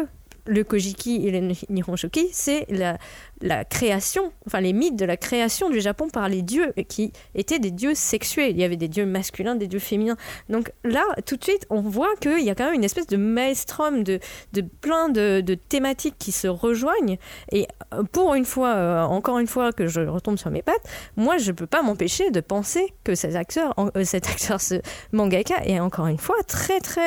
le 0.48 0.64
Kojiki 0.64 1.28
et 1.28 1.32
le 1.32 1.54
Nihonshoki, 1.70 2.30
c'est 2.32 2.66
la, 2.70 2.98
la 3.42 3.66
création, 3.66 4.32
enfin 4.48 4.62
les 4.62 4.74
mythes 4.74 4.96
de 4.96 5.06
la 5.06 5.18
création 5.18 5.70
du 5.70 5.82
Japon 5.82 6.10
par 6.10 6.30
les 6.30 6.42
dieux 6.42 6.74
qui 6.88 7.12
étaient 7.34 7.60
des 7.60 7.72
dieux 7.72 7.94
sexués. 7.96 8.50
Il 8.50 8.58
y 8.58 8.64
avait 8.64 8.78
des 8.78 8.88
dieux 8.88 9.06
masculins, 9.06 9.56
des 9.56 9.68
dieux 9.68 9.80
féminins. 9.80 10.18
Donc 10.50 10.72
là, 10.84 11.04
tout 11.26 11.36
de 11.36 11.44
suite, 11.44 11.66
on 11.70 11.82
voit 11.82 12.16
qu'il 12.22 12.42
y 12.42 12.50
a 12.50 12.56
quand 12.56 12.66
même 12.66 12.74
une 12.74 12.84
espèce 12.84 13.08
de 13.08 13.18
maelstrom, 13.18 14.04
de, 14.04 14.20
de 14.54 14.62
plein 14.62 15.10
de, 15.10 15.42
de 15.42 15.56
thématiques 15.56 16.16
qui 16.18 16.32
se 16.32 16.48
rejoignent. 16.48 17.18
Et 17.52 17.68
euh, 17.94 18.04
pour 18.04 18.36
une 18.36 18.46
fois, 18.46 18.76
euh, 18.76 19.04
encore 19.04 19.40
une 19.40 19.48
fois 19.48 19.74
que 19.74 19.88
je 19.88 20.02
retombe 20.02 20.38
sur 20.38 20.52
mes 20.52 20.62
pattes, 20.62 20.88
moi, 21.16 21.38
je 21.38 21.52
peux 21.52 21.68
pas 21.68 21.82
m'empêcher 21.82 22.32
de 22.32 22.40
penser 22.40 22.94
que 23.04 23.16
cet 23.16 23.36
acteur, 23.36 23.74
euh, 23.78 24.04
cet 24.04 24.28
acteur, 24.28 24.62
ce 24.62 24.76
mangaka, 25.12 25.64
est 25.66 25.80
encore 25.80 26.08
une 26.08 26.18
fois 26.18 26.38
très 26.48 26.80
très 26.80 27.06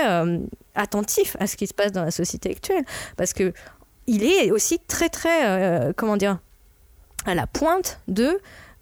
attentif 0.75 1.37
à 1.41 1.47
ce 1.47 1.57
qui 1.57 1.67
se 1.67 1.75
passe 1.75 1.93
dans 1.93 2.05
la 2.05 2.11
société 2.11 2.51
actuelle, 2.51 2.85
parce 3.17 3.33
que 3.33 3.53
il 4.09 4.25
est 4.25 4.51
aussi 4.51 4.79
très 4.89 5.09
très 5.09 5.47
euh, 5.47 5.93
comment 5.97 6.17
dire 6.17 6.39
à 7.25 7.35
la 7.35 7.47
pointe 7.47 8.01
de 8.09 8.41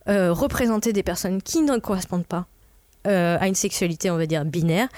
euh, 0.08 0.32
représenter 0.32 0.92
des 0.92 1.02
personnes 1.02 1.42
qui 1.42 1.60
ne 1.62 1.76
correspondent 1.78 2.26
pas 2.26 2.46
euh, 3.06 3.36
à 3.40 3.46
une 3.48 3.54
sexualité, 3.54 4.10
on 4.10 4.16
va 4.16 4.26
dire, 4.26 4.44
binaire, 4.44 4.88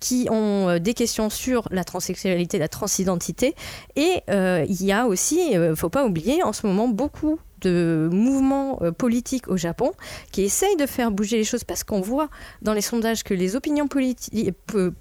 qui 0.00 0.26
ont 0.30 0.78
des 0.78 0.94
questions 0.94 1.30
sur 1.30 1.68
la 1.70 1.84
transsexualité, 1.84 2.58
la 2.58 2.68
transidentité. 2.68 3.54
Et 3.96 4.22
il 4.28 4.84
y 4.84 4.92
a 4.92 5.06
aussi, 5.06 5.56
euh, 5.56 5.76
faut 5.76 5.90
pas 5.90 6.04
oublier, 6.04 6.42
en 6.42 6.52
ce 6.52 6.66
moment, 6.66 6.88
beaucoup 6.88 7.38
de 7.60 8.08
mouvements 8.12 8.78
politiques 8.96 9.48
au 9.48 9.56
Japon 9.56 9.92
qui 10.32 10.42
essayent 10.42 10.76
de 10.76 10.86
faire 10.86 11.10
bouger 11.10 11.36
les 11.38 11.44
choses 11.44 11.64
parce 11.64 11.82
qu'on 11.82 12.00
voit 12.00 12.28
dans 12.62 12.72
les 12.72 12.80
sondages 12.80 13.22
que 13.24 13.34
les 13.34 13.56
opinions, 13.56 13.88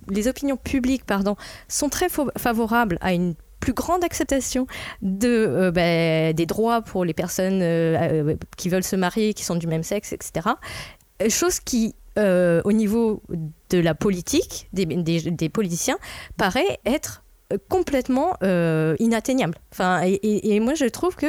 les 0.10 0.28
opinions 0.28 0.58
publiques 0.58 1.06
pardon, 1.06 1.36
sont 1.68 1.90
très 1.90 2.10
fa- 2.10 2.32
favorables 2.38 2.98
à 3.02 3.14
une 3.14 3.36
plus 3.68 3.74
grande 3.74 4.02
acceptation 4.06 4.66
de, 5.02 5.28
euh, 5.28 5.72
bah, 5.72 6.32
des 6.32 6.46
droits 6.46 6.82
pour 6.82 7.04
les 7.04 7.14
personnes 7.14 7.62
euh, 7.62 7.98
euh, 8.32 8.36
qui 8.56 8.70
veulent 8.70 8.82
se 8.86 8.96
marier, 8.96 9.34
qui 9.34 9.44
sont 9.44 9.56
du 9.56 9.68
même 9.68 9.84
sexe, 9.84 10.14
etc. 10.14 10.48
Chose 11.28 11.60
qui, 11.60 11.96
au 12.16 12.72
niveau 12.72 13.22
de 13.70 13.80
la 13.80 13.94
politique, 13.94 14.70
des, 14.72 14.86
des- 14.86 15.50
politiciens, 15.50 15.98
paraît 16.38 16.80
être 16.86 17.24
complètement 17.70 18.36
euh, 18.44 18.96
inatteignable. 19.00 19.56
Enfin, 19.72 20.02
et, 20.04 20.14
et- 20.14 20.56
et 20.56 20.60
moi, 20.60 20.74
je 20.74 20.86
trouve 20.86 21.16
que, 21.16 21.28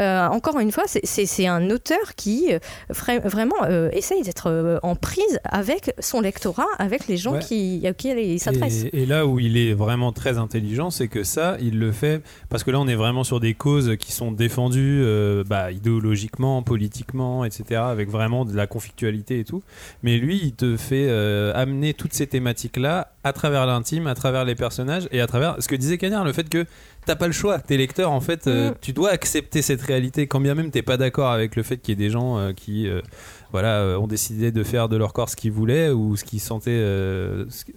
euh, 0.00 0.26
encore 0.28 0.58
une 0.60 0.70
fois, 0.72 0.84
c'est- 0.86 1.46
un 1.46 1.70
auteur 1.70 2.14
qui 2.16 2.52
euh, 2.52 2.58
vra- 2.90 3.20
vraiment 3.26 3.56
euh, 3.64 3.88
essaye 3.92 4.22
d'être 4.22 4.78
en 4.82 4.94
prise 4.96 5.38
avec 5.44 5.92
son 5.98 6.20
lectorat, 6.20 6.66
avec 6.78 7.08
les 7.08 7.16
gens 7.16 7.34
Ouais. 7.34 7.38
qui, 7.40 7.86
à 7.86 7.92
qui 7.92 8.08
il 8.10 8.38
s'adresse. 8.40 8.84
Et, 8.92 9.02
et 9.02 9.06
là 9.06 9.26
où 9.26 9.38
il 9.40 9.56
est 9.56 9.74
vraiment 9.74 10.12
très 10.12 10.38
intelligent, 10.38 10.90
c'est 10.90 11.08
que 11.08 11.24
ça, 11.24 11.56
il 11.60 11.78
le 11.78 11.92
fait 11.92 12.22
parce 12.48 12.62
que 12.64 12.70
là, 12.70 12.80
on 12.80 12.86
est 12.88 12.94
vraiment 12.94 13.24
sur 13.24 13.40
des 13.40 13.54
causes 13.54 13.96
qui 13.98 14.12
sont 14.12 14.32
défendues 14.32 15.04
bah, 15.46 15.72
idéologiquement, 15.72 16.62
politiquement, 16.62 17.44
etc., 17.44 17.80
avec 17.84 18.08
vraiment 18.10 18.44
de 18.44 18.54
la 18.54 18.66
conflictualité 18.66 19.40
et 19.40 19.44
tout. 19.44 19.62
Mais 20.02 20.16
lui, 20.18 20.38
il 20.42 20.52
te 20.52 20.76
fait 20.76 21.10
amener 21.54 21.94
toutes 21.94 22.12
ces 22.14 22.26
thématiques-là 22.26 23.12
à 23.24 23.32
travers 23.32 23.66
l'intime, 23.66 24.06
à 24.06 24.14
travers 24.14 24.44
les 24.44 24.54
personnages 24.54 25.08
et 25.10 25.20
à 25.20 25.26
travers 25.26 25.55
ce 25.58 25.68
que 25.68 25.74
disait 25.76 25.98
Cagnard, 25.98 26.24
le 26.24 26.32
fait 26.32 26.48
que 26.48 26.66
t'as 27.04 27.16
pas 27.16 27.26
le 27.26 27.32
choix. 27.32 27.58
Tes 27.60 27.76
lecteurs, 27.76 28.10
en 28.10 28.20
fait, 28.20 28.46
euh, 28.46 28.70
Mm. 28.70 28.74
tu 28.80 28.92
dois 28.92 29.10
accepter 29.10 29.62
cette 29.62 29.80
réalité, 29.82 30.26
quand 30.26 30.40
bien 30.40 30.54
même 30.54 30.70
t'es 30.70 30.82
pas 30.82 30.96
d'accord 30.96 31.30
avec 31.30 31.54
le 31.56 31.62
fait 31.62 31.76
qu'il 31.78 31.92
y 31.98 32.02
ait 32.02 32.04
des 32.06 32.10
gens 32.10 32.36
euh, 32.38 32.52
qui 32.52 32.88
euh, 32.88 33.00
voilà, 33.52 33.98
ont 34.00 34.06
décidé 34.08 34.50
de 34.50 34.62
faire 34.64 34.88
de 34.88 34.96
leur 34.96 35.12
corps 35.12 35.28
ce 35.30 35.36
qu'ils 35.36 35.52
voulaient 35.52 35.90
ou 35.90 36.16
ce 36.16 36.24
qu'ils 36.24 36.40
sentaient, 36.40 36.82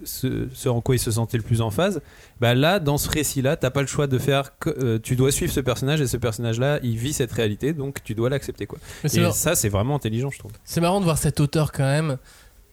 ce, 0.04 0.68
en 0.68 0.80
quoi 0.80 0.96
ils 0.96 0.98
se 0.98 1.10
sentaient 1.12 1.36
le 1.36 1.42
plus 1.42 1.60
en 1.60 1.70
phase. 1.70 2.00
Bah 2.40 2.54
là, 2.54 2.80
dans 2.80 2.98
ce 2.98 3.08
récit-là, 3.08 3.56
t'as 3.56 3.70
pas 3.70 3.80
le 3.80 3.86
choix 3.86 4.06
de 4.06 4.18
faire. 4.18 4.58
que- 4.58 4.96
tu 4.98 5.16
dois 5.16 5.30
suivre 5.32 5.52
ce 5.52 5.60
personnage 5.60 6.00
et 6.00 6.06
ce 6.06 6.16
personnage-là, 6.16 6.80
il 6.82 6.96
vit 6.96 7.12
cette 7.12 7.32
réalité, 7.32 7.72
donc 7.72 8.02
tu 8.02 8.14
dois 8.14 8.28
l'accepter 8.30 8.66
quoi. 8.66 8.78
Mais 9.04 9.14
Et 9.14 9.30
ça, 9.32 9.54
c'est 9.54 9.68
vraiment 9.68 9.94
intelligent, 9.96 10.30
je 10.30 10.38
trouve. 10.38 10.52
C'est 10.64 10.80
marrant 10.80 10.98
de 11.00 11.04
voir 11.04 11.18
cet 11.18 11.40
auteur 11.40 11.72
quand 11.72 11.84
même, 11.84 12.18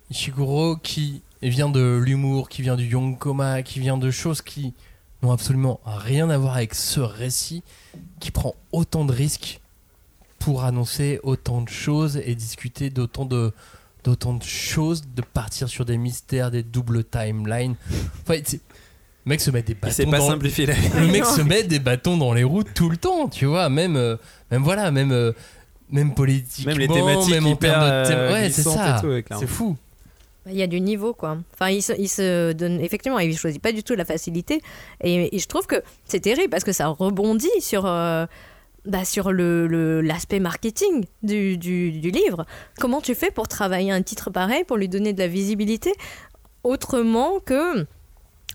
Ishiguro, 0.09 0.77
qui 0.77 1.21
vient 1.41 1.69
de 1.69 1.97
l'humour, 2.03 2.49
qui 2.49 2.61
vient 2.61 2.75
du 2.75 2.85
young 2.85 3.17
coma, 3.17 3.61
qui 3.61 3.79
vient 3.79 3.97
de 3.97 4.09
choses 4.11 4.41
qui 4.41 4.73
n'ont 5.23 5.31
absolument 5.31 5.79
rien 5.85 6.29
à 6.29 6.37
voir 6.37 6.55
avec 6.57 6.73
ce 6.75 6.99
récit, 6.99 7.63
qui 8.19 8.31
prend 8.31 8.55
autant 8.71 9.05
de 9.05 9.11
risques 9.13 9.59
pour 10.39 10.63
annoncer 10.63 11.19
autant 11.23 11.61
de 11.61 11.69
choses 11.69 12.17
et 12.23 12.35
discuter 12.35 12.89
d'autant 12.89 13.25
de 13.25 13.51
d'autant 14.03 14.33
de 14.35 14.43
choses, 14.43 15.03
de 15.15 15.21
partir 15.21 15.67
sur 15.67 15.83
des 15.83 15.97
mystères, 15.97 16.49
des 16.49 16.63
doubles 16.63 17.03
timelines. 17.03 17.75
Enfin, 18.21 18.35
le 18.35 18.59
mec 19.25 19.41
se 19.41 19.51
met 19.51 19.61
des 19.63 19.73
bâtons 19.73 20.11
pas 20.11 20.17
dans- 20.19 20.29
le 21.01 21.07
mec 21.07 21.25
se 21.25 21.41
met 21.41 21.63
des 21.63 21.79
bâtons 21.79 22.15
dans 22.15 22.31
les 22.31 22.43
roues 22.45 22.63
tout 22.63 22.89
le 22.89 22.95
temps, 22.95 23.27
tu 23.27 23.45
vois, 23.45 23.67
même, 23.67 23.97
euh, 23.97 24.15
même 24.49 24.63
voilà, 24.63 24.91
même, 24.91 25.11
euh, 25.11 25.33
même 25.91 26.13
politiquement, 26.13 26.71
Même 26.71 26.79
les 26.79 26.87
thématiques 26.87 27.33
même 27.33 27.45
en 27.47 27.49
hyper, 27.49 27.73
termes 27.79 27.85
de 28.03 28.07
thème- 28.07 28.17
euh, 28.19 28.33
ouais, 28.33 28.49
c'est 28.49 28.63
ça, 28.63 29.01
c'est 29.39 29.47
fou. 29.47 29.75
Il 30.49 30.55
y 30.55 30.63
a 30.63 30.67
du 30.67 30.79
niveau, 30.79 31.13
quoi. 31.13 31.37
Enfin, 31.53 31.69
il 31.69 31.81
se, 31.81 32.53
donne. 32.53 32.79
Effectivement, 32.81 33.19
il 33.19 33.37
choisit 33.37 33.61
pas 33.61 33.71
du 33.71 33.83
tout 33.83 33.95
la 33.95 34.05
facilité. 34.05 34.61
Et, 35.03 35.37
je 35.37 35.45
trouve 35.47 35.67
que 35.67 35.81
c'est 36.05 36.19
terrible 36.19 36.49
parce 36.49 36.63
que 36.63 36.71
ça 36.73 36.87
rebondit 36.87 37.49
sur. 37.59 37.85
euh, 37.85 38.25
bah, 38.85 39.03
sur 39.03 39.33
le 39.33 39.99
l'aspect 39.99 40.39
marketing 40.39 41.03
du, 41.21 41.57
du 41.57 41.91
livre. 41.91 42.45
Comment 42.79 43.01
tu 43.01 43.15
fais 43.15 43.31
pour 43.31 43.49
travailler 43.49 43.91
un 43.91 44.01
titre 44.01 44.29
pareil, 44.29 44.63
pour 44.63 44.77
lui 44.77 44.87
donner 44.87 45.11
de 45.11 45.19
la 45.19 45.27
visibilité, 45.27 45.93
autrement 46.63 47.41
que 47.41 47.85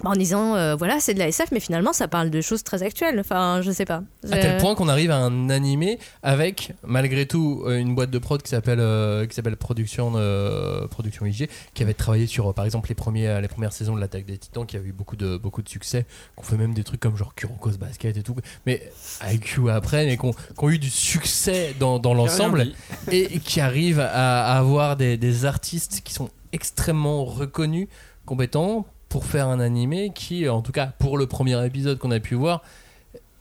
en 0.05 0.15
disant, 0.15 0.57
euh, 0.57 0.75
voilà, 0.75 0.99
c'est 1.01 1.15
de 1.15 1.19
la 1.19 1.29
SF, 1.29 1.53
mais 1.53 1.61
finalement, 1.61 1.93
ça 1.93 2.09
parle 2.09 2.31
de 2.31 2.41
choses 2.41 2.65
très 2.65 2.83
actuelles. 2.83 3.21
Enfin, 3.21 3.61
je 3.63 3.71
sais 3.71 3.85
pas. 3.85 4.03
À 4.31 4.39
tel 4.39 4.59
point 4.59 4.75
qu'on 4.75 4.89
arrive 4.89 5.11
à 5.11 5.19
un 5.19 5.51
animé 5.51 5.99
avec, 6.23 6.73
malgré 6.83 7.27
tout, 7.27 7.63
euh, 7.67 7.79
une 7.79 7.95
boîte 7.95 8.11
de 8.11 8.19
prod 8.19 8.43
qui 8.43 8.49
s'appelle 8.49 8.81
euh, 8.81 9.27
qui 9.27 9.35
s'appelle 9.35 9.57
Production 9.57 10.15
euh, 10.17 10.89
Production 10.89 11.27
IG, 11.27 11.49
qui 11.75 11.83
avait 11.83 11.95
travaillé 11.95 12.27
sur, 12.27 12.49
euh, 12.49 12.53
par 12.53 12.65
exemple, 12.65 12.89
les 12.89 12.95
premiers 12.95 13.41
les 13.41 13.49
premières 13.49 13.73
saisons 13.73 13.95
de 13.95 14.01
l'attaque 14.01 14.25
des 14.25 14.39
Titans, 14.39 14.67
qui 14.67 14.77
a 14.77 14.81
eu 14.81 14.93
beaucoup 14.93 15.17
de 15.17 15.37
beaucoup 15.37 15.63
de 15.63 15.69
succès, 15.69 16.07
qu'on 16.37 16.43
fait 16.43 16.57
même 16.57 16.75
des 16.75 16.85
trucs 16.85 17.01
comme 17.01 17.17
genre 17.17 17.35
Kuroko's 17.35 17.79
Basket 17.79 18.17
et 18.17 18.23
tout, 18.23 18.35
mais 18.67 18.91
avec 19.21 19.41
Q 19.41 19.71
après, 19.71 20.07
mais 20.07 20.17
qu'on 20.17 20.35
ont 20.59 20.71
eu 20.71 20.79
du 20.79 20.91
succès 20.91 21.77
dans, 21.79 21.99
dans 21.99 22.15
l'ensemble 22.15 22.73
et 23.11 23.27
qui 23.41 23.61
arrivent 23.61 24.01
à, 24.01 24.47
à 24.47 24.59
avoir 24.59 24.97
des, 24.97 25.17
des 25.17 25.45
artistes 25.45 26.01
qui 26.03 26.15
sont 26.15 26.31
extrêmement 26.53 27.25
reconnus, 27.25 27.89
compétents 28.25 28.87
pour 29.13 29.27
faire 29.27 29.49
un 29.49 29.61
animé 29.61 30.11
qui, 30.15 30.49
en 30.49 30.63
tout 30.63 30.73
cas 30.73 30.87
pour 30.99 31.19
le 31.19 31.27
premier 31.27 31.67
épisode 31.67 31.99
qu'on 31.99 32.11
a 32.13 32.19
pu 32.19 32.35
voir, 32.35 32.63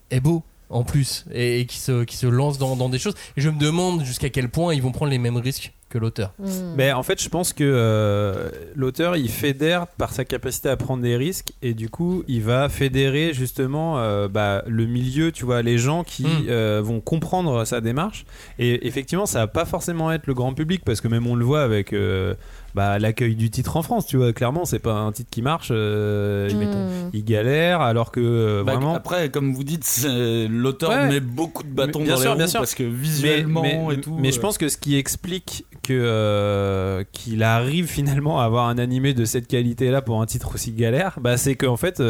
est 0.10 0.20
beau 0.20 0.44
en 0.70 0.84
plus 0.84 1.24
et, 1.34 1.62
et 1.62 1.66
qui, 1.66 1.78
se, 1.78 2.04
qui 2.04 2.18
se 2.18 2.28
lance 2.28 2.58
dans, 2.58 2.76
dans 2.76 2.90
des 2.90 3.00
choses. 3.00 3.16
Et 3.38 3.42
je 3.42 3.50
me 3.50 3.58
demande 3.58 4.04
jusqu'à 4.04 4.30
quel 4.30 4.50
point 4.50 4.74
ils 4.74 4.82
vont 4.82 4.92
prendre 4.92 5.12
les 5.12 5.18
mêmes 5.18 5.38
risques 5.38 5.72
que 5.88 5.98
l'auteur. 5.98 6.34
Hmm. 6.40 6.76
Ben, 6.78 6.96
en 6.96 7.04
fait, 7.04 7.22
je 7.22 7.28
pense 7.30 7.52
que 7.52 7.64
euh, 7.66 8.50
l'auteur 8.76 9.18
il 9.18 9.30
fédère 9.30 9.88
par 9.88 10.14
sa 10.14 10.24
capacité 10.26 10.70
à 10.70 10.78
prendre 10.78 11.04
des 11.04 11.18
risques 11.18 11.52
et 11.62 11.74
du 11.74 11.90
coup 11.90 12.24
il 12.30 12.42
va 12.42 12.70
fédérer 12.70 13.34
justement 13.34 14.00
euh, 14.00 14.28
bah, 14.30 14.64
le 14.68 14.86
milieu, 14.86 15.32
tu 15.34 15.46
vois, 15.46 15.62
les 15.62 15.78
gens 15.78 16.04
qui 16.04 16.24
Mm. 16.24 16.46
euh, 16.50 16.82
vont 16.84 17.02
comprendre 17.02 17.66
sa 17.66 17.82
démarche. 17.82 18.26
Et 18.58 18.88
effectivement, 18.88 19.26
ça 19.26 19.40
va 19.40 19.48
pas 19.48 19.66
forcément 19.66 20.12
être 20.12 20.28
le 20.28 20.34
grand 20.34 20.54
public 20.54 20.82
parce 20.86 21.02
que 21.02 21.08
même 21.10 21.28
on 21.28 21.36
le 21.36 21.44
voit 21.46 21.62
avec 21.62 21.92
euh, 21.94 22.36
bah, 22.76 23.00
l'accueil 23.00 23.36
du 23.36 23.50
titre 23.50 23.78
en 23.78 23.82
France, 23.82 24.06
tu 24.06 24.18
vois. 24.18 24.34
Clairement, 24.34 24.66
c'est 24.66 24.80
pas 24.80 24.94
un 24.94 25.12
titre 25.12 25.30
qui 25.30 25.42
marche. 25.42 25.70
euh, 25.72 26.48
il, 26.50 26.58
Hmm. 26.58 27.10
il 27.14 27.24
galère, 27.26 27.82
alors 27.82 28.12
que 28.12 28.20
euh, 28.22 28.64
Bah, 28.64 28.74
vraiment. 28.76 28.94
Après, 28.96 29.30
comme 29.30 29.54
vous 29.54 29.64
dites, 29.64 30.08
l'auteur 30.50 30.90
Ouais. 30.92 31.08
met 31.10 31.20
beaucoup 31.20 31.64
de 31.64 31.70
bâtons 31.70 32.00
Mais- 32.00 32.06
bien 32.06 32.16
dans 32.16 32.22
sûr, 32.22 32.32
les 32.32 32.36
bien 32.38 32.46
roues 32.46 32.52
sûr. 32.52 32.60
parce 32.62 32.76
que 32.76 32.84
visuellement 32.84 33.62
mais, 33.62 33.96
et 33.96 34.02
tout. 34.02 34.16
mais 34.20 34.32
je 34.32 34.40
euh, 34.40 34.42
pense 34.42 34.58
que 34.58 34.70
ce 34.70 34.78
qui 34.78 34.96
explique 34.98 35.66
que 35.84 35.94
euh, 35.94 37.04
qu'il 37.12 37.44
arrive 37.44 37.88
finalement 37.88 38.40
à 38.40 38.46
avoir 38.46 38.68
un 38.68 38.78
animé 38.78 39.14
de 39.14 39.26
cette 39.26 39.48
qualité-là 39.48 40.02
pour 40.02 40.22
un 40.22 40.26
titre 40.26 40.52
aussi 40.56 40.72
galère, 40.72 41.18
bah, 41.22 41.38
c'est 41.38 41.56
qu'en 41.56 41.78
fait. 41.78 42.02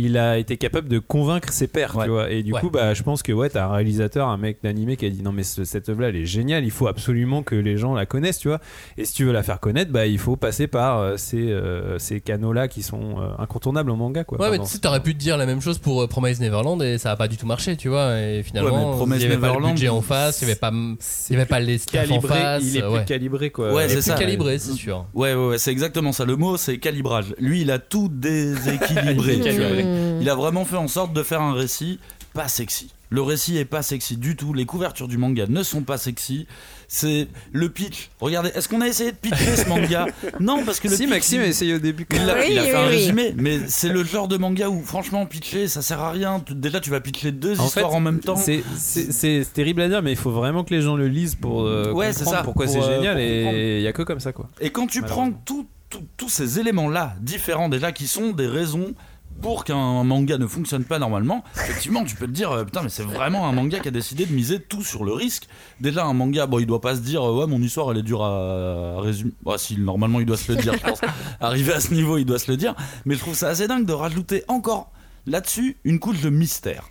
Il 0.00 0.16
a 0.16 0.38
été 0.38 0.56
capable 0.56 0.88
de 0.88 0.98
convaincre 1.00 1.52
ses 1.52 1.66
pairs, 1.66 1.96
Ouais. 1.96 2.04
tu 2.04 2.10
vois. 2.10 2.30
Et 2.30 2.42
du 2.44 2.52
Ouais. 2.54 2.60
coup, 2.60 2.70
bah, 2.70 2.94
je 2.94 3.02
pense 3.02 3.22
que 3.24 3.32
ouais, 3.32 3.50
t'as 3.50 3.66
un 3.66 3.72
réalisateur, 3.72 4.28
un 4.28 4.36
mec 4.38 4.58
d'animé 4.62 4.96
qui 4.96 5.04
a 5.04 5.10
dit 5.10 5.22
non 5.22 5.32
mais 5.32 5.42
ce- 5.42 5.64
cette 5.64 5.88
œuvre-là, 5.88 6.08
elle 6.10 6.16
est 6.16 6.24
géniale. 6.24 6.64
Il 6.64 6.70
faut 6.70 6.86
absolument 6.86 7.42
que 7.42 7.56
les 7.56 7.76
gens 7.76 7.94
la 7.94 8.06
connaissent, 8.06 8.38
tu 8.38 8.46
vois. 8.48 8.60
Et 8.96 9.04
si 9.04 9.12
tu 9.12 9.24
veux 9.24 9.32
la 9.32 9.42
faire 9.42 9.58
connaître, 9.60 9.90
bah, 9.90 10.06
il 10.06 10.18
faut 10.18 10.36
passer 10.36 10.68
par 10.68 10.98
euh, 11.00 11.16
ces, 11.16 11.50
euh, 11.50 11.98
ces 11.98 12.20
canaux-là 12.20 12.68
qui 12.68 12.82
sont 12.82 13.20
euh, 13.20 13.30
incontournables 13.38 13.90
en 13.90 13.96
manga, 13.96 14.22
quoi. 14.24 14.40
Ouais, 14.40 14.50
mais 14.52 14.58
tu 14.60 14.66
sais, 14.66 14.78
t'aurais 14.78 15.02
pu 15.02 15.14
te 15.14 15.18
dire 15.18 15.36
la 15.36 15.46
même 15.46 15.60
chose 15.60 15.78
pour 15.78 16.00
euh, 16.02 16.06
Promise 16.06 16.40
Neverland 16.40 16.80
et 16.82 16.96
ça 16.98 17.10
a 17.10 17.16
pas 17.16 17.26
du 17.26 17.36
tout 17.36 17.46
marché, 17.46 17.76
tu 17.76 17.88
vois. 17.88 18.20
Et 18.20 18.42
finalement, 18.44 18.96
il 19.04 19.20
y 19.20 19.24
avait 19.24 19.36
pas 19.36 19.52
le 19.58 19.66
budget 19.66 19.88
en 19.88 20.00
face, 20.00 20.40
il 20.42 20.48
y 20.48 20.50
avait 20.52 20.60
pas, 20.60 20.70
il 20.72 21.32
y 21.32 21.36
avait 21.36 21.44
pas 21.44 21.58
les 21.60 21.78
staffs 21.78 22.04
en 22.10 22.20
calibré, 22.20 22.38
face. 22.38 22.62
il 22.64 22.76
est 22.76 22.80
plus 22.82 22.88
ouais. 22.90 23.04
calibré, 23.04 23.50
quoi. 23.50 23.72
Ouais, 23.74 23.88
c'est 23.88 24.00
ça. 24.00 24.14
calibré, 24.14 24.58
c'est 24.58 24.72
sûr. 24.74 25.06
Ouais, 25.12 25.34
ouais, 25.34 25.46
ouais, 25.48 25.58
c'est 25.58 25.72
exactement 25.72 26.12
ça. 26.12 26.24
Le 26.24 26.36
mot, 26.36 26.56
c'est 26.56 26.78
calibrage. 26.78 27.34
Lui, 27.40 27.62
il 27.62 27.70
a 27.72 27.80
tout 27.80 28.08
déséquilibré. 28.08 29.38
Calibré. 29.94 30.18
Il 30.22 30.30
a 30.30 30.34
vraiment 30.34 30.64
fait 30.64 30.76
en 30.76 30.88
sorte 30.88 31.12
de 31.12 31.22
faire 31.22 31.40
un 31.42 31.52
récit 31.54 31.98
pas 32.34 32.48
sexy. 32.48 32.92
Le 33.10 33.22
récit 33.22 33.56
est 33.56 33.64
pas 33.64 33.80
sexy 33.82 34.18
du 34.18 34.36
tout. 34.36 34.52
Les 34.52 34.66
couvertures 34.66 35.08
du 35.08 35.16
manga 35.16 35.46
ne 35.48 35.62
sont 35.62 35.80
pas 35.80 35.96
sexy. 35.96 36.46
C'est 36.88 37.26
le 37.52 37.70
pitch. 37.70 38.10
Regardez, 38.20 38.50
est-ce 38.54 38.68
qu'on 38.68 38.82
a 38.82 38.86
essayé 38.86 39.12
de 39.12 39.16
pitcher 39.16 39.56
ce 39.56 39.66
manga 39.66 40.06
Non, 40.40 40.62
parce 40.64 40.78
que 40.78 40.88
le 40.88 40.94
Si, 40.94 41.02
pitch, 41.04 41.10
Maxime 41.10 41.40
a 41.40 41.46
essayé 41.46 41.74
au 41.74 41.78
début. 41.78 42.06
Il 42.10 42.18
a, 42.18 42.34
Oui, 42.34 42.48
il 42.50 42.58
a 42.58 42.62
oui, 42.62 42.68
fait 42.68 42.74
un 42.76 42.82
oui. 42.84 42.88
résumé, 42.96 43.34
mais 43.36 43.60
c'est 43.68 43.88
le 43.88 44.04
genre 44.04 44.28
de 44.28 44.36
manga 44.36 44.68
où 44.68 44.82
franchement 44.82 45.24
pitcher 45.24 45.68
ça 45.68 45.80
sert 45.80 46.00
à 46.00 46.10
rien. 46.10 46.40
Tu- 46.40 46.54
Déjà 46.54 46.80
tu 46.80 46.90
vas 46.90 47.00
pitcher 47.00 47.32
deux 47.32 47.58
En 47.58 47.64
histoires 47.66 47.90
fait, 47.90 47.96
en 47.96 48.00
même 48.00 48.20
temps. 48.20 48.36
C'est- 48.36 49.52
terrible 49.54 49.80
à 49.82 49.88
dire, 49.88 50.02
mais 50.02 50.12
il 50.12 50.16
faut 50.18 50.30
vraiment 50.30 50.62
que 50.64 50.74
les 50.74 50.82
gens 50.82 50.94
le 50.96 51.08
lisent 51.08 51.34
pour 51.34 51.62
euh, 51.62 51.92
Ouais, 51.92 52.08
comprendre 52.12 52.30
ça, 52.36 52.42
pourquoi 52.42 52.66
pour, 52.66 52.74
c'est 52.74 52.80
euh, 52.82 52.96
génial. 52.96 53.14
pour 53.16 53.22
et 53.22 53.78
il 53.78 53.82
y 53.82 53.88
a 53.88 53.92
que 53.94 54.02
comme 54.02 54.20
ça, 54.20 54.32
quoi. 54.32 54.48
Et 54.60 54.68
quand 54.70 54.86
tu 54.86 55.00
prends 55.00 55.30
tous 55.46 56.28
ces 56.28 56.60
éléments-là, 56.60 57.14
différents 57.22 57.70
déjà, 57.70 57.90
qui 57.92 58.06
sont 58.06 58.32
des 58.32 58.46
raisons 58.46 58.92
pour 59.40 59.64
qu'un 59.64 60.04
manga 60.04 60.38
ne 60.38 60.46
fonctionne 60.46 60.84
pas 60.84 60.98
normalement, 60.98 61.44
effectivement, 61.54 62.04
tu 62.04 62.16
peux 62.16 62.26
te 62.26 62.32
dire, 62.32 62.50
euh, 62.50 62.64
putain, 62.64 62.82
mais 62.82 62.88
c'est 62.88 63.04
vraiment 63.04 63.48
un 63.48 63.52
manga 63.52 63.78
qui 63.78 63.88
a 63.88 63.90
décidé 63.90 64.26
de 64.26 64.32
miser 64.32 64.60
tout 64.60 64.82
sur 64.82 65.04
le 65.04 65.12
risque. 65.12 65.48
Déjà, 65.80 66.04
un 66.04 66.12
manga, 66.12 66.46
bon, 66.46 66.58
il 66.58 66.66
doit 66.66 66.80
pas 66.80 66.96
se 66.96 67.00
dire, 67.00 67.22
euh, 67.22 67.40
ouais, 67.40 67.46
mon 67.46 67.60
histoire, 67.62 67.90
elle 67.92 67.98
est 67.98 68.02
dure 68.02 68.22
à, 68.24 68.96
à 68.96 69.00
résumer. 69.00 69.32
Bah, 69.44 69.54
si, 69.58 69.78
normalement, 69.78 70.20
il 70.20 70.26
doit 70.26 70.36
se 70.36 70.50
le 70.52 70.58
dire, 70.58 70.74
je 70.74 70.80
pense. 70.80 71.00
Arrivé 71.40 71.72
à 71.72 71.80
ce 71.80 71.94
niveau, 71.94 72.18
il 72.18 72.24
doit 72.24 72.38
se 72.38 72.50
le 72.50 72.56
dire. 72.56 72.74
Mais 73.04 73.14
je 73.14 73.20
trouve 73.20 73.34
ça 73.34 73.48
assez 73.48 73.68
dingue 73.68 73.86
de 73.86 73.92
rajouter 73.92 74.44
encore 74.48 74.90
là-dessus 75.26 75.76
une 75.84 75.98
couche 75.98 76.20
de 76.20 76.30
mystère. 76.30 76.88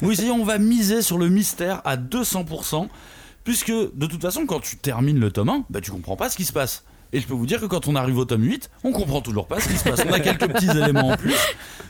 Oui, 0.00 0.16
si 0.16 0.24
on 0.30 0.44
va 0.44 0.58
miser 0.58 1.02
sur 1.02 1.18
le 1.18 1.28
mystère 1.28 1.82
à 1.84 1.96
200%, 1.96 2.88
puisque 3.44 3.70
de 3.70 4.06
toute 4.06 4.22
façon, 4.22 4.46
quand 4.46 4.60
tu 4.60 4.76
termines 4.76 5.18
le 5.18 5.30
tome 5.30 5.48
1, 5.48 5.64
bah, 5.70 5.80
tu 5.80 5.90
comprends 5.90 6.16
pas 6.16 6.28
ce 6.28 6.36
qui 6.36 6.44
se 6.44 6.52
passe. 6.52 6.84
Et 7.14 7.20
je 7.20 7.26
peux 7.26 7.34
vous 7.34 7.46
dire 7.46 7.60
que 7.60 7.66
quand 7.66 7.88
on 7.88 7.94
arrive 7.94 8.16
au 8.18 8.24
tome 8.24 8.42
8, 8.44 8.70
on 8.84 8.92
comprend 8.92 9.20
toujours 9.20 9.46
pas 9.46 9.60
ce 9.60 9.68
qui 9.68 9.76
se 9.76 9.84
passe. 9.84 10.02
On 10.08 10.12
a 10.12 10.20
quelques 10.20 10.50
petits 10.50 10.70
éléments 10.70 11.10
en 11.10 11.16
plus. 11.16 11.34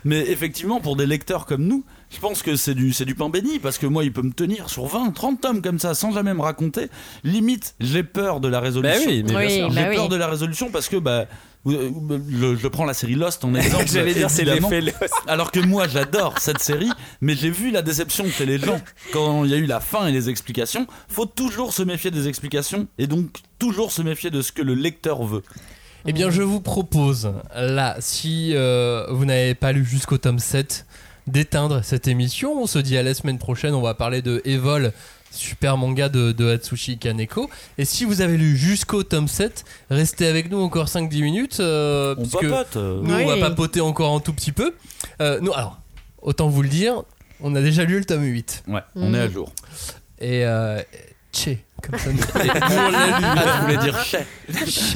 Mais 0.04 0.18
effectivement, 0.30 0.80
pour 0.80 0.96
des 0.96 1.06
lecteurs 1.06 1.46
comme 1.46 1.64
nous, 1.64 1.84
je 2.10 2.18
pense 2.18 2.42
que 2.42 2.56
c'est 2.56 2.74
du, 2.74 2.92
c'est 2.92 3.04
du 3.04 3.14
pain 3.14 3.28
béni. 3.28 3.60
Parce 3.60 3.78
que 3.78 3.86
moi, 3.86 4.02
il 4.02 4.12
peut 4.12 4.22
me 4.22 4.32
tenir 4.32 4.68
sur 4.68 4.86
20, 4.86 5.12
30 5.12 5.40
tomes 5.40 5.62
comme 5.62 5.78
ça, 5.78 5.94
sans 5.94 6.10
jamais 6.10 6.34
me 6.34 6.40
raconter. 6.42 6.88
Limite, 7.22 7.76
j'ai 7.78 8.02
peur 8.02 8.40
de 8.40 8.48
la 8.48 8.58
résolution. 8.58 8.98
Bah 8.98 9.06
oui, 9.06 9.22
mais 9.24 9.32
bah 9.32 9.48
J'ai 9.48 9.88
oui. 9.88 9.94
peur 9.94 10.08
de 10.08 10.16
la 10.16 10.26
résolution 10.26 10.70
parce 10.72 10.88
que 10.88 10.96
bah, 10.96 11.26
euh, 11.66 12.56
je, 12.58 12.68
prends 12.68 12.84
la 12.84 12.94
série 12.94 13.14
Lost 13.14 13.44
en 13.44 13.54
exemple. 13.54 13.86
J'allais 13.92 14.14
dire, 14.14 14.30
c'est 14.30 14.42
évidemment. 14.42 14.70
l'effet 14.70 14.92
Lost. 15.00 15.14
Alors 15.26 15.52
que 15.52 15.60
moi 15.60 15.86
j'adore 15.88 16.38
cette 16.38 16.60
série, 16.60 16.90
mais 17.20 17.34
j'ai 17.34 17.50
vu 17.50 17.70
la 17.70 17.82
déception 17.82 18.24
que 18.24 18.30
fait 18.30 18.46
les 18.46 18.58
gens 18.58 18.80
quand 19.12 19.44
il 19.44 19.50
y 19.50 19.54
a 19.54 19.58
eu 19.58 19.66
la 19.66 19.80
fin 19.80 20.06
et 20.06 20.12
les 20.12 20.28
explications. 20.28 20.86
Faut 21.08 21.26
toujours 21.26 21.72
se 21.72 21.82
méfier 21.82 22.10
des 22.10 22.28
explications 22.28 22.86
et 22.98 23.06
donc 23.06 23.38
toujours 23.58 23.92
se 23.92 24.02
méfier 24.02 24.30
de 24.30 24.42
ce 24.42 24.52
que 24.52 24.62
le 24.62 24.74
lecteur 24.74 25.22
veut. 25.22 25.42
Eh 26.04 26.12
bien, 26.12 26.30
je 26.30 26.42
vous 26.42 26.60
propose, 26.60 27.32
là, 27.54 27.94
si 28.00 28.56
euh, 28.56 29.06
vous 29.10 29.24
n'avez 29.24 29.54
pas 29.54 29.70
lu 29.70 29.84
jusqu'au 29.84 30.18
tome 30.18 30.40
7, 30.40 30.84
d'éteindre 31.26 31.82
cette 31.84 32.08
émission. 32.08 32.60
On 32.60 32.66
se 32.66 32.78
dit 32.78 32.96
à 32.96 33.02
la 33.02 33.14
semaine 33.14 33.38
prochaine, 33.38 33.74
on 33.74 33.82
va 33.82 33.94
parler 33.94 34.22
de 34.22 34.42
Evol, 34.44 34.92
super 35.32 35.76
manga 35.76 36.08
de, 36.08 36.32
de 36.32 36.50
Hatsushi 36.50 36.98
Kaneko. 36.98 37.50
Et 37.78 37.84
si 37.84 38.04
vous 38.04 38.20
avez 38.20 38.36
lu 38.36 38.56
jusqu'au 38.56 39.02
tome 39.02 39.28
7, 39.28 39.64
restez 39.90 40.26
avec 40.26 40.50
nous 40.50 40.60
encore 40.60 40.86
5-10 40.86 41.22
minutes. 41.22 41.60
euh, 41.60 42.14
On 42.18 42.22
parce 42.22 42.44
que 42.44 42.46
papote. 42.50 42.76
nous, 42.76 43.12
on 43.14 43.26
va 43.26 43.36
papoter 43.38 43.80
encore 43.80 44.14
un 44.14 44.20
tout 44.20 44.32
petit 44.32 44.52
peu. 44.52 44.74
Euh, 45.20 45.38
nous, 45.40 45.52
alors, 45.52 45.80
autant 46.20 46.48
vous 46.48 46.62
le 46.62 46.68
dire, 46.68 47.02
on 47.40 47.54
a 47.54 47.60
déjà 47.60 47.84
lu 47.84 47.98
le 47.98 48.04
tome 48.04 48.22
8. 48.24 48.64
Ouais, 48.68 48.80
on 48.94 49.14
est 49.14 49.18
à 49.20 49.28
jour. 49.28 49.52
Et 50.20 50.44
euh, 50.46 50.80
tché, 51.32 51.64
comme 51.82 51.98
ça. 51.98 52.10
Et 52.10 52.14
nous, 52.14 52.22
on 52.86 52.90
l'a 52.90 53.06
lu. 53.06 53.24
Ah, 53.24 53.44
tu 53.56 53.60
voulais 53.62 53.76
dire. 53.78 53.98
Tché, 54.04 54.18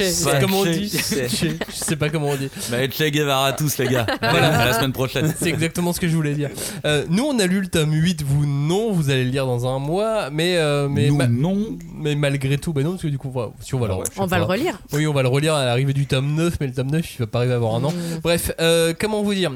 Ouais, 0.03 0.09
c'est 0.11 0.39
comment 0.39 0.59
on 0.59 0.65
dit 0.65 0.89
Tché, 0.89 1.27
Je 1.69 1.73
sais 1.73 1.95
pas 1.95 2.09
comment 2.09 2.27
on 2.29 2.35
dit. 2.35 2.49
Bah, 2.69 2.77
Che 2.89 3.09
Guevara 3.09 3.47
à 3.47 3.53
tous 3.53 3.77
les 3.79 3.87
gars. 3.87 4.05
Voilà, 4.21 4.59
à 4.59 4.65
la 4.65 4.73
semaine 4.73 4.93
prochaine. 4.93 5.33
C'est 5.39 5.49
exactement 5.49 5.91
ce 5.93 5.99
que 5.99 6.07
je 6.07 6.15
voulais 6.15 6.33
dire. 6.35 6.49
Euh, 6.85 7.05
nous, 7.09 7.23
on 7.25 7.37
a 7.39 7.45
lu 7.47 7.61
le 7.61 7.67
tome 7.67 7.91
8, 7.93 8.23
vous 8.23 8.45
non, 8.45 8.91
vous 8.91 9.09
allez 9.09 9.23
le 9.25 9.31
lire 9.31 9.45
dans 9.45 9.65
un 9.67 9.79
mois, 9.79 10.29
mais, 10.29 10.57
euh, 10.57 10.87
mais, 10.87 11.07
Nous, 11.09 11.15
ma- 11.15 11.27
non. 11.27 11.77
mais 11.95 12.15
malgré 12.15 12.57
tout, 12.57 12.71
bah 12.73 12.83
non, 12.83 12.91
parce 12.91 13.03
que 13.03 13.07
du 13.07 13.17
coup, 13.17 13.31
on 13.33 13.39
va- 13.39 13.51
si 13.61 13.73
on 13.75 13.79
va, 13.79 13.87
le, 13.87 13.93
je 14.05 14.13
sais 14.13 14.19
On 14.21 14.25
va 14.27 14.37
le 14.37 14.43
relire. 14.43 14.79
Oui, 14.93 15.07
on 15.07 15.13
va 15.13 15.23
le 15.23 15.29
relire 15.29 15.55
à 15.55 15.65
l'arrivée 15.65 15.93
du 15.93 16.05
tome 16.05 16.35
9, 16.35 16.53
mais 16.61 16.67
le 16.67 16.73
tome 16.73 16.91
9, 16.91 17.15
il 17.15 17.17
va 17.19 17.27
pas 17.27 17.39
arriver 17.39 17.53
avant 17.55 17.77
un 17.79 17.83
an. 17.83 17.91
Mm. 17.91 18.19
Bref, 18.23 18.51
euh, 18.61 18.93
comment 18.97 19.23
vous 19.23 19.33
dire? 19.33 19.51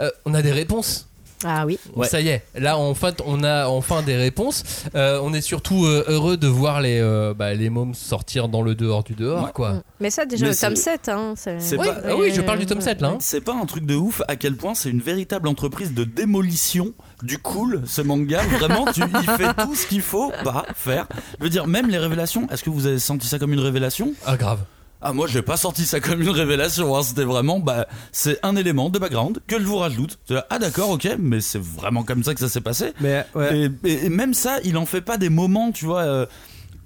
Euh, 0.00 0.10
On 0.24 0.34
a 0.34 0.42
des 0.42 0.52
réponses. 0.52 1.08
Ah 1.44 1.64
oui. 1.66 1.78
Ouais. 1.94 2.06
Ça 2.06 2.20
y 2.20 2.28
est, 2.28 2.42
là 2.54 2.76
en 2.78 2.94
fait 2.94 3.22
on 3.26 3.42
a 3.44 3.66
enfin 3.66 4.02
des 4.02 4.16
réponses. 4.16 4.64
Euh, 4.94 5.20
on 5.22 5.32
est 5.34 5.40
surtout 5.40 5.84
euh, 5.86 6.04
heureux 6.08 6.36
de 6.36 6.46
voir 6.46 6.80
les, 6.80 6.98
euh, 7.00 7.34
bah, 7.34 7.54
les 7.54 7.70
mômes 7.70 7.94
sortir 7.94 8.48
dans 8.48 8.62
le 8.62 8.74
dehors 8.74 9.04
du 9.04 9.14
dehors 9.14 9.44
Ouais. 9.44 9.50
quoi. 9.54 9.82
Mais 10.00 10.10
ça, 10.10 10.24
déjà, 10.26 10.44
Mais 10.46 10.50
le 10.52 10.56
tome 10.56 10.76
c'est- 10.76 10.82
7. 10.82 11.08
Hein, 11.08 11.34
c'est- 11.36 11.58
Oui, 11.78 11.86
pas- 11.86 11.96
ah 12.08 12.16
oui, 12.16 12.32
je 12.34 12.40
parle 12.40 12.58
du 12.58 12.66
tome 12.66 12.80
7 12.80 13.00
là. 13.00 13.08
hein. 13.08 13.16
C'est 13.20 13.40
pas 13.40 13.54
un 13.54 13.66
truc 13.66 13.86
de 13.86 13.94
ouf 13.94 14.22
à 14.28 14.36
quel 14.36 14.56
point 14.56 14.74
c'est 14.74 14.90
une 14.90 15.00
véritable 15.00 15.48
entreprise 15.48 15.94
de 15.94 16.04
démolition 16.04 16.92
du 17.22 17.38
cool, 17.38 17.82
ce 17.86 18.02
manga. 18.02 18.42
Vraiment, 18.58 18.84
tu, 18.92 19.00
il 19.00 19.30
fait 19.30 19.54
tout 19.62 19.74
ce 19.74 19.86
qu'il 19.86 20.02
faut 20.02 20.32
pas 20.44 20.64
faire. 20.74 21.06
Je 21.38 21.44
veux 21.44 21.50
dire, 21.50 21.66
même 21.66 21.88
les 21.88 21.98
révélations, 21.98 22.48
est-ce 22.50 22.62
que 22.64 22.70
vous 22.70 22.86
avez 22.86 22.98
senti 22.98 23.26
ça 23.28 23.38
comme 23.38 23.52
une 23.52 23.60
révélation? 23.60 24.12
Ah 24.26 24.36
grave. 24.36 24.58
Ah, 25.04 25.12
moi, 25.12 25.26
j'ai 25.26 25.42
pas 25.42 25.56
senti 25.56 25.84
ça 25.84 26.00
comme 26.00 26.22
une 26.22 26.30
révélation. 26.30 26.96
hein. 26.96 27.02
C'était 27.02 27.24
vraiment, 27.24 27.58
bah, 27.58 27.86
c'est 28.12 28.38
un 28.44 28.54
élément 28.56 28.88
de 28.88 28.98
background 28.98 29.40
que 29.46 29.58
je 29.58 29.64
vous 29.64 29.78
rajoute. 29.78 30.18
Ah, 30.48 30.58
d'accord, 30.58 30.90
ok, 30.90 31.08
mais 31.18 31.40
c'est 31.40 31.60
vraiment 31.60 32.04
comme 32.04 32.22
ça 32.22 32.34
que 32.34 32.40
ça 32.40 32.48
s'est 32.48 32.60
passé. 32.60 32.92
Mais 33.00 33.24
ouais. 33.34 33.68
Et, 33.84 33.88
et- 33.90 34.06
et 34.06 34.08
même 34.08 34.32
ça, 34.34 34.58
il 34.64 34.76
en 34.76 34.86
fait 34.86 35.00
pas 35.00 35.16
des 35.18 35.28
moments, 35.28 35.72
tu 35.72 35.86
vois. 35.86 36.02
euh, 36.02 36.26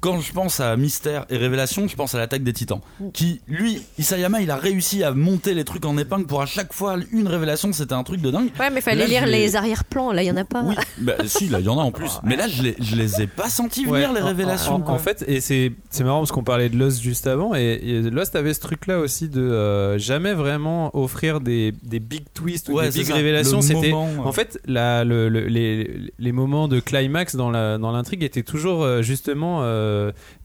quand 0.01 0.21
je 0.21 0.33
pense 0.33 0.61
à 0.61 0.77
Mystère 0.77 1.27
et 1.31 1.37
Révélation, 1.37 1.89
je 1.89 1.97
pense 1.97 2.15
à 2.15 2.19
l'attaque 2.19 2.43
des 2.43 2.53
Titans. 2.53 2.81
Qui, 3.13 3.41
lui, 3.49 3.83
Isayama, 3.99 4.41
il 4.41 4.51
a 4.51 4.57
réussi 4.57 5.03
à 5.03 5.13
monter 5.13 5.55
les 5.55 5.65
trucs 5.65 5.85
en 5.85 5.97
épingle 5.99 6.27
pour 6.27 6.43
à 6.43 6.47
chaque 6.47 6.73
fois 6.73 6.97
une 7.13 7.27
révélation. 7.29 7.73
C'était 7.73 7.95
un 7.95 8.03
truc 8.05 8.21
de 8.21 8.31
dingue. 8.31 8.51
Ouais, 8.61 8.71
mais 8.71 8.81
fallait 8.81 9.01
Là, 9.03 9.07
lire 9.07 9.27
les 9.27 9.57
arrière-plans. 9.57 10.13
Là, 10.13 10.23
il 10.23 10.27
y 10.27 10.31
en 10.31 10.37
a 10.37 10.45
pas. 10.45 10.63
Oui, 10.63 10.75
bah 10.99 11.15
si, 11.27 11.49
là, 11.49 11.61
il 11.61 11.67
y 11.67 11.69
en 11.69 11.79
a 11.79 11.83
en 11.83 11.91
plus. 11.93 12.11
Mais 12.25 12.37
là, 12.37 12.47
je 12.49 12.63
les, 12.63 12.77
je 12.81 12.95
les 12.97 13.23
ai 13.23 13.27
pas 13.27 13.49
sentis 13.49 13.85
venir, 13.85 14.11
Ouais, 14.11 14.15
les 14.15 14.21
révélations. 14.25 14.77
En, 14.87 14.89
en 14.91 14.99
fait, 14.99 15.25
et 15.27 15.41
c'est 15.41 15.73
c'est 15.91 16.05
marrant 16.05 16.19
parce 16.21 16.33
qu'on 16.33 16.45
parlait 16.45 16.69
de 16.69 16.77
Lost 16.77 17.01
juste 17.01 17.27
avant, 17.27 17.55
et, 17.55 17.81
et 17.83 18.03
Lost 18.03 18.37
avait 18.37 18.55
ce 18.55 18.61
truc-là 18.61 18.99
aussi 19.01 19.29
de 19.29 19.41
euh, 19.41 19.99
jamais 19.99 20.35
vraiment 20.35 20.97
offrir 20.97 21.41
des, 21.41 21.73
des 21.83 22.01
big 22.01 22.25
twists 22.35 22.69
ou 22.69 22.75
Ouais, 22.75 22.91
des 22.91 22.99
big 22.99 23.07
ça, 23.09 23.15
révélations. 23.15 23.61
C'était 23.63 23.93
euh. 23.93 24.19
en 24.25 24.33
fait 24.33 24.61
la, 24.67 25.05
le- 25.05 25.29
le- 25.29 25.47
les, 25.47 26.13
les 26.19 26.33
moments 26.33 26.69
de 26.69 26.81
climax 26.81 27.35
dans 27.37 27.51
la 27.51 27.79
dans 27.79 27.93
l'intrigue 27.93 28.23
étaient 28.23 28.43
toujours 28.43 28.83
euh, 28.83 29.03
justement 29.03 29.61
euh, 29.63 29.86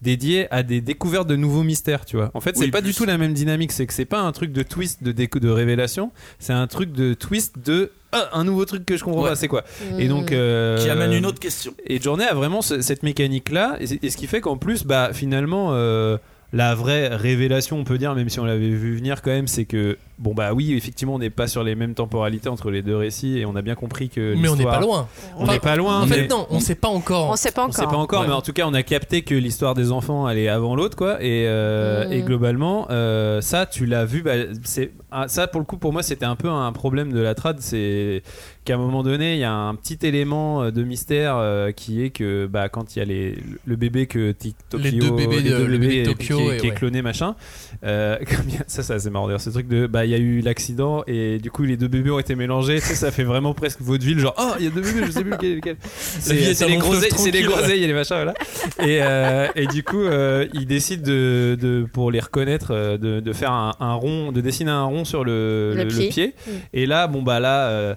dédiés 0.01 0.47
à 0.51 0.63
des 0.63 0.81
découvertes 0.81 1.27
de 1.27 1.35
nouveaux 1.35 1.63
mystères. 1.63 2.05
Tu 2.05 2.15
vois. 2.17 2.31
En 2.33 2.41
fait, 2.41 2.55
c'est 2.55 2.65
Oui, 2.65 2.71
pas 2.71 2.81
plus. 2.81 2.89
du 2.91 2.93
tout 2.95 3.05
la 3.05 3.17
même 3.17 3.33
dynamique. 3.33 3.71
C'est 3.71 3.85
que 3.87 3.93
c'est 3.93 4.05
pas 4.05 4.19
un 4.21 4.31
truc 4.31 4.51
de 4.51 4.63
twist 4.63 5.03
de 5.03 5.11
déco 5.11 5.39
de 5.39 5.49
révélation. 5.49 6.11
C'est 6.39 6.53
un 6.53 6.67
truc 6.67 6.91
de 6.91 7.13
twist 7.13 7.55
de 7.63 7.91
ah, 8.13 8.29
un 8.33 8.43
nouveau 8.43 8.65
truc 8.65 8.85
que 8.85 8.97
je 8.97 9.03
comprends 9.03 9.23
Ouais. 9.23 9.29
pas. 9.29 9.35
C'est 9.35 9.47
quoi. 9.47 9.63
Et 9.97 10.07
donc 10.07 10.31
euh, 10.31 10.77
Qui 10.83 10.89
amène 10.89 11.13
une 11.13 11.25
autre 11.25 11.39
question. 11.39 11.73
et 11.85 11.99
Journey 12.01 12.25
a 12.25 12.33
vraiment 12.33 12.61
ce- 12.61 12.81
cette 12.81 13.03
mécanique-là, 13.03 13.77
et, 13.79 13.87
c'est- 13.87 14.03
et 14.03 14.09
ce 14.09 14.17
qui 14.17 14.27
fait 14.27 14.41
qu'en 14.41 14.57
plus, 14.57 14.83
bah, 14.85 15.11
finalement, 15.13 15.69
euh, 15.71 16.17
la 16.51 16.75
vraie 16.75 17.07
révélation, 17.15 17.77
on 17.79 17.85
peut 17.85 17.97
dire, 17.97 18.13
même 18.13 18.27
si 18.27 18.39
on 18.41 18.45
l'avait 18.45 18.69
vu 18.71 18.95
venir 18.97 19.21
quand 19.21 19.31
même, 19.31 19.47
c'est 19.47 19.63
que 19.63 19.97
bon 20.21 20.33
bah 20.33 20.53
oui, 20.53 20.73
effectivement, 20.73 21.15
on 21.15 21.19
n'est 21.19 21.29
pas 21.29 21.47
sur 21.47 21.63
les 21.63 21.75
mêmes 21.75 21.93
temporalités 21.95 22.47
entre 22.47 22.71
les 22.71 22.81
deux 22.81 22.95
récits 22.95 23.39
et 23.39 23.45
on 23.45 23.55
a 23.55 23.61
bien 23.61 23.75
compris 23.75 24.07
que. 24.09 24.35
Mais 24.37 24.47
on 24.47 24.55
n'est 24.55 24.63
pas 24.63 24.79
loin. 24.79 25.07
On 25.37 25.47
n'est 25.47 25.59
pas 25.59 25.75
loin. 25.75 26.01
En 26.01 26.05
mais- 26.05 26.15
fait, 26.15 26.27
non, 26.27 26.47
on 26.49 26.59
sait 26.59 26.75
pas 26.75 26.87
encore. 26.87 27.29
On 27.31 27.35
sait 27.35 27.51
pas 27.51 27.65
On 27.67 27.71
sait 27.71 27.81
encore. 27.81 27.91
pas 27.91 27.97
encore, 27.97 28.21
Ouais. 28.21 28.27
mais 28.27 28.33
en 28.33 28.41
tout 28.41 28.53
cas, 28.53 28.65
on 28.67 28.73
a 28.73 28.83
capté 28.83 29.23
que 29.23 29.35
l'histoire 29.35 29.73
des 29.73 29.91
enfants 29.91 30.29
est 30.29 30.47
avant 30.47 30.75
l'autre, 30.75 30.95
quoi. 30.95 31.21
Et, 31.23 31.45
euh, 31.47 32.07
Mm. 32.07 32.11
et 32.13 32.21
globalement, 32.21 32.87
euh, 32.91 33.41
ça, 33.41 33.65
tu 33.65 33.85
l'as 33.85 34.05
vu. 34.05 34.21
Bah, 34.21 34.33
c'est 34.63 34.91
ah, 35.11 35.27
ça 35.27 35.47
pour 35.47 35.59
le 35.59 35.65
coup, 35.65 35.77
pour 35.77 35.91
moi, 35.91 36.03
c'était 36.03 36.25
un 36.25 36.35
peu 36.35 36.49
un 36.49 36.71
problème 36.71 37.11
de 37.11 37.19
la 37.19 37.35
trad. 37.35 37.57
C'est 37.59 38.23
qu'à 38.63 38.75
un 38.75 38.77
moment 38.77 39.03
donné, 39.03 39.33
il 39.33 39.39
y 39.39 39.43
a 39.43 39.51
un 39.53 39.73
petit 39.75 39.97
élément 40.03 40.61
euh, 40.63 40.71
de 40.71 40.83
mystère 40.83 41.35
euh, 41.37 41.71
qui 41.71 42.03
est 42.03 42.11
que 42.11 42.45
bah, 42.45 42.69
quand 42.69 42.95
il 42.95 42.99
y 42.99 43.01
a 43.01 43.05
les, 43.05 43.37
le 43.65 43.75
bébé 43.75 44.05
que 44.05 44.31
Tokyo, 44.69 44.83
Les 44.83 44.91
deux 44.91 45.11
bébés 45.11 45.41
de- 45.41 45.55
le 45.65 45.77
bébé 45.77 46.03
de 46.03 46.11
Tokyo, 46.11 46.37
qui, 46.37 46.43
est- 46.43 46.55
et 46.55 46.57
qui 46.59 46.67
est 46.67 46.69
ouais. 46.69 46.75
cloné 46.75 47.01
machin. 47.01 47.35
Euh, 47.83 48.17
ça, 48.67 48.83
ça 48.83 48.99
c'est 48.99 49.09
marrant 49.09 49.25
d'ailleurs. 49.27 49.41
Ce 49.41 49.49
truc 49.49 49.67
de 49.67 49.87
bah, 49.87 50.05
y 50.11 50.15
a 50.15 50.17
eu 50.19 50.41
l'accident 50.41 51.03
et 51.07 51.39
du 51.39 51.49
coup 51.51 51.63
les 51.63 51.77
deux 51.77 51.87
bébés 51.87 52.11
ont 52.11 52.19
été 52.19 52.35
mélangés. 52.35 52.79
Tu 52.79 52.87
sais, 52.87 52.95
ça 52.95 53.11
fait 53.11 53.23
vraiment 53.23 53.53
presque 53.53 53.81
vaudeville, 53.81 54.19
genre 54.19 54.35
oh 54.37 54.51
il 54.59 54.65
y 54.65 54.67
a 54.67 54.71
deux 54.71 54.81
bébés, 54.81 55.01
je 55.07 55.11
sais 55.11 55.23
plus 55.23 55.31
lequel. 55.55 55.75
C'est 55.81 56.53
c'est 56.53 56.67
les 56.67 56.77
groseilles, 56.77 57.09
c'est 57.15 57.31
les 57.31 57.41
tranquille. 57.41 57.57
groseilles 57.57 57.83
et 57.83 57.87
les 57.87 57.93
machins 57.93 58.15
voilà. 58.17 58.33
Et, 58.79 58.99
euh, 59.01 59.47
et 59.55 59.67
du 59.67 59.83
coup, 59.83 60.01
euh, 60.01 60.47
il 60.53 60.65
décide 60.65 61.01
de, 61.03 61.57
de- 61.59 61.85
pour 61.91 62.11
les 62.11 62.19
reconnaître, 62.19 62.71
euh, 62.71 62.97
de, 62.97 63.19
de 63.19 63.33
faire 63.33 63.51
un, 63.51 63.73
un 63.79 63.93
rond, 63.93 64.31
de 64.31 64.41
dessiner 64.41 64.71
un 64.71 64.83
rond 64.83 65.05
sur 65.05 65.23
le, 65.23 65.73
Le 65.75 65.85
pied. 65.85 66.33
Mm. 66.47 66.51
Et 66.73 66.85
là, 66.85 67.07
bon 67.07 67.21
bah 67.21 67.39
là. 67.39 67.95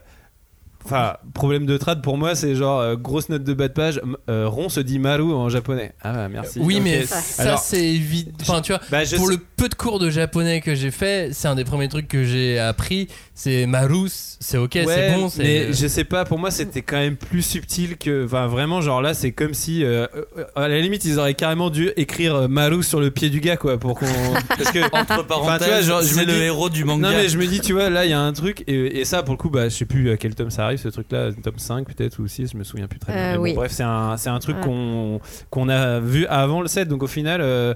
Euh, 0.84 0.88
Enfin, 0.88 1.16
problème 1.34 1.66
de 1.66 1.76
trad 1.78 2.02
pour 2.02 2.18
moi, 2.18 2.34
c'est 2.34 2.54
genre 2.54 2.80
euh, 2.80 2.96
grosse 2.96 3.28
note 3.28 3.42
de 3.44 3.54
bas 3.54 3.68
de 3.68 3.72
page. 3.72 4.00
euh, 4.28 4.48
rond 4.48 4.68
se 4.68 4.80
dit 4.80 4.98
Maru 4.98 5.32
en 5.32 5.48
japonais. 5.48 5.92
Ah 6.02 6.12
bah, 6.12 6.28
merci. 6.28 6.58
Oui, 6.60 6.80
mais 6.82 7.04
ça, 7.06 7.42
Alors, 7.42 7.58
c'est 7.58 7.84
évident. 7.84 8.32
Enfin, 8.42 8.60
tu 8.60 8.72
vois, 8.72 8.80
bah, 8.90 8.98
pour 9.16 9.26
sais- 9.26 9.32
le 9.32 9.38
peu 9.56 9.68
de 9.68 9.74
cours 9.74 9.98
de 9.98 10.10
japonais 10.10 10.60
que 10.60 10.74
j'ai 10.74 10.90
fait, 10.90 11.30
c'est 11.32 11.48
un 11.48 11.54
des 11.54 11.64
premiers 11.64 11.88
trucs 11.88 12.08
que 12.08 12.24
j'ai 12.24 12.58
appris. 12.58 13.08
C'est 13.34 13.66
Marus, 13.66 14.36
c'est 14.40 14.58
ok, 14.58 14.74
Ouais, 14.74 14.84
c'est 14.86 15.14
bon. 15.14 15.28
mais 15.38 15.72
je 15.72 15.86
sais 15.88 16.04
pas, 16.04 16.24
pour 16.24 16.38
moi 16.38 16.50
c'était 16.52 16.82
quand 16.82 16.98
même 16.98 17.16
plus 17.16 17.42
subtil 17.42 17.96
que. 17.96 18.24
Enfin, 18.26 18.46
vraiment, 18.46 18.80
genre 18.80 19.02
là, 19.02 19.14
c'est 19.14 19.32
comme 19.32 19.54
si. 19.54 19.82
euh, 19.84 20.06
euh, 20.38 20.44
à 20.54 20.68
la 20.68 20.80
limite, 20.80 21.04
ils 21.04 21.18
auraient 21.18 21.34
carrément 21.34 21.70
dû 21.70 21.90
écrire 21.96 22.34
euh, 22.36 22.48
Maru 22.48 22.82
sur 22.82 23.00
le 23.00 23.10
pied 23.10 23.30
du 23.30 23.40
gars, 23.40 23.56
quoi, 23.56 23.78
pour 23.78 23.98
qu'on. 23.98 24.06
Parce 24.48 24.70
que. 24.70 24.84
Entre 24.94 25.24
Enfin, 25.30 25.58
tu 25.58 25.64
vois, 25.64 25.80
genre, 25.80 26.02
je 26.02 26.06
c'est 26.14 26.24
le 26.24 26.32
dis- 26.32 26.38
héros 26.40 26.68
du 26.70 26.84
manga. 26.84 27.10
Non 27.10 27.16
mais 27.16 27.28
je 27.28 27.38
me 27.38 27.46
dis 27.46 27.60
tu 27.60 27.72
vois 27.72 27.90
là 27.90 28.04
il 28.04 28.10
y 28.10 28.14
a 28.14 28.20
un 28.20 28.32
truc 28.32 28.62
et, 28.66 29.00
et 29.00 29.04
ça 29.04 29.22
pour 29.22 29.34
le 29.34 29.38
coup 29.38 29.50
bah 29.50 29.68
je 29.68 29.74
sais 29.74 29.84
plus 29.84 30.10
à 30.10 30.16
quel 30.16 30.34
tome 30.34 30.50
ça 30.50 30.64
arrive 30.66 30.73
ce 30.76 30.88
truc 30.88 31.06
là 31.10 31.30
tome 31.32 31.58
5 31.58 31.86
peut-être 31.86 32.18
ou 32.20 32.26
6 32.28 32.50
je 32.52 32.56
me 32.56 32.64
souviens 32.64 32.86
plus 32.88 32.98
très 32.98 33.12
bien 33.12 33.22
Euh, 33.32 33.36
bon, 33.36 33.42
oui. 33.42 33.52
bref 33.54 33.72
c'est 33.72 33.82
un, 33.82 34.16
c'est 34.16 34.30
un 34.30 34.38
truc 34.38 34.56
Ouais. 34.56 34.62
qu'on 34.62 35.20
qu'on 35.50 35.68
a 35.68 36.00
vu 36.00 36.26
avant 36.26 36.60
le 36.60 36.68
7 36.68 36.88
donc 36.88 37.02
au 37.02 37.06
final 37.08 37.40
euh, 37.42 37.74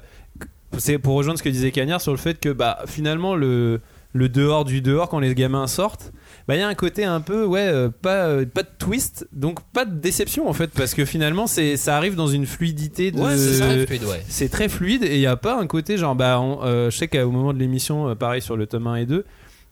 c'est 0.77 0.99
pour 0.99 1.15
rejoindre 1.15 1.39
ce 1.39 1.43
que 1.43 1.49
disait 1.49 1.71
Cagnard 1.71 2.01
sur 2.01 2.13
le 2.13 2.19
fait 2.19 2.39
que 2.41 2.51
bah 2.51 2.79
finalement 2.87 3.35
le 3.35 3.81
le 4.15 4.29
dehors 4.31 4.65
du 4.65 4.81
dehors 4.81 5.09
quand 5.11 5.19
les 5.19 5.35
gamins 5.35 5.67
sortent 5.67 6.13
bah 6.47 6.57
il 6.57 6.61
y 6.61 6.63
a 6.63 6.69
un 6.69 6.75
côté 6.75 7.05
un 7.05 7.21
peu 7.21 7.45
ouais 7.45 7.67
euh, 7.69 7.89
pas 7.91 8.27
euh, 8.27 8.47
pas 8.47 8.63
de 8.63 8.69
twist 8.79 9.29
donc 9.33 9.61
pas 9.75 9.85
de 9.85 9.95
déception 9.99 10.49
en 10.49 10.53
fait 10.55 10.69
parce 10.71 10.95
que 10.95 11.05
finalement 11.05 11.47
c'est 11.47 11.77
ça 11.77 11.97
arrive 11.97 12.15
dans 12.17 12.27
une 12.27 12.47
fluidité 12.47 13.11
de 13.11 13.21
Ouais, 13.21 13.37
c'est. 13.37 13.59
Très 13.61 13.87
fluide, 13.87 14.05
ouais. 14.05 14.23
c'est 14.29 14.49
très 14.49 14.69
fluide 14.69 15.03
et 15.05 15.15
il 15.17 15.21
n'y 15.21 15.27
a 15.27 15.37
pas 15.37 15.59
un 15.61 15.67
côté 15.67 15.97
genre 15.99 16.15
bah 16.15 16.41
on- 16.41 16.61
euh, 16.65 16.91
je 16.91 16.97
sais 16.97 17.09
qu'au 17.09 17.31
moment 17.31 17.53
de 17.53 17.59
l'émission 17.59 18.15
pareil 18.17 18.41
sur 18.41 18.57
le 18.57 18.67
tome 18.67 18.87
1 18.87 18.97
et 18.97 19.07
2 19.07 19.25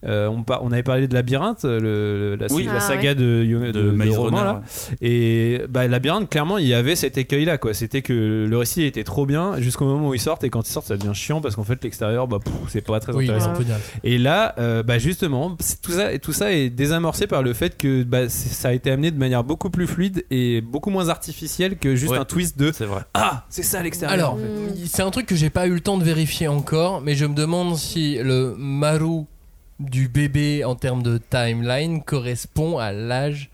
euh, 0.06 0.28
on, 0.28 0.42
par- 0.42 0.62
on 0.64 0.72
avait 0.72 0.82
parlé 0.82 1.08
de 1.08 1.14
Labyrinthe, 1.14 1.64
le, 1.64 1.78
le- 1.80 2.36
la, 2.36 2.46
Oui. 2.52 2.64
la 2.64 2.74
Ah, 2.76 2.80
saga 2.80 3.14
de, 3.14 3.44
de, 3.44 3.72
de 3.72 3.72
de 3.72 3.90
Maze 3.90 4.16
romans, 4.16 4.36
Runner, 4.38 4.44
là. 4.44 4.62
Et 5.00 5.60
bah, 5.68 5.86
Labyrinthe, 5.88 6.28
clairement, 6.30 6.58
il 6.58 6.66
y 6.66 6.74
avait 6.74 6.96
cet 6.96 7.18
écueil-là. 7.18 7.58
quoi. 7.58 7.74
C'était 7.74 8.02
que 8.02 8.46
le 8.48 8.56
récit 8.58 8.82
était 8.84 9.04
trop 9.04 9.26
bien 9.26 9.58
jusqu'au 9.60 9.84
moment 9.84 10.08
où 10.08 10.14
ils 10.14 10.20
sortent. 10.20 10.44
Et 10.44 10.50
quand 10.50 10.66
ils 10.68 10.72
sortent, 10.72 10.86
ça 10.88 10.96
devient 10.96 11.14
chiant 11.14 11.40
parce 11.40 11.56
qu'en 11.56 11.64
fait, 11.64 11.82
l'extérieur, 11.82 12.28
bah, 12.28 12.38
c'est 12.68 12.80
pas 12.82 13.00
très 13.00 13.12
Oui, 13.14 13.24
intéressant. 13.24 13.52
Et 14.04 14.18
là, 14.18 14.54
euh, 14.58 14.82
bah 14.82 14.98
justement, 14.98 15.56
tout 15.82 15.92
ça, 15.92 16.12
et 16.12 16.18
tout 16.18 16.32
ça 16.32 16.52
est 16.52 16.70
désamorcé 16.70 17.26
par 17.26 17.42
le 17.42 17.52
fait 17.52 17.76
que 17.76 18.02
bah, 18.02 18.28
ça 18.28 18.68
a 18.68 18.72
été 18.72 18.90
amené 18.90 19.10
de 19.10 19.18
manière 19.18 19.44
beaucoup 19.44 19.70
plus 19.70 19.86
fluide 19.86 20.24
et 20.30 20.60
beaucoup 20.60 20.90
moins 20.90 21.08
artificielle 21.08 21.76
que 21.78 21.96
juste 21.96 22.12
Ouais. 22.12 22.18
un 22.18 22.24
twist 22.24 22.56
de 22.58 22.70
vrai. 22.84 23.02
Ah, 23.14 23.44
c'est 23.48 23.62
ça 23.64 23.82
l'extérieur. 23.82 24.12
Alors, 24.12 24.34
en 24.34 24.36
fait. 24.38 24.86
c'est 24.86 25.02
un 25.02 25.10
truc 25.10 25.26
que 25.26 25.34
j'ai 25.34 25.50
pas 25.50 25.66
eu 25.66 25.72
le 25.74 25.80
temps 25.80 25.98
de 25.98 26.04
vérifier 26.04 26.46
encore, 26.48 27.00
mais 27.00 27.14
je 27.14 27.24
me 27.26 27.34
demande 27.34 27.76
si 27.76 28.18
le 28.22 28.54
Maru 28.56 29.24
du 29.78 30.08
bébé 30.08 30.64
en 30.64 30.74
termes 30.74 31.02
de 31.02 31.18
timeline 31.18 32.02
correspond 32.02 32.78
à 32.78 32.92
l'âge 32.92 33.50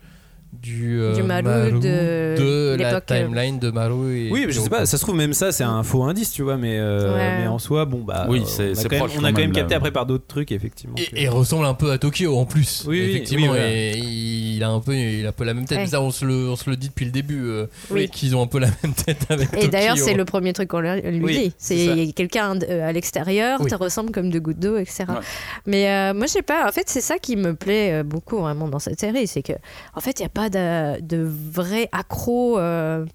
du, 0.61 0.99
euh, 1.01 1.13
Du 1.15 1.23
Maru 1.23 1.43
de 1.79 2.35
de 2.37 2.75
la 2.79 2.95
euh. 2.95 2.99
timeline 3.05 3.59
de 3.59 3.69
Maru. 3.71 4.17
Et 4.27 4.31
Oui, 4.31 4.43
mais 4.45 4.51
je 4.51 4.59
sais 4.59 4.69
pas, 4.69 4.85
ça 4.85 4.97
se 4.97 5.03
trouve 5.03 5.15
même 5.15 5.33
ça 5.33 5.51
c'est 5.51 5.63
un 5.63 5.83
faux 5.83 6.03
indice, 6.03 6.31
tu 6.31 6.43
vois, 6.43 6.57
mais, 6.57 6.77
euh, 6.79 7.13
Ouais. 7.15 7.39
mais 7.41 7.47
en 7.47 7.59
soi, 7.59 7.85
bon 7.85 7.99
bah. 8.03 8.27
Oui, 8.29 8.41
euh, 8.41 8.73
c'est- 8.73 8.73
on 8.77 8.79
a 8.79 8.83
quand 8.99 9.07
même, 9.07 9.17
on 9.19 9.23
a 9.25 9.31
quand 9.31 9.41
même 9.41 9.51
capté 9.51 9.71
là. 9.71 9.77
après 9.77 9.91
par 9.91 10.05
d'autres 10.05 10.27
trucs, 10.27 10.51
effectivement. 10.51 10.95
Et, 10.97 11.05
que- 11.05 11.15
et 11.17 11.27
ressemble 11.27 11.65
un 11.65 11.73
peu 11.73 11.91
à 11.91 11.97
Tokyo 11.97 12.37
en 12.37 12.45
plus. 12.45 12.85
Oui, 12.87 12.99
effectivement. 12.99 13.45
oui, 13.47 13.49
voilà. 13.57 13.71
Et 13.71 13.97
il 13.97 14.63
a 14.63 14.69
un 14.69 14.79
peu, 14.79 14.93
il 14.95 15.25
a 15.25 15.29
un 15.29 15.31
peu 15.31 15.43
la 15.43 15.53
même 15.53 15.65
tête. 15.65 15.77
Ouais. 15.79 15.83
Mais 15.85 15.89
ça, 15.89 16.01
on 16.01 16.11
se 16.11 16.23
le, 16.25 16.49
on 16.49 16.55
se 16.55 16.69
le 16.69 16.75
dit 16.75 16.89
depuis 16.89 17.05
le 17.05 17.11
début. 17.11 17.41
euh, 17.43 17.65
Oui. 17.89 18.07
Qu'ils 18.09 18.35
ont 18.35 18.41
un 18.43 18.47
peu 18.47 18.59
la 18.59 18.67
même 18.83 18.93
tête 18.93 19.25
avec 19.29 19.49
Et 19.61 19.67
d'ailleurs, 19.67 19.97
c'est 19.97 20.13
le 20.13 20.25
premier 20.25 20.53
truc 20.53 20.69
qu'on 20.69 20.79
lui 20.81 21.35
dit. 21.35 21.53
c'est 21.57 22.11
quelqu'un 22.15 22.57
euh, 22.69 22.87
à 22.87 22.91
l'extérieur, 22.91 23.59
Oui. 23.61 23.69
te 23.69 23.75
ressemble 23.75 24.11
comme 24.11 24.29
deux 24.29 24.39
gouttes 24.39 24.59
d'eau, 24.59 24.77
etc. 24.77 25.05
Ouais. 25.09 25.15
Mais 25.65 25.89
euh, 25.89 26.13
moi, 26.13 26.27
je 26.27 26.31
sais 26.33 26.41
pas. 26.41 26.67
En 26.67 26.71
fait, 26.71 26.83
c'est 26.87 27.01
ça 27.01 27.17
qui 27.17 27.35
me 27.35 27.53
plaît 27.55 27.93
euh, 27.93 28.03
beaucoup 28.03 28.37
vraiment 28.39 28.67
dans 28.67 28.79
cette 28.79 28.99
série, 28.99 29.27
c'est 29.27 29.41
que 29.41 29.53
en 29.95 29.99
fait, 30.01 30.19
il 30.19 30.21
n'y 30.21 30.27
a 30.27 30.29
pas 30.29 30.42
de, 30.49 31.01
de 31.01 31.17
vrai 31.23 31.89
accro. 31.91 32.57
euh, 32.59 33.05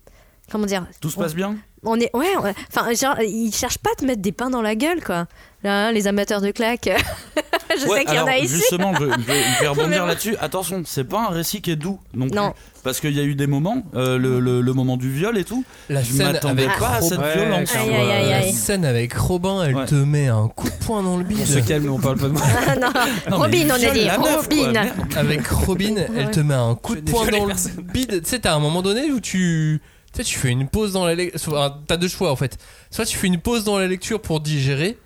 comment 0.50 0.66
dire 0.66 0.86
Tout 1.00 1.10
se 1.10 1.16
passe 1.16 1.34
bien? 1.34 1.56
On 1.84 1.98
est 2.00 2.10
ouais. 2.14 2.26
Enfin, 2.74 2.92
genre, 2.94 3.20
ils 3.20 3.52
cherchent 3.54 3.78
pas 3.78 3.90
à 3.92 3.94
te 3.94 4.04
mettre 4.04 4.20
des 4.20 4.32
pains 4.32 4.50
dans 4.50 4.62
la 4.62 4.74
gueule, 4.74 5.02
quoi. 5.02 5.26
Là, 5.62 5.86
hein, 5.86 5.92
les 5.92 6.06
amateurs 6.08 6.40
de 6.40 6.50
claques. 6.50 6.90
je 7.80 7.86
Ouais, 7.86 7.98
sais 8.00 8.04
qu'il 8.04 8.14
y 8.14 8.18
en 8.18 8.26
a 8.26 8.38
ici. 8.38 8.54
Justement, 8.56 8.94
je, 8.94 9.04
je 9.04 9.26
vais, 9.26 9.42
je 9.56 9.60
vais 9.62 9.68
rebondir 9.68 10.00
bon. 10.02 10.06
là-dessus. 10.06 10.36
Attention, 10.40 10.82
c'est 10.86 11.04
pas 11.04 11.26
un 11.28 11.30
récit 11.32 11.60
qui 11.60 11.70
est 11.70 11.76
doux 11.76 11.98
non 12.14 12.28
plus. 12.28 12.38
Parce 12.84 13.00
qu'il 13.00 13.12
y 13.14 13.20
a 13.20 13.24
eu 13.24 13.34
des 13.34 13.46
moments, 13.46 13.82
euh, 13.96 14.16
le, 14.18 14.40
le- 14.40 14.60
le 14.60 14.72
moment 14.72 14.96
du 14.96 15.10
viol 15.12 15.36
et 15.36 15.44
tout. 15.44 15.64
La 15.90 16.02
Je 16.02 16.12
scène 16.12 16.32
m'attendais 16.32 16.64
avec 16.66 16.78
pas 16.78 16.94
à 16.96 17.00
cette 17.02 17.18
Ouais, 17.18 17.34
violence. 17.36 17.74
Aïe, 17.74 17.88
quoi. 17.88 17.98
aïe, 17.98 18.10
aïe, 18.10 18.28
La 18.30 18.36
aïe. 18.38 18.52
scène 18.52 18.84
avec 18.84 19.12
Robin, 19.14 19.64
elle 19.64 19.74
Ouais. 19.76 19.84
te 19.86 19.94
met 19.96 20.28
un 20.28 20.48
coup 20.48 20.68
de 20.68 20.84
poing 20.86 21.02
dans 21.02 21.16
le 21.18 21.24
bide. 21.24 21.38
On 21.42 21.46
se 21.46 21.58
calme, 21.58 21.90
on 21.90 21.98
parle 21.98 22.16
pas 22.18 22.28
de 22.28 22.32
moi. 22.32 22.42
Ah, 22.68 22.76
non. 22.76 22.86
Non, 22.86 22.92
mais 23.30 23.36
Robin, 23.36 23.66
on 23.70 23.74
a 23.74 23.90
dit. 23.90 24.08
quoi, 24.18 24.36
Robin. 24.36 24.72
Avec 25.16 25.46
Robin, 25.48 25.94
elle 26.16 26.30
te 26.30 26.40
met 26.40 26.54
un 26.54 26.74
coup 26.76 26.94
de 26.94 27.00
poing 27.10 27.26
dans 27.26 27.46
le 27.46 27.54
bide. 27.92 28.22
Tu 28.22 28.28
sais, 28.30 28.38
t'as 28.38 28.54
un 28.54 28.60
moment 28.60 28.80
donné 28.82 29.10
où 29.10 29.20
tu. 29.20 29.80
Tu 30.16 30.36
fais 30.38 30.48
une 30.48 30.66
pause 30.68 30.92
dans 30.94 31.04
la 31.06 31.14
lecture. 31.14 31.76
T'as 31.86 31.96
deux 31.96 32.08
choix 32.08 32.32
en 32.32 32.36
fait. 32.36 32.56
Soit 32.90 33.04
tu 33.04 33.16
fais 33.16 33.26
une 33.28 33.38
pause 33.38 33.62
dans 33.64 33.78
la 33.78 33.86
lecture 33.86 34.20
pour 34.20 34.40
digérer, 34.40 34.98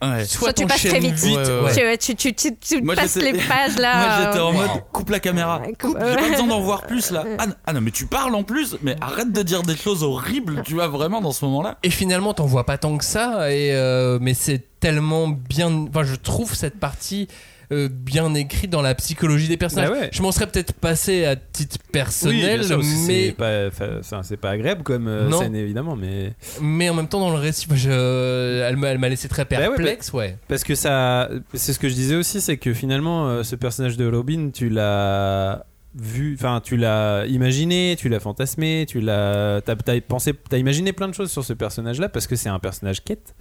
Ouais. 0.00 0.24
soit, 0.24 0.40
Soit 0.40 0.52
tu 0.52 0.66
passes 0.66 0.82
très 0.84 1.00
vite. 1.00 1.14
vite. 1.14 1.36
Ouais, 1.36 1.84
ouais, 1.84 1.98
Tu, 1.98 2.14
tu, 2.14 2.32
tu, 2.34 2.54
tu, 2.54 2.76
tu 2.76 2.82
Moi, 2.82 2.94
passes 2.94 3.16
les 3.16 3.32
pages 3.32 3.76
là. 3.78 3.96
Moi 3.96 4.26
j'étais 4.26 4.42
en 4.42 4.50
euh, 4.50 4.52
mode 4.52 4.82
coupe 4.92 5.10
la 5.10 5.20
caméra, 5.20 5.60
coupe, 5.80 5.98
j'ai 5.98 6.14
pas 6.16 6.28
besoin 6.30 6.46
d'en 6.46 6.60
voir 6.60 6.82
plus 6.86 7.10
là. 7.10 7.24
Ah, 7.38 7.46
ah 7.66 7.72
non 7.72 7.80
mais 7.80 7.90
tu 7.90 8.06
parles 8.06 8.34
en 8.34 8.44
plus, 8.44 8.76
mais 8.82 8.96
arrête 9.00 9.32
de 9.32 9.42
dire 9.42 9.62
des 9.62 9.76
choses 9.76 10.02
horribles, 10.02 10.62
tu 10.64 10.74
vois 10.74 10.88
vraiment 10.88 11.20
dans 11.20 11.32
ce 11.32 11.44
moment-là. 11.46 11.78
Et 11.82 11.90
finalement, 11.90 12.32
t'en 12.34 12.46
vois 12.46 12.64
pas 12.64 12.78
tant 12.78 12.96
que 12.96 13.04
ça. 13.04 13.50
Et 13.52 13.72
euh, 13.74 14.18
mais 14.20 14.34
c'est 14.34 14.64
tellement 14.80 15.28
bien. 15.28 15.86
Enfin, 15.88 16.04
je 16.04 16.14
trouve 16.14 16.54
cette 16.54 16.78
partie 16.78 17.26
euh, 17.72 17.88
bien 17.90 18.34
écrite 18.34 18.70
dans 18.70 18.82
la 18.82 18.94
psychologie 18.94 19.48
des 19.48 19.56
personnages. 19.56 19.90
Bah 19.90 19.96
ouais. 20.00 20.10
Je 20.12 20.22
m'en 20.22 20.32
serais 20.32 20.46
peut-être 20.46 20.72
passé 20.72 21.24
à 21.26 21.36
titre 21.36 21.76
personnel, 21.92 22.62
mais 22.68 22.82
c'est 22.82 23.34
pas, 23.36 23.66
enfin, 23.68 23.88
enfin, 24.00 24.22
c'est 24.22 24.36
pas 24.36 24.50
agréable 24.50 24.82
comme 24.82 25.06
euh, 25.08 25.28
Non. 25.28 25.40
scène 25.40 25.54
évidemment, 25.54 25.94
mais 25.96 26.32
mais 26.60 26.88
en 26.88 26.94
même 26.94 27.08
temps 27.08 27.20
dans 27.20 27.30
le 27.30 27.38
récit, 27.38 27.66
je, 27.74 27.90
elle 28.62 28.76
m'a 28.76 29.08
laissé 29.08 29.28
très 29.28 29.44
Bah 29.44 29.58
ouais, 29.58 29.66
perplexe, 29.68 30.12
ouais. 30.12 30.36
parce 30.48 30.64
que 30.64 30.74
ça, 30.74 31.28
c'est 31.54 31.72
ce 31.72 31.78
que 31.78 31.88
je 31.88 31.94
disais 31.94 32.14
aussi, 32.16 32.40
c'est 32.40 32.56
que 32.56 32.72
finalement 32.72 33.28
euh, 33.28 33.42
ce 33.42 33.56
personnage 33.56 33.96
de 33.96 34.10
Robin, 34.10 34.50
tu 34.52 34.68
l'as 34.70 35.64
vu, 36.00 36.34
enfin 36.38 36.60
tu 36.62 36.76
l'as 36.76 37.26
imaginé, 37.26 37.96
tu 37.98 38.08
l'as 38.08 38.20
fantasmé, 38.20 38.86
tu 38.88 39.00
l'as, 39.00 39.60
t'as, 39.64 39.74
t'as 39.76 40.00
pensé, 40.00 40.32
t'as 40.48 40.58
imaginé 40.58 40.92
plein 40.92 41.08
de 41.08 41.14
choses 41.14 41.30
sur 41.30 41.44
ce 41.44 41.52
personnage-là 41.52 42.08
parce 42.08 42.26
que 42.26 42.36
c'est 42.36 42.48
un 42.48 42.58
personnage 42.58 43.02
quête. 43.02 43.34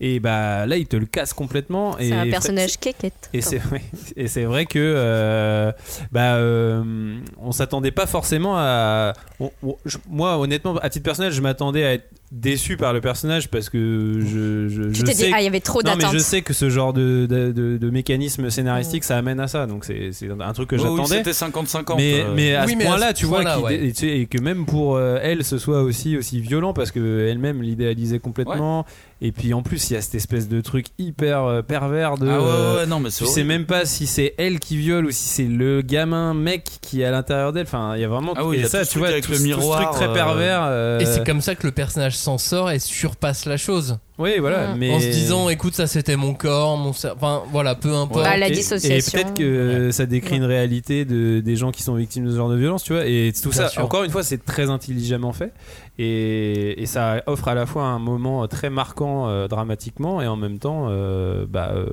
Et 0.00 0.20
bah 0.20 0.66
là, 0.66 0.76
il 0.76 0.86
te 0.86 0.96
le 0.96 1.06
casse 1.06 1.32
complètement. 1.32 1.96
C'est 1.98 2.08
et 2.08 2.12
un 2.12 2.30
personnage 2.30 2.78
quéquette. 2.78 3.30
Et 3.32 3.40
c'est 3.40 3.56
ouais, 3.72 3.82
et 4.16 4.28
c'est 4.28 4.44
vrai 4.44 4.66
que 4.66 4.78
euh, 4.78 5.72
bah 6.12 6.34
euh, 6.36 7.18
on 7.38 7.52
s'attendait 7.52 7.90
pas 7.92 8.06
forcément 8.06 8.54
à 8.58 9.12
on- 9.40 9.50
on- 9.62 9.76
je- 9.84 9.98
moi 10.08 10.38
honnêtement 10.38 10.76
à 10.76 10.90
titre 10.90 11.04
personnel 11.04 11.32
je 11.32 11.40
m'attendais 11.40 11.84
à 11.84 11.94
être 11.94 12.08
déçu 12.32 12.76
par 12.76 12.92
le 12.92 13.00
personnage 13.00 13.48
parce 13.48 13.68
que 13.68 14.14
je 14.20 14.68
je, 14.68 14.82
Tu 14.88 15.00
je 15.00 15.06
sais 15.06 15.26
dit, 15.26 15.32
ah, 15.34 15.40
il 15.40 15.44
y 15.44 15.46
avait 15.46 15.60
trop 15.60 15.82
non 15.82 15.92
mais 15.92 15.98
d'attentes. 15.98 16.14
je 16.14 16.18
sais 16.18 16.42
que 16.42 16.52
ce 16.52 16.68
genre 16.68 16.92
de, 16.92 17.26
de, 17.26 17.52
de- 17.52 17.76
de 17.76 17.90
mécanisme 17.90 18.50
scénaristique 18.50 19.04
ça 19.04 19.16
amène 19.16 19.38
à 19.38 19.46
ça 19.46 19.66
donc 19.66 19.84
c'est 19.84 20.10
c'est 20.12 20.28
un 20.30 20.52
truc 20.52 20.70
que 20.70 20.76
Oh 20.76 20.80
oui, 20.82 20.96
j'attendais 21.08 21.18
c'était 21.24 21.30
50-50. 21.30 21.96
mais, 21.96 22.20
euh. 22.22 22.32
mais 22.34 22.54
à 22.56 22.64
Oui, 22.64 22.72
ce 22.78 22.84
point-là, 22.84 23.08
ce 23.10 23.14
tu 23.14 23.26
vois, 23.26 23.42
point-là, 23.42 23.54
qu'il 23.56 23.64
ouais. 23.64 23.78
dé- 23.78 23.86
et, 23.88 23.92
tu 23.92 23.98
sais, 24.00 24.18
et 24.20 24.26
que 24.26 24.38
même 24.40 24.66
pour 24.66 24.96
euh, 24.96 25.18
elle, 25.22 25.44
ce 25.44 25.58
soit 25.58 25.82
aussi 25.82 26.16
aussi 26.16 26.40
violent 26.40 26.72
parce 26.72 26.90
que 26.90 27.28
elle-même 27.28 27.62
l'idéalisait 27.62 28.18
complètement. 28.18 28.84
Et 29.20 29.32
puis 29.32 29.54
en 29.54 29.62
plus, 29.62 29.90
il 29.90 29.94
y 29.94 29.96
a 29.96 30.02
cette 30.02 30.16
espèce 30.16 30.48
de 30.48 30.60
truc 30.60 30.86
hyper 30.98 31.44
euh, 31.44 31.62
pervers 31.62 32.18
de. 32.18 32.28
Ah 32.28 32.40
ouais, 32.40 32.46
euh, 32.46 32.74
ouais, 32.74 32.80
ouais, 32.80 32.86
non 32.86 33.00
mais 33.00 33.10
c'est 33.10 33.24
tu 33.24 33.30
sais 33.30 33.44
même 33.44 33.64
pas 33.64 33.86
si 33.86 34.06
c'est 34.06 34.34
elle 34.38 34.58
qui 34.60 34.76
viole 34.76 35.06
ou 35.06 35.10
si 35.10 35.24
c'est 35.24 35.44
le 35.44 35.82
gamin 35.82 36.34
mec 36.34 36.64
qui 36.82 37.00
est 37.00 37.04
à 37.04 37.10
l'intérieur 37.10 37.52
d'elle. 37.52 37.66
Enfin, 37.66 37.94
il 37.96 38.02
y 38.02 38.04
a 38.04 38.08
vraiment. 38.08 38.34
Ah 38.36 38.44
oui, 38.44 38.56
et 38.56 38.58
il 38.58 38.62
y 38.62 38.66
a 38.66 38.68
ça, 38.68 38.80
tout 38.80 38.84
ce 38.84 38.90
tu 38.90 38.92
truc 38.98 39.00
vois, 39.00 39.08
avec 39.12 39.24
tout- 39.24 39.30
le 39.30 39.36
tout 39.38 39.42
ce 39.42 39.46
miroir, 39.46 39.82
truc 39.82 39.94
très 40.00 40.08
euh, 40.10 40.14
pervers. 40.14 40.60
euh, 40.64 40.98
Et 41.00 41.06
c'est 41.06 41.24
comme 41.24 41.40
ça 41.40 41.54
que 41.54 41.66
le 41.66 41.72
personnage 41.72 42.16
s'en 42.16 42.36
sort 42.38 42.70
et 42.70 42.78
surpasse 42.78 43.46
la 43.46 43.56
chose. 43.56 43.98
Oui, 44.16 44.38
voilà. 44.38 44.74
Mm. 44.74 44.78
Mais 44.78 44.94
En 44.94 45.00
se 45.00 45.06
disant, 45.08 45.48
écoute, 45.48 45.74
ça 45.74 45.86
c'était 45.88 46.14
mon 46.16 46.34
corps, 46.34 46.76
mon 46.76 46.92
cer- 46.92 47.14
Enfin, 47.16 47.42
voilà, 47.50 47.74
peu 47.74 47.92
importe. 47.94 48.22
Bah, 48.24 48.36
la 48.36 48.48
Et- 48.48 48.52
dissociation. 48.52 49.18
Et 49.18 49.22
peut-être 49.24 49.34
que 49.36 49.90
ça 49.90 50.06
décrit 50.06 50.36
une 50.36 50.44
réalité 50.44 51.04
de, 51.04 51.40
des 51.40 51.56
gens 51.56 51.72
qui 51.72 51.82
sont 51.82 51.94
victimes 51.96 52.24
de 52.26 52.30
ce 52.30 52.36
genre 52.36 52.48
de 52.48 52.56
violence, 52.56 52.84
tu 52.84 52.92
vois. 52.92 53.06
Et 53.06 53.32
tout 53.34 53.48
Bien 53.50 53.62
ça, 53.62 53.68
sûr. 53.68 53.82
encore 53.84 54.04
une 54.04 54.10
fois, 54.12 54.22
c'est 54.22 54.44
très 54.44 54.70
intelligemment 54.70 55.32
fait. 55.32 55.52
Et, 55.98 56.80
et 56.82 56.86
ça 56.86 57.22
offre 57.26 57.48
à 57.48 57.54
la 57.54 57.66
fois 57.66 57.84
un 57.84 57.98
moment 57.98 58.46
très 58.46 58.70
marquant 58.70 59.28
euh, 59.28 59.48
dramatiquement 59.48 60.22
et 60.22 60.26
en 60.28 60.36
même 60.36 60.58
temps, 60.58 60.86
euh, 60.90 61.44
bah, 61.48 61.70
euh, 61.74 61.86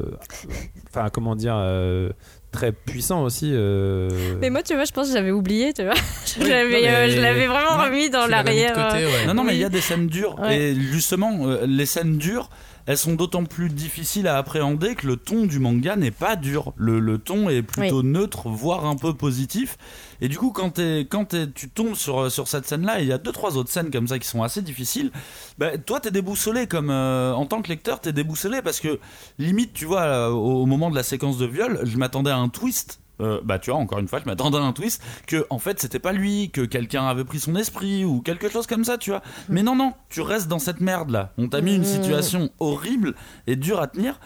enfin, 0.90 1.10
comment 1.12 1.36
dire, 1.36 1.56
euh, 1.56 2.10
très 2.52 2.72
puissant 2.72 3.24
aussi. 3.24 3.50
euh. 3.54 4.10
Mais 4.42 4.50
moi, 4.50 4.62
tu 4.64 4.74
vois, 4.76 4.86
je 4.86 4.92
pense 4.92 5.08
que 5.08 5.14
j'avais 5.14 5.32
oublié, 5.32 5.74
tu 5.74 5.84
vois. 5.84 5.94
je 5.96 6.44
Oui, 6.44 6.50
l'avais 6.50 6.64
non, 6.64 6.82
mais- 6.82 6.88
euh, 6.90 7.10
je 7.10 7.20
l'avais 7.22 7.48
vraiment 7.48 7.78
Ouais, 7.78 7.86
remis 7.86 8.10
dans 8.10 8.28
l'arrière. 8.28 8.74
euh, 8.78 9.06
ouais. 9.06 9.26
Non, 9.28 9.34
non, 9.34 9.44
mais 9.44 9.52
Oui. 9.52 9.58
il 9.58 9.62
y 9.62 9.66
a 9.66 9.70
des 9.70 9.82
scènes 9.82 10.08
dures. 10.08 10.38
Ouais. 10.40 10.58
Et 10.60 10.76
justement, 10.76 11.32
euh, 11.48 11.66
les 11.66 11.86
scènes 11.86 12.18
dures, 12.18 12.50
elles 12.86 12.98
sont 12.98 13.14
d'autant 13.14 13.44
plus 13.46 13.70
difficiles 13.70 14.28
à 14.28 14.38
appréhender 14.38 14.96
que 14.96 15.08
le 15.08 15.18
ton 15.18 15.46
du 15.46 15.60
manga 15.60 15.96
n'est 15.96 16.12
pas 16.12 16.36
dur. 16.36 16.74
Le, 16.78 17.00
le 17.00 17.18
ton 17.18 17.50
est 17.50 17.62
plutôt 17.62 18.04
neutre, 18.04 18.50
voire 18.50 18.86
un 18.86 18.96
peu 18.96 19.14
positif. 19.14 19.78
Et 20.22 20.28
du 20.28 20.38
coup, 20.38 20.52
quand, 20.52 20.72
tu 20.74 21.70
tombes 21.70 21.96
sur, 21.96 22.32
sur 22.32 22.48
cette 22.48 22.68
scène-là, 22.68 23.02
il 23.02 23.08
y 23.08 23.14
a 23.14 23.18
deux, 23.18 23.32
trois 23.32 23.58
autres 23.58 23.72
scènes 23.72 23.92
comme 23.92 24.08
ça 24.08 24.20
qui 24.20 24.28
sont 24.28 24.44
assez 24.44 24.62
difficiles, 24.62 25.12
bah, 25.58 25.78
toi, 25.78 26.00
t'es 26.00 26.12
déboussolé 26.12 26.68
comme, 26.68 26.90
euh, 26.90 27.34
en 27.34 27.46
tant 27.46 27.62
que 27.62 27.70
lecteur, 27.70 28.00
t'es 28.00 28.14
déboussolé 28.14 28.62
parce 28.62 28.80
que 28.80 29.00
limite, 29.40 29.74
tu 29.74 29.86
vois, 29.86 30.02
euh, 30.02 30.30
au, 30.30 30.62
au 30.62 30.66
moment 30.66 30.90
de 30.90 30.96
la 30.96 31.04
séquence 31.04 31.38
de 31.38 31.46
viol, 31.46 31.82
je 31.84 31.98
m'attendais 31.98 32.32
à 32.32 32.38
un 32.38 32.50
twist. 32.50 33.01
Euh, 33.22 33.40
bah 33.44 33.60
tu 33.60 33.70
vois 33.72 33.80
encore 33.80 34.00
une 34.00 34.08
fois 34.08 34.20
je 34.20 34.26
m'attendais 34.26 34.58
à 34.58 34.62
un 34.62 34.74
twist 34.74 35.02
que 35.28 35.46
en 35.50 35.60
fait 35.60 35.80
c'était 35.80 36.00
pas 36.00 36.12
lui 36.12 36.50
que 36.50 36.62
quelqu'un 36.62 37.06
avait 37.08 37.24
pris 37.24 37.40
son 37.40 37.56
esprit 37.56 38.04
ou 38.04 38.22
quelque 38.22 38.50
chose 38.50 38.66
comme 38.68 38.84
ça 38.84 38.98
tu 38.98 39.12
vois. 39.12 39.22
Mais 39.48 39.62
non 39.64 39.76
non 39.76 39.94
tu 40.10 40.22
restes 40.22 40.48
dans 40.48 40.60
cette 40.60 40.82
merde 40.82 41.12
là 41.12 41.32
on 41.38 41.48
t'a 41.48 41.62
mis 41.62 41.76
une 41.76 41.86
situation 41.86 42.50
horrible 42.60 43.14
et 43.48 43.56
dure 43.56 43.80
à 43.80 43.88
tenir 43.88 44.20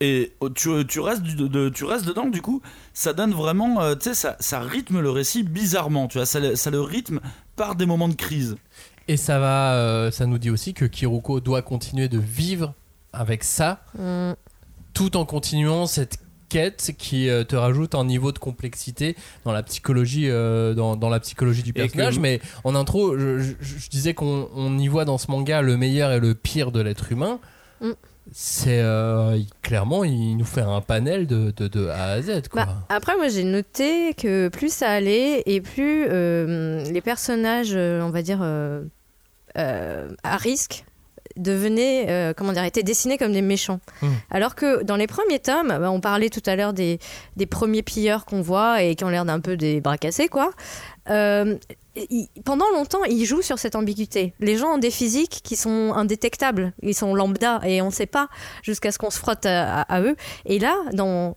et 0.00 0.32
oh, 0.40 0.50
tu, 0.50 0.84
tu, 0.86 0.98
restes 0.98 1.22
du- 1.22 1.36
de, 1.48 1.68
tu 1.68 1.84
restes 1.84 2.04
dedans 2.06 2.26
du 2.26 2.42
coup 2.42 2.60
ça 2.92 3.12
donne 3.12 3.32
vraiment 3.32 3.80
euh, 3.80 3.94
tu 3.94 4.08
sais 4.08 4.14
ça, 4.14 4.36
ça 4.40 4.58
rythme 4.58 5.00
le 5.00 5.10
récit 5.10 5.44
bizarrement 5.44 6.08
tu 6.08 6.18
vois. 6.18 6.26
Ça, 6.26 6.40
le- 6.40 6.56
ça 6.56 6.70
le 6.70 6.80
rythme 6.80 7.20
par 7.56 7.76
des 7.76 7.86
moments 7.86 8.08
de 8.08 8.14
crise. 8.14 8.56
Et 9.06 9.16
ça 9.16 9.38
va, 9.38 9.74
euh, 9.74 10.10
ça 10.10 10.26
nous 10.26 10.38
dit 10.38 10.50
aussi 10.50 10.74
que 10.74 10.84
Kiruko 10.86 11.38
doit 11.40 11.62
continuer 11.62 12.08
de 12.08 12.18
vivre 12.18 12.74
avec 13.12 13.44
ça, 13.44 13.84
Mm. 13.96 14.32
tout 14.94 15.16
en 15.16 15.24
continuant 15.24 15.86
cette 15.86 16.18
quête 16.54 16.92
qui 16.98 17.28
euh, 17.28 17.42
te 17.44 17.56
rajoute 17.56 17.94
un 17.96 18.04
niveau 18.04 18.30
de 18.32 18.38
complexité 18.38 19.16
dans 19.44 19.52
la 19.52 19.62
psychologie, 19.64 20.28
euh, 20.30 20.72
dans, 20.74 20.94
dans 20.96 21.08
la 21.08 21.18
psychologie 21.20 21.62
du 21.64 21.72
que- 21.72 21.80
personnage. 21.80 22.18
Mais 22.20 22.40
en 22.62 22.74
intro, 22.76 23.18
je, 23.18 23.38
je- 23.40 23.54
je 23.60 23.88
disais 23.90 24.14
qu'on 24.14 24.48
on 24.54 24.78
y 24.78 24.86
voit 24.88 25.04
dans 25.04 25.18
ce 25.18 25.30
manga 25.30 25.62
le 25.62 25.76
meilleur 25.76 26.12
et 26.12 26.20
le 26.20 26.34
pire 26.34 26.70
de 26.70 26.80
l'être 26.80 27.10
humain. 27.10 27.40
Mm. 27.80 27.90
C'est 28.32 28.80
euh, 28.80 29.38
clairement, 29.62 30.02
il 30.04 30.36
nous 30.36 30.44
fait 30.46 30.62
un 30.62 30.80
panel 30.80 31.26
de, 31.26 31.52
de, 31.56 31.68
de 31.68 31.88
A 31.88 32.04
à 32.12 32.22
Z. 32.22 32.48
Quoi. 32.50 32.64
Bah, 32.64 32.86
après, 32.88 33.16
moi, 33.16 33.28
j'ai 33.28 33.44
noté 33.44 34.14
que 34.14 34.48
plus 34.48 34.72
ça 34.72 34.88
allait 34.90 35.42
et 35.46 35.60
plus 35.60 36.06
euh, 36.08 36.82
les 36.84 37.02
personnages, 37.02 37.74
on 37.74 38.10
va 38.10 38.22
dire, 38.22 38.38
euh, 38.42 38.82
euh, 39.58 40.08
à 40.22 40.36
risque 40.38 40.84
devenaient, 41.36 42.06
euh, 42.08 42.32
comment 42.34 42.52
dire, 42.52 42.64
étaient 42.64 42.82
dessinés 42.82 43.18
comme 43.18 43.32
des 43.32 43.42
méchants. 43.42 43.80
Hmm. 44.02 44.08
Alors 44.30 44.54
que 44.54 44.82
dans 44.82 44.96
les 44.96 45.06
premiers 45.06 45.38
tomes, 45.38 45.68
bah, 45.68 45.90
on 45.90 46.00
parlait 46.00 46.30
tout 46.30 46.42
à 46.46 46.56
l'heure 46.56 46.72
des, 46.72 46.98
des 47.36 47.46
premiers 47.46 47.82
pilleurs 47.82 48.24
qu'on 48.24 48.40
voit 48.40 48.82
et 48.82 48.94
qui 48.94 49.04
ont 49.04 49.08
l'air 49.08 49.24
d'un 49.24 49.40
peu 49.40 49.56
des 49.56 49.80
bras 49.80 49.98
cassés, 49.98 50.28
quoi. 50.28 50.50
Euh, 51.10 51.56
il- 51.96 52.28
pendant 52.44 52.68
longtemps, 52.72 53.04
ils 53.04 53.24
jouent 53.24 53.42
sur 53.42 53.58
cette 53.58 53.76
ambiguïté. 53.76 54.34
Les 54.40 54.56
gens 54.56 54.74
ont 54.74 54.78
des 54.78 54.90
physiques 54.90 55.40
qui 55.42 55.56
sont 55.56 55.92
indétectables, 55.94 56.72
ils 56.82 56.94
sont 56.94 57.14
lambda 57.14 57.60
et 57.64 57.82
on 57.82 57.86
ne 57.86 57.92
sait 57.92 58.06
pas 58.06 58.28
jusqu'à 58.62 58.92
ce 58.92 58.98
qu'on 58.98 59.10
se 59.10 59.18
frotte 59.18 59.46
à, 59.46 60.00
eux. 60.00 60.16
Et 60.46 60.58
là, 60.58 60.76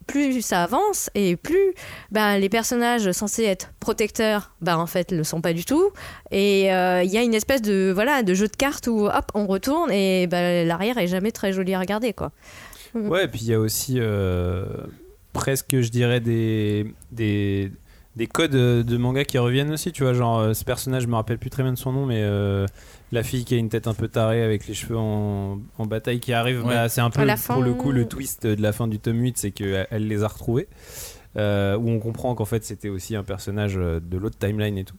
plus 0.08 0.42
ça 0.42 0.64
avance 0.64 1.10
et 1.16 1.36
plus 1.36 1.74
ben, 2.12 2.38
les 2.38 2.50
personnages 2.50 3.12
censés 3.12 3.44
être 3.44 3.72
protecteurs, 3.80 4.52
ben, 4.62 4.78
en 4.78 4.88
fait, 4.88 5.12
le 5.12 5.24
sont 5.24 5.42
pas 5.42 5.54
du 5.54 5.66
tout. 5.66 5.92
Et 6.32 6.74
euh, 6.74 7.04
il 7.04 7.12
y 7.12 7.18
a 7.18 7.22
une 7.22 7.34
espèce 7.34 7.62
de 7.62 7.94
jeu 8.34 8.48
de 8.48 8.56
cartes 8.56 8.88
où 8.88 9.08
hop, 9.08 9.32
on 9.34 9.48
retourne 9.48 9.92
et 9.92 10.28
ben, 10.28 10.68
l'arrière 10.68 10.98
est 10.98 11.08
jamais 11.08 11.32
très 11.32 11.54
joli 11.54 11.74
à 11.74 11.80
regarder, 11.80 12.14
quoi. 12.14 12.32
Ouais, 12.96 13.26
et 13.26 13.28
puis 13.28 13.42
il 13.42 13.48
y 13.48 13.54
a 13.54 13.60
aussi 13.60 13.96
euh, 14.00 14.66
presque, 15.34 15.80
je 15.80 15.90
dirais, 15.90 16.20
des, 16.20 17.72
des 18.18 18.28
codes 18.28 18.56
euh, 18.56 18.84
de 18.84 18.98
manga 18.98 19.24
qui 19.24 19.38
reviennent 19.38 19.72
aussi. 19.72 19.92
Tu 19.94 20.04
vois, 20.04 20.14
genre 20.14 20.40
euh, 20.40 20.54
ce 20.54 20.66
personnage, 20.66 21.04
je 21.04 21.08
me 21.08 21.16
rappelle 21.16 21.38
plus 21.38 21.50
très 21.50 21.64
bien 21.64 21.72
de 21.72 21.78
son 21.78 21.92
nom, 21.94 22.06
mais 22.06 22.20
euh, 22.22 22.66
la 23.12 23.24
fille 23.24 23.46
qui 23.46 23.54
a 23.56 23.58
une 23.58 23.70
tête 23.70 23.88
un 23.88 23.94
peu 23.94 24.08
tarée 24.10 24.44
avec 24.44 24.68
les 24.68 24.74
cheveux 24.74 24.98
en, 24.98 25.60
en 25.78 25.86
bataille 25.86 26.20
qui 26.20 26.34
arrive, 26.34 26.66
Ouais. 26.66 26.74
bah, 26.74 26.90
c'est 26.90 27.02
un 27.02 27.10
peu 27.10 27.26
pour 27.48 27.62
le 27.64 27.74
coup 27.74 27.92
le 27.92 28.06
twist 28.08 28.46
de 28.46 28.62
la 28.62 28.74
fin 28.74 28.88
du 28.88 29.00
tome 29.00 29.20
8, 29.22 29.38
c'est 29.38 29.52
qu'elle 29.52 29.88
elle 29.92 30.08
les 30.08 30.24
a 30.24 30.28
retrouvés. 30.28 30.68
euh, 31.38 31.78
où 31.78 31.90
on 31.90 32.00
comprend 32.00 32.34
qu'en 32.34 32.46
fait 32.46 32.64
c'était 32.66 32.90
aussi 32.90 33.16
un 33.16 33.24
personnage 33.24 33.76
de 33.76 34.18
l'autre 34.18 34.38
timeline 34.40 34.78
et 34.78 34.84
tout. 34.86 34.96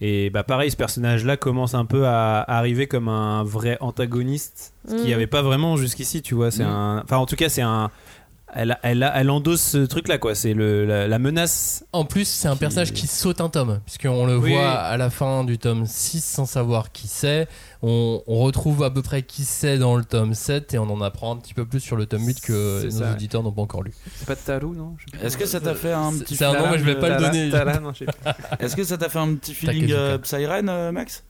Et 0.00 0.30
bah 0.30 0.42
pareil, 0.42 0.70
ce 0.70 0.76
personnage-là 0.76 1.36
commence 1.36 1.74
un 1.74 1.84
peu 1.84 2.06
à 2.06 2.40
arriver 2.40 2.86
comme 2.88 3.08
un 3.08 3.44
vrai 3.44 3.76
antagoniste, 3.80 4.74
ce 4.88 4.94
qu'il 4.94 5.04
n'y 5.04 5.10
Mm. 5.10 5.14
avait 5.14 5.26
pas 5.26 5.42
vraiment 5.42 5.76
jusqu'ici, 5.76 6.22
tu 6.22 6.34
vois. 6.34 6.50
C'est 6.50 6.64
Mm. 6.64 6.68
un, 6.68 7.00
enfin 7.04 7.18
en 7.18 7.26
tout 7.26 7.36
cas 7.36 7.48
c'est 7.48 7.62
un, 7.62 7.90
elle, 8.54 8.78
elle, 8.82 9.10
elle 9.14 9.30
endosse 9.30 9.60
ce 9.62 9.78
truc-là 9.78 10.18
quoi. 10.18 10.34
C'est 10.34 10.54
le 10.54 10.84
la, 10.86 11.08
la 11.08 11.18
menace. 11.18 11.84
En 11.92 12.04
plus, 12.04 12.26
c'est 12.26 12.48
un 12.48 12.52
Qui- 12.54 12.58
personnage 12.60 12.92
qui 12.92 13.06
saute 13.06 13.40
un 13.40 13.48
tome, 13.48 13.80
puisqu'on 13.84 14.26
le 14.26 14.36
Oui, 14.38 14.52
voit 14.52 14.70
à 14.70 14.96
la 14.96 15.10
fin 15.10 15.44
du 15.44 15.58
tome 15.58 15.84
6 15.86 16.24
sans 16.24 16.46
savoir 16.46 16.92
qui 16.92 17.08
c'est. 17.08 17.48
On, 17.82 18.22
on 18.26 18.38
retrouve 18.38 18.82
à 18.82 18.90
peu 18.90 19.02
près 19.02 19.22
qui 19.22 19.44
c'est 19.44 19.76
dans 19.78 19.96
le 19.96 20.04
tome 20.04 20.32
7 20.34 20.72
et 20.74 20.78
on 20.78 20.84
en 20.90 21.00
apprend 21.02 21.34
un 21.34 21.36
petit 21.36 21.52
peu 21.54 21.66
plus 21.66 21.80
sur 21.80 21.96
le 21.96 22.06
tome 22.06 22.26
8 22.26 22.40
que 22.40 22.84
nos 22.84 22.90
ça. 22.90 23.12
auditeurs 23.12 23.42
n'ont 23.42 23.52
pas 23.52 23.62
encore 23.62 23.82
lu. 23.82 23.92
C'est 24.16 24.26
pas 24.26 24.34
de 24.34 24.40
Tarou 24.40 24.74
non 24.74 24.96
est-ce 25.22 25.36
que 25.36 25.44
ça 25.46 25.60
t'a 25.60 25.74
fait 25.74 25.92
un 25.92 26.12
petit 26.18 26.36
C'est 26.36 26.44
un 26.44 26.52
nom, 26.58 26.70
mais 26.70 26.78
je 26.78 26.84
vais 26.84 26.98
pas 26.98 27.10
le 27.10 27.16
Tara- 27.16 27.30
donner. 27.30 27.50
Est-ce 28.60 28.74
que 28.76 28.84
ça 28.84 28.96
t'a 28.96 29.08
fait 29.08 29.18
un 29.18 29.34
petit 29.34 29.52
feeling 29.54 29.90
euh, 29.92 30.18
Psyren 30.18 30.68
euh, 30.68 30.92
Max? 30.92 31.24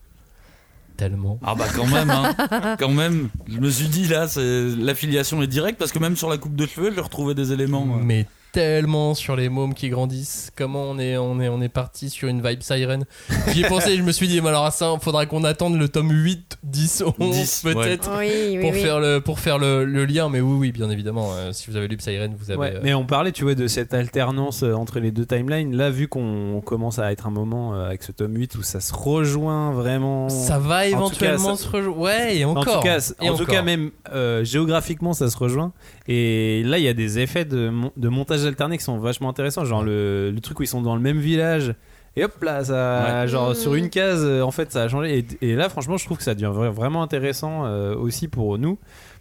Tellement. 0.97 1.41
Ah 1.43 1.55
bah 1.57 1.67
quand 1.75 1.87
même, 1.89 2.11
hein. 2.11 2.77
quand 2.79 2.89
même. 2.91 3.29
Je 3.49 3.59
me 3.59 3.69
suis 3.69 3.89
dit 3.89 4.07
là, 4.07 4.27
l'affiliation 4.37 5.43
est 5.43 5.47
directe 5.49 5.79
parce 5.79 5.91
que 5.91 5.99
même 5.99 6.17
sur 6.17 6.29
la 6.31 6.39
coupe 6.39 6.55
de 6.55 6.67
cheveux, 6.67 6.93
je 6.95 7.01
retrouvais 7.01 7.35
des 7.35 7.53
éléments. 7.53 7.97
euh. 7.97 8.01
Mais 8.03 8.27
tellement 8.55 9.15
sur 9.15 9.35
les 9.35 9.49
mômes 9.49 9.75
qui 9.75 9.89
grandissent. 9.89 10.53
Comment 10.57 10.83
on 10.85 10.99
est, 11.01 11.17
on 11.17 11.41
est, 11.41 11.49
on 11.49 11.61
est 11.61 11.69
parti 11.69 12.09
sur 12.09 12.29
une 12.29 12.41
vibe 12.41 12.63
siren. 12.63 13.05
J'y 13.53 13.65
ai 13.65 13.69
pensé, 13.69 13.97
je 13.97 14.03
me 14.03 14.13
suis 14.13 14.29
dit, 14.29 14.41
mais 14.41 14.51
alors 14.51 14.71
ça, 14.73 14.95
faudra 15.01 15.27
qu'on 15.27 15.43
attende 15.43 15.77
le 15.77 15.89
tome 15.89 16.11
8, 16.13 16.59
10, 16.63 17.03
11 17.19 17.31
10, 17.37 17.61
peut-être. 17.65 18.11
Oui, 18.17 18.31
oui, 18.53 18.59
Pour 18.61 18.71
oui. 18.71 18.81
faire, 18.81 19.01
le, 19.01 19.19
pour 19.21 19.41
faire 19.41 19.59
le, 19.59 19.85
le 19.85 20.05
lien, 20.05 20.29
mais 20.29 20.41
oui, 20.41 20.57
oui, 20.57 20.73
bien 20.73 20.89
évidemment. 20.89 21.33
euh, 21.35 21.51
si 21.53 21.69
vous 21.69 21.77
avez 21.77 21.89
lu 21.89 21.97
Siren, 21.99 22.33
vous 22.39 22.53
avez. 22.53 22.61
Ouais, 22.61 22.73
euh, 22.77 22.81
mais 22.85 22.95
on 22.95 23.05
parlait, 23.05 23.33
tu 23.33 23.43
vois, 23.43 23.57
de 23.57 23.67
cette 23.67 23.93
alternance 23.93 24.63
euh, 24.63 24.73
entre 24.75 25.01
les 25.01 25.11
deux 25.11 25.27
timelines. 25.27 25.77
Là, 25.77 25.91
vu 25.91 26.07
qu'on 26.07 26.63
commence 26.65 27.01
à 27.01 27.11
être 27.11 27.27
un 27.27 27.31
moment 27.33 27.75
euh, 27.75 27.87
avec 27.89 28.05
ce 28.05 28.13
tome 28.13 28.37
8 28.37 28.55
où 28.55 28.63
ça 28.63 28.79
se 28.79 28.95
rejoint 28.95 29.73
vraiment. 29.73 30.29
Ça 30.29 30.61
va 30.61 30.79
En 30.79 30.83
éventuellement 30.83 31.51
cas, 31.51 31.57
ça- 31.57 31.65
se 31.65 31.69
rejoindre. 31.69 31.99
Ouais, 31.99 32.37
et 32.37 32.45
En 32.45 32.51
encore. 32.53 32.77
tout 32.81 32.87
cas, 32.87 32.99
en 33.21 33.27
tout 33.35 33.43
encore. 33.43 33.47
cas 33.49 33.63
même 33.63 33.91
euh, 34.13 34.45
géographiquement, 34.45 35.13
ça 35.13 35.29
se 35.29 35.37
rejoint. 35.37 35.73
Et 36.07 36.63
là, 36.65 36.79
il 36.79 36.85
y 36.85 36.89
a 36.89 36.93
des 36.95 37.19
effets 37.19 37.45
de, 37.45 37.71
mon- 37.71 37.91
de 37.97 38.09
montage 38.09 38.44
alterné 38.47 38.79
qui 38.79 38.85
sont 38.85 38.99
vachement 38.99 39.29
intéressants. 39.29 39.65
Genre 39.65 39.83
le, 39.83 40.31
le 40.31 40.41
truc 40.41 40.61
où 40.61 40.63
ils 40.63 40.67
sont 40.69 40.83
dans 40.83 40.95
le 40.97 41.03
même 41.03 41.19
village. 41.19 41.75
Et 42.17 42.23
hop 42.23 42.41
là, 42.45 42.63
ça, 42.65 43.27
genre 43.27 43.51
Mmh. 43.51 43.55
sur 43.57 43.75
une 43.75 43.91
case, 43.91 44.23
euh, 44.25 44.43
en 44.43 44.53
fait, 44.53 44.71
ça 44.71 44.83
a 44.85 44.89
changé. 44.89 45.19
Et, 45.41 45.51
et 45.51 45.55
là, 45.57 45.69
franchement, 45.69 45.97
je 45.97 46.05
trouve 46.05 46.17
que 46.19 46.23
ça 46.23 46.35
devient 46.35 46.53
vra- 46.55 46.71
vraiment 46.71 47.03
intéressant 47.03 47.65
euh, 47.67 47.97
aussi 47.97 48.29
pour 48.29 48.57
nous 48.57 48.79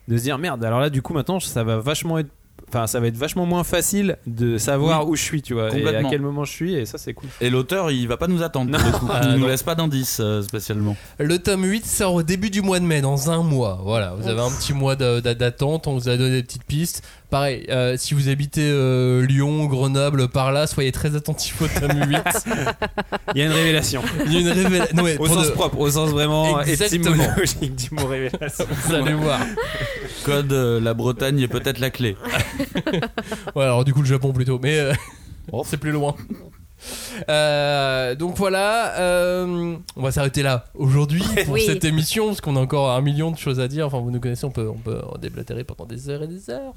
de 0.07 0.15
se 0.17 0.21
dire 0.23 0.37
merde. 0.37 0.63
Alors 0.63 0.79
là, 0.79 0.91
du 0.91 1.01
coup, 1.01 1.13
maintenant, 1.13 1.39
ça 1.39 1.63
va 1.63 1.77
vachement 1.79 2.19
être, 2.19 2.29
enfin, 2.69 2.85
ça 2.85 2.99
va 2.99 3.07
être 3.07 3.17
vachement 3.17 3.47
moins 3.47 3.63
facile 3.63 4.17
de 4.27 4.59
savoir 4.59 5.05
Oui. 5.05 5.11
où 5.13 5.15
je 5.15 5.23
suis, 5.23 5.41
tu 5.41 5.55
vois, 5.55 5.75
et 5.75 5.87
à 5.87 6.03
quel 6.03 6.21
moment 6.21 6.43
je 6.45 6.51
suis. 6.51 6.75
Et 6.75 6.85
ça, 6.85 6.99
c'est 6.99 7.15
cool. 7.15 7.29
Et 7.41 7.49
l'auteur, 7.49 7.89
il 7.89 8.07
va 8.07 8.17
pas 8.17 8.27
nous 8.27 8.43
attendre. 8.43 8.69
le 8.71 8.77
coup. 8.99 9.07
Ah, 9.11 9.21
il 9.23 9.31
nous 9.33 9.39
non. 9.39 9.47
laisse 9.47 9.63
pas 9.63 9.73
d'indices 9.73 10.19
euh, 10.19 10.43
spécialement. 10.43 10.95
Le 11.17 11.39
tome 11.39 11.63
8 11.63 11.85
sort 11.87 12.13
au 12.13 12.21
début 12.21 12.51
du 12.51 12.61
mois 12.61 12.79
de 12.79 12.85
mai, 12.85 13.01
dans 13.01 13.31
un 13.31 13.41
mois. 13.41 13.79
Voilà, 13.83 14.13
vous 14.15 14.27
avez 14.27 14.41
un 14.41 14.51
petit 14.51 14.73
mois 14.73 14.95
d'attente, 14.95 15.87
on 15.87 15.93
vous 15.95 16.09
a 16.09 16.17
donné 16.17 16.35
des 16.35 16.43
petites 16.43 16.65
pistes. 16.65 17.03
Pareil, 17.33 17.65
euh, 17.69 17.95
si 17.97 18.13
vous 18.13 18.29
habitez 18.29 18.61
euh, 18.61 19.25
Lyon, 19.25 19.65
Grenoble, 19.65 20.27
par 20.27 20.51
là, 20.51 20.67
soyez 20.67 20.91
très 20.91 21.15
attentifs 21.15 21.59
au 21.63 21.67
tome 21.67 21.99
8. 22.07 22.17
Il 23.33 23.39
y 23.39 23.41
a 23.41 23.45
une 23.47 23.51
révélation. 23.51 24.03
Il 24.27 24.33
y 24.33 24.37
a 24.37 24.39
une 24.41 24.49
révélation. 24.49 24.95
Non, 24.95 25.01
mais 25.01 25.17
Au 25.17 25.25
sens 25.27 25.47
de- 25.47 25.51
propre, 25.53 25.79
au 25.79 25.89
sens 25.89 26.11
vraiment 26.11 26.61
Exactement. 26.61 27.15
étymologique 27.15 27.75
du 27.75 27.89
mot 27.95 28.05
révélation. 28.05 28.65
Vous 28.85 28.93
allez 28.93 29.15
voir. 29.15 29.39
Code, 30.25 30.53
euh, 30.53 30.79
la 30.79 30.93
Bretagne 30.93 31.39
est 31.39 31.47
peut-être 31.47 31.79
la 31.79 31.89
clé. 31.89 32.15
Ouais, 33.55 33.63
alors 33.63 33.83
du 33.83 33.95
coup, 33.95 34.01
le 34.01 34.07
Japon 34.07 34.31
plutôt, 34.31 34.59
mais 34.61 34.77
euh, 34.77 34.93
Oh. 35.51 35.63
c'est 35.67 35.77
plus 35.77 35.89
loin. 35.91 36.13
Euh, 37.29 38.15
donc 38.15 38.35
voilà, 38.37 38.95
euh, 38.99 39.75
on 39.95 40.01
va 40.01 40.11
s'arrêter 40.11 40.43
là 40.43 40.65
aujourd'hui 40.75 41.23
pour 41.45 41.53
Oui. 41.53 41.63
cette 41.65 41.83
émission 41.85 42.27
parce 42.27 42.41
qu'on 42.41 42.55
a 42.55 42.59
encore 42.59 42.91
un 42.91 43.01
million 43.01 43.31
de 43.31 43.37
choses 43.37 43.59
à 43.59 43.67
dire. 43.67 43.87
Enfin, 43.87 43.99
vous 43.99 44.11
nous 44.11 44.19
connaissez, 44.19 44.45
on 44.45 44.51
peut, 44.51 44.69
on 44.69 44.77
peut 44.77 44.99
en 45.07 45.17
déblatérer 45.17 45.63
pendant 45.63 45.85
des 45.85 46.09
heures 46.09 46.23
et 46.23 46.27
des 46.27 46.49
heures. 46.49 46.73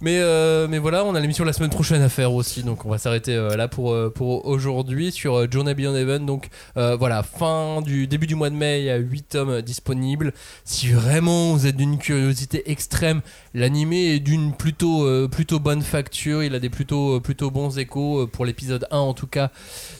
Mais, 0.00 0.18
euh, 0.20 0.66
mais 0.68 0.78
voilà, 0.78 1.04
on 1.04 1.14
a 1.14 1.20
l'émission 1.20 1.44
la 1.44 1.52
semaine 1.52 1.70
prochaine 1.70 2.02
à 2.02 2.08
faire 2.08 2.32
aussi, 2.32 2.62
donc 2.62 2.84
on 2.84 2.90
va 2.90 2.98
s'arrêter 2.98 3.36
là 3.56 3.68
pour, 3.68 3.96
pour 4.14 4.46
aujourd'hui 4.46 5.12
sur 5.12 5.50
Journey 5.50 5.74
Beyond 5.74 5.94
Heaven. 5.94 6.26
Donc 6.26 6.48
voilà, 6.74 7.22
fin 7.22 7.82
du 7.82 8.06
début 8.06 8.26
du 8.26 8.34
mois 8.34 8.50
de 8.50 8.54
mai, 8.56 8.80
il 8.80 8.84
y 8.86 8.90
a 8.90 8.96
8 8.96 9.22
tomes 9.28 9.62
disponibles. 9.62 10.32
Si 10.64 10.88
vraiment 10.92 11.52
vous 11.52 11.66
êtes 11.66 11.76
d'une 11.76 11.98
curiosité 11.98 12.70
extrême, 12.70 13.20
l'animé 13.56 14.14
est 14.14 14.20
d'une 14.20 14.52
plutôt, 14.52 15.04
euh, 15.04 15.26
plutôt 15.28 15.58
bonne 15.58 15.82
facture. 15.82 16.42
Il 16.44 16.54
a 16.54 16.58
des 16.60 16.68
plutôt, 16.70 17.16
euh, 17.16 17.20
plutôt 17.20 17.50
bons 17.50 17.78
échos 17.78 18.20
euh, 18.22 18.26
pour 18.26 18.44
l'épisode 18.44 18.86
1 18.90 18.96
en 18.98 19.14
tout 19.14 19.26
cas 19.26 19.50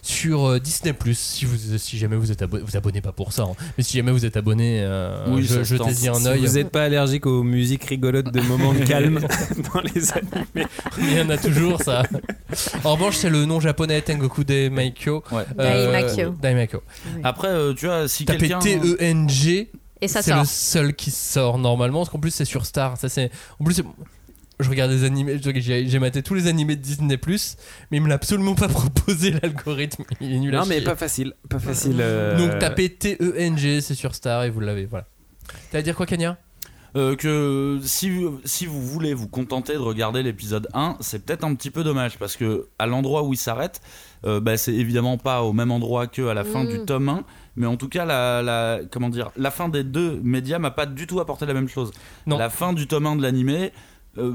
sur 0.03 0.45
euh, 0.47 0.59
Disney+. 0.61 0.95
Si, 1.15 1.45
vous, 1.47 1.57
si 1.79 1.99
jamais 1.99 2.17
vous 2.17 2.31
êtes 2.31 2.43
abonné, 2.43 2.63
vous 2.67 2.77
abonnez 2.77 3.01
pas 3.01 3.13
pour 3.13 3.33
ça, 3.33 3.45
hein, 3.45 3.55
mais 3.79 3.83
si 3.85 3.97
jamais 3.97 4.13
vous 4.13 4.25
êtes 4.25 4.37
abonné, 4.37 4.81
euh, 4.83 5.25
Oui, 5.29 5.43
je- 5.45 5.65
jetez-y 5.65 6.09
un 6.09 6.15
Si 6.15 6.29
œil. 6.29 6.41
vous 6.47 6.55
n'êtes 6.55 6.71
pas 6.71 6.85
allergique 6.85 7.27
aux 7.27 7.43
musiques 7.43 7.85
rigolotes 7.85 8.31
de 8.33 8.41
moments 8.43 8.75
de 8.75 8.85
calme 8.85 9.21
dans 9.75 9.81
les 9.95 10.13
animés. 10.13 10.67
Il 10.99 11.13
y 11.17 11.21
en 11.21 11.31
a 11.31 11.39
toujours 11.39 11.83
ça. 11.83 12.03
En 12.85 12.93
revanche, 12.95 13.17
c'est 13.17 13.31
le 13.31 13.45
nom 13.47 13.59
japonais 13.61 14.01
Tengoku 14.03 14.45
Daimakyo. 14.45 15.25
Ouais. 15.33 15.45
Daimakyo. 15.57 16.35
Daimakyo. 16.41 16.83
Après, 17.25 17.49
euh, 17.49 17.73
tu 17.75 17.87
vois, 17.87 18.07
si 18.09 18.25
Tapez 18.27 18.39
quelqu'un. 18.49 18.59
T-E-N-G. 18.61 19.71
Et 20.01 20.09
ça 20.09 20.23
C'est 20.23 20.35
le 20.35 20.45
seul 20.45 20.95
qui 20.95 21.11
sort 21.11 21.59
normalement, 21.59 22.01
parce 22.01 22.11
qu'en 22.11 22.19
plus 22.21 22.31
c'est 22.31 22.45
sur 22.45 22.67
Star. 22.67 22.97
Ça 22.99 23.09
c'est. 23.09 23.31
En 23.61 23.65
plus, 23.65 23.75
c'est- 23.75 23.85
je 24.59 24.71
regarde 24.71 24.91
des 24.91 25.05
animés, 25.05 25.39
j'ai 25.43 25.99
maté 25.99 26.23
tous 26.23 26.33
les 26.33 26.47
animés 26.47 26.77
de 26.77 26.81
Disney 26.83 27.19
mais 27.27 27.99
il 27.99 28.03
me 28.03 28.09
l'a 28.09 28.15
absolument 28.15 28.55
pas 28.55 28.69
proposé 28.69 29.31
l'algorithme. 29.33 30.05
Il 30.21 30.33
est 30.33 30.39
nul 30.39 30.55
à 30.57 30.61
Non, 30.61 30.67
mais 30.67 30.77
chier. 30.77 30.85
pas 30.85 30.97
facile. 30.97 31.35
Pas 31.49 31.59
facile. 31.59 31.97
euh, 32.01 32.39
Donc 32.39 32.59
tapez 32.59 32.89
T-E-N-G, 32.89 33.81
c'est 33.83 33.95
sur 33.95 34.15
Star 34.15 34.45
et 34.45 34.51
vous 34.51 34.61
l'avez. 34.61 34.87
Voilà. 34.87 35.07
T'as 35.71 35.79
à 35.79 35.83
dire 35.83 35.95
quoi, 35.95 36.07
Kanya 36.07 36.39
Euh, 36.97 37.15
que 37.17 37.79
si, 37.85 38.11
si 38.47 38.65
vous 38.65 38.81
voulez 38.81 39.13
vous 39.13 39.29
contenter 39.29 39.75
de 39.75 39.79
regarder 39.79 40.23
l'épisode 40.23 40.67
1, 40.73 40.97
c'est 41.01 41.23
peut-être 41.27 41.45
un 41.45 41.55
petit 41.55 41.71
peu 41.71 41.85
dommage 41.85 42.17
parce 42.19 42.37
que 42.37 42.69
à 42.79 42.87
l'endroit 42.87 43.23
où 43.25 43.35
il 43.35 43.39
s'arrête, 43.39 43.83
euh, 44.25 44.41
bah, 44.41 44.57
c'est 44.57 44.73
évidemment 44.73 45.19
pas 45.19 45.43
au 45.43 45.53
même 45.53 45.71
endroit 45.71 46.07
que 46.07 46.27
à 46.29 46.33
la 46.35 46.45
fin 46.45 46.65
Mm. 46.65 46.69
du 46.71 46.85
tome 46.87 47.09
1, 47.11 47.25
mais 47.57 47.67
en 47.67 47.77
tout 47.77 47.89
cas 47.89 48.05
la, 48.05 48.43
la 48.43 48.81
comment 48.91 49.09
dire, 49.09 49.31
la 49.37 49.51
fin 49.51 49.69
des 49.69 49.85
deux 49.85 50.21
médias 50.23 50.59
m'a 50.59 50.71
pas 50.71 50.87
du 50.87 51.07
tout 51.07 51.21
apporté 51.21 51.47
la 51.47 51.55
même 51.55 51.69
chose. 51.69 51.91
Non. 52.27 52.39
La 52.39 52.51
fin 52.51 52.73
du 52.73 52.87
tome 52.87 53.07
1 53.07 53.17
de 53.17 53.23
l'animé 53.23 53.73
euh, 54.19 54.33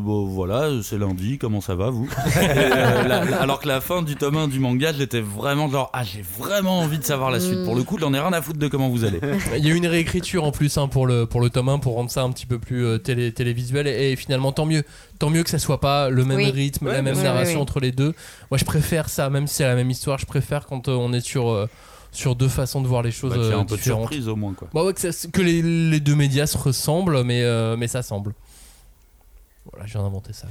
bon, 0.00 0.26
voilà, 0.26 0.68
c'est 0.84 0.96
lundi, 0.96 1.38
comment 1.38 1.60
ça 1.60 1.74
va 1.74 1.90
vous? 1.90 2.08
Et, 2.40 2.46
euh, 2.46 3.02
la- 3.08 3.24
la- 3.24 3.40
Alors 3.42 3.58
que 3.58 3.66
la 3.66 3.80
fin 3.80 4.02
du 4.02 4.14
tome 4.14 4.36
1 4.36 4.46
du 4.46 4.60
manga, 4.60 4.92
j'étais 4.92 5.20
vraiment 5.20 5.68
genre, 5.68 5.90
ah 5.92 6.04
j'ai 6.04 6.22
vraiment 6.22 6.78
envie 6.78 7.00
de 7.00 7.04
savoir 7.04 7.32
la 7.32 7.40
suite. 7.40 7.64
Pour 7.64 7.74
le 7.74 7.82
coup, 7.82 7.98
j'en 7.98 8.14
ai 8.14 8.20
rien 8.20 8.32
à 8.32 8.40
foutre 8.40 8.60
de 8.60 8.68
comment 8.68 8.88
vous 8.88 9.04
allez. 9.04 9.18
Il 9.56 9.66
y 9.66 9.70
a 9.70 9.74
eu 9.74 9.76
une 9.76 9.88
réécriture 9.88 10.44
en 10.44 10.52
plus 10.52 10.78
hein, 10.78 10.86
pour, 10.86 11.04
le, 11.04 11.26
pour 11.26 11.40
le 11.40 11.50
tome 11.50 11.68
1 11.68 11.80
pour 11.80 11.94
rendre 11.94 12.12
ça 12.12 12.22
un 12.22 12.30
petit 12.30 12.46
peu 12.46 12.60
plus 12.60 12.84
euh, 12.86 12.98
télé, 12.98 13.32
télévisuel 13.32 13.88
et, 13.88 14.12
et 14.12 14.14
finalement 14.14 14.52
tant 14.52 14.66
mieux. 14.66 14.84
Tant 15.18 15.30
mieux 15.30 15.42
que 15.42 15.50
ça 15.50 15.58
soit 15.58 15.80
pas 15.80 16.10
le 16.10 16.24
même 16.24 16.36
Oui. 16.36 16.50
rythme, 16.52 16.86
Ouais, 16.86 16.92
la 16.92 17.02
même 17.02 17.20
narration 17.20 17.54
Oui, 17.54 17.56
oui. 17.56 17.62
entre 17.62 17.80
les 17.80 17.90
deux. 17.90 18.14
Moi 18.52 18.58
je 18.58 18.64
préfère 18.64 19.08
ça, 19.08 19.30
même 19.30 19.48
si 19.48 19.56
c'est 19.56 19.64
la 19.64 19.74
même 19.74 19.90
histoire, 19.90 20.18
je 20.18 20.26
préfère 20.26 20.66
quand 20.66 20.86
euh, 20.86 20.92
on 20.92 21.12
est 21.12 21.20
sur, 21.26 21.50
euh, 21.50 21.66
sur 22.12 22.34
deux 22.36 22.48
façons 22.48 22.80
de 22.82 22.88
voir 22.88 23.02
les 23.02 23.10
choses 23.10 23.30
Bah, 23.30 23.36
qu'il 23.36 23.48
y 23.48 23.52
a 23.52 23.56
euh, 23.56 23.60
un 23.60 23.64
peu 23.64 23.76
de 23.76 23.82
surprise 23.82 24.28
au 24.28 24.36
moins 24.36 24.54
quoi. 24.54 24.68
Bah 24.72 24.84
ouais, 24.84 24.92
que, 24.94 25.00
ça- 25.12 25.28
que 25.28 25.42
les, 25.42 25.62
les 25.62 26.00
deux 26.00 26.14
médias 26.14 26.46
se 26.46 26.56
ressemblent, 26.58 27.22
mais, 27.24 27.42
euh, 27.42 27.76
mais 27.76 27.86
ça 27.88 28.02
semble. 28.02 28.34
Voilà, 29.70 29.86
je 29.86 29.92
viens 29.92 30.02
d'inventer 30.02 30.32
ça. 30.32 30.46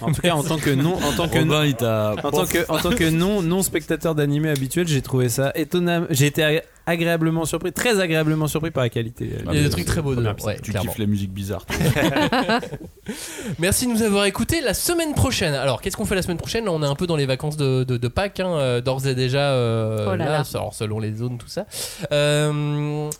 En 0.00 0.12
tout 0.12 0.22
cas, 0.22 0.34
en 0.34 0.42
tant 0.42 0.56
que 0.56 0.70
non, 0.70 0.94
en 0.94 1.12
tant 1.16 1.28
que 1.28 1.38
Robin, 1.38 1.64
il 1.66 1.74
t'a. 1.74 2.14
En 2.22 2.30
tant 2.30 2.46
que, 2.46 2.70
en 2.70 2.78
tant 2.78 2.90
que 2.90 3.10
non, 3.10 3.42
non 3.42 3.62
spectateur 3.62 4.14
d'animé 4.14 4.48
habituel, 4.48 4.86
j'ai 4.88 5.02
trouvé 5.02 5.28
ça 5.28 5.52
étonnant. 5.54 6.06
J'ai 6.10 6.26
été 6.26 6.42
ag- 6.42 6.62
agréablement 6.86 7.44
surpris, 7.44 7.72
très 7.72 8.00
agréablement 8.00 8.46
surpris 8.46 8.70
par 8.70 8.82
la 8.84 8.88
qualité. 8.88 9.30
Il 9.50 9.54
y 9.54 9.58
a 9.58 9.62
des 9.62 9.68
trucs 9.70 9.84
très 9.84 10.00
beaux 10.00 10.14
dedans. 10.14 10.34
Ouais, 10.44 10.58
Tu 10.62 10.70
clairement. 10.70 10.90
kiffes 10.90 10.98
les 10.98 11.06
musiques 11.06 11.32
bizarres. 11.32 11.66
toi. 11.66 11.76
Merci 13.58 13.86
de 13.86 13.92
nous 13.92 14.02
avoir 14.02 14.24
écoutés. 14.24 14.60
La 14.60 14.74
semaine 14.74 15.14
prochaine, 15.14 15.54
alors 15.54 15.80
qu'est-ce 15.80 15.96
qu'on 15.96 16.04
fait 16.06 16.14
la 16.14 16.22
semaine 16.22 16.36
prochaine? 16.38 16.64
Là, 16.64 16.72
On 16.72 16.82
est 16.82 16.86
un 16.86 16.94
peu 16.94 17.06
dans 17.06 17.16
les 17.16 17.26
vacances 17.26 17.56
de, 17.56 17.84
de, 17.84 17.96
de 17.96 18.08
Pâques, 18.08 18.40
hein, 18.40 18.52
euh, 18.56 18.80
d'ores 18.80 19.06
et 19.06 19.14
déjà, 19.14 19.50
euh, 19.52 20.06
Oh 20.08 20.16
là 20.16 20.24
là. 20.24 20.42
alors, 20.54 20.74
selon 20.74 20.98
les 20.98 21.14
zones, 21.14 21.38
tout 21.38 21.48
ça. 21.48 21.66
Euh, 22.12 23.10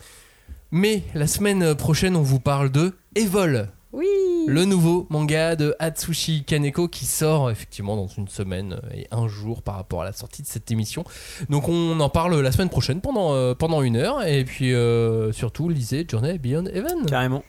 mais 0.71 1.03
la 1.13 1.27
semaine 1.27 1.75
prochaine, 1.75 2.15
on 2.15 2.21
vous 2.21 2.39
parle 2.39 2.71
de 2.71 2.93
Evol, 3.15 3.67
Oui. 3.93 4.07
le 4.47 4.65
nouveau 4.65 5.05
manga 5.09 5.55
de 5.55 5.75
Atsushi 5.79 6.43
Kaneko 6.45 6.87
qui 6.87 7.05
sort 7.05 7.51
effectivement 7.51 7.95
dans 7.95 8.07
une 8.07 8.27
semaine 8.27 8.79
et 8.93 9.07
un 9.11 9.27
jour 9.27 9.61
par 9.61 9.75
rapport 9.75 10.01
à 10.01 10.05
la 10.05 10.13
sortie 10.13 10.41
de 10.41 10.47
cette 10.47 10.71
émission. 10.71 11.03
Donc 11.49 11.67
on 11.67 11.99
en 11.99 12.09
parle 12.09 12.39
la 12.39 12.51
semaine 12.51 12.69
prochaine 12.69 13.01
pendant, 13.01 13.33
euh, 13.33 13.53
pendant 13.53 13.81
une 13.81 13.97
heure 13.97 14.23
et 14.25 14.45
puis 14.45 14.73
euh, 14.73 15.31
surtout 15.33 15.67
lisez 15.67 16.05
Journey 16.09 16.37
Beyond 16.37 16.65
Heaven. 16.67 17.05
Carrément. 17.05 17.43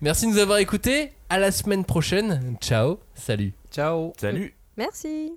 Merci 0.00 0.26
de 0.26 0.32
nous 0.32 0.38
avoir 0.38 0.58
écoutés. 0.58 1.12
À 1.28 1.38
la 1.38 1.50
semaine 1.50 1.84
prochaine. 1.84 2.56
Ciao. 2.60 2.98
Salut. 3.14 3.52
Ciao. 3.70 4.12
Salut. 4.16 4.54
Merci. 4.76 5.32